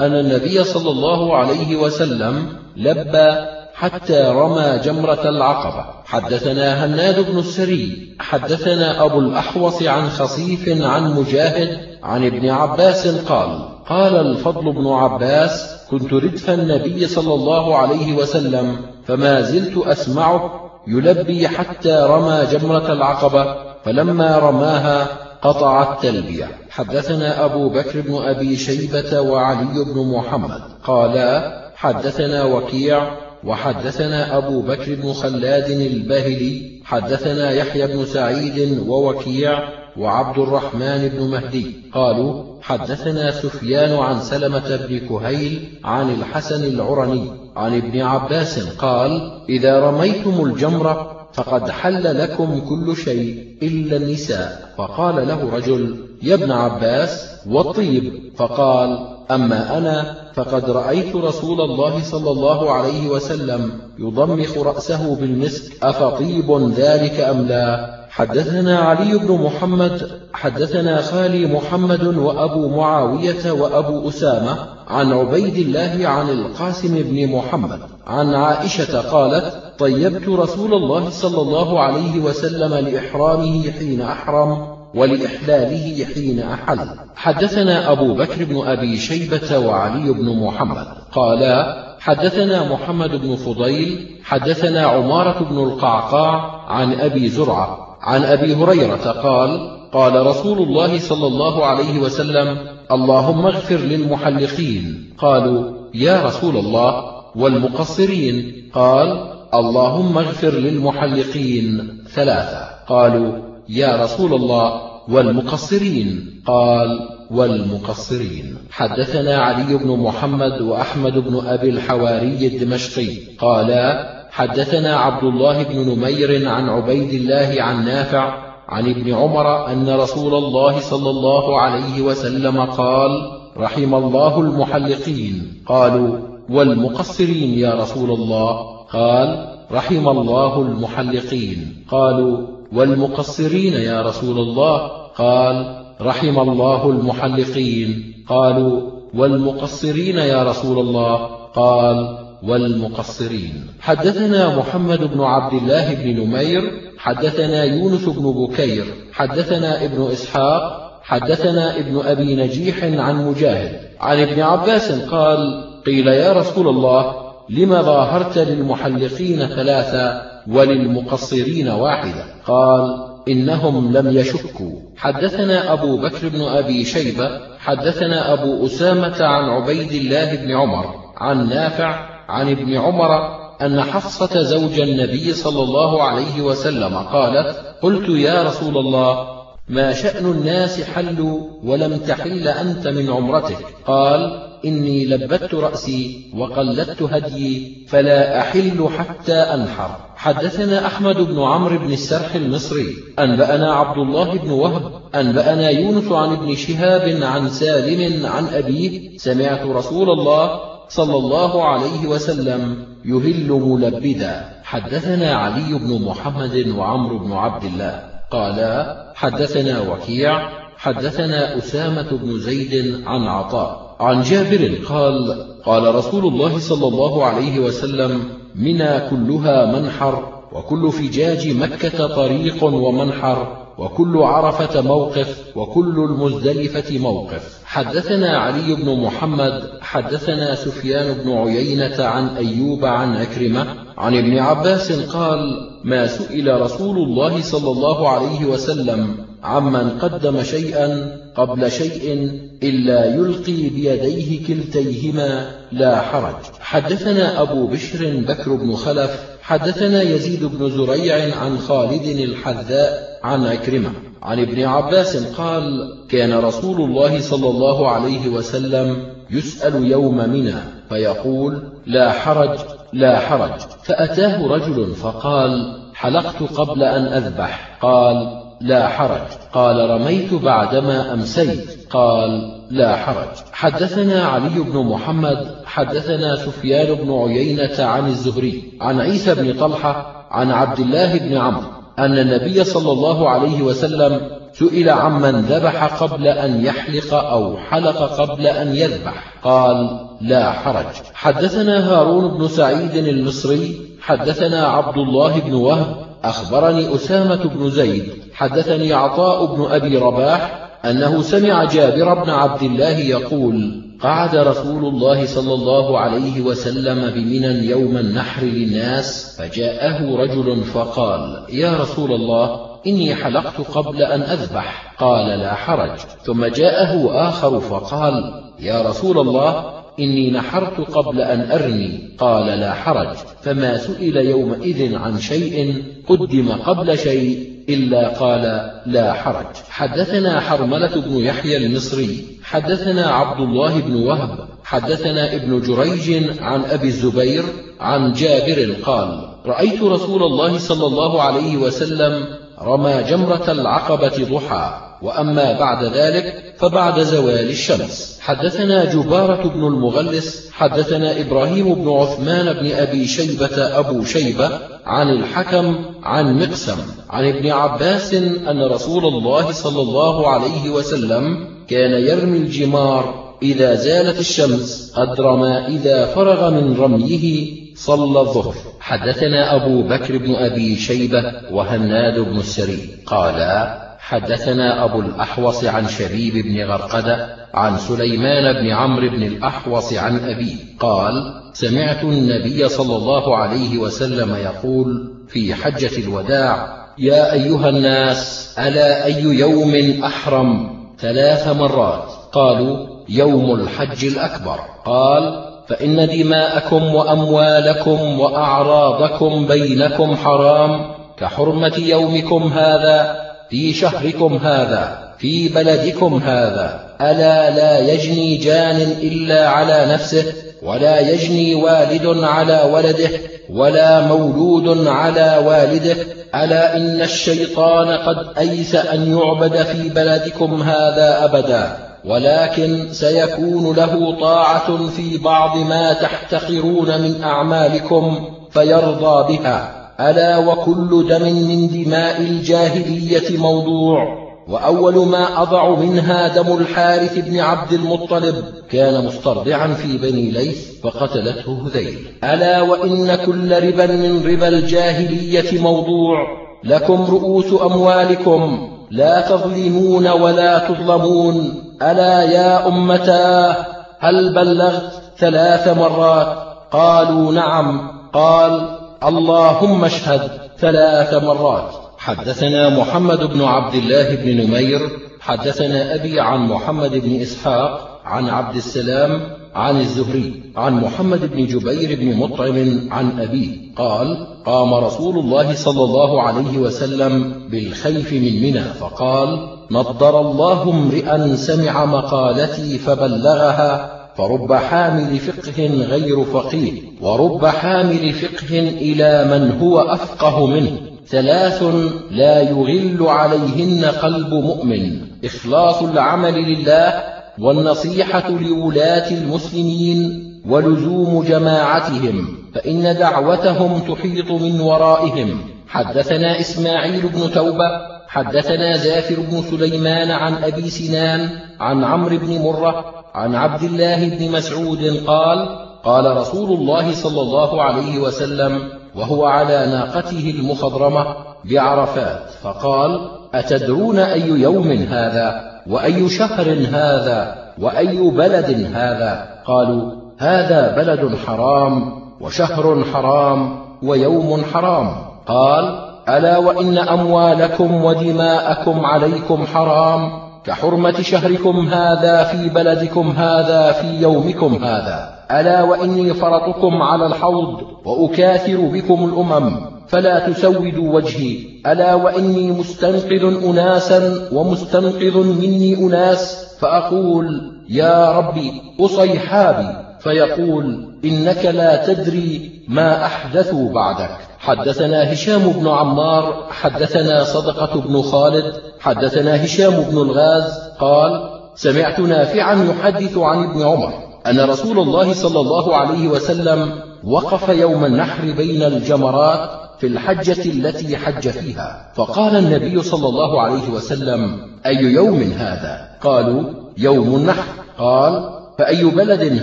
أن 0.00 0.14
النبي 0.14 0.64
صلى 0.64 0.90
الله 0.90 1.36
عليه 1.36 1.76
وسلم 1.76 2.46
لبى 2.76 3.34
حتى 3.74 4.32
رمى 4.34 4.80
جمرة 4.84 5.28
العقبة. 5.28 5.84
حدثنا 6.04 6.86
هناد 6.86 7.30
بن 7.30 7.38
السري 7.38 8.16
حدثنا 8.20 9.04
أبو 9.04 9.18
الأحوص 9.18 9.82
عن 9.82 10.08
خصيف 10.08 10.82
عن 10.82 11.14
مجاهد 11.14 11.78
عن 12.02 12.26
ابن 12.26 12.48
عباس 12.48 13.08
قال 13.08 13.68
قال 13.88 14.16
الفضل 14.16 14.72
بن 14.72 14.86
عباس 14.86 15.76
كنت 15.90 16.12
ردف 16.12 16.50
النبي 16.50 17.06
صلى 17.06 17.34
الله 17.34 17.76
عليه 17.76 18.12
وسلم 18.12 18.76
فما 19.06 19.40
زلت 19.40 19.76
أسمعه 19.76 20.71
يلبي 20.86 21.48
حتى 21.48 22.06
رمى 22.08 22.46
جمرة 22.52 22.92
العقبة 22.92 23.56
فلما 23.84 24.38
رماها 24.38 25.06
قطع 25.42 25.92
التلبية 25.92 26.48
حدثنا 26.70 27.44
أبو 27.44 27.68
بكر 27.68 28.00
بن 28.00 28.14
أبي 28.14 28.56
شيبة 28.56 29.20
وعلي 29.20 29.84
بن 29.84 30.12
محمد. 30.16 30.60
قالا 30.84 31.62
حدثنا 31.76 32.44
وكيع 32.44 33.10
وحدثنا 33.44 34.38
أبو 34.38 34.62
بكر 34.62 34.94
بن 34.94 35.12
خلاد 35.12 35.70
الباهلي 35.70 36.82
حدثنا 36.84 37.50
يحيى 37.50 37.86
بن 37.86 38.04
سعيد 38.04 38.78
ووكيع 38.88 39.68
وعبد 39.96 40.38
الرحمن 40.38 41.08
بن 41.08 41.30
مهدي. 41.30 41.76
قالوا 41.94 42.62
حدثنا 42.62 43.30
سفيان 43.30 43.98
عن 43.98 44.20
سلمة 44.20 44.76
بن 44.88 44.98
كهيل 44.98 45.80
عن 45.84 46.14
الحسن 46.14 46.64
العرني. 46.64 47.41
عن 47.56 47.76
ابن 47.76 48.00
عباس 48.00 48.68
قال 48.78 49.40
إذا 49.48 49.80
رميتم 49.80 50.44
الجمرة 50.44 51.26
فقد 51.32 51.70
حل 51.70 52.18
لكم 52.18 52.60
كل 52.68 52.96
شيء 52.96 53.56
إلا 53.62 53.96
النساء. 53.96 54.74
فقال 54.78 55.28
له 55.28 55.50
رجل 55.56 55.96
يا 56.22 56.34
ابن 56.34 56.50
عباس 56.50 57.26
والطيب. 57.46 58.32
فقال 58.36 59.08
أما 59.30 59.78
أنا 59.78 60.14
فقد 60.34 60.70
رأيت 60.70 61.16
رسول 61.16 61.60
الله 61.60 62.02
صلى 62.02 62.30
الله 62.30 62.70
عليه 62.70 63.08
وسلم 63.08 63.70
يضمخ 63.98 64.58
رأسه 64.58 65.16
بالمسك 65.16 65.84
أفطيب 65.84 66.72
ذلك 66.76 67.20
أم 67.20 67.46
لا؟ 67.46 68.02
حدثنا 68.10 68.78
علي 68.78 69.18
بن 69.18 69.42
محمد 69.42 70.10
حدثنا 70.32 71.02
خالي 71.02 71.46
محمد 71.46 72.04
وأبو 72.04 72.68
معاوية 72.68 73.50
وأبو 73.50 74.08
أسامة 74.08 74.68
عن 74.92 75.12
عبيد 75.12 75.56
الله 75.56 76.08
عن 76.08 76.28
القاسم 76.30 77.02
بن 77.02 77.32
محمد 77.36 77.80
عن 78.06 78.34
عائشة 78.34 79.00
قالت 79.00 79.54
طيبت 79.78 80.28
رسول 80.28 80.74
الله 80.74 81.10
صلى 81.10 81.40
الله 81.40 81.80
عليه 81.80 82.20
وسلم 82.20 82.74
لإحرامه 82.74 83.70
حين 83.70 84.00
أحرم 84.00 84.66
ولإحلاله 84.94 86.04
حين 86.14 86.40
أحل. 86.40 86.78
حدثنا 87.16 87.92
أبو 87.92 88.14
بكر 88.14 88.44
بن 88.44 88.66
أبي 88.66 88.96
شيبة 88.96 89.58
وعلي 89.58 90.12
بن 90.12 90.44
محمد 90.46 90.86
قالا 91.12 91.82
حدثنا 92.00 92.72
محمد 92.72 93.10
بن 93.10 93.36
فضيل 93.36 94.18
حدثنا 94.24 94.86
عمارة 94.86 95.44
بن 95.50 95.58
القعقاع 95.58 96.60
عن 96.68 96.92
أبي 96.92 97.28
زرعة 97.28 97.96
عن 98.02 98.24
أبي 98.24 98.54
هريرة 98.54 99.10
قال 99.10 99.78
قال 99.92 100.26
رسول 100.26 100.58
الله 100.58 100.98
صلى 100.98 101.26
الله 101.26 101.66
عليه 101.66 101.98
وسلم 102.00 102.71
اللهم 102.92 103.46
اغفر 103.46 103.76
للمحلقين. 103.76 105.14
قالوا 105.18 105.70
يا 105.94 106.26
رسول 106.26 106.56
الله 106.56 107.04
والمقصرين. 107.36 108.52
قال 108.74 109.32
اللهم 109.54 110.18
اغفر 110.18 110.50
للمحلقين. 110.50 111.98
ثلاثة. 112.14 112.68
قالوا 112.88 113.32
يا 113.68 114.04
رسول 114.04 114.34
الله 114.34 114.80
والمقصرين. 115.08 116.40
قال 116.46 117.08
والمقصرين. 117.30 118.56
حدثنا 118.70 119.36
علي 119.36 119.76
بن 119.76 119.96
محمد 119.96 120.60
وأحمد 120.60 121.18
بن 121.18 121.46
أبي 121.46 121.68
الحواري 121.68 122.46
الدمشقي. 122.46 123.16
قالا 123.38 124.12
حدثنا 124.30 124.96
عبد 124.96 125.24
الله 125.24 125.62
بن 125.62 125.78
نمير 125.78 126.48
عن 126.48 126.68
عبيد 126.68 127.12
الله 127.12 127.62
عن 127.62 127.84
نافع 127.84 128.51
عن 128.72 128.90
ابن 128.90 129.14
عمر 129.14 129.72
أن 129.72 129.88
رسول 129.88 130.34
الله 130.34 130.80
صلى 130.80 131.10
الله 131.10 131.60
عليه 131.60 132.02
وسلم 132.02 132.60
قال 132.60 133.40
رحم 133.58 133.94
الله 133.94 134.40
المحلقين. 134.40 135.62
قالوا 135.66 136.18
والمقصرين 136.50 137.58
يا 137.58 137.74
رسول 137.74 138.10
الله. 138.10 138.66
قال 138.92 139.48
رحم 139.72 140.08
الله 140.08 140.62
المحلقين. 140.62 141.84
قالوا 141.90 142.36
والمقصرين 142.72 143.72
يا 143.72 144.02
رسول 144.02 144.38
الله. 144.38 144.90
قال 145.18 145.84
رحم 146.00 146.38
الله 146.40 146.90
المحلقين. 146.90 148.12
قالوا 148.28 148.80
والمقصرين 149.14 150.18
يا 150.18 150.42
رسول 150.42 150.78
الله. 150.78 151.28
قال 151.56 152.21
والمقصرين. 152.42 153.66
حدثنا 153.80 154.58
محمد 154.58 155.14
بن 155.14 155.20
عبد 155.20 155.62
الله 155.62 155.94
بن 155.94 156.20
نمير 156.20 156.62
حدثنا 156.98 157.64
يونس 157.64 158.04
بن 158.04 158.32
بكير 158.32 158.84
حدثنا 159.12 159.84
ابن 159.84 160.08
إسحاق 160.12 160.82
حدثنا 161.02 161.76
ابن 161.76 162.00
أبي 162.04 162.36
نجيح 162.36 162.84
عن 162.84 163.26
مجاهد. 163.26 163.80
عن 164.00 164.18
ابن 164.18 164.40
عباس 164.40 164.92
قال 164.92 165.64
قيل 165.86 166.08
يا 166.08 166.32
رسول 166.32 166.68
الله 166.68 167.14
لم 167.50 167.82
ظاهرت 167.82 168.38
للمحلقين 168.38 169.46
ثلاثة 169.46 170.22
وللمقصرين 170.48 171.68
واحدة؟ 171.68 172.24
قال 172.46 173.08
إنهم 173.28 173.92
لم 173.92 174.16
يشكوا. 174.16 174.72
حدثنا 174.96 175.72
أبو 175.72 175.96
بكر 175.96 176.28
بن 176.28 176.40
أبي 176.40 176.84
شيبة 176.84 177.28
حدثنا 177.58 178.32
أبو 178.32 178.66
أسامة 178.66 179.24
عن 179.24 179.50
عبيد 179.50 179.92
الله 179.92 180.34
بن 180.34 180.50
عمر 180.50 180.94
عن 181.16 181.48
نافع 181.48 182.11
عن 182.32 182.50
ابن 182.50 182.76
عمر 182.76 183.42
أن 183.62 183.82
حفصة 183.82 184.42
زوج 184.42 184.80
النبي 184.80 185.32
صلى 185.32 185.62
الله 185.62 186.02
عليه 186.02 186.42
وسلم 186.42 186.94
قالت 186.96 187.56
قلت 187.82 188.08
يا 188.08 188.42
رسول 188.42 188.78
الله 188.78 189.42
ما 189.68 189.92
شأن 189.92 190.26
الناس 190.26 190.80
حلوا 190.80 191.40
ولم 191.64 191.96
تحل 191.96 192.48
أنت 192.48 192.88
من 192.88 193.10
عمرتك؟ 193.10 193.56
قال 193.86 194.48
إني 194.64 195.04
لبت 195.04 195.54
رأسي 195.54 196.30
وقلدت 196.36 197.02
هديي 197.02 197.86
فلا 197.88 198.40
أحل 198.40 198.88
حتى 198.98 199.34
أنحر. 199.34 199.96
حدثنا 200.16 200.86
أحمد 200.86 201.16
بن 201.16 201.42
عمرو 201.42 201.78
بن 201.78 201.92
السرح 201.92 202.34
المصري 202.34 202.86
أنبأنا 203.18 203.72
عبد 203.74 203.98
الله 203.98 204.38
بن 204.38 204.50
وهب 204.50 204.92
أنبأنا 205.14 205.70
يونس 205.70 206.12
عن 206.12 206.32
ابن 206.32 206.54
شهاب 206.54 207.22
عن 207.22 207.48
سالم 207.48 208.26
عن 208.26 208.46
أبيه 208.46 209.18
سمعت 209.18 209.66
رسول 209.66 210.10
الله 210.10 210.71
صلى 210.92 211.16
الله 211.16 211.64
عليه 211.64 212.06
وسلم 212.06 212.76
يهل 213.04 213.50
ملبدا. 213.50 214.48
حدثنا 214.64 215.34
علي 215.34 215.78
بن 215.78 216.04
محمد 216.04 216.68
وعمرو 216.78 217.18
بن 217.18 217.32
عبد 217.32 217.64
الله. 217.64 218.04
قالا 218.30 219.12
حدثنا 219.14 219.80
وكيع 219.80 220.48
حدثنا 220.76 221.58
أسامة 221.58 222.10
بن 222.12 222.38
زيد 222.38 223.02
عن 223.06 223.22
عطاء. 223.22 223.96
عن 224.00 224.22
جابر 224.22 224.78
قال 224.88 225.46
قال 225.64 225.94
رسول 225.94 226.26
الله 226.26 226.58
صلى 226.58 226.88
الله 226.88 227.24
عليه 227.24 227.58
وسلم 227.58 228.24
منا 228.54 229.08
كلها 229.08 229.80
منحر 229.80 230.42
وكل 230.52 230.92
فجاج 230.92 231.56
مكة 231.56 232.06
طريق 232.06 232.64
ومنحر. 232.64 233.61
وكل 233.78 234.16
عرفة 234.16 234.80
موقف 234.80 235.56
وكل 235.56 236.06
المزدلفة 236.10 236.98
موقف. 236.98 237.58
حدثنا 237.64 238.38
علي 238.38 238.74
بن 238.74 239.00
محمد 239.00 239.70
حدثنا 239.80 240.54
سفيان 240.54 241.12
بن 241.12 241.32
عيينة 241.32 242.04
عن 242.04 242.28
أيوب 242.28 242.84
عن 242.84 243.16
أكرمة 243.16 243.66
عن 243.98 244.16
ابن 244.16 244.38
عباس 244.38 244.92
قال 244.92 245.38
ما 245.84 246.06
سئل 246.06 246.60
رسول 246.60 246.98
الله 246.98 247.42
صلى 247.42 247.70
الله 247.70 248.08
عليه 248.08 248.44
وسلم 248.44 249.16
عمن 249.42 249.90
قدم 249.90 250.42
شيئا 250.42 251.16
قبل 251.34 251.70
شيء 251.70 252.30
إلا 252.62 253.14
يلقي 253.14 253.68
بيديه 253.68 254.46
كلتيهما 254.46 255.50
لا 255.72 256.00
حرج. 256.00 256.34
حدثنا 256.60 257.42
أبو 257.42 257.66
بشر 257.66 258.22
بكر 258.28 258.54
بن 258.54 258.74
خلف 258.74 259.20
حدثنا 259.42 260.02
يزيد 260.02 260.44
بن 260.44 260.70
زريع 260.70 261.36
عن 261.36 261.58
خالد 261.58 262.06
الحذاء 262.06 263.11
عن 263.22 263.44
أكرمة 263.44 263.90
عن 264.22 264.38
ابن 264.38 264.62
عباس 264.62 265.16
قال 265.36 265.62
كان 266.08 266.38
رسول 266.38 266.80
الله 266.80 267.20
صلى 267.20 267.48
الله 267.48 267.88
عليه 267.88 268.28
وسلم 268.28 268.96
يسأل 269.30 269.90
يوم 269.90 270.16
منى 270.16 270.54
فيقول 270.88 271.62
لا 271.86 272.12
حرج 272.12 272.58
لا 272.92 273.18
حرج. 273.18 273.60
فأتاه 273.84 274.46
رجل 274.46 274.94
فقال 274.94 275.78
حلقت 275.94 276.42
قبل 276.42 276.82
أن 276.82 277.04
أذبح. 277.04 277.78
قال 277.82 278.42
لا 278.60 278.88
حرج. 278.88 279.28
قال 279.52 279.90
رميت 279.90 280.34
بعدما 280.34 281.12
أمسيت. 281.12 281.86
قال 281.90 282.60
لا 282.70 282.96
حرج. 282.96 283.36
حدثنا 283.52 284.24
علي 284.24 284.60
بن 284.60 284.78
محمد 284.78 285.54
حدثنا 285.64 286.36
سفيان 286.36 286.94
بن 286.94 287.12
عيينة 287.12 287.84
عن 287.84 288.08
الزهري 288.08 288.72
عن 288.80 289.00
عيسى 289.00 289.34
بن 289.34 289.52
طلحة 289.52 290.26
عن 290.30 290.50
عبد 290.50 290.80
الله 290.80 291.18
بن 291.18 291.36
عمرو. 291.36 291.81
أن 291.98 292.18
النبي 292.18 292.64
صلى 292.64 292.92
الله 292.92 293.28
عليه 293.28 293.62
وسلم 293.62 294.20
سئل 294.52 294.90
عمن 294.90 295.40
ذبح 295.40 296.02
قبل 296.02 296.26
أن 296.26 296.64
يحلق 296.64 297.14
أو 297.14 297.56
حلق 297.56 298.20
قبل 298.20 298.46
أن 298.46 298.74
يذبح. 298.76 299.34
قال 299.44 300.00
لا 300.20 300.52
حرج. 300.52 300.86
حدثنا 301.14 301.92
هارون 301.92 302.38
بن 302.38 302.48
سعيد 302.48 302.94
المصري 302.94 303.92
حدثنا 304.00 304.66
عبد 304.66 304.98
الله 304.98 305.40
بن 305.40 305.54
وهب 305.54 305.96
أخبرني 306.24 306.94
أسامة 306.94 307.44
بن 307.44 307.70
زيد 307.70 308.12
حدثني 308.34 308.92
عطاء 308.92 309.54
بن 309.54 309.66
أبي 309.70 309.98
رباح 309.98 310.68
أنه 310.84 311.22
سمع 311.22 311.64
جابر 311.64 312.14
بن 312.14 312.30
عبد 312.30 312.62
الله 312.62 312.98
يقول 312.98 313.82
قعد 314.02 314.36
رسول 314.36 314.84
الله 314.84 315.26
صلى 315.26 315.54
الله 315.54 315.98
عليه 315.98 316.40
وسلم 316.40 317.10
بمنى 317.10 317.66
يوم 317.66 317.96
النحر 317.96 318.42
للناس 318.42 319.36
فجاءه 319.38 320.16
رجل 320.16 320.64
فقال 320.64 321.44
يا 321.48 321.76
رسول 321.76 322.12
الله 322.12 322.60
إني 322.86 323.14
حلقت 323.14 323.60
قبل 323.60 324.02
أن 324.02 324.22
أذبح. 324.22 324.94
قال 324.98 325.38
لا 325.38 325.54
حرج. 325.54 325.98
ثم 326.24 326.44
جاءه 326.44 327.28
آخر 327.28 327.60
فقال 327.60 328.44
يا 328.60 328.82
رسول 328.82 329.18
الله 329.18 329.81
إني 329.98 330.30
نحرت 330.30 330.80
قبل 330.80 331.20
أن 331.20 331.50
أرمي 331.50 332.08
قال 332.18 332.46
لا 332.46 332.74
حرج. 332.74 333.16
فما 333.42 333.78
سئل 333.78 334.16
يومئذ 334.16 334.94
عن 334.94 335.18
شيء 335.18 335.82
قدم 336.08 336.52
قبل 336.52 336.98
شيء 336.98 337.52
إلا 337.68 338.08
قال 338.08 338.70
لا 338.86 339.12
حرج. 339.12 339.56
حدثنا 339.68 340.40
حرملة 340.40 341.00
بن 341.00 341.16
يحيى 341.16 341.56
المصري. 341.56 342.24
حدثنا 342.42 343.06
عبد 343.06 343.40
الله 343.40 343.80
بن 343.80 343.94
وهب. 343.94 344.48
حدثنا 344.64 345.34
ابن 345.34 345.60
جريج 345.60 346.30
عن 346.40 346.64
أبي 346.64 346.86
الزبير 346.86 347.44
عن 347.80 348.12
جابر 348.12 348.74
قال 348.84 349.28
رأيت 349.46 349.82
رسول 349.82 350.22
الله 350.22 350.58
صلى 350.58 350.86
الله 350.86 351.22
عليه 351.22 351.56
وسلم 351.56 352.24
رمى 352.62 353.02
جمرة 353.02 353.50
العقبة 353.50 354.24
ضحى 354.30 354.80
وأما 355.02 355.52
بعد 355.52 355.84
ذلك 355.84 356.51
فبعد 356.62 357.02
زوال 357.02 357.50
الشمس. 357.50 358.18
حدثنا 358.20 358.84
جبارة 358.84 359.48
بن 359.48 359.66
المغلس 359.66 360.50
حدثنا 360.52 361.20
إبراهيم 361.20 361.74
بن 361.74 361.88
عثمان 361.88 362.52
بن 362.52 362.70
أبي 362.72 363.06
شيبة 363.06 363.78
أبو 363.78 364.04
شيبة 364.04 364.50
عن 364.86 365.10
الحكم 365.10 365.76
عن 366.02 366.38
مقسم 366.38 366.76
عن 367.10 367.28
ابن 367.28 367.50
عباس 367.50 368.14
أن 368.14 368.62
رسول 368.62 369.04
الله 369.04 369.52
صلى 369.52 369.82
الله 369.82 370.28
عليه 370.28 370.70
وسلم 370.70 371.48
كان 371.68 371.92
يرمي 371.92 372.38
الجمار 372.38 373.34
إذا 373.42 373.74
زالت 373.74 374.20
الشمس 374.20 374.92
قدر 374.96 375.36
ما 375.36 375.68
إذا 375.68 376.06
فرغ 376.06 376.50
من 376.50 376.76
رميه 376.76 377.46
صلى 377.74 378.20
الظهر. 378.20 378.54
حدثنا 378.80 379.56
أبو 379.56 379.82
بكر 379.82 380.18
بن 380.18 380.34
أبي 380.34 380.76
شيبة 380.76 381.22
وهناد 381.50 382.20
بن 382.20 382.36
السري. 382.38 382.88
قالا 383.06 383.91
حدثنا 384.02 384.84
أبو 384.84 385.00
الأحوص 385.00 385.64
عن 385.64 385.88
شبيب 385.88 386.46
بن 386.46 386.64
غرقدة 386.64 387.36
عن 387.54 387.78
سليمان 387.78 388.52
بن 388.52 388.70
عمرو 388.70 389.08
بن 389.08 389.22
الأحوص 389.22 389.92
عن 389.92 390.18
أبيه 390.30 390.56
قال 390.80 391.12
سمعت 391.52 392.04
النبي 392.04 392.68
صلى 392.68 392.96
الله 392.96 393.36
عليه 393.36 393.78
وسلم 393.78 394.34
يقول 394.34 395.14
في 395.28 395.54
حجة 395.54 395.98
الوداع 395.98 396.82
يا 396.98 397.32
أيها 397.32 397.68
الناس 397.68 398.54
ألا 398.58 399.04
أي 399.04 399.22
يوم 399.22 400.02
أحرم؟ 400.04 400.78
ثلاث 400.98 401.48
مرات. 401.48 402.08
قالوا 402.32 402.86
يوم 403.08 403.54
الحج 403.54 404.04
الأكبر. 404.04 404.58
قال 404.84 405.52
فإن 405.68 406.08
دماءكم 406.08 406.94
وأموالكم 406.94 408.20
وأعراضكم 408.20 409.46
بينكم 409.46 410.16
حرام 410.16 410.94
كحرمة 411.16 411.78
يومكم 411.78 412.42
هذا 412.42 413.31
في 413.52 413.72
شهركم 413.72 414.36
هذا 414.36 415.12
في 415.18 415.48
بلدكم 415.48 416.22
هذا. 416.24 416.80
ألا 417.00 417.50
لا 417.50 417.78
يجني 417.78 418.36
جان 418.36 418.76
إلا 419.02 419.48
على 419.48 419.92
نفسه 419.92 420.24
ولا 420.62 421.00
يجني 421.00 421.54
والد 421.54 422.24
على 422.24 422.70
ولده 422.72 423.10
ولا 423.50 424.00
مولود 424.00 424.86
على 424.88 425.42
والده. 425.46 425.96
ألا 426.34 426.76
إن 426.76 427.02
الشيطان 427.02 427.88
قد 427.88 428.38
أيس 428.38 428.74
أن 428.74 429.18
يعبد 429.18 429.56
في 429.56 429.88
بلدكم 429.88 430.62
هذا 430.62 431.24
أبدا 431.24 431.76
ولكن 432.04 432.92
سيكون 432.92 433.76
له 433.76 434.20
طاعة 434.20 434.86
في 434.86 435.18
بعض 435.18 435.56
ما 435.58 435.92
تحتقرون 435.92 437.00
من 437.00 437.22
أعمالكم 437.22 438.24
فيرضى 438.50 439.36
بها. 439.36 439.81
ألا 440.00 440.38
وكل 440.38 441.08
دم 441.08 441.22
من 441.22 441.68
دماء 441.68 442.20
الجاهلية 442.20 443.38
موضوع 443.38 444.22
وأول 444.48 445.08
ما 445.08 445.42
أضع 445.42 445.74
منها 445.74 446.28
دم 446.28 446.56
الحارث 446.56 447.18
بن 447.18 447.40
عبد 447.40 447.72
المطلب 447.72 448.34
كان 448.70 449.04
مسترضعا 449.04 449.74
في 449.74 449.98
بني 449.98 450.30
ليث 450.30 450.80
فقتلته 450.82 451.66
هذيل. 451.66 451.98
ألا 452.24 452.62
وإن 452.62 453.14
كل 453.14 453.68
ربا 453.68 453.86
من 453.86 454.26
ربا 454.26 454.48
الجاهلية 454.48 455.60
موضوع 455.60 456.26
لكم 456.64 457.04
رؤوس 457.04 457.62
أموالكم 457.62 458.68
لا 458.90 459.20
تظلمون 459.20 460.08
ولا 460.08 460.58
تظلمون. 460.58 461.62
ألا 461.82 462.22
يا 462.22 462.68
أمتاه 462.68 463.56
هل 463.98 464.34
بلغت 464.34 464.92
ثلاث 465.18 465.68
مرات؟ 465.68 466.36
قالوا 466.72 467.32
نعم. 467.32 467.90
قال 468.12 468.81
اللهم 469.08 469.84
اشهد 469.84 470.30
ثلاث 470.58 471.14
مرات. 471.14 471.70
حدثنا 471.98 472.68
محمد 472.68 473.18
بن 473.18 473.42
عبد 473.42 473.74
الله 473.74 474.14
بن 474.14 474.46
نمير 474.46 474.80
حدثنا 475.20 475.94
أبي 475.94 476.20
عن 476.20 476.38
محمد 476.38 476.90
بن 476.90 477.20
إسحاق 477.20 478.00
عن 478.04 478.28
عبد 478.28 478.56
السلام 478.56 479.20
عن 479.54 479.80
الزهري 479.80 480.42
عن 480.56 480.80
محمد 480.80 481.32
بن 481.32 481.46
جبير 481.46 481.98
بن 482.00 482.16
مطعم 482.16 482.88
عن 482.90 483.20
أبيه. 483.20 483.74
قال 483.76 484.26
قام 484.46 484.74
رسول 484.74 485.18
الله 485.18 485.54
صلى 485.54 485.84
الله 485.84 486.22
عليه 486.22 486.58
وسلم 486.58 487.34
بالخيف 487.50 488.12
من 488.12 488.42
منى 488.42 488.64
فقال 488.64 489.48
نضر 489.70 490.20
الله 490.20 490.62
امرئا 490.62 491.36
سمع 491.36 491.84
مقالتي 491.84 492.78
فبلغها 492.78 494.01
فرب 494.16 494.52
حامل 494.52 495.18
فقه 495.18 495.66
غير 495.66 496.24
فقيه 496.24 496.82
ورب 497.00 497.46
حامل 497.46 498.12
فقه 498.12 498.58
إلى 498.58 499.24
من 499.24 499.60
هو 499.60 499.80
أفقه 499.80 500.46
منه. 500.46 500.70
ثلاث 501.06 501.62
لا 502.10 502.42
يغل 502.42 503.06
عليهن 503.06 503.84
قلب 503.84 504.34
مؤمن. 504.34 505.00
إخلاص 505.24 505.82
العمل 505.82 506.34
لله 506.34 507.02
والنصيحة 507.38 508.30
لولاة 508.30 509.10
المسلمين 509.10 510.24
ولزوم 510.48 511.22
جماعتهم 511.22 512.26
فإن 512.54 512.96
دعوتهم 512.98 513.94
تحيط 513.94 514.30
من 514.30 514.60
ورائهم. 514.60 515.40
حدثنا 515.68 516.40
إسماعيل 516.40 517.00
بن 517.00 517.30
توبة 517.32 517.92
حدثنا 518.08 518.76
زافر 518.76 519.20
بن 519.20 519.42
سليمان 519.50 520.10
عن 520.10 520.44
أبي 520.44 520.70
سنان 520.70 521.28
عن 521.60 521.84
عمرو 521.84 522.16
بن 522.18 522.38
مرة 522.42 523.01
عن 523.14 523.34
عبد 523.34 523.62
الله 523.62 524.08
بن 524.08 524.32
مسعود 524.32 525.02
قال 525.06 525.58
قال 525.84 526.16
رسول 526.16 526.58
الله 526.58 526.92
صلى 526.92 527.20
الله 527.20 527.62
عليه 527.62 527.98
وسلم 527.98 528.68
وهو 528.94 529.26
على 529.26 529.66
ناقته 529.66 530.34
المخضرمة 530.38 531.16
بعرفات 531.44 532.30
فقال 532.42 533.10
أتدرون 533.34 533.98
أي 533.98 534.28
يوم 534.28 534.72
هذا 534.72 535.52
وأي 535.66 536.08
شهر 536.08 536.52
هذا 536.72 537.34
وأي 537.58 538.10
بلد 538.10 538.70
هذا؟ 538.74 539.28
قالوا 539.46 539.92
هذا 540.18 540.76
بلد 540.76 541.16
حرام 541.26 542.02
وشهر 542.20 542.84
حرام 542.92 543.58
ويوم 543.82 544.44
حرام. 544.54 544.94
قال 545.26 545.92
ألا 546.08 546.38
وإن 546.38 546.78
أموالكم 546.78 547.84
ودماءكم 547.84 548.86
عليكم 548.86 549.46
حرام 549.46 550.21
كحرمة 550.44 551.02
شهركم 551.02 551.68
هذا 551.68 552.24
في 552.24 552.48
بلدكم 552.48 553.10
هذا 553.10 553.72
في 553.72 554.02
يومكم 554.02 554.64
هذا. 554.64 555.14
ألا 555.30 555.62
وإني 555.62 556.14
فرطكم 556.14 556.82
على 556.82 557.06
الحوض 557.06 557.62
وأكاثر 557.84 558.56
بكم 558.56 559.04
الأمم 559.04 559.60
فلا 559.88 560.28
تسودوا 560.28 560.94
وجهي. 560.94 561.38
ألا 561.66 561.94
وإني 561.94 562.50
مستنقذ 562.50 563.44
أناسا 563.50 564.28
ومستنقذ 564.32 565.16
مني 565.16 565.74
أناس 565.76 566.46
فأقول 566.60 567.52
يا 567.68 568.18
ربي 568.18 568.52
أصيحابي 568.80 569.68
فيقول 570.00 570.94
إنك 571.04 571.44
لا 571.44 571.86
تدري 571.86 572.50
ما 572.68 573.04
أحدثوا 573.06 573.72
بعدك. 573.72 574.31
حدثنا 574.42 575.12
هشام 575.12 575.52
بن 575.52 575.68
عمار 575.68 576.46
حدثنا 576.50 577.24
صدقة 577.24 577.80
بن 577.80 578.02
خالد 578.02 578.54
حدثنا 578.80 579.44
هشام 579.44 579.80
بن 579.80 579.98
الغاز 579.98 580.58
قال 580.80 581.30
سمعت 581.54 582.00
نافعا 582.00 582.54
يحدث 582.54 583.18
عن 583.18 583.44
ابن 583.44 583.62
عمر 583.62 583.92
أن 584.26 584.40
رسول 584.40 584.78
الله 584.78 585.12
صلى 585.12 585.40
الله 585.40 585.76
عليه 585.76 586.08
وسلم 586.08 586.72
وقف 587.04 587.48
يوم 587.48 587.84
النحر 587.84 588.22
بين 588.22 588.62
الجمرات 588.62 589.50
في 589.78 589.86
الحجة 589.86 590.50
التي 590.50 590.96
حج 590.96 591.28
فيها. 591.28 591.92
فقال 591.94 592.36
النبي 592.36 592.82
صلى 592.82 593.08
الله 593.08 593.40
عليه 593.40 593.70
وسلم 593.70 594.40
أي 594.66 594.76
يوم 594.76 595.22
هذا؟ 595.22 595.88
قالوا 596.00 596.42
يوم 596.78 597.14
النحر. 597.16 597.44
قال 597.78 598.30
فأي 598.58 598.84
بلد 598.84 599.42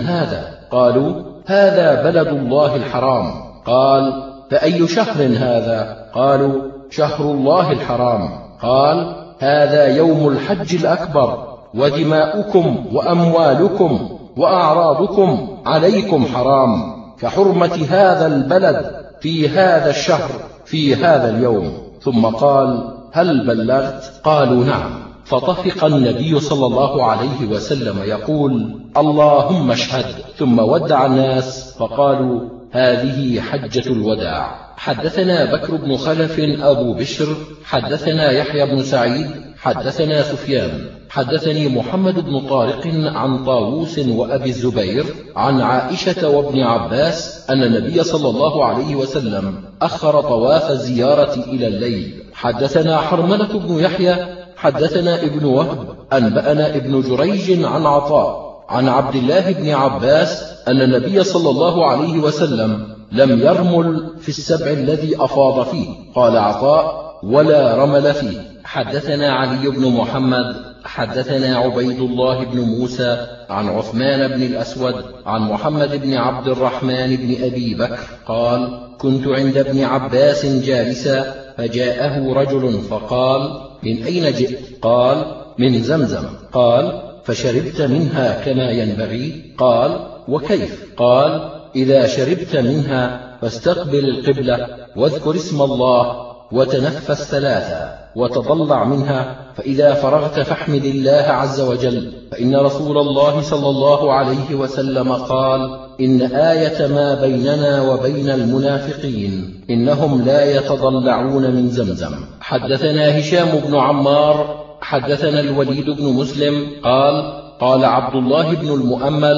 هذا؟ 0.00 0.58
قالوا 0.70 1.22
هذا 1.46 2.02
بلد 2.02 2.28
الله 2.28 2.76
الحرام. 2.76 3.32
قال 3.66 4.29
فأي 4.50 4.88
شهر 4.88 5.22
هذا؟ 5.22 6.06
قالوا 6.14 6.62
شهر 6.90 7.24
الله 7.24 7.72
الحرام. 7.72 8.28
قال 8.62 9.16
هذا 9.38 9.96
يوم 9.96 10.28
الحج 10.28 10.74
الأكبر. 10.74 11.48
ودماؤكم 11.74 12.86
وأموالكم 12.92 14.18
وأعراضكم 14.36 15.48
عليكم 15.66 16.26
حرام. 16.34 16.82
كحرمة 17.20 17.86
هذا 17.90 18.26
البلد 18.26 19.06
في 19.20 19.48
هذا 19.48 19.90
الشهر 19.90 20.30
في 20.64 20.94
هذا 20.94 21.30
اليوم. 21.30 21.72
ثم 22.02 22.26
قال 22.26 22.94
هل 23.12 23.46
بلغت؟ 23.46 24.12
قالوا 24.24 24.64
نعم. 24.64 24.90
فطفق 25.24 25.84
النبي 25.84 26.40
صلى 26.40 26.66
الله 26.66 27.04
عليه 27.04 27.46
وسلم 27.50 27.98
يقول 28.02 28.80
اللهم 28.96 29.70
اشهد. 29.70 30.04
ثم 30.38 30.58
ودع 30.58 31.06
الناس 31.06 31.76
فقالوا 31.78 32.59
هذه 32.72 33.40
حجة 33.40 33.92
الوداع. 33.92 34.70
حدثنا 34.76 35.54
بكر 35.54 35.76
بن 35.76 35.96
خلف 35.96 36.40
أبو 36.40 36.94
بشر 36.94 37.36
حدثنا 37.64 38.30
يحيى 38.30 38.66
بن 38.66 38.82
سعيد 38.82 39.30
حدثنا 39.58 40.22
سفيان. 40.22 40.80
حدثني 41.10 41.68
محمد 41.68 42.24
بن 42.24 42.40
طارق 42.40 42.86
عن 43.04 43.44
طاووس 43.44 43.98
وأبي 43.98 44.48
الزبير 44.48 45.04
عن 45.36 45.60
عائشة 45.60 46.28
وابن 46.28 46.60
عباس 46.60 47.46
أن 47.50 47.62
النبي 47.62 48.04
صلى 48.04 48.28
الله 48.28 48.64
عليه 48.64 48.96
وسلم 48.96 49.64
أخر 49.82 50.20
طواف 50.20 50.70
الزيارة 50.70 51.34
إلى 51.34 51.66
الليل. 51.66 52.22
حدثنا 52.34 52.96
حرملة 52.96 53.58
بن 53.58 53.78
يحيى 53.78 54.16
حدثنا 54.56 55.22
ابن 55.22 55.44
وهب 55.44 55.96
أنبأنا 56.12 56.76
ابن 56.76 57.00
جريج 57.00 57.64
عن 57.64 57.86
عطاء 57.86 58.49
عن 58.70 58.88
عبد 58.88 59.16
الله 59.16 59.52
بن 59.52 59.70
عباس 59.70 60.44
أن 60.68 60.80
النبي 60.80 61.24
صلى 61.24 61.50
الله 61.50 61.86
عليه 61.86 62.18
وسلم 62.18 62.86
لم 63.12 63.40
يرمل 63.40 64.06
في 64.20 64.28
السبع 64.28 64.66
الذي 64.66 65.16
أفاض 65.24 65.66
فيه. 65.66 65.88
قال 66.14 66.36
عطاء 66.36 67.10
ولا 67.22 67.74
رمل 67.74 68.14
فيه. 68.14 68.38
حدثنا 68.64 69.32
علي 69.32 69.70
بن 69.70 69.92
محمد 69.92 70.56
حدثنا 70.84 71.56
عبيد 71.56 72.00
الله 72.00 72.44
بن 72.44 72.60
موسى 72.60 73.26
عن 73.50 73.68
عثمان 73.68 74.28
بن 74.28 74.42
الأسود 74.42 74.94
عن 75.26 75.40
محمد 75.40 76.02
بن 76.02 76.14
عبد 76.14 76.48
الرحمن 76.48 77.16
بن 77.16 77.44
أبي 77.44 77.74
بكر. 77.74 77.98
قال 78.26 78.80
كنت 78.98 79.26
عند 79.26 79.56
ابن 79.56 79.84
عباس 79.84 80.46
جالسا 80.46 81.34
فجاءه 81.58 82.32
رجل 82.32 82.80
فقال 82.80 83.50
من 83.82 84.02
أين 84.02 84.32
جئت؟ 84.32 84.58
قال 84.82 85.24
من 85.58 85.82
زمزم. 85.82 86.24
قال 86.52 87.09
فشربت 87.24 87.82
منها 87.82 88.44
كما 88.44 88.70
ينبغي؟ 88.70 89.54
قال 89.58 90.06
وكيف؟ 90.28 90.94
قال 90.96 91.50
إذا 91.76 92.06
شربت 92.06 92.56
منها 92.56 93.30
فاستقبل 93.40 94.08
القبلة 94.08 94.66
واذكر 94.96 95.34
اسم 95.34 95.62
الله 95.62 96.30
وتنفس 96.52 97.30
ثلاثا 97.30 98.00
وتضلع 98.16 98.84
منها 98.84 99.36
فإذا 99.54 99.94
فرغت 99.94 100.40
فاحمد 100.40 100.84
الله 100.84 101.24
عز 101.28 101.60
وجل 101.60 102.12
فإن 102.32 102.56
رسول 102.56 102.98
الله 102.98 103.40
صلى 103.40 103.68
الله 103.68 104.12
عليه 104.12 104.54
وسلم 104.54 105.12
قال 105.12 105.80
إن 106.00 106.22
آية 106.22 106.86
ما 106.86 107.14
بيننا 107.14 107.92
وبين 107.92 108.30
المنافقين 108.30 109.60
إنهم 109.70 110.24
لا 110.24 110.56
يتضلعون 110.56 111.50
من 111.50 111.68
زمزم. 111.68 112.14
حدثنا 112.40 113.18
هشام 113.18 113.60
بن 113.68 113.76
عمار 113.76 114.69
حدثنا 114.80 115.40
الوليد 115.40 115.90
بن 115.90 116.04
مسلم 116.04 116.66
قال 116.84 117.40
قال 117.60 117.84
عبد 117.84 118.16
الله 118.16 118.54
بن 118.54 118.68
المؤمل 118.68 119.36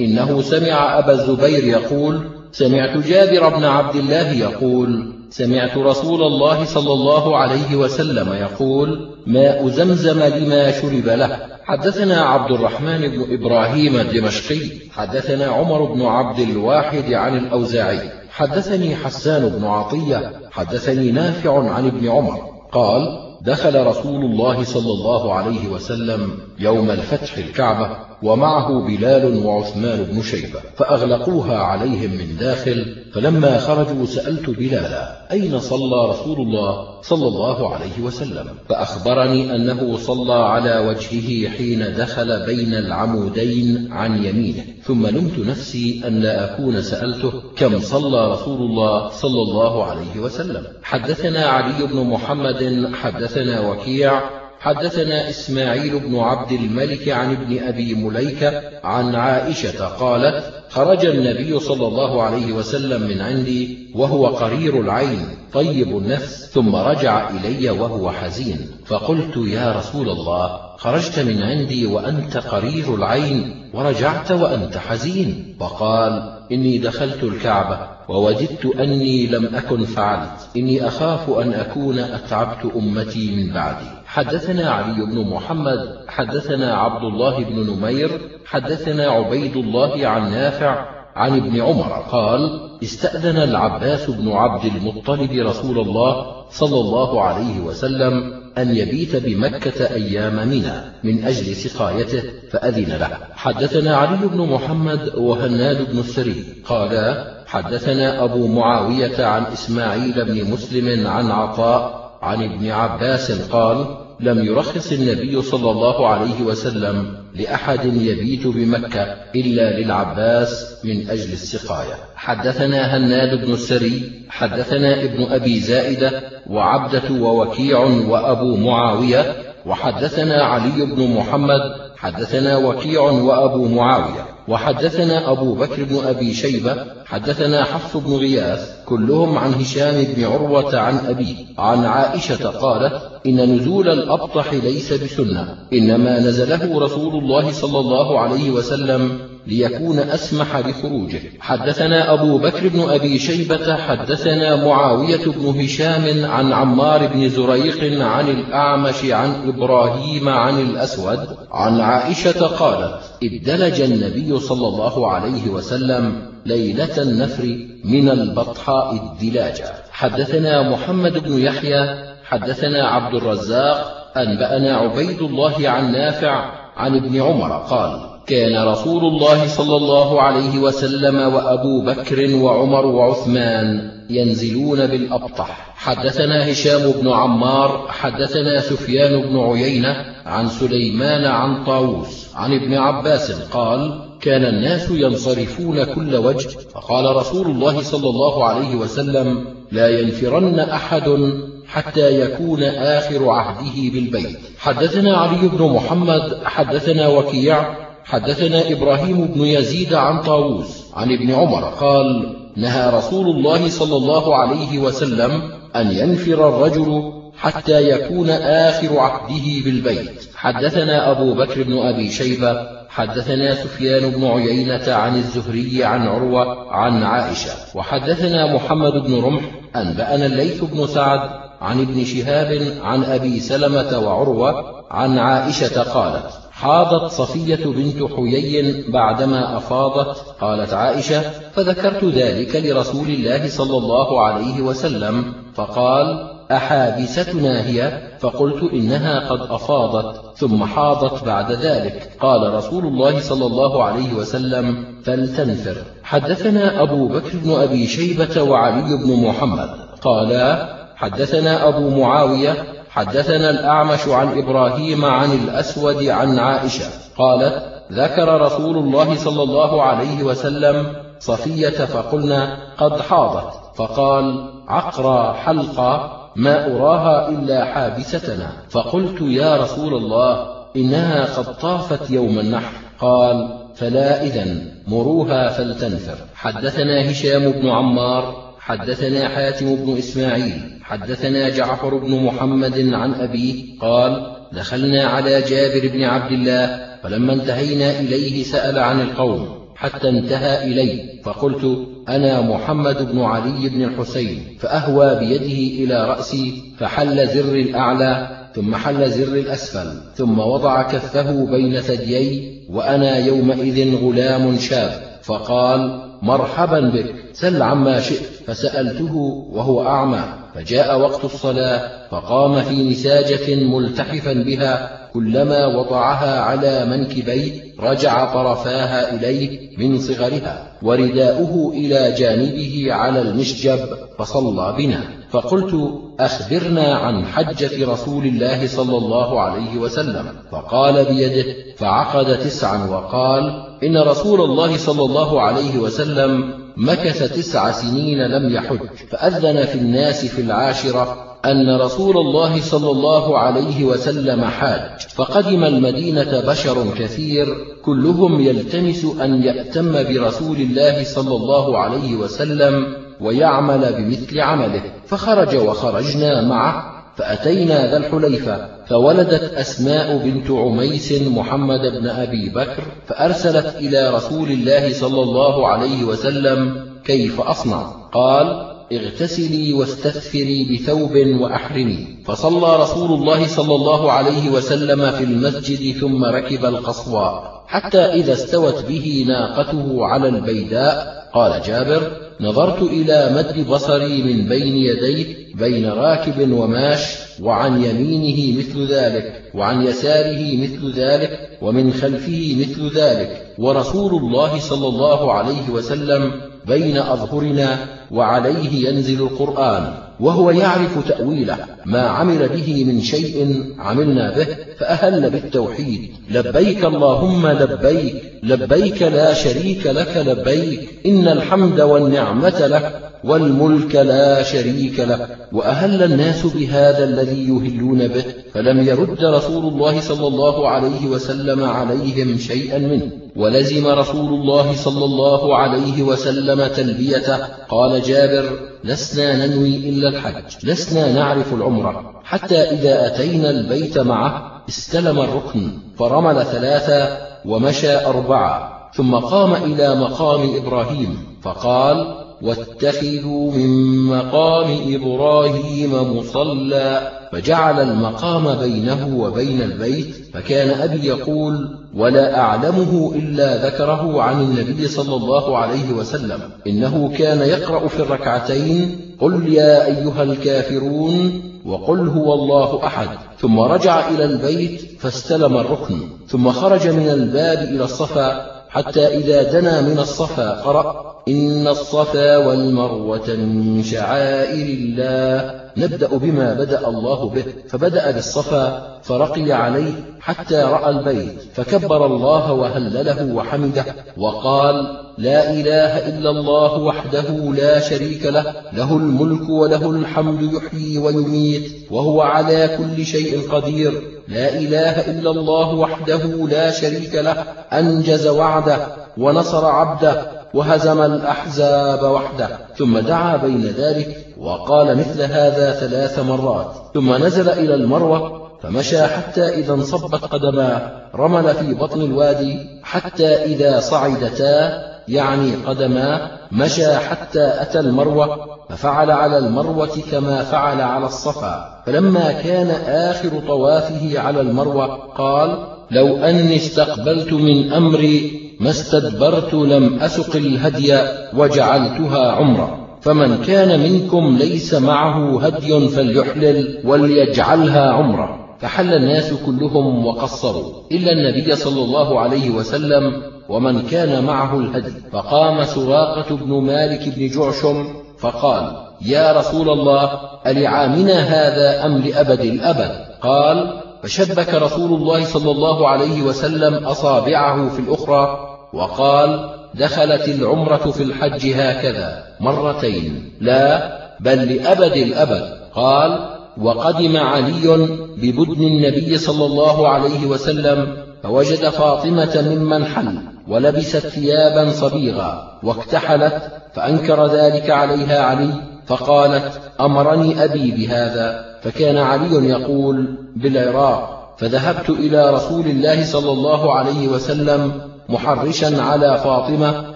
إنه 0.00 0.42
سمع 0.42 0.98
أبا 0.98 1.12
الزبير 1.12 1.64
يقول 1.64 2.20
سمعت 2.52 3.06
جابر 3.06 3.48
بن 3.48 3.64
عبد 3.64 3.96
الله 3.96 4.32
يقول 4.32 5.14
سمعت 5.30 5.76
رسول 5.76 6.22
الله 6.22 6.64
صلى 6.64 6.92
الله 6.92 7.36
عليه 7.36 7.76
وسلم 7.76 8.32
يقول 8.32 9.08
ماء 9.26 9.68
زمزم 9.68 10.22
لما 10.22 10.70
شرب 10.70 11.06
له. 11.06 11.38
حدثنا 11.64 12.20
عبد 12.20 12.50
الرحمن 12.50 12.98
بن 12.98 13.34
إبراهيم 13.34 13.96
الدمشقي 13.96 14.90
حدثنا 14.92 15.46
عمر 15.46 15.84
بن 15.84 16.02
عبد 16.02 16.38
الواحد 16.38 17.12
عن 17.12 17.38
الأوزاعي 17.38 18.10
حدثني 18.30 18.96
حسان 18.96 19.48
بن 19.48 19.64
عطية 19.64 20.32
حدثني 20.50 21.10
نافع 21.10 21.70
عن 21.70 21.86
ابن 21.86 22.08
عمر 22.08 22.38
قال 22.72 23.23
دخل 23.44 23.86
رسول 23.86 24.24
الله 24.24 24.64
صلى 24.64 24.90
الله 24.90 25.34
عليه 25.34 25.68
وسلم 25.68 26.38
يوم 26.58 26.90
الفتح 26.90 27.36
الكعبة 27.36 27.96
ومعه 28.24 28.86
بلال 28.86 29.46
وعثمان 29.46 30.02
بن 30.02 30.22
شيبة 30.22 30.60
فأغلقوها 30.76 31.56
عليهم 31.56 32.10
من 32.10 32.36
داخل 32.40 32.96
فلما 33.14 33.58
خرجوا 33.58 34.06
سألت 34.06 34.50
بلالا 34.50 35.32
أين 35.32 35.58
صلى 35.58 36.10
رسول 36.10 36.40
الله 36.40 37.02
صلى 37.02 37.28
الله 37.28 37.74
عليه 37.74 38.00
وسلم؟ 38.02 38.46
فأخبرني 38.68 39.56
أنه 39.56 39.96
صلى 39.96 40.34
على 40.34 40.78
وجهه 40.78 41.48
حين 41.48 41.94
دخل 41.96 42.46
بين 42.46 42.74
العمودين 42.74 43.92
عن 43.92 44.24
يمينه 44.24 44.64
ثم 44.82 45.06
لمت 45.06 45.38
نفسي 45.38 46.02
أن 46.06 46.20
لا 46.20 46.54
أكون 46.54 46.82
سألته 46.82 47.32
كم 47.56 47.78
صلى 47.78 48.32
رسول 48.32 48.60
الله 48.60 49.08
صلى 49.08 49.42
الله 49.42 49.84
عليه 49.84 50.20
وسلم. 50.20 50.62
حدثنا 50.82 51.46
علي 51.46 51.86
بن 51.86 52.06
محمد 52.06 52.90
حدثنا 52.94 53.60
وكيع 53.60 54.43
حدثنا 54.64 55.28
إسماعيل 55.30 55.98
بن 55.98 56.18
عبد 56.18 56.52
الملك 56.52 57.08
عن 57.08 57.30
ابن 57.30 57.62
أبي 57.62 57.94
مليكة 57.94 58.62
عن 58.84 59.14
عائشة 59.14 59.86
قالت 59.86 60.52
خرج 60.68 61.06
النبي 61.06 61.60
صلى 61.60 61.86
الله 61.86 62.22
عليه 62.22 62.52
وسلم 62.52 63.02
من 63.02 63.20
عندي 63.20 63.90
وهو 63.94 64.26
قرير 64.26 64.80
العين 64.80 65.26
طيب 65.52 65.98
النفس 65.98 66.50
ثم 66.52 66.76
رجع 66.76 67.30
إلي 67.30 67.70
وهو 67.70 68.10
حزين 68.10 68.58
فقلت 68.86 69.36
يا 69.36 69.72
رسول 69.72 70.08
الله 70.08 70.60
خرجت 70.76 71.18
من 71.18 71.42
عندي 71.42 71.86
وأنت 71.86 72.36
قرير 72.36 72.94
العين 72.94 73.70
ورجعت 73.74 74.32
وأنت 74.32 74.76
حزين 74.76 75.56
فقال 75.60 76.38
إني 76.52 76.78
دخلت 76.78 77.22
الكعبة. 77.22 77.93
ووجدت 78.08 78.66
أني 78.66 79.26
لم 79.26 79.54
أكن 79.54 79.84
فعلت. 79.84 80.48
إني 80.56 80.86
أخاف 80.86 81.30
أن 81.30 81.52
أكون 81.52 81.98
أتعبت 81.98 82.72
أمتي 82.76 83.36
من 83.36 83.54
بعدي. 83.54 83.86
حدثنا 84.06 84.70
علي 84.70 85.06
بن 85.06 85.30
محمد 85.30 85.98
حدثنا 86.08 86.74
عبد 86.74 87.04
الله 87.04 87.44
بن 87.44 87.70
نمير 87.70 88.20
حدثنا 88.46 89.06
عبيد 89.06 89.56
الله 89.56 90.06
عن 90.06 90.30
نافع 90.30 90.86
عن 91.16 91.36
ابن 91.36 91.60
عمر. 91.60 92.04
قال 92.10 92.70
استأذن 92.82 93.36
العباس 93.36 94.10
بن 94.10 94.32
عبد 94.32 94.64
المطلب 94.64 95.32
رسول 95.32 95.78
الله 95.78 96.26
صلى 96.50 96.80
الله 96.80 97.22
عليه 97.22 97.60
وسلم 97.60 98.42
أن 98.58 98.76
يبيت 98.76 99.16
بمكة 99.16 99.94
أيام 99.94 100.48
منى 100.48 100.72
من 101.04 101.24
أجل 101.24 101.56
سقايته 101.56 102.22
فأذن 102.50 102.96
له. 102.96 103.18
حدثنا 103.32 103.96
علي 103.96 104.26
بن 104.26 104.40
محمد 104.40 105.12
وهناد 105.16 105.92
بن 105.92 105.98
السري. 105.98 106.44
قالا 106.64 107.33
حدثنا 107.54 108.24
أبو 108.24 108.46
معاوية 108.46 109.24
عن 109.24 109.42
إسماعيل 109.42 110.24
بن 110.24 110.50
مسلم 110.50 111.06
عن 111.06 111.30
عطاء 111.30 112.10
عن 112.22 112.42
ابن 112.42 112.70
عباس 112.70 113.32
قال 113.50 113.86
لم 114.20 114.44
يرخص 114.44 114.92
النبي 114.92 115.42
صلى 115.42 115.70
الله 115.70 116.08
عليه 116.08 116.42
وسلم 116.42 117.16
لأحد 117.34 117.84
يبيت 117.84 118.46
بمكة 118.46 119.02
إلا 119.34 119.80
للعباس 119.80 120.80
من 120.84 121.10
أجل 121.10 121.32
السقاية. 121.32 121.94
حدثنا 122.16 122.96
هناد 122.96 123.44
بن 123.44 123.52
السري 123.52 124.12
حدثنا 124.28 125.02
ابن 125.02 125.22
أبي 125.22 125.60
زائدة 125.60 126.22
وعبدة 126.50 127.22
ووكيع 127.22 127.78
وأبو 128.08 128.56
معاوية 128.56 129.36
وحدثنا 129.66 130.42
علي 130.42 130.84
بن 130.84 131.14
محمد 131.14 131.83
حدثنا 131.96 132.56
وكيع 132.56 133.00
وأبو 133.00 133.68
معاوية 133.68 134.26
وحدثنا 134.48 135.30
أبو 135.32 135.54
بكر 135.54 135.84
بن 135.84 135.96
أبي 136.06 136.34
شيبة 136.34 136.76
حدثنا 137.06 137.64
حفص 137.64 137.96
بن 137.96 138.12
غياث 138.12 138.70
كلهم 138.86 139.38
عن 139.38 139.54
هشام 139.54 140.04
بن 140.04 140.24
عروة 140.24 140.78
عن 140.78 140.98
أبيه 141.08 141.34
عن 141.58 141.84
عائشة 141.84 142.48
قالت 142.48 143.02
إن 143.26 143.54
نزول 143.54 143.88
الأبطح 143.88 144.52
ليس 144.52 144.92
بسنة 144.92 145.58
إنما 145.72 146.18
نزله 146.18 146.78
رسول 146.80 147.14
الله 147.24 147.52
صلى 147.52 147.78
الله 147.78 148.20
عليه 148.20 148.50
وسلم 148.50 149.33
ليكون 149.46 149.98
أسمح 149.98 150.60
بخروجه 150.60 151.20
حدثنا 151.40 152.12
أبو 152.12 152.38
بكر 152.38 152.68
بن 152.68 152.80
أبي 152.80 153.18
شيبة 153.18 153.76
حدثنا 153.76 154.64
معاوية 154.64 155.24
بن 155.26 155.60
هشام 155.60 156.24
عن 156.24 156.52
عمار 156.52 157.06
بن 157.06 157.28
زريق 157.28 158.02
عن 158.02 158.28
الأعمش 158.28 159.04
عن 159.04 159.48
إبراهيم 159.48 160.28
عن 160.28 160.60
الأسود 160.60 161.18
عن 161.52 161.80
عائشة 161.80 162.46
قالت 162.46 163.00
ادلج 163.22 163.80
النبي 163.80 164.38
صلى 164.38 164.68
الله 164.68 165.10
عليه 165.10 165.48
وسلم 165.48 166.32
ليلة 166.46 167.02
النفر 167.02 167.58
من 167.84 168.08
البطحاء 168.08 168.92
الدلاجة. 168.92 169.64
حدثنا 169.90 170.70
محمد 170.70 171.18
بن 171.18 171.38
يحيى 171.38 172.14
حدثنا 172.24 172.88
عبد 172.88 173.14
الرزاق 173.14 174.10
أنبأنا 174.16 174.76
عبيد 174.76 175.22
الله 175.22 175.68
عن 175.68 175.92
نافع 175.92 176.50
عن 176.76 176.96
ابن 176.96 177.22
عمر 177.22 177.52
قال 177.52 178.13
كان 178.26 178.68
رسول 178.68 179.04
الله 179.04 179.46
صلى 179.46 179.76
الله 179.76 180.22
عليه 180.22 180.58
وسلم 180.58 181.16
وأبو 181.34 181.84
بكر 181.84 182.34
وعمر 182.34 182.86
وعثمان 182.86 183.90
ينزلون 184.10 184.86
بالأبطح. 184.86 185.74
حدثنا 185.76 186.52
هشام 186.52 186.92
بن 187.00 187.08
عمار 187.08 187.86
حدثنا 187.88 188.60
سفيان 188.60 189.22
بن 189.22 189.38
عيينة 189.38 189.96
عن 190.26 190.48
سليمان 190.48 191.24
عن 191.24 191.64
طاووس 191.64 192.28
عن 192.34 192.52
ابن 192.52 192.74
عباس 192.74 193.32
قال 193.32 194.00
كان 194.20 194.44
الناس 194.44 194.90
ينصرفون 194.90 195.84
كل 195.84 196.16
وجه 196.16 196.48
فقال 196.74 197.16
رسول 197.16 197.46
الله 197.46 197.82
صلى 197.82 198.08
الله 198.08 198.44
عليه 198.44 198.74
وسلم 198.76 199.44
لا 199.72 200.00
ينفرن 200.00 200.58
أحد 200.60 201.32
حتى 201.66 202.20
يكون 202.20 202.62
آخر 202.62 203.30
عهده 203.30 203.90
بالبيت. 203.92 204.38
حدثنا 204.58 205.16
علي 205.16 205.48
بن 205.48 205.64
محمد 205.64 206.40
حدثنا 206.44 207.08
وكيع 207.08 207.83
حدثنا 208.04 208.72
إبراهيم 208.72 209.26
بن 209.26 209.40
يزيد 209.40 209.94
عن 209.94 210.22
طاووس 210.22 210.84
عن 210.94 211.12
ابن 211.12 211.30
عمر 211.30 211.64
قال 211.64 212.36
نهى 212.56 212.90
رسول 212.90 213.26
الله 213.26 213.68
صلى 213.68 213.96
الله 213.96 214.36
عليه 214.36 214.78
وسلم 214.78 215.42
أن 215.76 215.90
ينفر 215.90 216.48
الرجل 216.48 217.12
حتى 217.36 217.88
يكون 217.90 218.30
آخر 218.30 218.98
عهده 218.98 219.64
بالبيت. 219.64 220.28
حدثنا 220.34 221.10
أبو 221.10 221.34
بكر 221.34 221.62
بن 221.62 221.78
أبي 221.78 222.10
شيبة 222.10 222.66
حدثنا 222.88 223.54
سفيان 223.54 224.10
بن 224.10 224.24
عيينة 224.24 224.92
عن 224.92 225.16
الزهري 225.16 225.84
عن 225.84 226.06
عروة 226.06 226.72
عن 226.72 227.02
عائشة. 227.02 227.50
وحدثنا 227.74 228.54
محمد 228.54 228.92
بن 228.92 229.20
رمح 229.20 229.42
أنبأنا 229.76 230.26
الليث 230.26 230.64
بن 230.64 230.86
سعد 230.86 231.30
عن 231.60 231.80
ابن 231.80 232.04
شهاب 232.04 232.78
عن 232.82 233.04
أبي 233.04 233.40
سلمة 233.40 233.98
وعروة 233.98 234.74
عن 234.90 235.18
عائشة 235.18 235.82
قالت 235.82 236.43
حاضت 236.64 237.12
صفية 237.12 237.64
بنت 237.66 238.12
حيي 238.16 238.84
بعدما 238.90 239.56
أفاضت 239.56 240.16
قالت 240.40 240.72
عائشة 240.72 241.20
فذكرت 241.54 242.04
ذلك 242.04 242.56
لرسول 242.56 243.08
الله 243.08 243.48
صلى 243.48 243.76
الله 243.76 244.20
عليه 244.20 244.62
وسلم 244.62 245.32
فقال 245.54 246.30
أحابستنا 246.52 247.66
هي؟ 247.66 248.00
فقلت 248.20 248.72
إنها 248.72 249.28
قد 249.28 249.40
أفاضت 249.50 250.36
ثم 250.36 250.64
حاضت 250.64 251.24
بعد 251.24 251.52
ذلك. 251.52 252.10
قال 252.20 252.54
رسول 252.54 252.86
الله 252.86 253.20
صلى 253.20 253.46
الله 253.46 253.84
عليه 253.84 254.14
وسلم 254.14 254.84
فلتنفر. 255.04 255.76
حدثنا 256.02 256.82
أبو 256.82 257.08
بكر 257.08 257.38
بن 257.44 257.50
أبي 257.50 257.86
شيبة 257.86 258.42
وعلي 258.42 258.96
بن 258.96 259.26
محمد 259.26 259.70
قالا 260.02 260.74
حدثنا 260.96 261.68
أبو 261.68 262.00
معاوية 262.00 262.83
حدثنا 262.94 263.50
الأعمش 263.50 264.08
عن 264.08 264.38
إبراهيم 264.38 265.04
عن 265.04 265.32
الأسود 265.32 266.04
عن 266.04 266.38
عائشة 266.38 266.84
قالت 267.16 267.82
ذكر 267.92 268.40
رسول 268.40 268.78
الله 268.78 269.14
صلى 269.14 269.42
الله 269.42 269.82
عليه 269.82 270.22
وسلم 270.22 270.96
صفية 271.18 271.84
فقلنا 271.84 272.58
قد 272.78 273.00
حاضت. 273.00 273.76
فقال 273.76 274.50
عقرى 274.68 275.34
حلقة 275.34 276.10
ما 276.36 276.76
أراها 276.76 277.28
إلا 277.28 277.64
حابستنا. 277.64 278.52
فقلت 278.70 279.20
يا 279.20 279.56
رسول 279.56 279.94
الله 279.94 280.46
إنها 280.76 281.24
قد 281.24 281.58
طافت 281.58 282.10
يوم 282.10 282.38
النحر. 282.38 282.72
قال 282.98 283.58
فلا 283.74 284.22
إذن 284.22 284.68
مروها 284.88 285.48
فلتنفر. 285.48 286.16
حدثنا 286.34 287.10
هشام 287.10 287.50
بن 287.50 287.68
عمار 287.68 288.53
حدثنا 288.64 289.28
حاتم 289.28 289.74
بن 289.74 289.98
إسماعيل 289.98 290.80
حدثنا 290.82 291.48
جعفر 291.48 291.96
بن 291.96 292.24
محمد 292.24 292.78
عن 292.92 293.14
أبيه 293.14 293.78
قال 293.80 294.36
دخلنا 294.52 295.04
على 295.04 295.42
جابر 295.42 295.88
بن 295.88 296.04
عبد 296.04 296.32
الله 296.32 296.86
فلما 297.02 297.32
انتهينا 297.32 298.00
إليه 298.00 298.42
سأل 298.44 298.78
عن 298.78 299.00
القوم 299.00 299.48
حتى 299.76 300.08
انتهى 300.08 300.64
إلي 300.64 301.20
فقلت 301.24 301.78
أنا 302.08 302.40
محمد 302.40 303.12
بن 303.12 303.20
علي 303.20 303.68
بن 303.68 303.84
الحسين 303.84 304.56
فأهوى 304.60 305.14
بيده 305.14 305.84
إلى 305.84 306.08
رأسي 306.08 306.62
فحل 306.78 307.28
زر 307.28 307.54
الأعلى 307.54 308.28
ثم 308.54 308.74
حل 308.74 309.10
زر 309.10 309.34
الأسفل 309.34 310.00
ثم 310.14 310.38
وضع 310.38 310.82
كفه 310.82 311.46
بين 311.50 311.80
ثديي 311.80 312.60
وأنا 312.70 313.18
يومئذ 313.18 313.94
غلام 313.96 314.58
شاب 314.58 314.90
فقال 315.22 316.00
مرحبا 316.24 316.80
بك. 316.80 317.14
سل 317.32 317.62
عما 317.62 318.00
شئت. 318.00 318.20
فسألته 318.46 319.14
وهو 319.52 319.86
أعمى. 319.86 320.24
فجاء 320.54 321.00
وقت 321.00 321.24
الصلاة 321.24 322.08
فقام 322.10 322.62
في 322.62 322.90
نساجة 322.90 323.54
ملتحفا 323.64 324.32
بها. 324.32 324.90
كلما 325.12 325.66
وضعها 325.66 326.40
على 326.40 326.84
منكبيه 326.84 327.62
رجع 327.80 328.34
طرفاها 328.34 329.14
إليه 329.14 329.76
من 329.78 329.98
صغرها. 329.98 330.66
ورداؤه 330.82 331.72
إلى 331.74 332.14
جانبه 332.18 332.86
على 332.90 333.20
المشجب 333.20 333.78
فصلى 334.18 334.74
بنا. 334.78 335.00
فقلت 335.30 336.00
أخبرنا 336.20 336.94
عن 336.94 337.24
حجة 337.26 337.92
رسول 337.92 338.24
الله 338.24 338.66
صلى 338.66 338.96
الله 338.96 339.40
عليه 339.40 339.78
وسلم. 339.78 340.26
فقال 340.52 341.04
بيده 341.04 341.54
فعقد 341.76 342.38
تسعا 342.38 342.86
وقال 342.86 343.73
إن 343.84 343.96
رسول 343.96 344.40
الله 344.40 344.76
صلى 344.76 345.02
الله 345.02 345.40
عليه 345.40 345.78
وسلم 345.78 346.54
مكث 346.76 347.34
تسع 347.36 347.70
سنين 347.70 348.18
لم 348.26 348.54
يحج 348.54 348.78
فأذن 349.10 349.64
في 349.64 349.74
الناس 349.74 350.26
في 350.26 350.40
العاشرة 350.40 351.34
أن 351.44 351.80
رسول 351.80 352.16
الله 352.16 352.60
صلى 352.60 352.90
الله 352.90 353.38
عليه 353.38 353.84
وسلم 353.84 354.44
حاج 354.44 355.00
فقدم 355.14 355.64
المدينة 355.64 356.40
بشر 356.46 356.94
كثير 356.98 357.46
كلهم 357.84 358.40
يلتمس 358.40 359.04
أن 359.04 359.42
يأتم 359.42 359.92
برسول 359.92 360.56
الله 360.56 361.04
صلى 361.04 361.36
الله 361.36 361.78
عليه 361.78 362.16
وسلم 362.16 362.96
ويعمل 363.20 363.92
بمثل 363.98 364.40
عمله 364.40 364.82
فخرج 365.06 365.56
وخرجنا 365.56 366.48
معه 366.48 366.93
فأتينا 367.16 367.90
ذا 367.90 367.96
الحليفة 367.96 368.68
فولدت 368.88 369.52
أسماء 369.54 370.16
بنت 370.16 370.50
عميس 370.50 371.12
محمد 371.22 371.80
بن 371.80 372.06
أبي 372.06 372.48
بكر 372.48 372.82
فأرسلت 373.06 373.76
إلى 373.76 374.14
رسول 374.14 374.50
الله 374.50 374.92
صلى 374.92 375.22
الله 375.22 375.68
عليه 375.68 376.04
وسلم 376.04 376.86
كيف 377.04 377.40
أصنع؟ 377.40 377.82
قال 378.12 378.74
اغتسلي 378.92 379.72
واستثفري 379.72 380.64
بثوب 380.72 381.16
وأحرمي. 381.40 382.06
فصلى 382.24 382.76
رسول 382.82 383.20
الله 383.20 383.46
صلى 383.46 383.74
الله 383.74 384.12
عليه 384.12 384.50
وسلم 384.50 385.10
في 385.10 385.24
المسجد 385.24 385.96
ثم 386.00 386.24
ركب 386.24 386.64
القصواء 386.64 387.64
حتى 387.66 387.98
إذا 387.98 388.32
استوت 388.32 388.84
به 388.88 389.24
ناقته 389.28 390.06
على 390.06 390.28
البيداء 390.28 391.23
قال 391.34 391.62
جابر 391.62 392.12
نظرت 392.40 392.82
إلى 392.82 393.30
مد 393.36 393.66
بصري 393.66 394.22
من 394.22 394.48
بين 394.48 394.76
يديه 394.76 395.54
بين 395.54 395.86
راكب 395.86 396.52
وماش 396.52 397.00
وعن 397.42 397.84
يمينه 397.84 398.58
مثل 398.58 398.86
ذلك 398.86 399.42
وعن 399.54 399.86
يساره 399.86 400.56
مثل 400.56 400.92
ذلك 400.92 401.58
ومن 401.62 401.92
خلفه 401.92 402.56
مثل 402.60 402.98
ذلك. 402.98 403.46
ورسول 403.58 404.14
الله 404.14 404.58
صلى 404.58 404.88
الله 404.88 405.32
عليه 405.32 405.70
وسلم 405.70 406.32
بين 406.66 406.96
أظهرنا 406.96 407.78
وعليه 408.10 408.88
ينزل 408.88 409.22
القرآن. 409.22 410.03
وهو 410.20 410.50
يعرف 410.50 411.08
تأويله 411.08 411.58
ما 411.84 412.00
عمل 412.00 412.48
به 412.48 412.84
من 412.84 413.02
شيء 413.02 413.64
عملنا 413.78 414.34
به 414.36 414.46
فأهل 414.78 415.30
بالتوحيد. 415.30 416.10
لبيك 416.30 416.84
اللهم 416.84 417.46
لبيك 417.46 418.22
لبيك 418.42 419.02
لا 419.02 419.34
شريك 419.34 419.86
لك 419.86 420.24
لبيك 420.26 420.88
إن 421.06 421.28
الحمد 421.28 421.80
والنعمة 421.80 422.66
لك. 422.66 423.13
والملك 423.24 423.94
لا 423.94 424.42
شريك 424.42 425.00
له 425.00 425.28
وأهل 425.52 426.02
الناس 426.02 426.46
بهذا 426.46 427.04
الذي 427.04 427.48
يهلون 427.48 428.08
به 428.08 428.24
فلم 428.52 428.88
يرد 428.88 429.24
رسول 429.24 429.64
الله 429.72 430.00
صلى 430.00 430.26
الله 430.26 430.68
عليه 430.68 431.06
وسلم 431.06 431.64
عليهم 431.64 432.38
شيئا 432.38 432.78
منه. 432.78 433.10
ولزم 433.36 433.86
رسول 433.86 434.34
الله 434.34 434.76
صلى 434.76 435.04
الله 435.04 435.56
عليه 435.56 436.02
وسلم 436.02 436.66
تلبيته 436.66 437.36
قال 437.68 438.02
جابر 438.02 438.44
لسنا 438.84 439.46
ننوي 439.46 439.76
إلا 439.76 440.08
الحج 440.08 440.66
لسنا 440.66 441.12
نعرف 441.12 441.54
العمرة. 441.54 442.20
حتى 442.24 442.56
إذا 442.56 443.06
أتينا 443.06 443.50
البيت 443.50 443.98
معه 443.98 444.62
استلم 444.68 445.20
الركن 445.20 445.70
فرمل 445.98 446.44
ثلاثة 446.44 447.18
ومشى 447.44 447.96
أربعة 447.96 448.90
ثم 448.96 449.14
قام 449.14 449.54
إلى 449.54 449.94
مقام 449.94 450.56
إبراهيم 450.56 451.18
فقال 451.42 452.23
واتخذوا 452.44 453.52
من 453.52 453.96
مقام 454.04 454.78
إبراهيم 454.94 456.16
مصلى 456.16 457.10
فجعل 457.32 457.80
المقام 457.80 458.54
بينه 458.60 459.16
وبين 459.16 459.62
البيت 459.62 460.14
فكان 460.34 460.80
أبي 460.80 461.06
يقول 461.06 461.78
ولا 461.96 462.38
أعلمه 462.40 463.12
إلا 463.16 463.66
ذكره 463.66 464.22
عن 464.22 464.40
النبي 464.40 464.88
صلى 464.88 465.16
الله 465.16 465.58
عليه 465.58 465.92
وسلم 465.92 466.40
إنه 466.66 467.12
كان 467.18 467.38
يقرأ 467.38 467.88
في 467.88 468.00
الركعتين 468.00 468.96
قل 469.20 469.52
يا 469.52 469.86
أيها 469.86 470.22
الكافرون 470.22 471.42
وقل 471.66 472.08
هو 472.08 472.34
الله 472.34 472.86
أحد. 472.86 473.08
ثم 473.38 473.60
رجع 473.60 474.08
إلى 474.08 474.24
البيت 474.24 475.00
فاستلم 475.00 475.56
الركن 475.56 475.98
ثم 476.28 476.50
خرج 476.50 476.88
من 476.88 477.08
الباب 477.08 477.58
إلى 477.58 477.84
الصفا 477.84 478.53
حتى 478.74 479.06
إذا 479.06 479.42
دنا 479.42 479.80
من 479.80 479.98
الصفا 479.98 480.50
قرأ 480.50 481.16
إن 481.28 481.66
الصفا 481.68 482.36
والمروة 482.36 483.28
من 483.28 483.82
شعائر 483.82 484.66
الله. 484.66 485.63
نبدأ 485.76 486.08
بما 486.16 486.54
بدأ 486.54 486.88
الله 486.88 487.28
به. 487.28 487.44
فبدأ 487.68 488.10
بالصفا 488.10 488.98
فرقي 489.02 489.52
عليه 489.52 489.92
حتى 490.20 490.56
رأى 490.56 490.90
البيت 490.90 491.38
فكبر 491.54 492.06
الله 492.06 492.52
وهلله 492.52 493.34
وحمده 493.34 493.84
وقال 494.16 494.96
لا 495.18 495.50
إله 495.50 496.08
إلا 496.08 496.30
الله 496.30 496.78
وحده 496.78 497.28
لا 497.54 497.80
شريك 497.80 498.26
له 498.26 498.54
له 498.72 498.96
الملك 498.96 499.48
وله 499.48 499.90
الحمد 499.90 500.52
يحيي 500.52 500.98
ويميت 500.98 501.72
وهو 501.90 502.20
على 502.20 502.78
كل 502.78 503.06
شيء 503.06 503.50
قدير. 503.50 504.02
لا 504.28 504.48
إله 504.48 505.10
إلا 505.10 505.30
الله 505.30 505.74
وحده 505.74 506.48
لا 506.48 506.70
شريك 506.70 507.14
له 507.14 507.44
أنجز 507.72 508.26
وعده 508.26 508.78
ونصر 509.18 509.64
عبده 509.66 510.26
وهزم 510.54 511.02
الأحزاب 511.02 512.02
وحده 512.02 512.48
ثم 512.78 512.98
دعا 512.98 513.36
بين 513.36 513.74
ذلك 513.78 514.23
وقال 514.38 514.98
مثل 514.98 515.22
هذا 515.22 515.72
ثلاث 515.72 516.18
مرات. 516.18 516.72
ثم 516.94 517.14
نزل 517.24 517.48
إلى 517.48 517.74
المروة 517.74 518.50
فمشى 518.62 519.02
حتى 519.02 519.48
إذا 519.48 519.74
انصبت 519.74 520.24
قدماه. 520.24 520.90
رمل 521.14 521.54
في 521.54 521.74
بطن 521.74 522.00
الوادي 522.00 522.66
حتى 522.82 523.26
إذا 523.26 523.80
صعدتا 523.80 524.84
يعني 525.08 525.54
قدماه 525.66 526.30
مشى 526.52 526.94
حتى 526.94 527.52
أتى 527.60 527.80
المروة 527.80 528.46
ففعل 528.68 529.10
على 529.10 529.38
المروة 529.38 529.98
كما 530.10 530.44
فعل 530.44 530.80
على 530.80 531.06
الصفا. 531.06 531.82
فلما 531.86 532.32
كان 532.32 532.70
آخر 532.86 533.40
طوافه 533.46 534.20
على 534.20 534.40
المروة 534.40 534.86
قال 534.96 535.66
لو 535.90 536.16
أني 536.16 536.56
استقبلت 536.56 537.32
من 537.32 537.72
أمري 537.72 538.44
ما 538.60 538.70
استدبرت 538.70 539.54
لم 539.54 539.98
أسق 540.00 540.36
الهدي 540.36 540.98
وجعلتها 541.36 542.32
عمرا 542.32 542.83
فمن 543.04 543.44
كان 543.44 543.80
منكم 543.80 544.36
ليس 544.36 544.74
معه 544.74 545.44
هدي 545.44 545.88
فليحلل 545.88 546.80
وليجعلها 546.84 547.92
عمرا 547.92 548.56
فحل 548.60 548.94
الناس 548.94 549.32
كلهم 549.46 550.06
وقصروا 550.06 550.72
إلا 550.92 551.12
النبي 551.12 551.56
صلى 551.56 551.84
الله 551.84 552.20
عليه 552.20 552.50
وسلم 552.50 553.22
ومن 553.48 553.82
كان 553.82 554.24
معه 554.24 554.58
الهدي. 554.58 554.92
فقام 555.12 555.64
سراقة 555.64 556.36
بن 556.36 556.62
مالك 556.62 557.08
بن 557.16 557.28
جعشم 557.28 557.86
فقال 558.18 558.76
يا 559.06 559.32
رسول 559.32 559.70
الله 559.70 560.20
ألعامنا 560.46 561.18
هذا 561.20 561.86
أم 561.86 561.98
لأبد 561.98 562.40
الأبد؟ 562.40 562.90
قال 563.20 563.80
فشبك 564.02 564.54
رسول 564.54 565.00
الله 565.00 565.24
صلى 565.24 565.50
الله 565.50 565.88
عليه 565.88 566.22
وسلم 566.22 566.84
أصابعه 566.84 567.68
في 567.68 567.78
الأخرى 567.78 568.38
وقال 568.72 569.50
دخلت 569.78 570.28
العمرة 570.28 570.90
في 570.90 571.02
الحج 571.02 571.52
هكذا 571.54 572.24
مرتين. 572.40 573.32
لا 573.40 573.98
بل 574.20 574.54
لأبد 574.54 574.96
الأبد. 574.96 575.64
قال 575.74 576.34
وقدم 576.58 577.16
علي 577.16 577.88
ببدن 578.16 578.62
النبي 578.62 579.18
صلى 579.18 579.46
الله 579.46 579.88
عليه 579.88 580.26
وسلم 580.26 580.96
فوجد 581.22 581.68
فاطمة 581.68 582.44
ممن 582.48 582.84
حل 582.84 583.18
ولبست 583.48 583.96
ثيابا 583.96 584.70
صبيغا 584.70 585.60
واكتحلت 585.62 586.42
فأنكر 586.74 587.26
ذلك 587.26 587.70
عليها 587.70 588.22
علي 588.22 588.50
فقالت 588.86 589.60
أمرني 589.80 590.44
أبي 590.44 590.70
بهذا. 590.70 591.44
فكان 591.62 591.96
علي 591.96 592.48
يقول 592.48 593.18
بالعراق. 593.36 594.34
فذهبت 594.38 594.90
إلى 594.90 595.30
رسول 595.30 595.66
الله 595.66 596.04
صلى 596.04 596.32
الله 596.32 596.74
عليه 596.74 597.08
وسلم 597.08 597.72
محرشا 598.08 598.82
على 598.82 599.20
فاطمة 599.24 599.94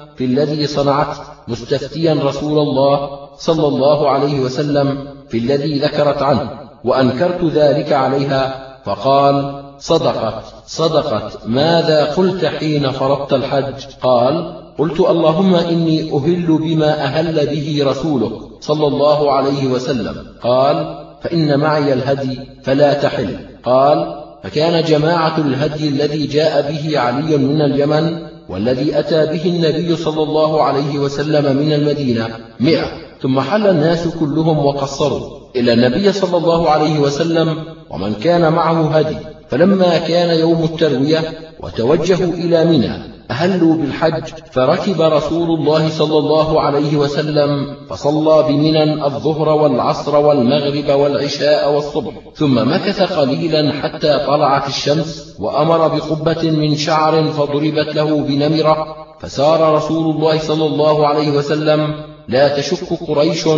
في 0.17 0.25
الذي 0.25 0.67
صنعت 0.67 1.17
مستفتيا 1.49 2.15
رسول 2.15 2.59
الله 2.59 3.19
صلى 3.39 3.67
الله 3.67 4.11
عليه 4.11 4.41
وسلم 4.41 5.09
في 5.29 5.39
الذي 5.39 5.79
ذكرت 5.79 6.23
عنه 6.23 6.51
وأنكرت 6.85 7.45
ذلك 7.45 7.93
عليها 7.93 8.69
فقال 8.85 9.65
صدقت 9.79 10.45
صدقت 10.67 11.47
ماذا 11.47 12.05
قلت 12.05 12.45
حين 12.45 12.91
فرضت 12.91 13.33
الحج؟ 13.33 13.85
قال 14.03 14.55
قلت 14.79 15.01
اللهم 15.01 15.55
إني 15.55 16.13
أهل 16.13 16.59
بما 16.59 17.05
أهل 17.05 17.47
به 17.47 17.91
رسولك 17.91 18.33
صلى 18.61 18.87
الله 18.87 19.33
عليه 19.33 19.67
وسلم. 19.67 20.27
قال 20.43 21.05
فإن 21.23 21.61
معي 21.61 21.93
الهدي 21.93 22.41
فلا 22.63 22.93
تحل. 22.93 23.37
قال 23.65 24.28
فكان 24.43 24.85
جماعة 24.85 25.39
الهدي 25.39 25.89
الذي 25.89 26.27
جاء 26.27 26.73
به 26.73 26.99
علي 26.99 27.37
من 27.37 27.61
اليمن 27.63 28.29
والذي 28.49 28.99
أتى 28.99 29.27
به 29.27 29.45
النبي 29.47 29.97
صلى 29.97 30.23
الله 30.23 30.63
عليه 30.63 30.99
وسلم 30.99 31.57
من 31.57 31.73
المدينة 31.73 32.29
مئة. 32.61 32.87
ثم 33.23 33.41
حل 33.41 33.67
الناس 33.67 34.09
كلهم 34.09 34.59
وقصروا 34.59 35.39
إلى 35.57 35.73
النبي 35.73 36.13
صلى 36.13 36.37
الله 36.37 36.71
عليه 36.71 36.99
وسلم 36.99 37.65
ومن 37.91 38.15
كان 38.15 38.53
معه 38.53 38.97
هدي. 38.97 39.17
فلما 39.49 39.99
كان 39.99 40.39
يوم 40.39 40.65
التروية 40.65 41.23
وتوجهوا 41.61 42.33
إلى 42.33 42.65
منى 42.65 43.19
أهلوا 43.31 43.75
بالحج 43.75 44.25
فركب 44.53 45.01
رسول 45.01 45.51
الله 45.51 45.89
صلى 45.89 46.19
الله 46.19 46.61
عليه 46.61 46.97
وسلم 46.97 47.77
فصلى 47.91 48.43
بمنى 48.49 49.05
الظهر 49.05 49.49
والعصر 49.49 50.17
والمغرب 50.17 51.01
والعشاء 51.01 51.75
والصبح 51.75 52.13
ثم 52.35 52.73
مكث 52.75 53.03
قليلا 53.03 53.73
حتى 53.73 54.19
طلعت 54.27 54.69
الشمس 54.69 55.37
وأمر 55.39 55.89
بقبة 55.89 56.51
من 56.51 56.77
شعر 56.77 57.25
فضربت 57.25 57.95
له 57.95 58.21
بنمرة 58.21 58.87
فسار 59.21 59.75
رسول 59.75 60.17
الله 60.17 60.39
صلى 60.39 60.67
الله 60.67 61.07
عليه 61.07 61.31
وسلم 61.31 61.95
لا 62.29 62.59
تشك 62.59 63.03
قريش 63.09 63.49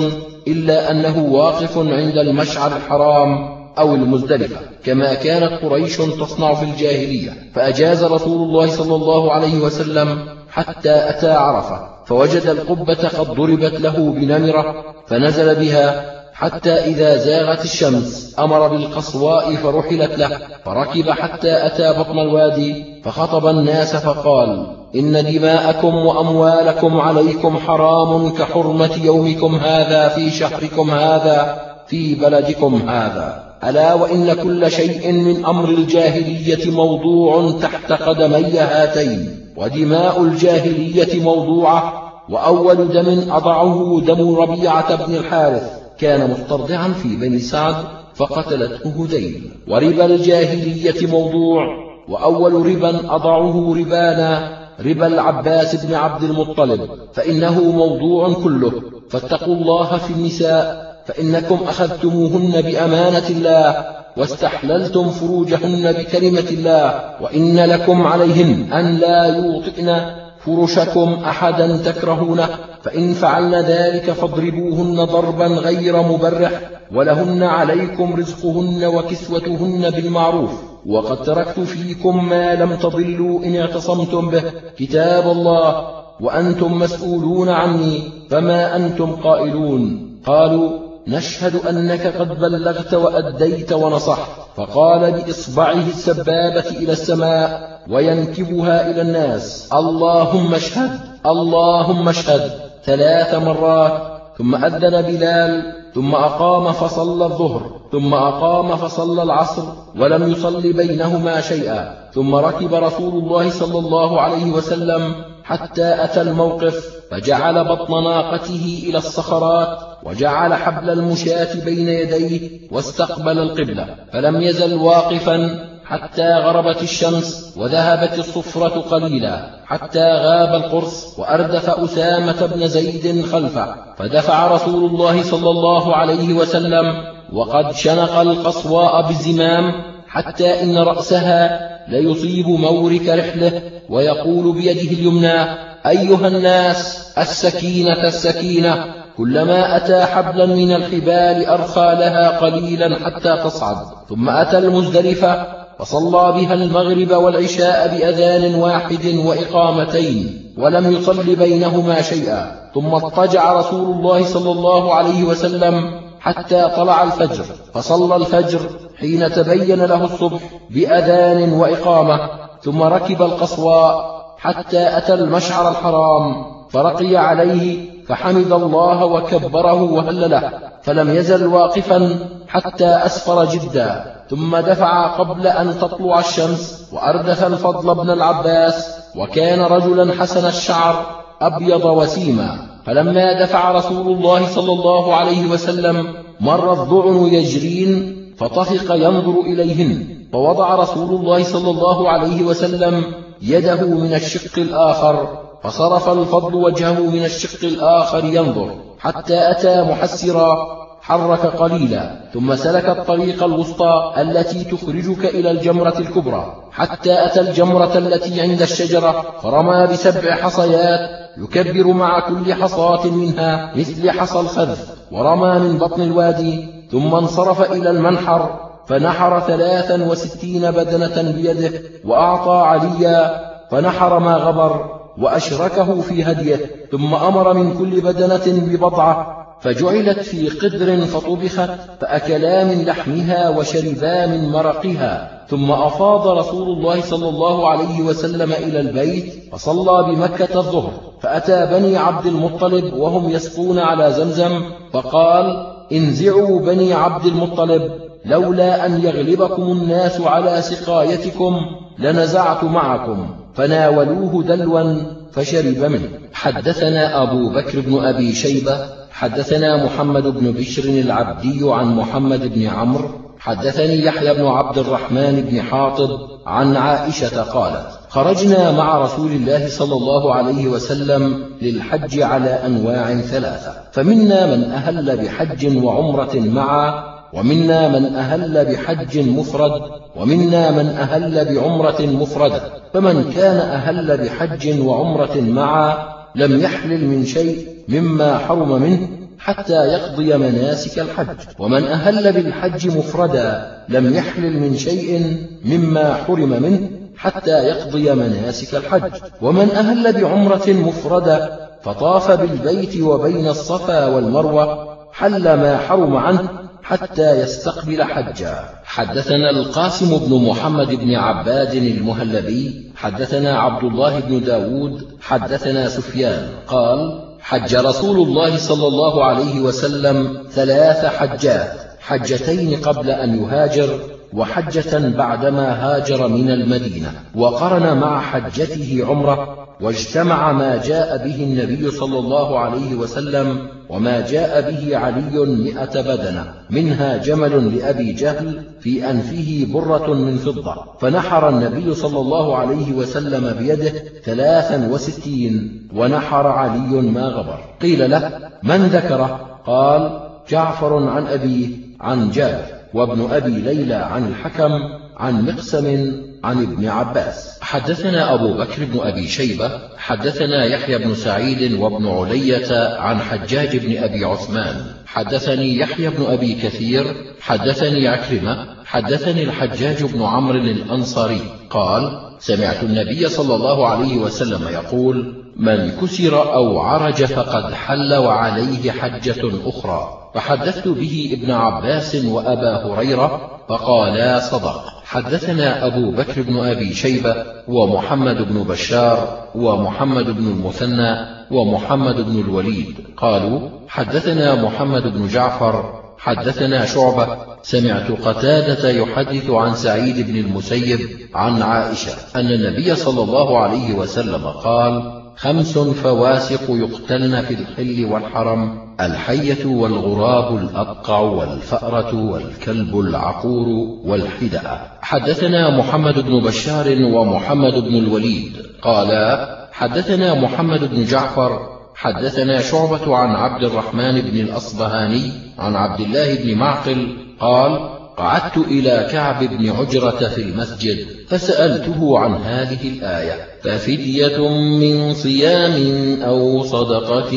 إلا 0.48 0.90
أنه 0.90 1.18
واقف 1.30 1.78
عند 1.78 2.18
المشعر 2.18 2.76
الحرام 2.76 3.59
أو 3.78 3.94
المزدلفة 3.94 4.56
كما 4.84 5.14
كانت 5.14 5.62
قريش 5.62 5.96
تصنع 5.96 6.54
في 6.54 6.64
الجاهلية. 6.64 7.50
فأجاز 7.54 8.04
رسول 8.04 8.48
الله 8.48 8.66
صلى 8.70 8.94
الله 8.94 9.32
عليه 9.32 9.58
وسلم 9.58 10.18
حتى 10.50 11.10
أتى 11.10 11.30
عرفة 11.30 11.80
فوجد 12.06 12.46
القبة 12.46 13.08
قد 13.08 13.26
ضربت 13.26 13.80
له 13.80 14.12
بنمرة 14.12 14.84
فنزل 15.06 15.54
بها 15.54 16.10
حتى 16.32 16.72
إذا 16.72 17.16
زاغت 17.16 17.64
الشمس 17.64 18.36
أمر 18.38 18.68
بالقصواء 18.68 19.54
فرحلت 19.54 20.18
له. 20.18 20.38
فركب 20.64 21.10
حتى 21.10 21.66
أتى 21.66 21.98
بطن 21.98 22.18
الوادي 22.18 23.00
فخطب 23.04 23.46
الناس 23.46 23.96
فقال 23.96 24.66
إن 24.94 25.24
دماءكم 25.32 25.94
وأموالكم 25.94 27.00
عليكم 27.00 27.58
حرام 27.58 28.28
كحرمة 28.28 29.04
يومكم 29.04 29.54
هذا 29.54 30.08
في 30.08 30.30
شهركم 30.30 30.90
هذا 30.90 31.60
في 31.86 32.14
بلدكم 32.14 32.74
هذا. 32.88 33.49
ألا 33.64 33.94
وإن 33.94 34.32
كل 34.32 34.70
شيء 34.70 35.12
من 35.12 35.44
أمر 35.44 35.68
الجاهلية 35.68 36.70
موضوع 36.70 37.52
تحت 37.62 37.92
قدمي 37.92 38.58
هاتين 38.58 39.28
ودماء 39.56 40.22
الجاهلية 40.22 41.22
موضوعة 41.22 42.12
وأول 42.28 42.88
دم 42.88 43.32
أضعه 43.32 44.00
دم 44.06 44.34
ربيعة 44.34 45.06
بن 45.06 45.14
الحارث 45.14 45.70
كان 45.98 46.30
مسترضعا 46.30 46.88
في 46.88 47.16
بني 47.16 47.38
سعد 47.38 47.74
فقتلته 48.14 49.04
هذيل 49.04 49.50
وربا 49.68 50.04
الجاهلية 50.04 51.06
موضوع 51.06 51.66
وأول 52.08 52.66
ربا 52.66 53.14
أضعه 53.14 53.74
ربانا 53.74 54.60
ربا 54.80 55.06
العباس 55.06 55.86
بن 55.86 55.94
عبد 55.94 56.22
المطلب 56.22 56.88
فإنه 57.12 57.62
موضوع 57.62 58.32
كله. 58.32 58.72
فاتقوا 59.10 59.54
الله 59.54 59.98
في 59.98 60.10
النساء 60.12 60.89
فإنكم 61.10 61.58
أخذتموهن 61.68 62.60
بأمانة 62.60 63.28
الله 63.30 63.84
واستحللتم 64.16 65.10
فروجهن 65.10 65.92
بكلمة 65.92 66.48
الله 66.50 67.14
وإن 67.20 67.56
لكم 67.56 68.06
عليهن 68.06 68.72
أن 68.72 68.96
لا 68.96 69.24
يوطئن 69.24 70.00
فرشكم 70.44 71.12
أحدا 71.24 71.76
تكرهونه 71.76 72.48
فإن 72.82 73.12
فعلن 73.12 73.54
ذلك 73.54 74.10
فاضربوهن 74.10 75.04
ضربا 75.04 75.46
غير 75.46 76.02
مبرح 76.02 76.50
ولهن 76.94 77.42
عليكم 77.42 78.14
رزقهن 78.14 78.84
وكسوتهن 78.84 79.90
بالمعروف 79.90 80.50
وقد 80.86 81.22
تركت 81.22 81.60
فيكم 81.60 82.28
ما 82.28 82.54
لم 82.54 82.74
تضلوا 82.74 83.44
إن 83.44 83.56
اعتصمتم 83.56 84.30
به 84.30 84.42
كتاب 84.78 85.30
الله 85.30 85.86
وأنتم 86.20 86.78
مسؤولون 86.78 87.48
عني 87.48 88.02
فما 88.30 88.76
أنتم 88.76 89.12
قائلون 89.12 90.10
قالوا 90.26 90.89
نشهد 91.08 91.66
أنك 91.66 92.06
قد 92.06 92.40
بلغت 92.40 92.94
وأديت 92.94 93.72
ونصحت. 93.72 94.30
فقال 94.56 95.12
بإصبعه 95.12 95.88
السبابة 95.88 96.68
إلى 96.70 96.92
السماء 96.92 97.80
وينكبها 97.90 98.90
إلى 98.90 99.02
الناس. 99.02 99.68
اللهم 99.74 100.54
اشهد 100.54 100.90
اللهم 101.26 102.08
اشهد. 102.08 102.50
ثلاث 102.84 103.34
مرات. 103.34 103.92
ثم 104.38 104.54
أذن 104.54 105.02
بلال. 105.02 105.62
ثم 105.94 106.14
أقام 106.14 106.72
فصلى 106.72 107.24
الظهر. 107.24 107.70
ثم 107.92 108.14
أقام 108.14 108.76
فصلى 108.76 109.22
العصر. 109.22 109.62
ولم 109.98 110.32
يصل 110.32 110.72
بينهما 110.72 111.40
شيئا. 111.40 112.10
ثم 112.14 112.34
ركب 112.34 112.74
رسول 112.74 113.22
الله 113.22 113.50
صلى 113.50 113.78
الله 113.78 114.20
عليه 114.20 114.52
وسلم 114.52 115.29
حتى 115.50 116.04
أتى 116.04 116.20
الموقف 116.20 116.84
فجعل 117.10 117.64
بطن 117.64 118.04
ناقته 118.04 118.84
إلى 118.88 118.98
الصخرات 118.98 119.78
وجعل 120.04 120.54
حبل 120.54 120.90
المشاة 120.90 121.64
بين 121.64 121.88
يديه 121.88 122.60
واستقبل 122.72 123.38
القبلة. 123.38 123.86
فلم 124.12 124.40
يزل 124.40 124.74
واقفا 124.74 125.66
حتى 125.84 126.34
غربت 126.34 126.82
الشمس 126.82 127.54
وذهبت 127.56 128.18
الصفرة 128.18 128.80
قليلا 128.80 129.50
حتى 129.66 130.04
غاب 130.04 130.54
القرص 130.54 131.18
وأردف 131.18 131.70
أسامة 131.70 132.46
بن 132.46 132.68
زيد 132.68 133.24
خلفه. 133.24 133.74
فدفع 133.98 134.46
رسول 134.46 134.90
الله 134.90 135.22
صلى 135.22 135.50
الله 135.50 135.96
عليه 135.96 136.34
وسلم 136.34 136.86
وقد 137.32 137.74
شنق 137.74 138.18
القصواء 138.18 139.06
بالزمام 139.06 139.72
حتى 140.08 140.62
إن 140.62 140.78
رأسها 140.78 141.70
ليصيب 141.88 142.48
مورك 142.48 143.08
رحله. 143.08 143.79
ويقول 143.90 144.54
بيده 144.54 144.90
اليمنى 144.92 145.70
أيها 145.86 146.28
الناس 146.28 147.08
السكينة 147.18 148.08
السكينة 148.08 148.84
كلما 149.16 149.76
أتى 149.76 150.04
حبلا 150.04 150.46
من 150.46 150.72
الحبال 150.74 151.46
أرخى 151.46 151.80
لها 151.80 152.38
قليلا 152.38 152.96
حتى 153.04 153.36
تصعد. 153.44 153.86
ثم 154.08 154.28
أتى 154.28 154.58
المزدلفة 154.58 155.46
فصلى 155.78 156.32
بها 156.32 156.54
المغرب 156.54 157.22
والعشاء 157.22 157.88
بأذان 157.88 158.54
واحد 158.54 159.06
وإقامتين 159.06 160.52
ولم 160.58 160.92
يصل 160.92 161.36
بينهما 161.36 162.02
شيئا. 162.02 162.70
ثم 162.74 162.94
اضطجع 162.94 163.52
رسول 163.52 163.96
الله 163.96 164.24
صلى 164.24 164.52
الله 164.52 164.94
عليه 164.94 165.24
وسلم 165.24 165.90
حتى 166.20 166.70
طلع 166.76 167.02
الفجر. 167.02 167.44
فصلى 167.74 168.16
الفجر 168.16 168.60
حين 169.00 169.32
تبين 169.32 169.84
له 169.84 170.04
الصبح 170.04 170.40
بأذان 170.70 171.52
وإقامة 171.52 172.39
ثم 172.62 172.82
ركب 172.82 173.22
القصواء 173.22 174.20
حتى 174.38 174.96
أتى 174.98 175.14
المشعر 175.14 175.68
الحرام 175.70 176.44
فرقي 176.70 177.16
عليه 177.16 177.90
فحمد 178.06 178.52
الله 178.52 179.04
وكبره 179.04 179.82
وهلله 179.82 180.52
فلم 180.82 181.10
يزل 181.10 181.46
واقفا 181.46 182.18
حتى 182.48 182.86
أسفر 182.86 183.44
جدا 183.44 184.14
ثم 184.30 184.56
دفع 184.56 185.06
قبل 185.06 185.46
أن 185.46 185.78
تطلع 185.78 186.18
الشمس 186.18 186.88
وأردف 186.92 187.46
الفضل 187.46 187.94
بن 187.94 188.10
العباس 188.10 188.96
وكان 189.16 189.60
رجلا 189.60 190.22
حسن 190.22 190.46
الشعر 190.46 191.06
أبيض 191.40 191.84
وسيما 191.84 192.58
فلما 192.86 193.44
دفع 193.44 193.70
رسول 193.70 194.16
الله 194.16 194.46
صلى 194.46 194.72
الله 194.72 195.14
عليه 195.14 195.50
وسلم 195.50 196.14
مر 196.40 196.72
الضعن 196.72 197.26
يجرين 197.34 198.19
فطفق 198.40 198.94
ينظر 198.94 199.40
إليهن 199.40 200.06
فوضع 200.32 200.74
رسول 200.74 201.20
الله 201.20 201.42
صلى 201.42 201.70
الله 201.70 202.08
عليه 202.08 202.42
وسلم 202.42 203.04
يده 203.42 203.86
من 203.86 204.14
الشق 204.14 204.58
الآخر 204.58 205.28
فصرف 205.62 206.08
الفضل 206.08 206.54
وجهه 206.54 207.00
من 207.00 207.24
الشق 207.24 207.64
الآخر 207.64 208.24
ينظر 208.24 208.70
حتى 208.98 209.50
أتى 209.50 209.82
محسرا 209.82 210.80
حرك 211.00 211.46
قليلا 211.46 212.20
ثم 212.34 212.56
سلك 212.56 212.88
الطريق 212.88 213.42
الوسطى 213.44 214.12
التي 214.18 214.64
تخرجك 214.64 215.24
إلى 215.24 215.50
الجمرة 215.50 215.98
الكبرى 215.98 216.54
حتى 216.72 217.24
أتى 217.24 217.40
الجمرة 217.40 217.98
التي 217.98 218.40
عند 218.40 218.62
الشجرة 218.62 219.24
فرمى 219.42 219.86
بسبع 219.86 220.34
حصيات 220.34 221.10
يكبر 221.38 221.86
مع 221.86 222.20
كل 222.20 222.54
حصاة 222.54 223.06
منها 223.06 223.72
مثل 223.76 224.10
حصى 224.10 224.40
الخذف 224.40 224.94
ورمى 225.12 225.58
من 225.58 225.78
بطن 225.78 226.02
الوادي 226.02 226.68
ثم 226.92 227.14
انصرف 227.14 227.72
إلى 227.72 227.90
المنحر 227.90 228.70
فنحر 228.86 229.40
ثلاثا 229.40 230.04
وستين 230.04 230.70
بدنة 230.70 231.32
بيده 231.32 231.72
وأعطى 232.04 232.66
عليا 232.66 233.50
فنحر 233.70 234.18
ما 234.18 234.36
غبر 234.36 235.00
وأشركه 235.18 236.00
في 236.00 236.24
هديه 236.24 236.60
ثم 236.92 237.14
أمر 237.14 237.54
من 237.54 237.78
كل 237.78 238.00
بدنة 238.00 238.42
ببضعة 238.46 239.40
فجعلت 239.60 240.18
في 240.18 240.48
قدر 240.48 241.00
فطبخت 241.00 241.70
فأكلا 242.00 242.64
من 242.64 242.84
لحمها 242.84 243.48
وشربا 243.48 244.26
من 244.26 244.48
مرقها 244.52 245.40
ثم 245.48 245.70
أفاض 245.70 246.28
رسول 246.28 246.68
الله 246.68 247.00
صلى 247.00 247.28
الله 247.28 247.68
عليه 247.68 248.00
وسلم 248.00 248.52
إلى 248.52 248.80
البيت 248.80 249.52
فصلى 249.52 250.14
بمكة 250.14 250.58
الظهر 250.58 250.92
فأتى 251.20 251.66
بني 251.66 251.96
عبد 251.96 252.26
المطلب 252.26 252.94
وهم 252.94 253.30
يسقون 253.30 253.78
على 253.78 254.12
زمزم 254.12 254.62
فقال 254.92 255.66
انزعوا 255.92 256.60
بني 256.60 256.92
عبد 256.92 257.26
المطلب 257.26 257.92
لولا 258.24 258.86
أن 258.86 259.00
يغلبكم 259.04 259.62
الناس 259.62 260.20
على 260.20 260.62
سقايتكم 260.62 261.60
لنزعت 261.98 262.64
معكم 262.64 263.26
فناولوه 263.54 264.42
دلوا 264.42 264.94
فشرب 265.32 265.78
منه. 265.78 266.08
حدثنا 266.32 267.22
أبو 267.22 267.48
بكر 267.48 267.80
بن 267.80 267.98
أبي 268.04 268.32
شيبة 268.32 268.78
حدثنا 269.10 269.84
محمد 269.84 270.22
بن 270.22 270.52
بشر 270.52 270.84
العبدي 270.84 271.60
عن 271.62 271.96
محمد 271.96 272.54
بن 272.54 272.66
عمرو 272.66 273.08
حدثني 273.40 274.04
يحيى 274.04 274.34
بن 274.34 274.46
عبد 274.46 274.78
الرحمن 274.78 275.46
بن 275.50 275.62
حاطب 275.62 276.10
عن 276.46 276.76
عائشة 276.76 277.42
قالت 277.42 277.86
خرجنا 278.08 278.70
مع 278.70 278.98
رسول 278.98 279.32
الله 279.32 279.68
صلى 279.68 279.94
الله 279.94 280.34
عليه 280.34 280.68
وسلم 280.68 281.44
للحج 281.62 282.20
على 282.20 282.50
أنواع 282.50 283.20
ثلاثة. 283.20 283.74
فمنا 283.92 284.56
من 284.56 284.64
أهل 284.64 285.24
بحج 285.24 285.84
وعمرة 285.84 286.34
معا 286.34 287.04
ومنا 287.32 287.88
من 287.88 288.14
أهل 288.14 288.64
بحج 288.72 289.18
مفرد 289.18 289.82
ومنا 290.16 290.70
من 290.70 290.86
أهل 290.86 291.54
بعمرة 291.54 292.00
مفردة 292.00 292.62
فمن 292.94 293.32
كان 293.32 293.56
أهل 293.56 294.16
بحج 294.24 294.80
وعمرة 294.80 295.40
معا 295.40 295.98
لم 296.34 296.60
يحلل 296.60 297.06
من 297.08 297.24
شيء 297.24 297.66
مما 297.88 298.38
حرم 298.38 298.82
منه 298.82 299.08
حتى 299.40 299.86
يقضي 299.86 300.36
مناسك 300.36 300.98
الحج. 300.98 301.26
ومن 301.58 301.84
أهل 301.84 302.32
بالحج 302.32 302.96
مفردا 302.96 303.78
لم 303.88 304.14
يحلل 304.14 304.60
من 304.60 304.76
شيء 304.76 305.36
مما 305.64 306.14
حرم 306.14 306.62
منه 306.62 306.90
حتى 307.16 307.64
يقضي 307.64 308.14
مناسك 308.14 308.74
الحج. 308.74 309.12
ومن 309.42 309.70
أهل 309.70 310.12
بعمرة 310.12 310.66
مفردة 310.68 311.58
فطاف 311.82 312.30
بالبيت 312.30 313.02
وبين 313.02 313.48
الصفا 313.48 314.06
والمروة 314.06 314.96
حل 315.12 315.42
ما 315.42 315.78
حرم 315.78 316.16
عنه 316.16 316.48
حتى 316.82 317.40
يستقبل 317.40 318.04
حجا. 318.04 318.64
حدثنا 318.84 319.50
القاسم 319.50 320.18
بن 320.18 320.48
محمد 320.48 320.94
بن 320.94 321.14
عباد 321.14 321.74
المهلبي 321.74 322.92
حدثنا 322.96 323.58
عبد 323.58 323.84
الله 323.84 324.20
بن 324.20 324.40
داود 324.40 325.08
حدثنا 325.20 325.88
سفيان 325.88 326.48
قال 326.66 327.29
حج 327.42 327.76
رسول 327.76 328.28
الله 328.28 328.56
صلى 328.56 328.86
الله 328.86 329.24
عليه 329.24 329.60
وسلم 329.60 330.44
ثلاث 330.50 331.04
حجات 331.04 331.72
حجتين 332.00 332.80
قبل 332.80 333.10
أن 333.10 333.42
يهاجر 333.42 333.98
وحجة 334.32 335.08
بعدما 335.08 335.66
هاجر 335.72 336.28
من 336.28 336.50
المدينة. 336.50 337.12
وقرن 337.34 337.98
مع 337.98 338.20
حجته 338.20 339.04
عمرة 339.08 339.68
واجتمع 339.80 340.52
ما 340.52 340.76
جاء 340.84 341.24
به 341.24 341.34
النبي 341.34 341.90
صلى 341.90 342.18
الله 342.18 342.58
عليه 342.58 342.94
وسلم 342.94 343.79
وما 343.90 344.20
جاء 344.20 344.70
به 344.70 344.96
علي 344.96 345.38
مئة 345.46 346.00
بدنة 346.00 346.44
منها 346.70 347.16
جمل 347.16 347.76
لأبي 347.76 348.12
جهل 348.12 348.62
في 348.80 349.10
أنفه 349.10 349.66
برة 349.72 350.14
من 350.14 350.36
فضة. 350.36 350.84
فنحر 351.00 351.48
النبي 351.48 351.94
صلى 351.94 352.20
الله 352.20 352.56
عليه 352.56 352.92
وسلم 352.92 353.54
بيده 353.58 353.92
ثلاثا 354.24 354.88
وستين 354.92 355.82
ونحر 355.94 356.46
علي 356.46 357.10
ما 357.10 357.22
غبر. 357.22 357.58
قيل 357.82 358.10
له 358.10 358.50
من 358.62 358.86
ذكره؟ 358.86 359.58
قال 359.66 360.30
جعفر 360.50 361.08
عن 361.08 361.26
أبيه 361.26 361.68
عن 362.00 362.30
جابر. 362.30 362.79
وابن 362.94 363.28
أبي 363.30 363.50
ليلى 363.50 363.94
عن 363.94 364.28
الحكم 364.28 364.80
عن 365.16 365.46
مقسم 365.46 366.12
عن 366.44 366.62
ابن 366.62 366.88
عباس. 366.88 367.58
حدثنا 367.60 368.34
أبو 368.34 368.54
بكر 368.54 368.84
بن 368.84 369.00
أبي 369.00 369.28
شيبة 369.28 369.70
حدثنا 369.96 370.64
يحيى 370.64 370.98
بن 370.98 371.14
سعيد 371.14 371.72
وابن 371.72 372.08
علية 372.08 372.98
عن 372.98 373.18
حجاج 373.20 373.76
بن 373.76 374.02
أبي 374.02 374.24
عثمان. 374.24 374.84
حدثني 375.06 375.76
يحيى 375.76 376.08
بن 376.10 376.24
أبي 376.24 376.54
كثير 376.54 377.04
حدثني 377.40 378.08
عكرمة 378.08 378.66
حدثني 378.84 379.42
الحجاج 379.42 380.04
بن 380.04 380.22
عمرو 380.22 380.58
الأنصاري. 380.58 381.40
قال 381.70 382.30
سمعت 382.38 382.82
النبي 382.82 383.28
صلى 383.28 383.54
الله 383.54 383.88
عليه 383.88 384.16
وسلم 384.16 384.68
يقول 384.68 385.34
من 385.56 385.90
كسر 385.90 386.54
أو 386.54 386.80
عرج 386.80 387.24
فقد 387.24 387.74
حل 387.74 388.14
وعليه 388.14 388.90
حجة 388.90 389.50
أخرى. 389.64 390.19
فحدثت 390.34 390.88
به 390.88 391.30
ابن 391.32 391.50
عباس 391.50 392.14
وأبا 392.24 392.86
هريرة 392.86 393.60
فقالا 393.68 394.40
صدق. 394.40 394.84
حدثنا 395.04 395.86
أبو 395.86 396.10
بكر 396.10 396.42
بن 396.42 396.58
أبي 396.58 396.94
شيبة 396.94 397.34
ومحمد 397.68 398.36
بن 398.48 398.62
بشار 398.62 399.46
ومحمد 399.54 400.24
بن 400.24 400.46
المثنى 400.46 401.16
ومحمد 401.50 402.16
بن 402.16 402.40
الوليد. 402.40 402.94
قالوا 403.16 403.68
حدثنا 403.88 404.62
محمد 404.62 405.02
بن 405.02 405.28
جعفر 405.28 406.00
حدثنا 406.18 406.86
شعبة. 406.86 407.50
سمعت 407.62 408.10
قتادة 408.12 408.88
يحدث 408.88 409.50
عن 409.50 409.74
سعيد 409.74 410.30
بن 410.30 410.36
المسيب 410.36 411.00
عن 411.34 411.62
عائشة 411.62 412.12
أن 412.36 412.46
النبي 412.46 412.94
صلى 412.94 413.22
الله 413.22 413.58
عليه 413.58 413.94
وسلم 413.94 414.46
قال 414.46 415.22
خمس 415.36 415.78
فواسق 415.78 416.62
يقتلن 416.70 417.42
في 417.42 417.54
الحل 417.54 418.04
والحرم 418.12 418.79
الحية 419.06 419.66
والغراب 419.66 420.56
الأبقع 420.56 421.18
والفأرة 421.18 422.14
والكلب 422.14 423.00
العقور 423.00 423.66
والحدأ. 424.04 424.80
حدثنا 425.02 425.78
محمد 425.78 426.26
بن 426.26 426.40
بشار 426.40 426.86
ومحمد 427.02 427.74
بن 427.74 427.96
الوليد. 427.96 428.56
قالا 428.82 429.56
حدثنا 429.72 430.34
محمد 430.34 430.94
بن 430.94 431.04
جعفر 431.04 431.80
حدثنا 431.94 432.60
شعبة 432.60 433.16
عن 433.16 433.30
عبد 433.30 433.64
الرحمن 433.64 434.20
بن 434.20 434.40
الأصبهاني 434.40 435.32
عن 435.58 435.76
عبد 435.76 436.00
الله 436.00 436.34
بن 436.34 436.58
معقل 436.58 437.16
قال 437.40 437.99
قعدت 438.20 438.56
إلى 438.56 439.08
كعب 439.12 439.44
بن 439.44 439.70
عجرة 439.70 440.28
في 440.28 440.42
المسجد 440.42 441.06
فسألته 441.28 442.18
عن 442.18 442.34
هذه 442.34 442.88
الآية 442.88 443.34
ففدية 443.62 444.48
من 444.48 445.14
صيام 445.14 445.76
أو 446.22 446.64
صدقة 446.64 447.32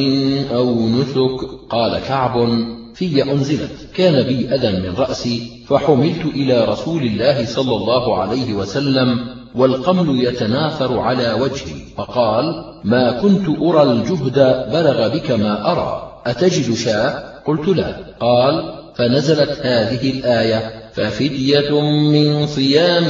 أو 0.55 0.89
نسك؟ 0.89 1.47
قال 1.69 1.99
كعب 1.99 2.47
في 2.95 3.31
أنزلت. 3.31 3.71
كان 3.95 4.23
بي 4.23 4.55
أذى 4.55 4.79
من 4.79 4.95
رأسي 4.97 5.63
فحملت 5.67 6.25
إلى 6.25 6.65
رسول 6.65 7.01
الله 7.01 7.45
صلى 7.45 7.75
الله 7.75 8.17
عليه 8.17 8.53
وسلم 8.53 9.25
والقمل 9.55 10.23
يتناثر 10.23 10.99
على 10.99 11.33
وجهي 11.33 11.81
فقال 11.97 12.65
ما 12.83 13.21
كنت 13.21 13.59
أرى 13.61 13.83
الجهد 13.83 14.39
بلغ 14.73 15.07
بك 15.15 15.31
ما 15.31 15.71
أرى 15.71 16.21
أتجد 16.25 16.75
شاء 16.75 17.41
قلت 17.45 17.67
لا. 17.67 17.97
قال 18.19 18.82
فنزلت 18.95 19.59
هذه 19.61 20.11
الآية 20.11 20.89
ففدية 20.93 21.81
من 21.81 22.47
صيام 22.47 23.05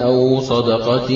أو 0.00 0.40
صدقة 0.40 1.10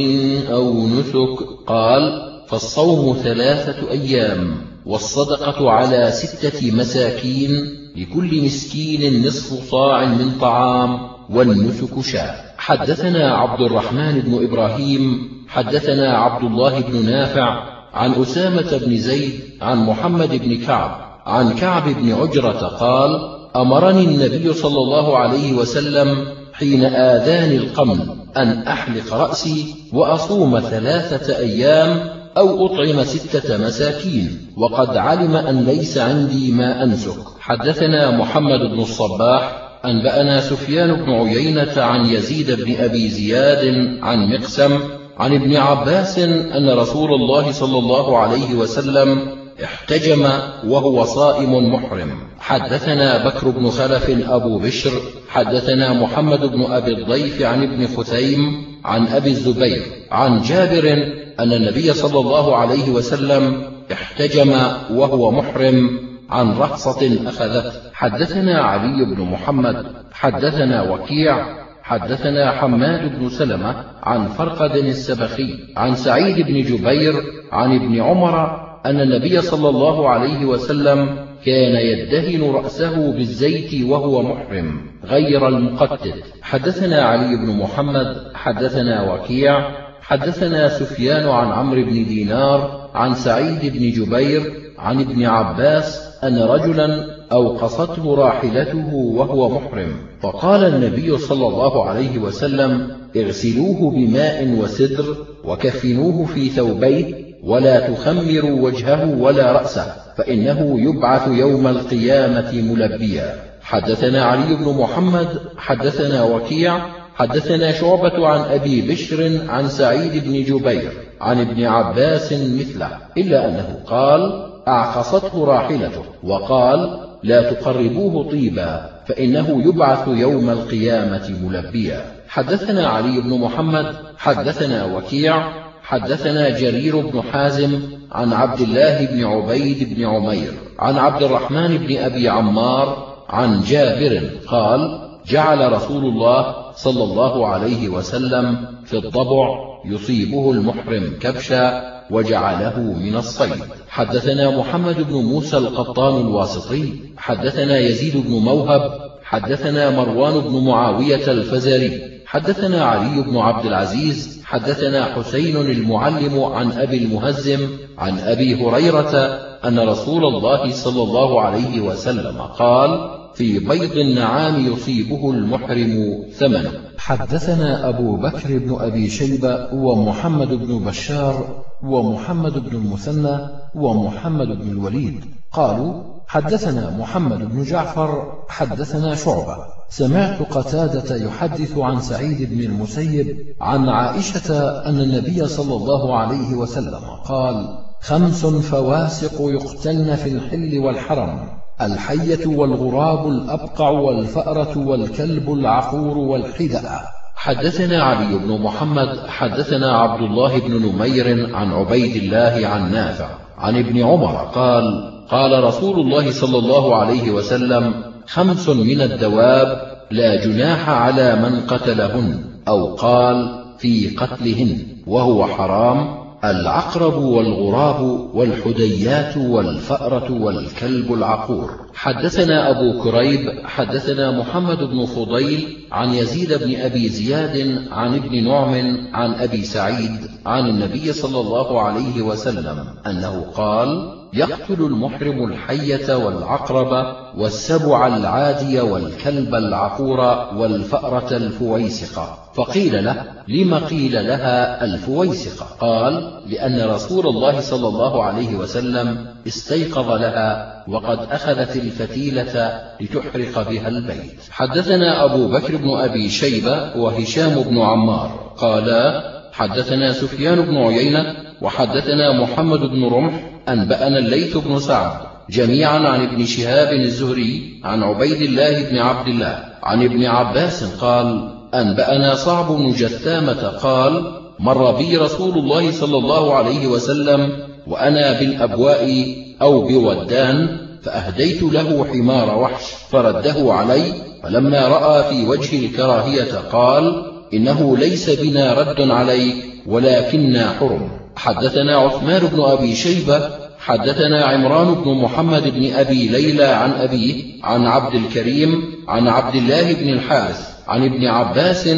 أو 0.53 0.87
نسك. 0.87 1.53
قال 1.67 2.33
فالصوم 2.49 3.17
ثلاثة 3.23 3.91
أيام 3.91 4.55
والصدقة 4.87 5.71
على 5.71 6.11
ستة 6.11 6.73
مساكين 6.77 7.51
لكل 7.97 8.45
مسكين 8.45 9.27
نصف 9.27 9.71
صاع 9.71 10.05
من 10.05 10.39
طعام 10.41 11.01
والنسك 11.31 12.01
شاء 12.01 12.55
حدثنا 12.59 13.35
عبد 13.37 13.61
الرحمن 13.61 14.21
بن 14.21 14.45
إبراهيم 14.45 15.29
حدثنا 15.49 16.17
عبد 16.17 16.45
الله 16.45 16.81
بن 16.81 17.07
نافع 17.07 17.63
عن 17.95 18.13
أسامة 18.13 18.81
بن 18.87 18.97
زيد 18.97 19.41
عن 19.63 19.87
محمد 19.87 20.43
بن 20.45 20.57
كعب 20.67 21.21
عن 21.27 21.55
كعب 21.55 21.89
بن 21.89 22.13
عجرة 22.13 22.67
قال 22.67 23.32
أمرني 23.57 24.05
النبي 24.05 24.53
صلى 24.53 24.79
الله 24.79 25.19
عليه 25.19 25.53
وسلم 25.53 26.27
حين 26.53 26.85
آذاني 26.85 27.57
القمل 27.57 28.17
أن 28.37 28.63
أحلق 28.63 29.15
رأسي 29.15 29.75
وأصوم 29.93 30.61
ثلاثة 30.61 31.39
أيام 31.39 32.01
أو 32.37 32.67
أطعم 32.67 33.05
ستة 33.05 33.57
مساكين 33.57 34.47
وقد 34.57 34.97
علم 34.97 35.37
أن 35.37 35.65
ليس 35.65 35.99
عندي 35.99 36.53
ما 36.53 36.83
أنسك. 36.85 37.17
حدثنا 37.41 38.11
محمد 38.11 38.61
بن 38.75 38.83
الصباح 38.83 39.63
أنبأنا 39.85 40.41
سفيان 40.41 40.93
بن 40.93 41.11
عيينة 41.11 41.83
عن 41.83 42.05
يزيد 42.07 42.51
بن 42.51 42.75
أبي 42.85 43.09
زياد 43.09 43.65
عن 44.03 44.29
مقسم 44.33 44.79
عن 45.19 45.35
ابن 45.35 45.57
عباس 45.57 46.19
أن 46.19 46.71
رسول 46.71 47.15
الله 47.15 47.53
صلى 47.53 47.79
الله 47.79 48.19
عليه 48.19 48.55
وسلم 48.55 49.42
احتجم 49.65 50.29
وهو 50.67 51.05
صائم 51.05 51.75
محرم. 51.75 52.11
حدثنا 52.39 53.29
بكر 53.29 53.51
بن 53.51 53.71
خلف 53.71 54.31
أبو 54.31 54.59
بشر 54.59 54.91
حدثنا 55.29 55.93
محمد 55.93 56.41
بن 56.41 56.65
أبي 56.73 56.93
الضيف 56.93 57.43
عن 57.43 57.63
ابن 57.63 57.87
خثيم 57.87 58.65
عن 58.85 59.07
أبي 59.07 59.31
الزبير 59.31 59.83
عن 60.11 60.43
جابر 60.43 60.93
أن 61.41 61.53
النبي 61.53 61.93
صلى 61.93 62.21
الله 62.21 62.57
عليه 62.57 62.91
وسلم 62.91 63.63
احتجم 63.93 64.53
وهو 64.91 65.31
محرم 65.31 65.91
عن 66.31 66.53
رخصة 66.53 67.29
أخذته 67.29 67.73
حدثنا 67.93 68.61
علي 68.61 69.05
بن 69.05 69.23
محمد 69.23 69.87
حدثنا 70.13 70.91
وكيع 70.91 71.63
حدثنا 71.83 72.51
حماد 72.51 73.19
بن 73.19 73.29
سلمة 73.29 73.85
عن 74.03 74.27
فرقد 74.27 74.77
السبخي 74.77 75.59
عن 75.77 75.95
سعيد 75.95 76.47
بن 76.47 76.63
جبير 76.63 77.15
عن 77.53 77.75
ابن 77.75 78.01
عمر 78.01 78.62
أن 78.87 79.01
النبي 79.01 79.41
صلى 79.41 79.69
الله 79.69 80.09
عليه 80.09 80.45
وسلم 80.45 81.27
كان 81.47 81.75
يدهن 81.75 82.51
رأسه 82.51 83.13
بالزيت 83.13 83.85
وهو 83.85 84.23
محرم 84.23 84.81
غير 85.05 85.49
المقتد. 85.49 86.15
حدثنا 86.43 87.03
علي 87.03 87.37
بن 87.37 87.57
محمد 87.57 88.17
حدثنا 88.35 89.13
وكيع 89.13 89.71
حدثنا 90.03 90.69
سفيان 90.69 91.29
عن 91.29 91.53
عمرو 91.53 91.83
بن 91.83 91.93
دينار 91.93 92.91
عن 92.95 93.15
سعيد 93.15 93.73
بن 93.73 93.91
جبير 93.91 94.43
عن 94.79 95.01
ابن 95.01 95.25
عباس 95.25 96.19
أن 96.25 96.39
رجلا 96.39 97.07
أوقصته 97.33 98.15
راحلته 98.15 98.95
وهو 98.95 99.49
محرم. 99.49 99.93
فقال 100.21 100.65
النبي 100.65 101.19
صلى 101.19 101.47
الله 101.47 101.85
عليه 101.85 102.19
وسلم 102.19 102.89
اغسلوه 103.17 103.91
بماء 103.91 104.59
وسدر 104.61 105.17
وكفنوه 105.45 106.25
في 106.25 106.49
ثوبيه 106.49 107.32
ولا 107.43 107.91
تخمروا 107.91 108.61
وجهه 108.61 109.19
ولا 109.19 109.53
رأسه 109.53 109.95
فإنه 110.19 110.81
يبعث 110.81 111.29
يوم 111.29 111.67
القيامة 111.67 112.53
ملبيا. 112.53 113.35
حدثنا 113.63 114.25
علي 114.25 114.55
بن 114.55 114.77
محمد 114.79 115.29
حدثنا 115.57 116.23
وكيع 116.25 116.79
حدثنا 117.15 117.73
شعبة 117.73 118.29
عن 118.29 118.41
أبي 118.41 118.93
بشر 118.93 119.41
عن 119.49 119.69
سعيد 119.69 120.25
بن 120.25 120.45
جبير 120.45 120.93
عن 121.21 121.41
ابن 121.41 121.65
عباس 121.65 122.33
مثله 122.33 122.89
إلا 123.19 123.49
أنه 123.49 123.79
قال 123.87 124.49
أعقصته 124.69 125.45
راحلته 125.45 126.03
وقال 126.25 127.01
لا 127.23 127.53
تقربوه 127.53 128.31
طيبا 128.31 128.91
فإنه 129.07 129.63
يبعث 129.69 130.09
يوم 130.09 130.51
القيامة 130.51 131.35
ملبيا. 131.43 132.05
حدثنا 132.29 132.87
علي 132.87 133.21
بن 133.21 133.39
محمد 133.39 133.95
حدثنا 134.19 134.85
وكيع 134.85 135.62
حدثنا 135.83 136.59
جرير 136.59 137.01
بن 137.01 137.23
حازم 137.23 137.81
عن 138.13 138.33
عبد 138.33 138.61
الله 138.61 139.07
بن 139.07 139.25
عبيد 139.25 139.95
بن 139.95 140.05
عمير 140.05 140.53
عن 140.79 140.99
عبد 140.99 141.23
الرحمن 141.23 141.77
بن 141.79 141.97
أبي 141.97 142.29
عمار 142.29 143.15
عن 143.29 143.63
جابر 143.63 144.31
قال 144.47 145.09
جعل 145.27 145.73
رسول 145.73 146.05
الله 146.05 146.55
صلى 146.77 147.05
الله 147.05 147.47
عليه 147.47 147.89
وسلم 147.89 148.67
في 148.85 148.97
الضبع 148.99 149.49
يصيبه 149.85 150.51
المحرم 150.53 151.19
كبشا 151.21 151.93
وجعله 152.11 152.79
من 152.81 153.17
الصيد. 153.17 153.63
حدثنا 153.89 154.59
محمد 154.59 155.01
بن 155.09 155.15
موسى 155.15 155.57
القطان 155.57 156.21
الواسطي 156.21 156.93
حدثنا 157.17 157.79
يزيد 157.79 158.17
بن 158.17 158.31
موهب 158.31 159.11
حدثنا 159.25 159.91
مروان 159.91 160.41
بن 160.41 160.65
معاوية 160.65 161.31
الفزاري 161.33 162.12
حدثنا 162.33 162.85
علي 162.85 163.23
بن 163.23 163.37
عبد 163.37 163.67
العزيز 163.67 164.43
حدثنا 164.45 165.05
حسين 165.05 165.57
المعلم 165.57 166.43
عن 166.43 166.73
أبي 166.73 167.05
المهزم 167.05 167.69
عن 167.99 168.19
أبي 168.19 168.65
هريرة 168.65 169.17
أن 169.65 169.79
رسول 169.79 170.25
الله 170.25 170.73
صلى 170.73 171.03
الله 171.03 171.41
عليه 171.41 171.81
وسلم 171.81 172.41
قال 172.41 173.11
في 173.35 173.59
بيض 173.59 173.97
النعام 173.97 174.67
يصيبه 174.67 175.31
المحرم 175.31 176.25
ثمنه 176.33 176.73
حدثنا 176.99 177.89
أبو 177.89 178.17
بكر 178.17 178.59
بن 178.59 178.77
أبي 178.81 179.11
شيبة 179.11 179.75
ومحمد 179.75 180.49
بن 180.49 180.85
بشار 180.85 181.65
ومحمد 181.85 182.69
بن 182.69 182.77
المثنى 182.77 183.39
ومحمد 183.75 184.47
بن 184.47 184.71
الوليد 184.71 185.25
قالوا 185.53 186.12
حدثنا 186.33 186.91
محمد 186.91 187.39
بن 187.39 187.63
جعفر 187.63 188.33
حدثنا 188.49 189.15
شعبة. 189.15 189.57
سمعت 189.89 190.43
قتادة 190.43 191.17
يحدث 191.17 191.79
عن 191.79 192.01
سعيد 192.01 192.55
بن 192.55 192.61
المسيب 192.61 193.37
عن 193.61 193.89
عائشة 193.89 194.55
أن 194.87 195.01
النبي 195.01 195.47
صلى 195.47 195.75
الله 195.77 196.17
عليه 196.17 196.55
وسلم 196.55 197.01
قال 197.25 197.79
خمس 198.01 198.47
فواسق 198.47 199.41
يقتلن 199.41 200.17
في 200.17 200.29
الحل 200.29 200.79
والحرم 200.79 201.49
الحية 201.81 202.47
والغراب 202.47 203.29
الأبقع 203.29 203.89
والفأرة 203.89 204.79
والكلب 204.79 205.53
العقور 205.53 206.19
والحدأ 206.19 207.01
حدثنا 207.35 208.03
علي 208.03 208.39
بن 208.39 208.61
محمد 208.63 209.27
حدثنا 209.27 209.99
عبد 209.99 210.23
الله 210.23 210.61
بن 210.61 210.87
نمير 210.87 211.57
عن 211.57 211.73
عبيد 211.73 212.17
الله 212.17 212.67
عن 212.69 212.93
نافع 212.93 213.29
عن 213.59 213.77
ابن 213.77 214.03
عمر 214.03 214.37
قال 214.55 215.13
قال 215.33 215.65
رسول 215.65 216.01
الله 216.01 216.31
صلى 216.31 216.59
الله 216.59 216.97
عليه 216.97 217.31
وسلم 217.31 217.95
خمس 218.27 218.69
من 218.69 219.01
الدواب 219.01 219.93
لا 220.11 220.45
جناح 220.45 220.89
على 220.89 221.37
من 221.37 221.61
قتلهن 221.61 222.45
أو 222.69 222.95
قال 222.95 223.65
في 223.79 224.09
قتلهن 224.09 224.79
وهو 225.07 225.47
حرام 225.47 226.23
العقرب 226.45 227.15
والغراب 227.15 228.01
والحديات 228.35 229.37
والفأرة 229.37 230.43
والكلب 230.43 231.13
العقور. 231.13 231.71
حدثنا 231.95 232.71
أبو 232.71 233.03
كريب 233.03 233.51
حدثنا 233.65 234.39
محمد 234.39 234.79
بن 234.79 235.07
فضيل 235.07 235.87
عن 235.93 236.15
يزيد 236.15 236.53
بن 236.53 236.81
أبي 236.81 237.09
زياد 237.09 237.89
عن 237.91 238.15
ابن 238.15 238.45
نعم 238.45 238.75
عن 239.15 239.35
أبي 239.35 239.65
سعيد 239.65 240.17
عن 240.47 240.69
النبي 240.69 241.13
صلى 241.13 241.41
الله 241.41 241.81
عليه 241.83 242.23
وسلم 242.23 242.85
أنه 243.07 243.47
قال 243.55 244.22
يقتل 244.35 244.85
المحرم 244.85 245.45
الحية 245.45 246.15
والعقرب 246.15 247.17
والسبع 247.37 248.07
العادي 248.07 248.81
والكلب 248.81 249.55
العقور 249.55 250.21
والفأرة 250.57 251.37
الفويسقة 251.37 252.39
فقيل 252.55 253.05
له 253.05 253.25
لم 253.49 253.75
قيل 253.75 254.13
لها 254.13 254.85
الفويسقة 254.85 255.67
قال 255.81 256.41
لأن 256.47 256.81
رسول 256.91 257.27
الله 257.27 257.61
صلى 257.61 257.89
الله 257.89 258.25
عليه 258.25 258.57
وسلم 258.57 259.27
استيقظ 259.47 260.11
لها 260.11 260.85
وقد 260.89 261.19
أخذت 261.19 261.77
الفتيلة 261.77 262.81
لتحرق 263.01 263.71
بها 263.71 263.89
البيت. 263.89 264.41
حدثنا 264.51 265.25
أبو 265.25 265.49
بكر 265.49 265.77
بن 265.77 265.91
أبي 265.91 266.29
شيبة 266.29 266.97
وهشام 266.97 267.63
بن 267.63 267.79
عمار. 267.79 268.53
قالا 268.57 269.23
حدثنا 269.53 270.13
سفيان 270.13 270.61
بن 270.61 270.77
عيينة 270.77 271.37
وحدثنا 271.63 272.43
محمد 272.43 272.81
بن 272.81 273.05
رمح 273.05 273.52
أنبأنا 273.69 274.19
الليث 274.19 274.57
بن 274.57 274.79
سعد 274.79 275.11
جميعا 275.51 275.99
عن 275.99 276.23
ابن 276.27 276.45
شهاب 276.45 276.93
الزهري 276.93 277.81
عن 277.85 278.03
عبيد 278.03 278.43
الله 278.43 278.83
بن 278.91 278.99
عبد 278.99 279.29
الله 279.29 279.65
عن 279.83 280.05
ابن 280.05 280.25
عباس 280.25 280.85
قال 280.85 281.49
أنبأنا 281.75 282.35
صعب 282.35 282.73
بن 282.73 282.93
جثامة 282.93 283.69
قال 283.69 284.25
مر 284.59 284.91
بي 284.91 285.17
رسول 285.17 285.59
الله 285.59 285.93
صلى 285.93 286.19
الله 286.19 286.55
عليه 286.55 286.87
وسلم 286.87 287.53
وأنا 287.87 288.41
بالأبواء 288.41 289.37
أو 289.63 289.83
بودان 289.89 290.79
فأهديت 291.03 291.63
له 291.63 292.07
حمار 292.13 292.59
وحش 292.59 292.85
فرده 293.11 293.73
علي 293.73 294.03
فلما 294.43 294.89
رأى 294.89 295.25
في 295.25 295.47
وجه 295.47 295.87
الكراهية 295.87 296.55
قال 296.73 297.25
إنه 297.55 297.97
ليس 297.97 298.31
بنا 298.31 298.75
رد 298.75 299.11
عليك 299.11 299.55
ولكنا 299.87 300.73
حرم. 300.81 301.22
حدثنا 301.37 301.97
عثمان 301.97 302.41
بن 302.41 302.61
أبي 302.61 302.95
شيبة 302.95 303.51
حدثنا 303.79 304.45
عمران 304.45 304.95
بن 304.95 305.15
محمد 305.15 305.63
بن 305.63 305.93
أبي 305.93 306.29
ليلى 306.29 306.65
عن 306.65 306.91
أبيه 306.91 307.43
عن 307.63 307.87
عبد 307.87 308.15
الكريم 308.15 308.83
عن 309.09 309.29
عبد 309.29 309.55
الله 309.55 309.93
بن 309.93 310.09
الحارث 310.09 310.73
عن 310.89 311.05
ابن 311.05 311.27
عباس 311.27 311.89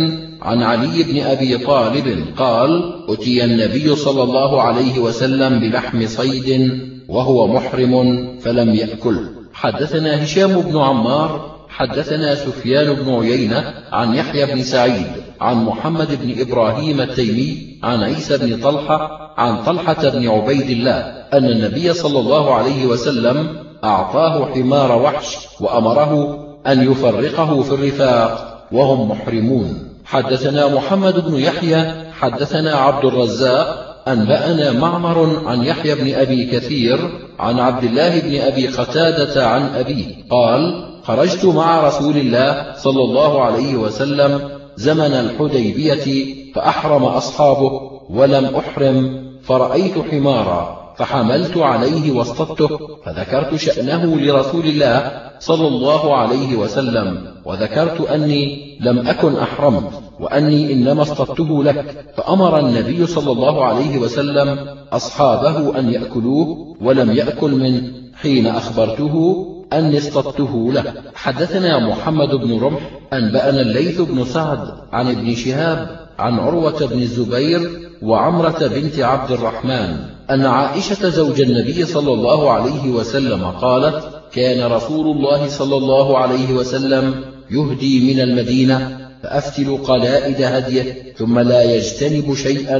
عن 0.42 0.62
علي 0.62 1.02
بن 1.02 1.20
أبي 1.20 1.58
طالب 1.58 2.24
قال 2.36 2.94
أتي 3.08 3.44
النبي 3.44 3.96
صلى 3.96 4.22
الله 4.22 4.62
عليه 4.62 4.98
وسلم 4.98 5.60
بلحم 5.60 6.06
صيد 6.06 6.80
وهو 7.08 7.46
محرم 7.46 8.28
فلم 8.40 8.74
يأكل. 8.74 9.18
حدثنا 9.52 10.24
هشام 10.24 10.60
بن 10.60 10.78
عمار 10.78 11.56
حدثنا 11.68 12.34
سفيان 12.34 12.94
بن 12.94 13.14
عيينة 13.14 13.74
عن 13.92 14.14
يحيى 14.14 14.46
بن 14.46 14.62
سعيد. 14.62 15.23
عن 15.44 15.64
محمد 15.64 16.18
بن 16.22 16.40
إبراهيم 16.40 17.00
التيمي 17.00 17.78
عن 17.82 18.02
عيسى 18.02 18.38
بن 18.38 18.60
طلحة 18.62 19.30
عن 19.36 19.64
طلحة 19.64 20.08
بن 20.08 20.28
عبيد 20.28 20.70
الله 20.70 20.98
أن 21.32 21.44
النبي 21.44 21.94
صلى 21.94 22.18
الله 22.18 22.54
عليه 22.54 22.86
وسلم 22.86 23.48
أعطاه 23.84 24.52
حمار 24.54 25.02
وحش 25.02 25.36
وأمره 25.60 26.38
أن 26.66 26.92
يفرقه 26.92 27.62
في 27.62 27.72
الرفاق 27.72 28.64
وهم 28.72 29.10
محرمون. 29.10 29.88
حدثنا 30.04 30.74
محمد 30.74 31.24
بن 31.28 31.34
يحيى 31.34 32.12
حدثنا 32.12 32.74
عبد 32.74 33.04
الرزاق 33.04 33.66
أنبأنا 34.08 34.72
معمر 34.72 35.42
عن 35.46 35.64
يحيى 35.64 35.94
بن 35.94 36.14
أبي 36.14 36.46
كثير 36.46 36.98
عن 37.38 37.58
عبد 37.58 37.84
الله 37.84 38.20
بن 38.20 38.40
أبي 38.40 38.66
قتادة 38.66 39.46
عن 39.46 39.62
أبيه 39.74 40.06
قال 40.30 40.84
خرجت 41.04 41.44
مع 41.44 41.88
رسول 41.88 42.16
الله 42.16 42.72
صلى 42.76 43.02
الله 43.02 43.44
عليه 43.44 43.76
وسلم 43.76 44.53
زمن 44.76 45.12
الحديبية 45.12 46.34
فأحرم 46.54 47.04
أصحابه 47.04 47.80
ولم 48.10 48.44
أحرم 48.56 49.24
فرأيت 49.42 49.98
حمارا 49.98 50.84
فحملت 50.96 51.56
عليه 51.56 52.12
واصطدته 52.12 52.78
فذكرت 53.04 53.54
شأنه 53.54 54.16
لرسول 54.16 54.66
الله 54.66 55.12
صلى 55.38 55.68
الله 55.68 56.16
عليه 56.16 56.56
وسلم 56.56 57.34
وذكرت 57.44 58.00
أني 58.00 58.76
لم 58.80 59.08
أكن 59.08 59.36
أحرمت 59.36 59.90
وأني 60.20 60.72
إنما 60.72 61.02
اصطدته 61.02 61.64
لك 61.64 62.12
فأمر 62.16 62.58
النبي 62.58 63.06
صلى 63.06 63.32
الله 63.32 63.64
عليه 63.64 63.98
وسلم 63.98 64.58
أصحابه 64.92 65.78
أن 65.78 65.92
يأكلوه 65.92 66.76
ولم 66.80 67.10
يأكل 67.10 67.50
من 67.50 67.92
حين 68.14 68.46
أخبرته 68.46 69.46
أني 69.78 69.98
اصطدته 69.98 70.72
له. 70.72 70.94
حدثنا 71.14 71.88
محمد 71.88 72.28
بن 72.28 72.60
رمح 72.60 72.80
أنبأنا 73.12 73.60
الليث 73.60 74.00
بن 74.00 74.24
سعد 74.24 74.58
عن 74.92 75.08
ابن 75.08 75.34
شهاب 75.34 76.06
عن 76.18 76.38
عروة 76.38 76.86
بن 76.86 77.02
الزبير 77.02 77.90
وعمرة 78.02 78.66
بنت 78.66 79.00
عبد 79.00 79.30
الرحمن 79.30 79.96
أن 80.30 80.46
عائشة 80.46 81.08
زوج 81.08 81.40
النبي 81.40 81.84
صلى 81.84 82.12
الله 82.12 82.50
عليه 82.50 82.90
وسلم 82.90 83.44
قالت 83.44 84.04
كان 84.32 84.72
رسول 84.72 85.16
الله 85.16 85.48
صلى 85.48 85.76
الله 85.76 86.18
عليه 86.18 86.54
وسلم 86.54 87.14
يهدي 87.50 88.14
من 88.14 88.20
المدينة 88.20 89.03
فأفتل 89.24 89.76
قلائد 89.76 90.42
هديه 90.42 91.14
ثم 91.16 91.38
لا 91.38 91.62
يجتنب 91.62 92.34
شيئا 92.34 92.78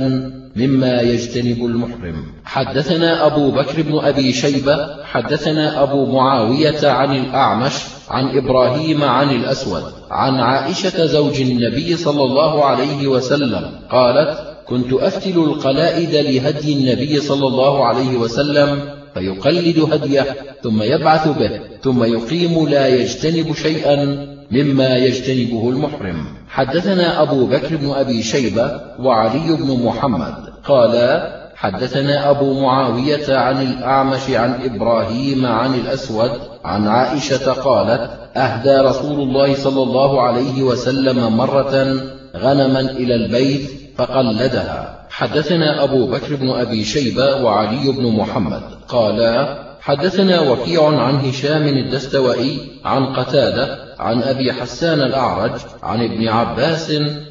مما 0.57 1.01
يجتنب 1.01 1.65
المحرم. 1.65 2.25
حدثنا 2.45 3.27
أبو 3.27 3.51
بكر 3.51 3.83
بن 3.83 3.99
أبي 3.99 4.33
شيبة 4.33 5.05
حدثنا 5.05 5.83
أبو 5.83 6.07
معاوية 6.07 6.89
عن 6.89 7.17
الأعمش 7.17 7.73
عن 8.09 8.39
إبراهيم 8.39 9.05
عن 9.05 9.31
الأسود 9.31 9.83
عن 10.11 10.35
عائشة 10.35 11.07
زوج 11.07 11.41
النبي 11.41 11.97
صلى 11.97 12.23
الله 12.23 12.65
عليه 12.65 13.07
وسلم 13.09 13.71
قالت 13.91 14.39
كنت 14.67 14.93
أفتل 14.93 15.39
القلائد 15.39 16.15
لهدي 16.15 16.73
النبي 16.73 17.21
صلى 17.21 17.47
الله 17.47 17.85
عليه 17.85 18.17
وسلم 18.17 18.81
فيقلد 19.15 19.79
هديه 19.93 20.27
ثم 20.63 20.83
يبعث 20.83 21.29
به 21.29 21.61
ثم 21.83 22.05
يقيم 22.05 22.69
لا 22.69 22.89
يجتنب 22.89 23.55
شيئا 23.55 24.27
مما 24.51 24.97
يجتنبه 24.97 25.71
المحرم. 25.71 26.25
حدثنا 26.49 27.23
أبو 27.23 27.47
بكر 27.47 27.77
بن 27.77 27.91
أبي 27.91 28.23
شيبة 28.23 28.81
وعلي 29.01 29.57
بن 29.57 29.85
محمد. 29.85 30.35
قالا 30.65 31.45
حدثنا 31.57 32.31
أبو 32.31 32.61
معاوية 32.61 33.37
عن 33.37 33.63
الأعمش 33.63 34.31
عن 34.31 34.55
إبراهيم 34.65 35.47
عن 35.47 35.75
الأسود 35.75 36.31
عن 36.65 36.87
عائشة 36.87 37.53
قالت 37.53 38.11
أهدى 38.37 38.89
رسول 38.89 39.21
الله 39.21 39.55
صلى 39.55 39.83
الله 39.83 40.23
عليه 40.23 40.63
وسلم 40.63 41.37
مرة 41.37 41.95
غنما 42.37 42.81
إلى 42.81 43.15
البيت 43.15 43.71
فقلدها. 43.97 45.07
حدثنا 45.11 45.85
أبو 45.85 46.07
بكر 46.07 46.37
بن 46.37 46.51
أبي 46.51 46.85
شيبة 46.85 47.43
وعلي 47.43 47.93
بن 47.93 48.13
محمد. 48.13 48.63
قالا 48.89 49.59
حدثنا 49.81 50.41
وكيع 50.41 50.87
عن 50.87 51.15
هشام 51.15 51.69
الدستوائي 51.69 52.59
عن 52.85 53.07
قتادة 53.07 53.84
عن 53.99 54.23
أبي 54.23 54.53
حسان 54.53 55.01
الأعرج 55.01 55.53
عن 55.83 56.05
ابن 56.05 56.29
عباس 56.29 56.91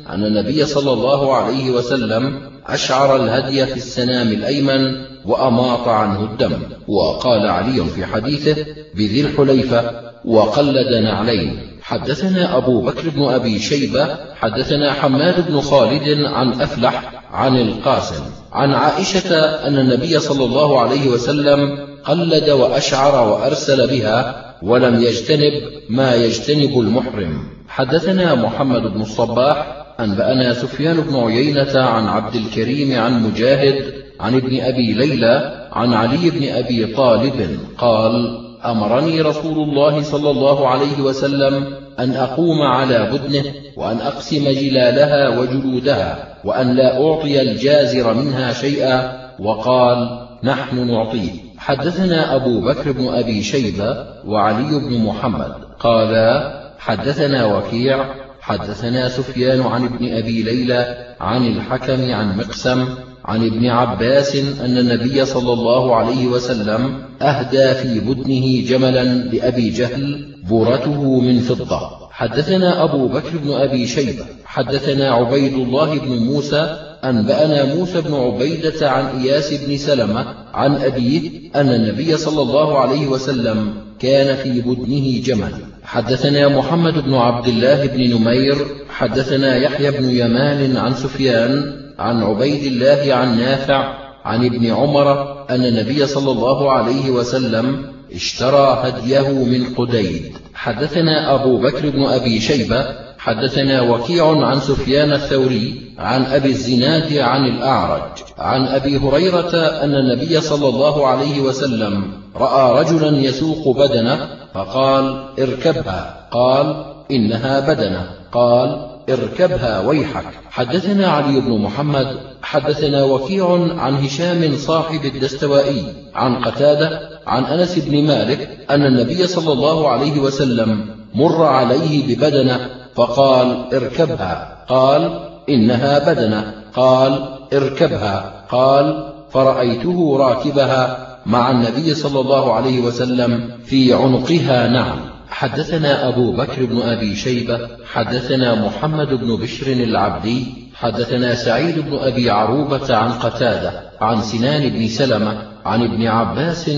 أن 0.09 0.23
النبي 0.23 0.65
صلى 0.65 0.93
الله 0.93 1.35
عليه 1.35 1.71
وسلم 1.71 2.39
أشعر 2.67 3.15
الهدي 3.15 3.65
في 3.65 3.75
السنام 3.77 4.27
الأيمن 4.27 4.93
وأماط 5.25 5.87
عنه 5.87 6.23
الدم 6.23 6.59
وقال 6.87 7.47
علي 7.47 7.85
في 7.85 8.05
حديثه 8.05 8.65
بذي 8.95 9.21
الحليفة 9.21 9.91
وقلد 10.25 11.03
نعلين 11.03 11.73
حدثنا 11.81 12.57
أبو 12.57 12.81
بكر 12.81 13.09
بن 13.09 13.23
أبي 13.23 13.59
شيبة 13.59 14.07
حدثنا 14.35 14.93
حماد 14.93 15.47
بن 15.47 15.61
خالد 15.61 16.25
عن 16.25 16.61
أفلح 16.61 17.23
عن 17.31 17.57
القاسم 17.57 18.23
عن 18.51 18.73
عائشة 18.73 19.35
أن 19.67 19.77
النبي 19.77 20.19
صلى 20.19 20.45
الله 20.45 20.79
عليه 20.79 21.07
وسلم 21.07 21.87
قلد 22.03 22.49
وأشعر 22.49 23.29
وأرسل 23.29 23.87
بها 23.87 24.42
ولم 24.61 25.01
يجتنب 25.01 25.53
ما 25.89 26.15
يجتنب 26.15 26.79
المحرم. 26.79 27.43
حدثنا 27.67 28.35
محمد 28.35 28.81
بن 28.81 29.01
الصباح 29.01 29.85
أنبأنا 29.99 30.53
سفيان 30.53 31.01
بن 31.01 31.15
عيينة 31.15 31.79
عن 31.79 32.05
عبد 32.05 32.35
الكريم 32.35 32.99
عن 32.99 33.23
مجاهد 33.23 33.93
عن 34.19 34.35
ابن 34.35 34.59
أبي 34.61 34.93
ليلى 34.93 35.67
عن 35.71 35.93
علي 35.93 36.29
بن 36.29 36.47
أبي 36.47 36.85
طالب 36.85 37.59
قال 37.77 38.43
أمرني 38.65 39.21
رسول 39.21 39.69
الله 39.69 40.01
صلى 40.01 40.29
الله 40.29 40.67
عليه 40.67 41.01
وسلم 41.01 41.75
أن 41.99 42.11
أقوم 42.11 42.61
على 42.61 43.09
بدنه 43.11 43.43
وأن 43.77 43.97
أقسم 43.97 44.43
جلالها 44.43 45.39
وجلودها 45.39 46.37
وأن 46.45 46.75
لا 46.75 47.03
أعطي 47.03 47.41
الجازر 47.41 48.13
منها 48.13 48.53
شيئا 48.53 49.23
وقال 49.39 50.27
نحن 50.43 50.87
نعطيه. 50.87 51.52
حدثنا 51.63 52.35
أبو 52.35 52.61
بكر 52.61 52.91
بن 52.91 53.07
أبي 53.07 53.43
شيبة 53.43 54.05
وعلي 54.25 54.79
بن 54.79 55.05
محمد 55.05 55.53
قالا 55.79 56.53
حدثنا 56.79 57.45
وكيع 57.45 58.05
حدثنا 58.41 59.09
سفيان 59.09 59.61
عن 59.61 59.85
ابن 59.85 60.13
أبي 60.13 60.43
ليلى 60.43 60.95
عن 61.19 61.47
الحكم 61.47 62.11
عن 62.11 62.37
مقسم 62.37 62.87
عن 63.25 63.45
ابن 63.45 63.67
عباس 63.69 64.35
أن 64.35 64.77
النبي 64.77 65.25
صلى 65.25 65.53
الله 65.53 65.95
عليه 65.95 66.27
وسلم 66.27 67.03
أهدى 67.21 67.73
في 67.73 67.99
بدنه 67.99 68.67
جملا 68.67 69.03
لأبي 69.03 69.69
جهل 69.69 70.35
بورته 70.49 71.19
من 71.19 71.39
فضة. 71.39 72.02
حدثنا 72.15 72.83
أبو 72.83 73.07
بكر 73.07 73.37
بن 73.43 73.51
أبي 73.53 73.87
شيبة 73.87 74.25
حدثنا 74.45 75.11
عبيد 75.11 75.53
الله 75.53 75.99
بن 75.99 76.17
موسى 76.17 76.77
أنبأنا 77.03 77.75
موسى 77.75 78.01
بن 78.01 78.13
عبيدة 78.13 78.91
عن 78.91 79.05
إياس 79.05 79.53
بن 79.53 79.77
سلمة 79.77 80.25
عن 80.53 80.75
أبيه 80.75 81.29
أن 81.55 81.69
النبي 81.69 82.17
صلى 82.17 82.41
الله 82.41 82.79
عليه 82.79 83.07
وسلم 83.07 83.73
كان 83.99 84.35
في 84.35 84.61
بدنه 84.61 85.21
جمل. 85.23 85.51
حدثنا 85.83 86.47
محمد 86.47 86.93
بن 87.05 87.13
عبد 87.13 87.47
الله 87.47 87.85
بن 87.85 88.15
نمير 88.15 88.55
حدثنا 88.89 89.55
يحيى 89.55 89.91
بن 89.91 90.09
يمان 90.09 90.77
عن 90.77 90.93
سفيان 90.93 91.73
عن 91.99 92.23
عبيد 92.23 92.63
الله 92.63 93.13
عن 93.13 93.39
نافع 93.39 93.93
عن 94.25 94.45
ابن 94.45 94.65
عمر 94.65 95.45
أن 95.49 95.65
النبي 95.65 96.05
صلى 96.07 96.31
الله 96.31 96.71
عليه 96.71 97.11
وسلم 97.11 97.85
اشترى 98.13 98.81
هديه 98.83 99.29
من 99.29 99.73
قديد. 99.75 100.37
حدثنا 100.53 101.35
أبو 101.35 101.57
بكر 101.57 101.89
بن 101.89 102.03
أبي 102.03 102.39
شيبة 102.39 102.85
حدثنا 103.17 103.81
وكيع 103.81 104.45
عن 104.45 104.59
سفيان 104.59 105.11
الثوري 105.13 105.81
عن 105.99 106.25
أبي 106.25 106.49
الزناد 106.49 107.17
عن 107.17 107.45
الأعرج 107.45 108.11
عن 108.37 108.67
أبي 108.67 108.97
هريرة 108.97 109.55
أن 109.55 109.95
النبي 109.95 110.41
صلى 110.41 110.69
الله 110.69 111.07
عليه 111.07 111.41
وسلم 111.41 112.11
رأى 112.35 112.83
رجلا 112.83 113.17
يسوق 113.17 113.77
بدنه 113.77 114.29
فقال 114.53 115.25
اركبها. 115.39 116.27
قال 116.31 116.85
إنها 117.11 117.59
بدنه. 117.59 118.09
قال 118.31 118.92
اركبها 119.09 119.87
ويحك. 119.87 120.25
حدثنا 120.49 121.07
علي 121.07 121.39
بن 121.39 121.57
محمد 121.59 122.17
حدثنا 122.41 123.03
وكيع 123.03 123.51
عن 123.77 123.95
هشام 123.95 124.57
صاحب 124.57 125.05
الدستوائي 125.05 125.83
عن 126.15 126.35
قتادة 126.35 127.09
عن 127.27 127.43
أنس 127.43 127.79
بن 127.79 128.07
مالك 128.07 128.57
أن 128.69 128.85
النبي 128.85 129.27
صلى 129.27 129.53
الله 129.53 129.87
عليه 129.87 130.19
وسلم 130.19 130.85
مر 131.15 131.43
عليه 131.43 132.15
ببدنة 132.15 132.69
فقال 132.95 133.73
اركبها. 133.73 134.65
قال 134.69 135.19
إنها 135.49 136.13
بدنة. 136.13 136.53
قال 136.75 137.37
اركبها. 137.53 138.45
قال 138.49 139.13
فرأيته 139.31 140.17
راكبها 140.17 141.07
مع 141.25 141.51
النبي 141.51 141.93
صلى 141.93 142.19
الله 142.19 142.53
عليه 142.53 142.81
وسلم 142.81 143.51
في 143.65 143.93
عنقها. 143.93 144.67
نعم. 144.67 145.12
حدثنا 145.33 146.07
أبو 146.07 146.31
بكر 146.31 146.65
بن 146.65 146.81
أبي 146.81 147.15
شيبة 147.15 147.59
حدثنا 147.93 148.65
محمد 148.65 149.07
بن 149.07 149.35
بشر 149.35 149.67
العبدي 149.67 150.45
حدثنا 150.73 151.35
سعيد 151.35 151.79
بن 151.79 151.97
أبي 151.97 152.29
عروبة 152.29 152.95
عن 152.95 153.11
قتادة 153.11 153.81
عن 154.01 154.21
سنان 154.21 154.69
بن 154.69 154.87
سلمة 154.87 155.37
عن 155.65 155.83
ابن 155.83 156.07
عباس 156.07 156.69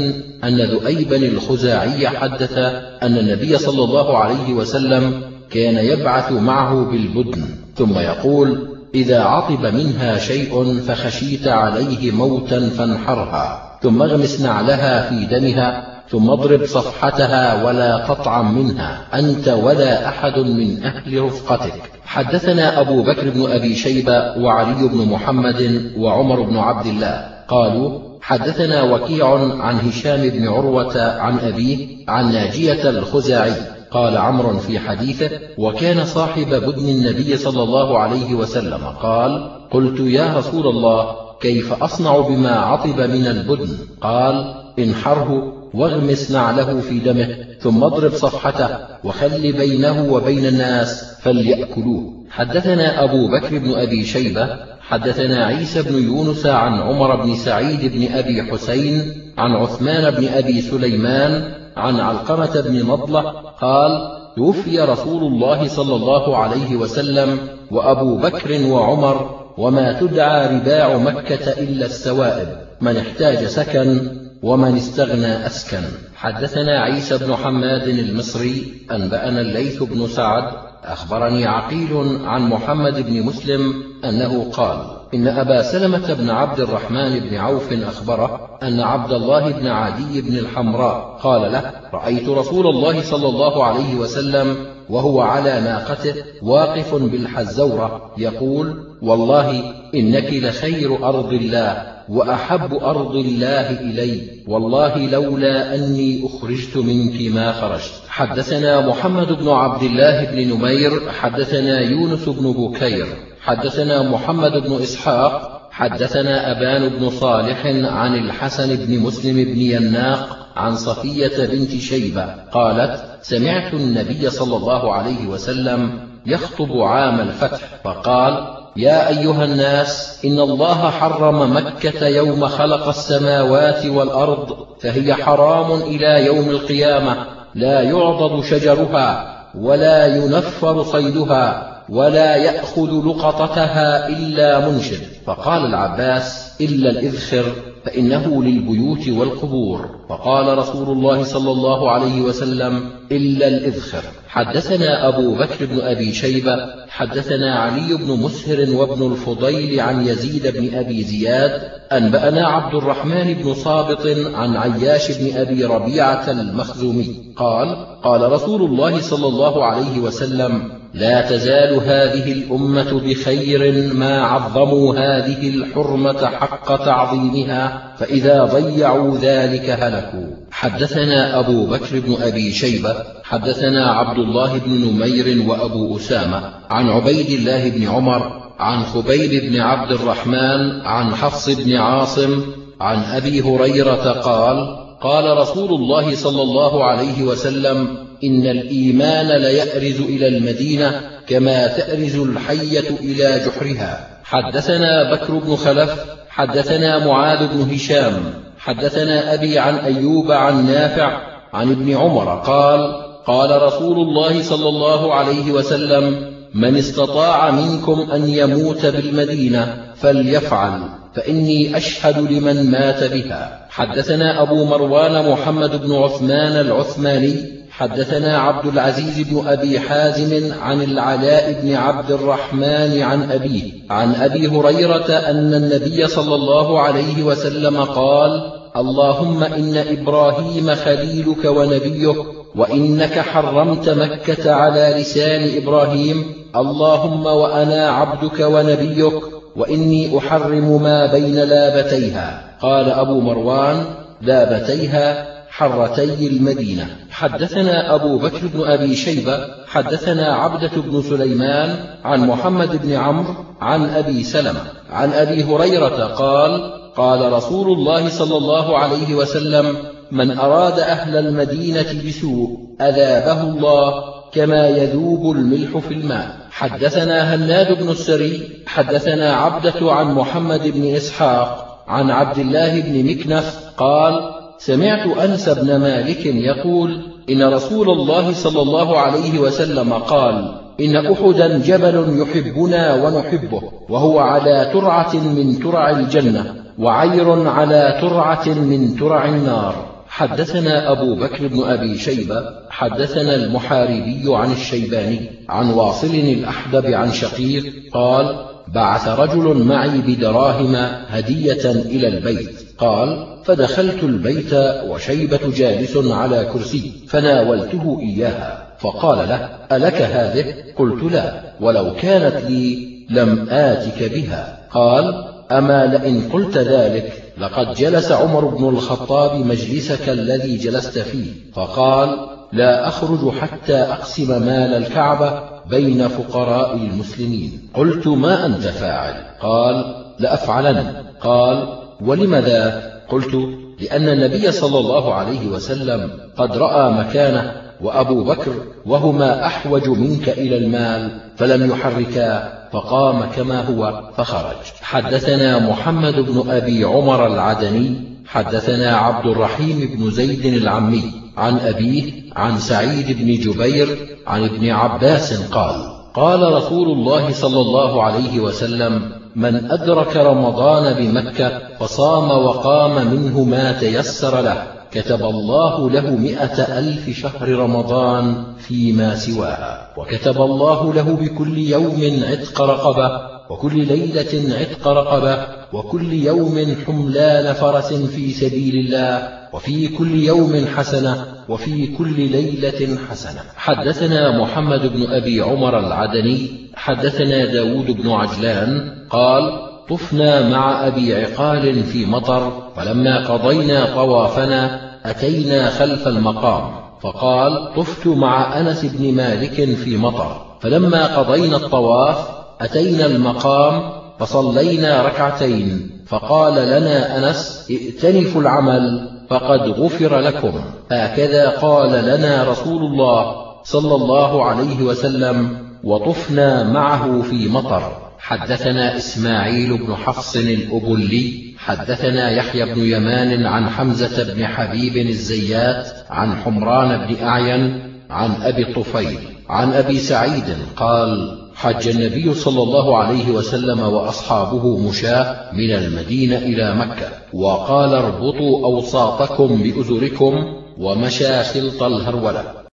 أن 0.44 0.62
ذؤيبا 0.62 1.16
الخزاعي 1.16 2.08
حدث 2.08 2.58
أن 3.04 3.18
النبي 3.18 3.58
صلى 3.58 3.84
الله 3.84 4.18
عليه 4.18 4.54
وسلم 4.54 5.22
كان 5.50 5.86
يبعث 5.86 6.32
معه 6.32 6.86
بالبدن 6.92 7.46
ثم 7.76 8.00
يقول 8.00 8.68
إذا 8.96 9.22
عطب 9.22 9.66
منها 9.66 10.18
شيء 10.18 10.82
فخشيت 10.88 11.48
عليه 11.48 12.12
موتا 12.12 12.70
فانحرها 12.70 13.78
ثم 13.82 14.02
اغمس 14.02 14.42
نعلها 14.42 15.10
في 15.10 15.26
دمها 15.26 15.95
ثم 16.10 16.30
اضرب 16.30 16.66
صفحتها 16.66 17.66
ولا 17.66 18.06
تطعم 18.08 18.58
منها 18.58 19.08
أنت 19.14 19.48
ولا 19.48 20.08
أحد 20.08 20.40
من 20.40 20.84
أهل 20.84 21.22
رفقتك. 21.22 21.92
حدثنا 22.06 22.82
أبو 22.82 23.04
بكر 23.04 23.30
بن 23.30 23.52
أبي 23.52 23.76
شيبة 23.76 24.38
وعلي 24.38 24.88
بن 24.88 25.10
محمد 25.10 25.92
وعمر 25.98 26.42
بن 26.42 26.58
عبد 26.58 26.86
الله. 26.86 27.28
قالوا 27.48 28.00
حدثنا 28.22 28.84
وكيع 28.84 29.34
عن 29.62 29.80
هشام 29.80 30.30
بن 30.30 30.48
عروة 30.48 31.02
عن 31.20 31.40
أبيه 31.40 31.88
عن 32.08 32.32
ناجية 32.32 32.90
الخزاعي. 32.90 33.56
قال 33.92 34.18
عمرو 34.18 34.58
في 34.58 34.80
حديثه 34.80 35.30
وكان 35.58 36.06
صاحب 36.06 36.48
بدن 36.48 36.90
النبي 36.90 37.38
صلى 37.38 37.64
الله 37.64 38.00
عليه 38.00 38.34
وسلم. 38.34 38.84
قال 39.02 39.52
قلت 39.72 40.00
يا 40.00 40.38
رسول 40.38 40.68
الله 40.68 41.16
كيف 41.42 41.84
أصنع 41.84 42.18
بما 42.20 42.52
عطب 42.52 43.00
من 43.02 43.28
البدن؟ 43.28 43.70
قال 44.02 44.54
انحره 44.80 45.54
واغمس 45.76 46.32
نعله 46.32 46.80
في 46.80 47.00
دمه 47.00 47.38
ثم 47.60 47.84
اضرب 47.84 48.12
صفحته 48.12 48.70
وخل 49.04 49.52
بينه 49.52 50.14
وبين 50.14 50.46
الناس 50.46 51.16
فليأكلوه. 51.22 52.14
حدثنا 52.30 53.04
أبو 53.04 53.28
بكر 53.28 53.58
بن 53.58 53.74
أبي 53.74 54.06
شيبة 54.06 54.50
حدثنا 54.82 55.46
عيسى 55.46 55.82
بن 55.82 56.04
يونس 56.04 56.46
عن 56.46 56.74
عمر 56.80 57.16
بن 57.16 57.36
سعيد 57.36 57.92
بن 57.94 58.14
أبي 58.14 58.44
حسين 58.44 59.14
عن 59.38 59.52
عثمان 59.52 60.12
بن 60.12 60.28
أبي 60.28 60.62
سليمان 60.62 61.54
عن 61.78 62.00
علقمة 62.00 62.62
بن 62.62 62.88
نضلة 62.88 63.22
قال 63.62 63.92
توفي 64.36 64.80
رسول 64.80 65.24
الله 65.24 65.68
صلى 65.68 65.96
الله 65.96 66.38
عليه 66.38 66.76
وسلم 66.76 67.38
وأبو 67.72 68.18
بكر 68.18 68.66
وعمر 68.66 69.46
وما 69.58 70.00
تدعى 70.00 70.58
رباع 70.58 70.98
مكة 70.98 71.52
إلا 71.52 71.86
السوائب 71.86 72.48
من 72.82 72.98
احتاج 72.98 73.46
سكن 73.46 74.25
ومن 74.44 74.76
استغنى 74.76 75.46
أسكن. 75.46 75.84
حدثنا 76.16 76.82
عيسى 76.82 77.18
بن 77.18 77.36
حماد 77.36 77.88
المصري 77.88 78.74
أنبأنا 78.92 79.42
الليث 79.42 79.84
بن 79.84 80.08
سعد 80.08 80.44
أخبرني 80.84 81.46
عقيل 81.46 82.20
عن 82.26 82.50
محمد 82.50 83.06
بن 83.06 83.24
مسلم 83.24 83.74
أنه 84.04 84.52
قال 84.52 84.80
إن 85.14 85.28
أبا 85.28 85.62
سلمة 85.62 86.14
بن 86.14 86.30
عبد 86.30 86.60
الرحمن 86.60 87.20
بن 87.20 87.36
عوف 87.36 87.74
أخبره 87.74 88.58
أن 88.64 88.80
عبد 88.80 89.12
الله 89.12 89.52
بن 89.52 89.68
عدي 89.68 90.22
بن 90.22 90.38
الحمراء 90.38 91.20
قال 91.22 91.52
له 91.52 91.72
رأيت 91.94 92.30
رسول 92.30 92.68
الله 92.68 93.02
صلى 93.02 93.28
الله 93.28 93.64
عليه 93.66 93.96
وسلم 93.96 94.58
وهو 94.90 95.22
على 95.22 95.62
ناقته 95.62 96.16
واقف 96.42 96.96
بالحزورة 96.96 98.12
يقول 98.18 98.84
والله 99.02 99.74
إنك 99.96 100.34
لخير 100.34 101.10
أرض 101.10 101.34
الله. 101.34 101.95
وأحب 102.10 102.74
أرض 102.74 103.16
الله 103.16 103.80
إلي. 103.80 104.22
والله 104.48 104.98
لولا 104.98 105.76
أني 105.76 106.26
أخرجت 106.26 106.78
منك 106.78 107.34
ما 107.34 107.52
خرجت. 107.52 108.06
حدثنا 108.08 108.88
محمد 108.88 109.28
بن 109.34 109.50
عبد 109.50 109.84
الله 109.84 110.26
بن 110.26 110.54
نمير 110.54 111.12
حدثنا 111.12 111.80
يونس 111.80 112.30
بن 112.30 112.52
بكير 112.52 113.06
حدثنا 113.42 114.10
محمد 114.10 114.52
بن 114.52 114.82
إسحاق 114.82 115.62
حدثنا 115.72 116.52
أبان 116.52 116.90
بن 116.90 117.10
صالح 117.10 117.66
عن 117.66 118.16
الحسن 118.16 118.76
بن 118.76 119.00
مسلم 119.00 119.36
بن 119.36 119.60
يناق 119.60 120.38
عن 120.56 120.76
صفية 120.76 121.46
بنت 121.46 121.70
شيبة 121.70 122.26
قالت 122.52 123.04
سمعت 123.22 123.74
النبي 123.74 124.30
صلى 124.30 124.58
الله 124.58 124.94
عليه 124.94 125.28
وسلم 125.28 126.00
يخطب 126.26 126.72
عام 126.72 127.20
الفتح 127.20 127.60
فقال 127.84 128.55
يا 128.78 129.08
أيها 129.08 129.46
الناس 129.46 130.20
إن 130.26 130.40
الله 130.40 130.90
حرم 130.90 131.56
مكة 131.56 132.08
يوم 132.08 132.48
خلق 132.48 132.88
السماوات 132.88 133.86
والأرض 133.86 134.58
فهي 134.82 135.14
حرام 135.14 135.82
إلى 135.82 136.26
يوم 136.26 136.50
القيامة. 136.50 137.26
لا 137.56 137.82
يعضد 137.82 138.44
شجرها 138.44 139.36
ولا 139.56 140.08
ينفر 140.08 140.84
صيدها 140.84 141.76
ولا 141.90 142.36
يأخذ 142.36 143.08
لقطتها 143.08 144.08
إلا 144.08 144.70
منشد. 144.70 145.02
فقال 145.26 145.66
العباس 145.66 146.56
إلا 146.62 146.90
الإذخر. 146.90 147.46
فإنه 147.86 148.44
للبيوت 148.44 149.10
والقبور. 149.10 149.90
فقال 150.10 150.58
رسول 150.58 150.98
الله 150.98 151.24
صلى 151.24 151.52
الله 151.52 151.92
عليه 151.92 152.22
وسلم 152.22 152.90
إلا 153.12 153.48
الإذخر. 153.48 154.04
حدثنا 154.28 155.08
أبو 155.08 155.36
بكر 155.36 155.66
بن 155.66 155.82
أبي 155.82 156.14
شيبة 156.14 156.58
حدثنا 156.90 157.56
علي 157.56 157.96
بن 157.96 158.24
مسهر 158.24 158.76
وابن 158.76 159.12
الفضيل 159.12 159.80
عن 159.80 160.08
يزيد 160.08 160.48
بن 160.48 160.78
أبي 160.78 161.04
زياد 161.04 161.62
أنبأنا 161.92 162.48
عبد 162.48 162.76
الرحمن 162.76 163.34
بن 163.34 163.54
صابط 163.54 164.08
عن 164.34 164.58
عياش 164.58 165.12
بن 165.12 165.38
أبي 165.38 165.66
ربيعة 165.66 166.32
المخزومي. 166.32 167.34
قال 167.36 168.00
قال 168.04 168.32
رسول 168.32 168.62
الله 168.62 169.02
صلى 169.02 169.28
الله 169.28 169.66
عليه 169.66 170.00
وسلم 170.00 170.72
لا 170.96 171.22
تزال 171.22 171.74
هذه 171.74 172.32
الأمة 172.32 173.02
بخير 173.02 173.94
ما 173.94 174.22
عظموا 174.22 174.96
هذه 174.96 175.50
الحرمة 175.50 176.26
حق 176.26 176.86
تعظيمها 176.86 177.94
فإذا 178.00 178.44
ضيعوا 178.44 179.18
ذلك 179.18 179.70
هلكوا. 179.70 180.28
حدثنا 180.52 181.40
أبو 181.40 181.66
بكر 181.66 182.00
بن 182.00 182.16
أبي 182.22 182.52
شيبة 182.52 182.96
حدثنا 183.24 183.92
عبد 183.92 184.20
الله 184.20 184.58
بن 184.58 184.72
نمير 184.72 185.50
وأبو 185.50 185.98
أسامة 185.98 186.54
عن 186.70 186.90
عبيد 186.90 187.30
الله 187.30 187.70
بن 187.70 187.88
عمر 187.88 188.42
عن 188.60 188.84
خبيب 188.84 189.52
بن 189.52 189.60
عبد 189.60 189.92
الرحمن 189.92 190.82
عن 190.86 191.16
حفص 191.16 191.50
بن 191.50 191.76
عاصم 191.76 192.44
عن 192.82 193.04
أبي 193.04 193.42
هريرة 193.42 194.12
قال 194.12 194.86
قال 195.02 195.38
رسول 195.38 195.70
الله 195.70 196.16
صلى 196.16 196.42
الله 196.42 196.86
عليه 196.86 197.24
وسلم 197.24 198.05
إن 198.24 198.48
الإيمان 198.48 199.28
ليأرز 199.28 200.02
إلى 200.02 200.28
المدينة 200.28 201.02
كما 201.28 201.68
تأرز 201.68 202.16
الحية 202.16 202.90
إلى 203.00 203.42
جحرها. 203.46 204.08
حدثنا 204.24 205.12
بكر 205.12 205.34
بن 205.34 205.56
خلف 205.56 205.92
حدثنا 206.30 207.06
معاذ 207.06 207.48
بن 207.48 207.74
هشام 207.74 208.14
حدثنا 208.58 209.34
أبي 209.34 209.60
عن 209.60 209.76
أيوب 209.76 210.32
عن 210.32 210.68
نافع 210.68 211.22
عن 211.54 211.72
ابن 211.72 211.96
عمر 211.96 212.42
قال 212.46 213.06
قال 213.26 213.62
رسول 213.62 213.98
الله 213.98 214.44
صلى 214.44 214.70
الله 214.70 215.14
عليه 215.14 215.52
وسلم 215.52 216.34
من 216.54 216.78
استطاع 216.78 217.52
منكم 217.52 218.12
أن 218.14 218.30
يموت 218.30 218.86
بالمدينة 218.86 219.78
فليفعل 219.96 220.82
فإني 221.16 221.78
أشهد 221.78 222.32
لمن 222.32 222.72
مات 222.72 223.04
بها. 223.04 223.68
حدثنا 223.70 224.42
أبو 224.42 224.66
مروان 224.66 225.32
محمد 225.32 225.82
بن 225.82 225.92
عثمان 225.92 226.60
العثماني 226.66 227.65
حدثنا 227.78 228.38
عبد 228.38 228.66
العزيز 228.66 229.30
بن 229.30 229.48
أبي 229.48 229.80
حازم 229.80 230.54
عن 230.62 230.82
العلاء 230.82 231.62
بن 231.62 231.76
عبد 231.76 232.12
الرحمن 232.12 233.02
عن 233.02 233.32
أبيه 233.32 233.72
عن 233.90 234.16
أبي 234.16 234.48
هريرة 234.48 235.12
أن 235.12 235.54
النبي 235.54 236.08
صلى 236.08 236.36
الله 236.36 236.80
عليه 236.80 237.24
وسلم 237.24 237.78
قال 237.84 238.52
اللهم 238.78 239.44
إن 239.44 239.78
إبراهيم 239.78 240.76
خليلك 240.76 241.46
ونبيك 241.46 242.16
وإنك 242.56 243.20
حرمت 243.20 243.90
مكة 243.90 244.52
على 244.52 244.96
لسان 245.00 245.64
إبراهيم 245.64 246.26
اللهم 246.56 247.26
وأنا 247.26 247.90
عبدك 247.90 248.40
ونبيك 248.40 249.14
وإني 249.56 250.18
أحرم 250.18 250.82
ما 250.84 251.12
بين 251.12 251.36
لابتيها 251.36 252.58
قال 252.62 252.90
أبو 252.90 253.20
مروان 253.20 253.86
لابتيها؟ 254.22 255.35
حرتي 255.58 256.28
المدينة. 256.28 256.88
حدثنا 257.12 257.96
أبو 257.96 258.18
بكر 258.18 258.48
بن 258.48 258.64
أبي 258.64 258.96
شيبة 258.96 259.40
حدثنا 259.68 260.36
عبدة 260.36 260.82
بن 260.82 261.02
سليمان 261.02 261.76
عن 262.04 262.28
محمد 262.28 262.82
بن 262.84 262.94
عمرو 262.94 263.36
عن 263.62 263.90
أبي 263.90 264.24
سلمة 264.24 264.62
عن 264.90 265.14
أبي 265.14 265.44
هريرة 265.44 266.04
قال 266.06 266.74
قال 266.96 267.34
رسول 267.34 267.78
الله 267.78 268.10
صلى 268.10 268.38
الله 268.38 268.78
عليه 268.78 269.16
وسلم 269.16 269.78
من 270.12 270.38
أراد 270.38 270.80
أهل 270.80 271.18
المدينة 271.18 272.04
بسوء 272.08 272.60
أذابه 272.82 273.42
الله 273.42 273.94
كما 274.34 274.68
يذوب 274.70 275.36
الملح 275.36 275.78
في 275.78 275.94
الماء. 275.94 276.38
حدثنا 276.52 277.36
هناد 277.36 277.84
بن 277.84 277.90
السري 277.90 278.64
حدثنا 278.68 279.34
عبدة 279.34 279.92
عن 279.92 280.14
محمد 280.14 280.68
بن 280.68 280.96
إسحاق 280.96 281.82
عن 281.88 282.12
عبد 282.12 282.38
الله 282.38 282.82
بن 282.82 283.10
مكنف 283.10 283.60
قال 283.78 284.45
سمعت 284.66 285.18
أنس 285.18 285.50
بن 285.50 285.76
مالك 285.76 286.26
يقول 286.26 287.02
إن 287.30 287.44
رسول 287.44 287.90
الله 287.90 288.34
صلى 288.34 288.62
الله 288.62 289.00
عليه 289.00 289.40
وسلم 289.40 289.94
قال 289.94 290.62
إن 290.82 290.96
أحدا 290.96 291.58
جبل 291.58 292.22
يحبنا 292.22 292.94
ونحبه 292.94 293.62
وهو 293.90 294.20
على 294.20 294.70
ترعة 294.74 295.16
من 295.16 295.60
ترع 295.60 295.90
الجنة 295.90 296.56
وعير 296.80 297.50
على 297.50 298.00
ترعة 298.02 298.50
من 298.50 298.96
ترع 298.96 299.26
النار. 299.26 299.96
حدثنا 300.08 300.92
أبو 300.92 301.16
بكر 301.16 301.48
بن 301.48 301.64
أبي 301.64 301.98
شيبة 301.98 302.42
حدثنا 302.70 303.36
المحاربي 303.36 304.24
عن 304.28 304.52
الشيباني 304.52 305.30
عن 305.50 305.70
واصل 305.70 306.16
الأحدب 306.16 306.86
عن 306.86 307.12
شقيق 307.12 307.64
قال 307.94 308.55
بعث 308.68 309.08
رجل 309.08 309.64
معي 309.64 310.02
بدراهم 310.08 310.76
هدية 311.08 311.72
إلى 311.72 312.08
البيت. 312.08 312.66
قال 312.78 313.28
فدخلت 313.46 314.04
البيت 314.04 314.54
وشيبة 314.88 315.40
جالس 315.56 315.98
على 315.98 316.46
كرسي 316.54 316.92
فناولته 317.08 318.00
إياها 318.02 318.68
فقال 318.80 319.18
له 319.18 319.50
ألك 319.72 320.02
هذه؟ 320.02 320.56
قلت 320.78 321.04
لا 321.14 321.42
ولو 321.62 321.94
كانت 321.96 322.36
لي 322.50 322.96
لم 323.10 323.48
آتك 323.50 324.12
بها. 324.14 324.58
قال 324.72 325.26
أما 325.52 325.86
لئن 325.86 326.30
قلت 326.34 326.58
ذلك 326.58 327.24
لقد 327.38 327.74
جلس 327.74 328.12
عمر 328.12 328.46
بن 328.46 328.70
الخطاب 328.70 329.46
مجلسك 329.46 330.10
الذي 330.10 330.58
جلست 330.58 331.00
فيه. 331.00 331.32
فقال 331.54 332.18
لا 332.56 332.88
أخرج 332.88 333.30
حتى 333.30 333.76
أقسم 333.76 334.30
مال 334.30 334.74
الكعبة 334.74 335.44
بين 335.70 336.08
فقراء 336.08 336.76
المسلمين. 336.76 337.70
قلت 337.74 338.08
ما 338.08 338.46
أنت 338.46 338.64
فاعل؟ 338.64 339.26
قال 339.42 340.06
لأفعلن. 340.20 340.94
قال 341.22 341.80
ولم 342.02 342.36
ذا 342.36 342.92
قلت 343.10 343.36
لأن 343.82 344.10
النبي 344.10 344.52
صلى 344.52 344.80
الله 344.80 345.14
عليه 345.14 345.48
وسلم 345.48 346.12
قد 346.38 346.58
رأى 346.58 346.92
مكانه 346.92 347.52
وأبو 347.82 348.24
بكر 348.24 348.52
وهما 348.86 349.46
أحوج 349.46 349.90
منك 349.90 350.30
إلى 350.30 350.58
المال 350.58 351.22
فلم 351.38 351.72
يحركا 351.72 352.54
فقام 352.72 353.30
كما 353.36 353.62
هو 353.62 354.10
فخرج. 354.18 354.56
حدثنا 354.82 355.70
محمد 355.70 356.16
بن 356.16 356.52
أبي 356.52 356.84
عمر 356.84 357.28
العدني 357.28 358.04
حدثنا 358.28 358.98
عبد 358.98 359.26
الرحيم 359.26 359.96
بن 359.96 360.12
زيد 360.12 360.46
العمي 360.46 361.25
عن 361.38 361.58
أبيه 361.58 362.14
عن 362.36 362.60
سعيد 362.60 363.18
بن 363.18 363.52
جبير 363.52 364.18
عن 364.28 364.44
ابن 364.44 364.70
عباس 364.70 365.42
قال 365.52 365.76
قال 366.14 366.54
رسول 366.54 366.88
الله 366.88 367.32
صلى 367.32 367.62
الله 367.62 368.04
عليه 368.04 368.40
وسلم 368.40 369.12
من 369.36 369.72
أدرك 369.72 370.18
رمضان 370.18 370.94
بمكة 370.94 371.62
فصام 371.80 372.30
وقام 372.46 373.08
منه 373.14 373.44
ما 373.44 373.72
تيسر 373.72 374.42
له 374.42 374.64
كتب 374.92 375.22
الله 375.22 375.90
له 375.90 376.16
مئة 376.16 376.80
ألف 376.80 377.10
شهر 377.10 377.50
رمضان 377.50 378.44
فيما 378.58 379.16
سواها 379.16 379.92
وكتب 379.98 380.42
الله 380.42 380.94
له 380.94 381.04
بكل 381.04 381.58
يوم 381.58 382.24
عتق 382.24 382.62
رقبة 382.62 383.36
وكل 383.50 383.88
ليلة 383.88 384.56
عتق 384.60 384.88
رقبة 384.88 385.48
وكل 385.74 386.14
يوم 386.14 386.76
حملان 386.86 387.54
فرس 387.54 387.94
في 387.94 388.34
سبيل 388.34 388.76
الله 388.76 389.35
وفي 389.56 389.88
كل 389.88 390.16
يوم 390.16 390.66
حسنة 390.76 391.26
وفي 391.50 391.88
كل 391.88 392.20
ليلة 392.32 392.98
حسنة. 393.10 393.42
حدثنا 393.56 394.42
محمد 394.42 394.94
بن 394.94 395.14
أبي 395.14 395.42
عمر 395.42 395.80
العدني 395.80 396.50
حدثنا 396.76 397.46
داود 397.46 397.92
بن 397.92 398.10
عجلان 398.10 398.92
قال 399.10 399.44
طفنا 399.90 400.50
مع 400.50 400.88
أبي 400.88 401.16
عقال 401.16 401.84
في 401.84 402.06
مطر 402.06 402.72
فلما 402.76 403.28
قضينا 403.28 403.86
طوافنا 403.96 404.82
أتينا 405.06 405.70
خلف 405.70 406.08
المقام 406.08 406.72
فقال 407.02 407.74
طفت 407.76 408.08
مع 408.08 408.60
أنس 408.60 408.86
بن 408.86 409.14
مالك 409.16 409.76
في 409.76 409.98
مطر. 409.98 410.42
فلما 410.62 411.18
قضينا 411.18 411.58
الطواف 411.58 412.18
أتينا 412.62 413.06
المقام 413.06 413.92
فصلينا 414.20 415.02
ركعتين 415.02 415.90
فقال 416.08 416.54
لنا 416.54 417.18
أنس 417.18 417.68
ائتنفوا 417.72 418.42
العمل. 418.42 419.15
فقد 419.30 419.60
غفر 419.60 420.20
لكم. 420.20 420.62
هكذا 420.92 421.50
قال 421.50 422.06
لنا 422.06 422.44
رسول 422.44 422.84
الله 422.84 423.36
صلى 423.64 423.96
الله 423.96 424.46
عليه 424.46 424.84
وسلم 424.84 425.58
وطفنا 425.84 426.64
معه 426.64 427.22
في 427.22 427.50
مطر. 427.50 428.06
حدثنا 428.20 428.98
إسماعيل 428.98 429.78
بن 429.78 429.96
حفص 429.96 430.36
الأبلي 430.36 431.56
حدثنا 431.58 432.32
يحيى 432.32 432.74
بن 432.74 432.82
يمان 432.82 433.46
عن 433.46 433.70
حمزة 433.70 434.34
بن 434.34 434.46
حبيب 434.48 434.98
الزيات 434.98 435.88
عن 436.10 436.36
حمران 436.36 437.08
بن 437.08 437.24
أعين 437.24 437.82
عن 438.10 438.32
أبي 438.42 438.62
الطفيل 438.62 439.20
عن 439.50 439.74
أبي 439.74 439.98
سعيد 439.98 440.44
قال 440.76 441.45
حج 441.56 441.88
النبي 441.88 442.34
صلى 442.34 442.64
الله 442.64 442.98
عليه 442.98 443.32
وسلم 443.32 443.80
وأصحابه 443.80 444.78
مشاة 444.78 445.54
من 445.54 445.72
المدينة 445.72 446.38
إلى 446.38 446.76
مكة 446.76 447.10
وقال 447.34 447.94
اربطوا 447.94 448.66
أوساطكم 448.66 449.64
بأزركم 449.64 450.34
ومشى 450.78 451.44
خلط 451.44 451.84
الهرولة. 451.84 452.56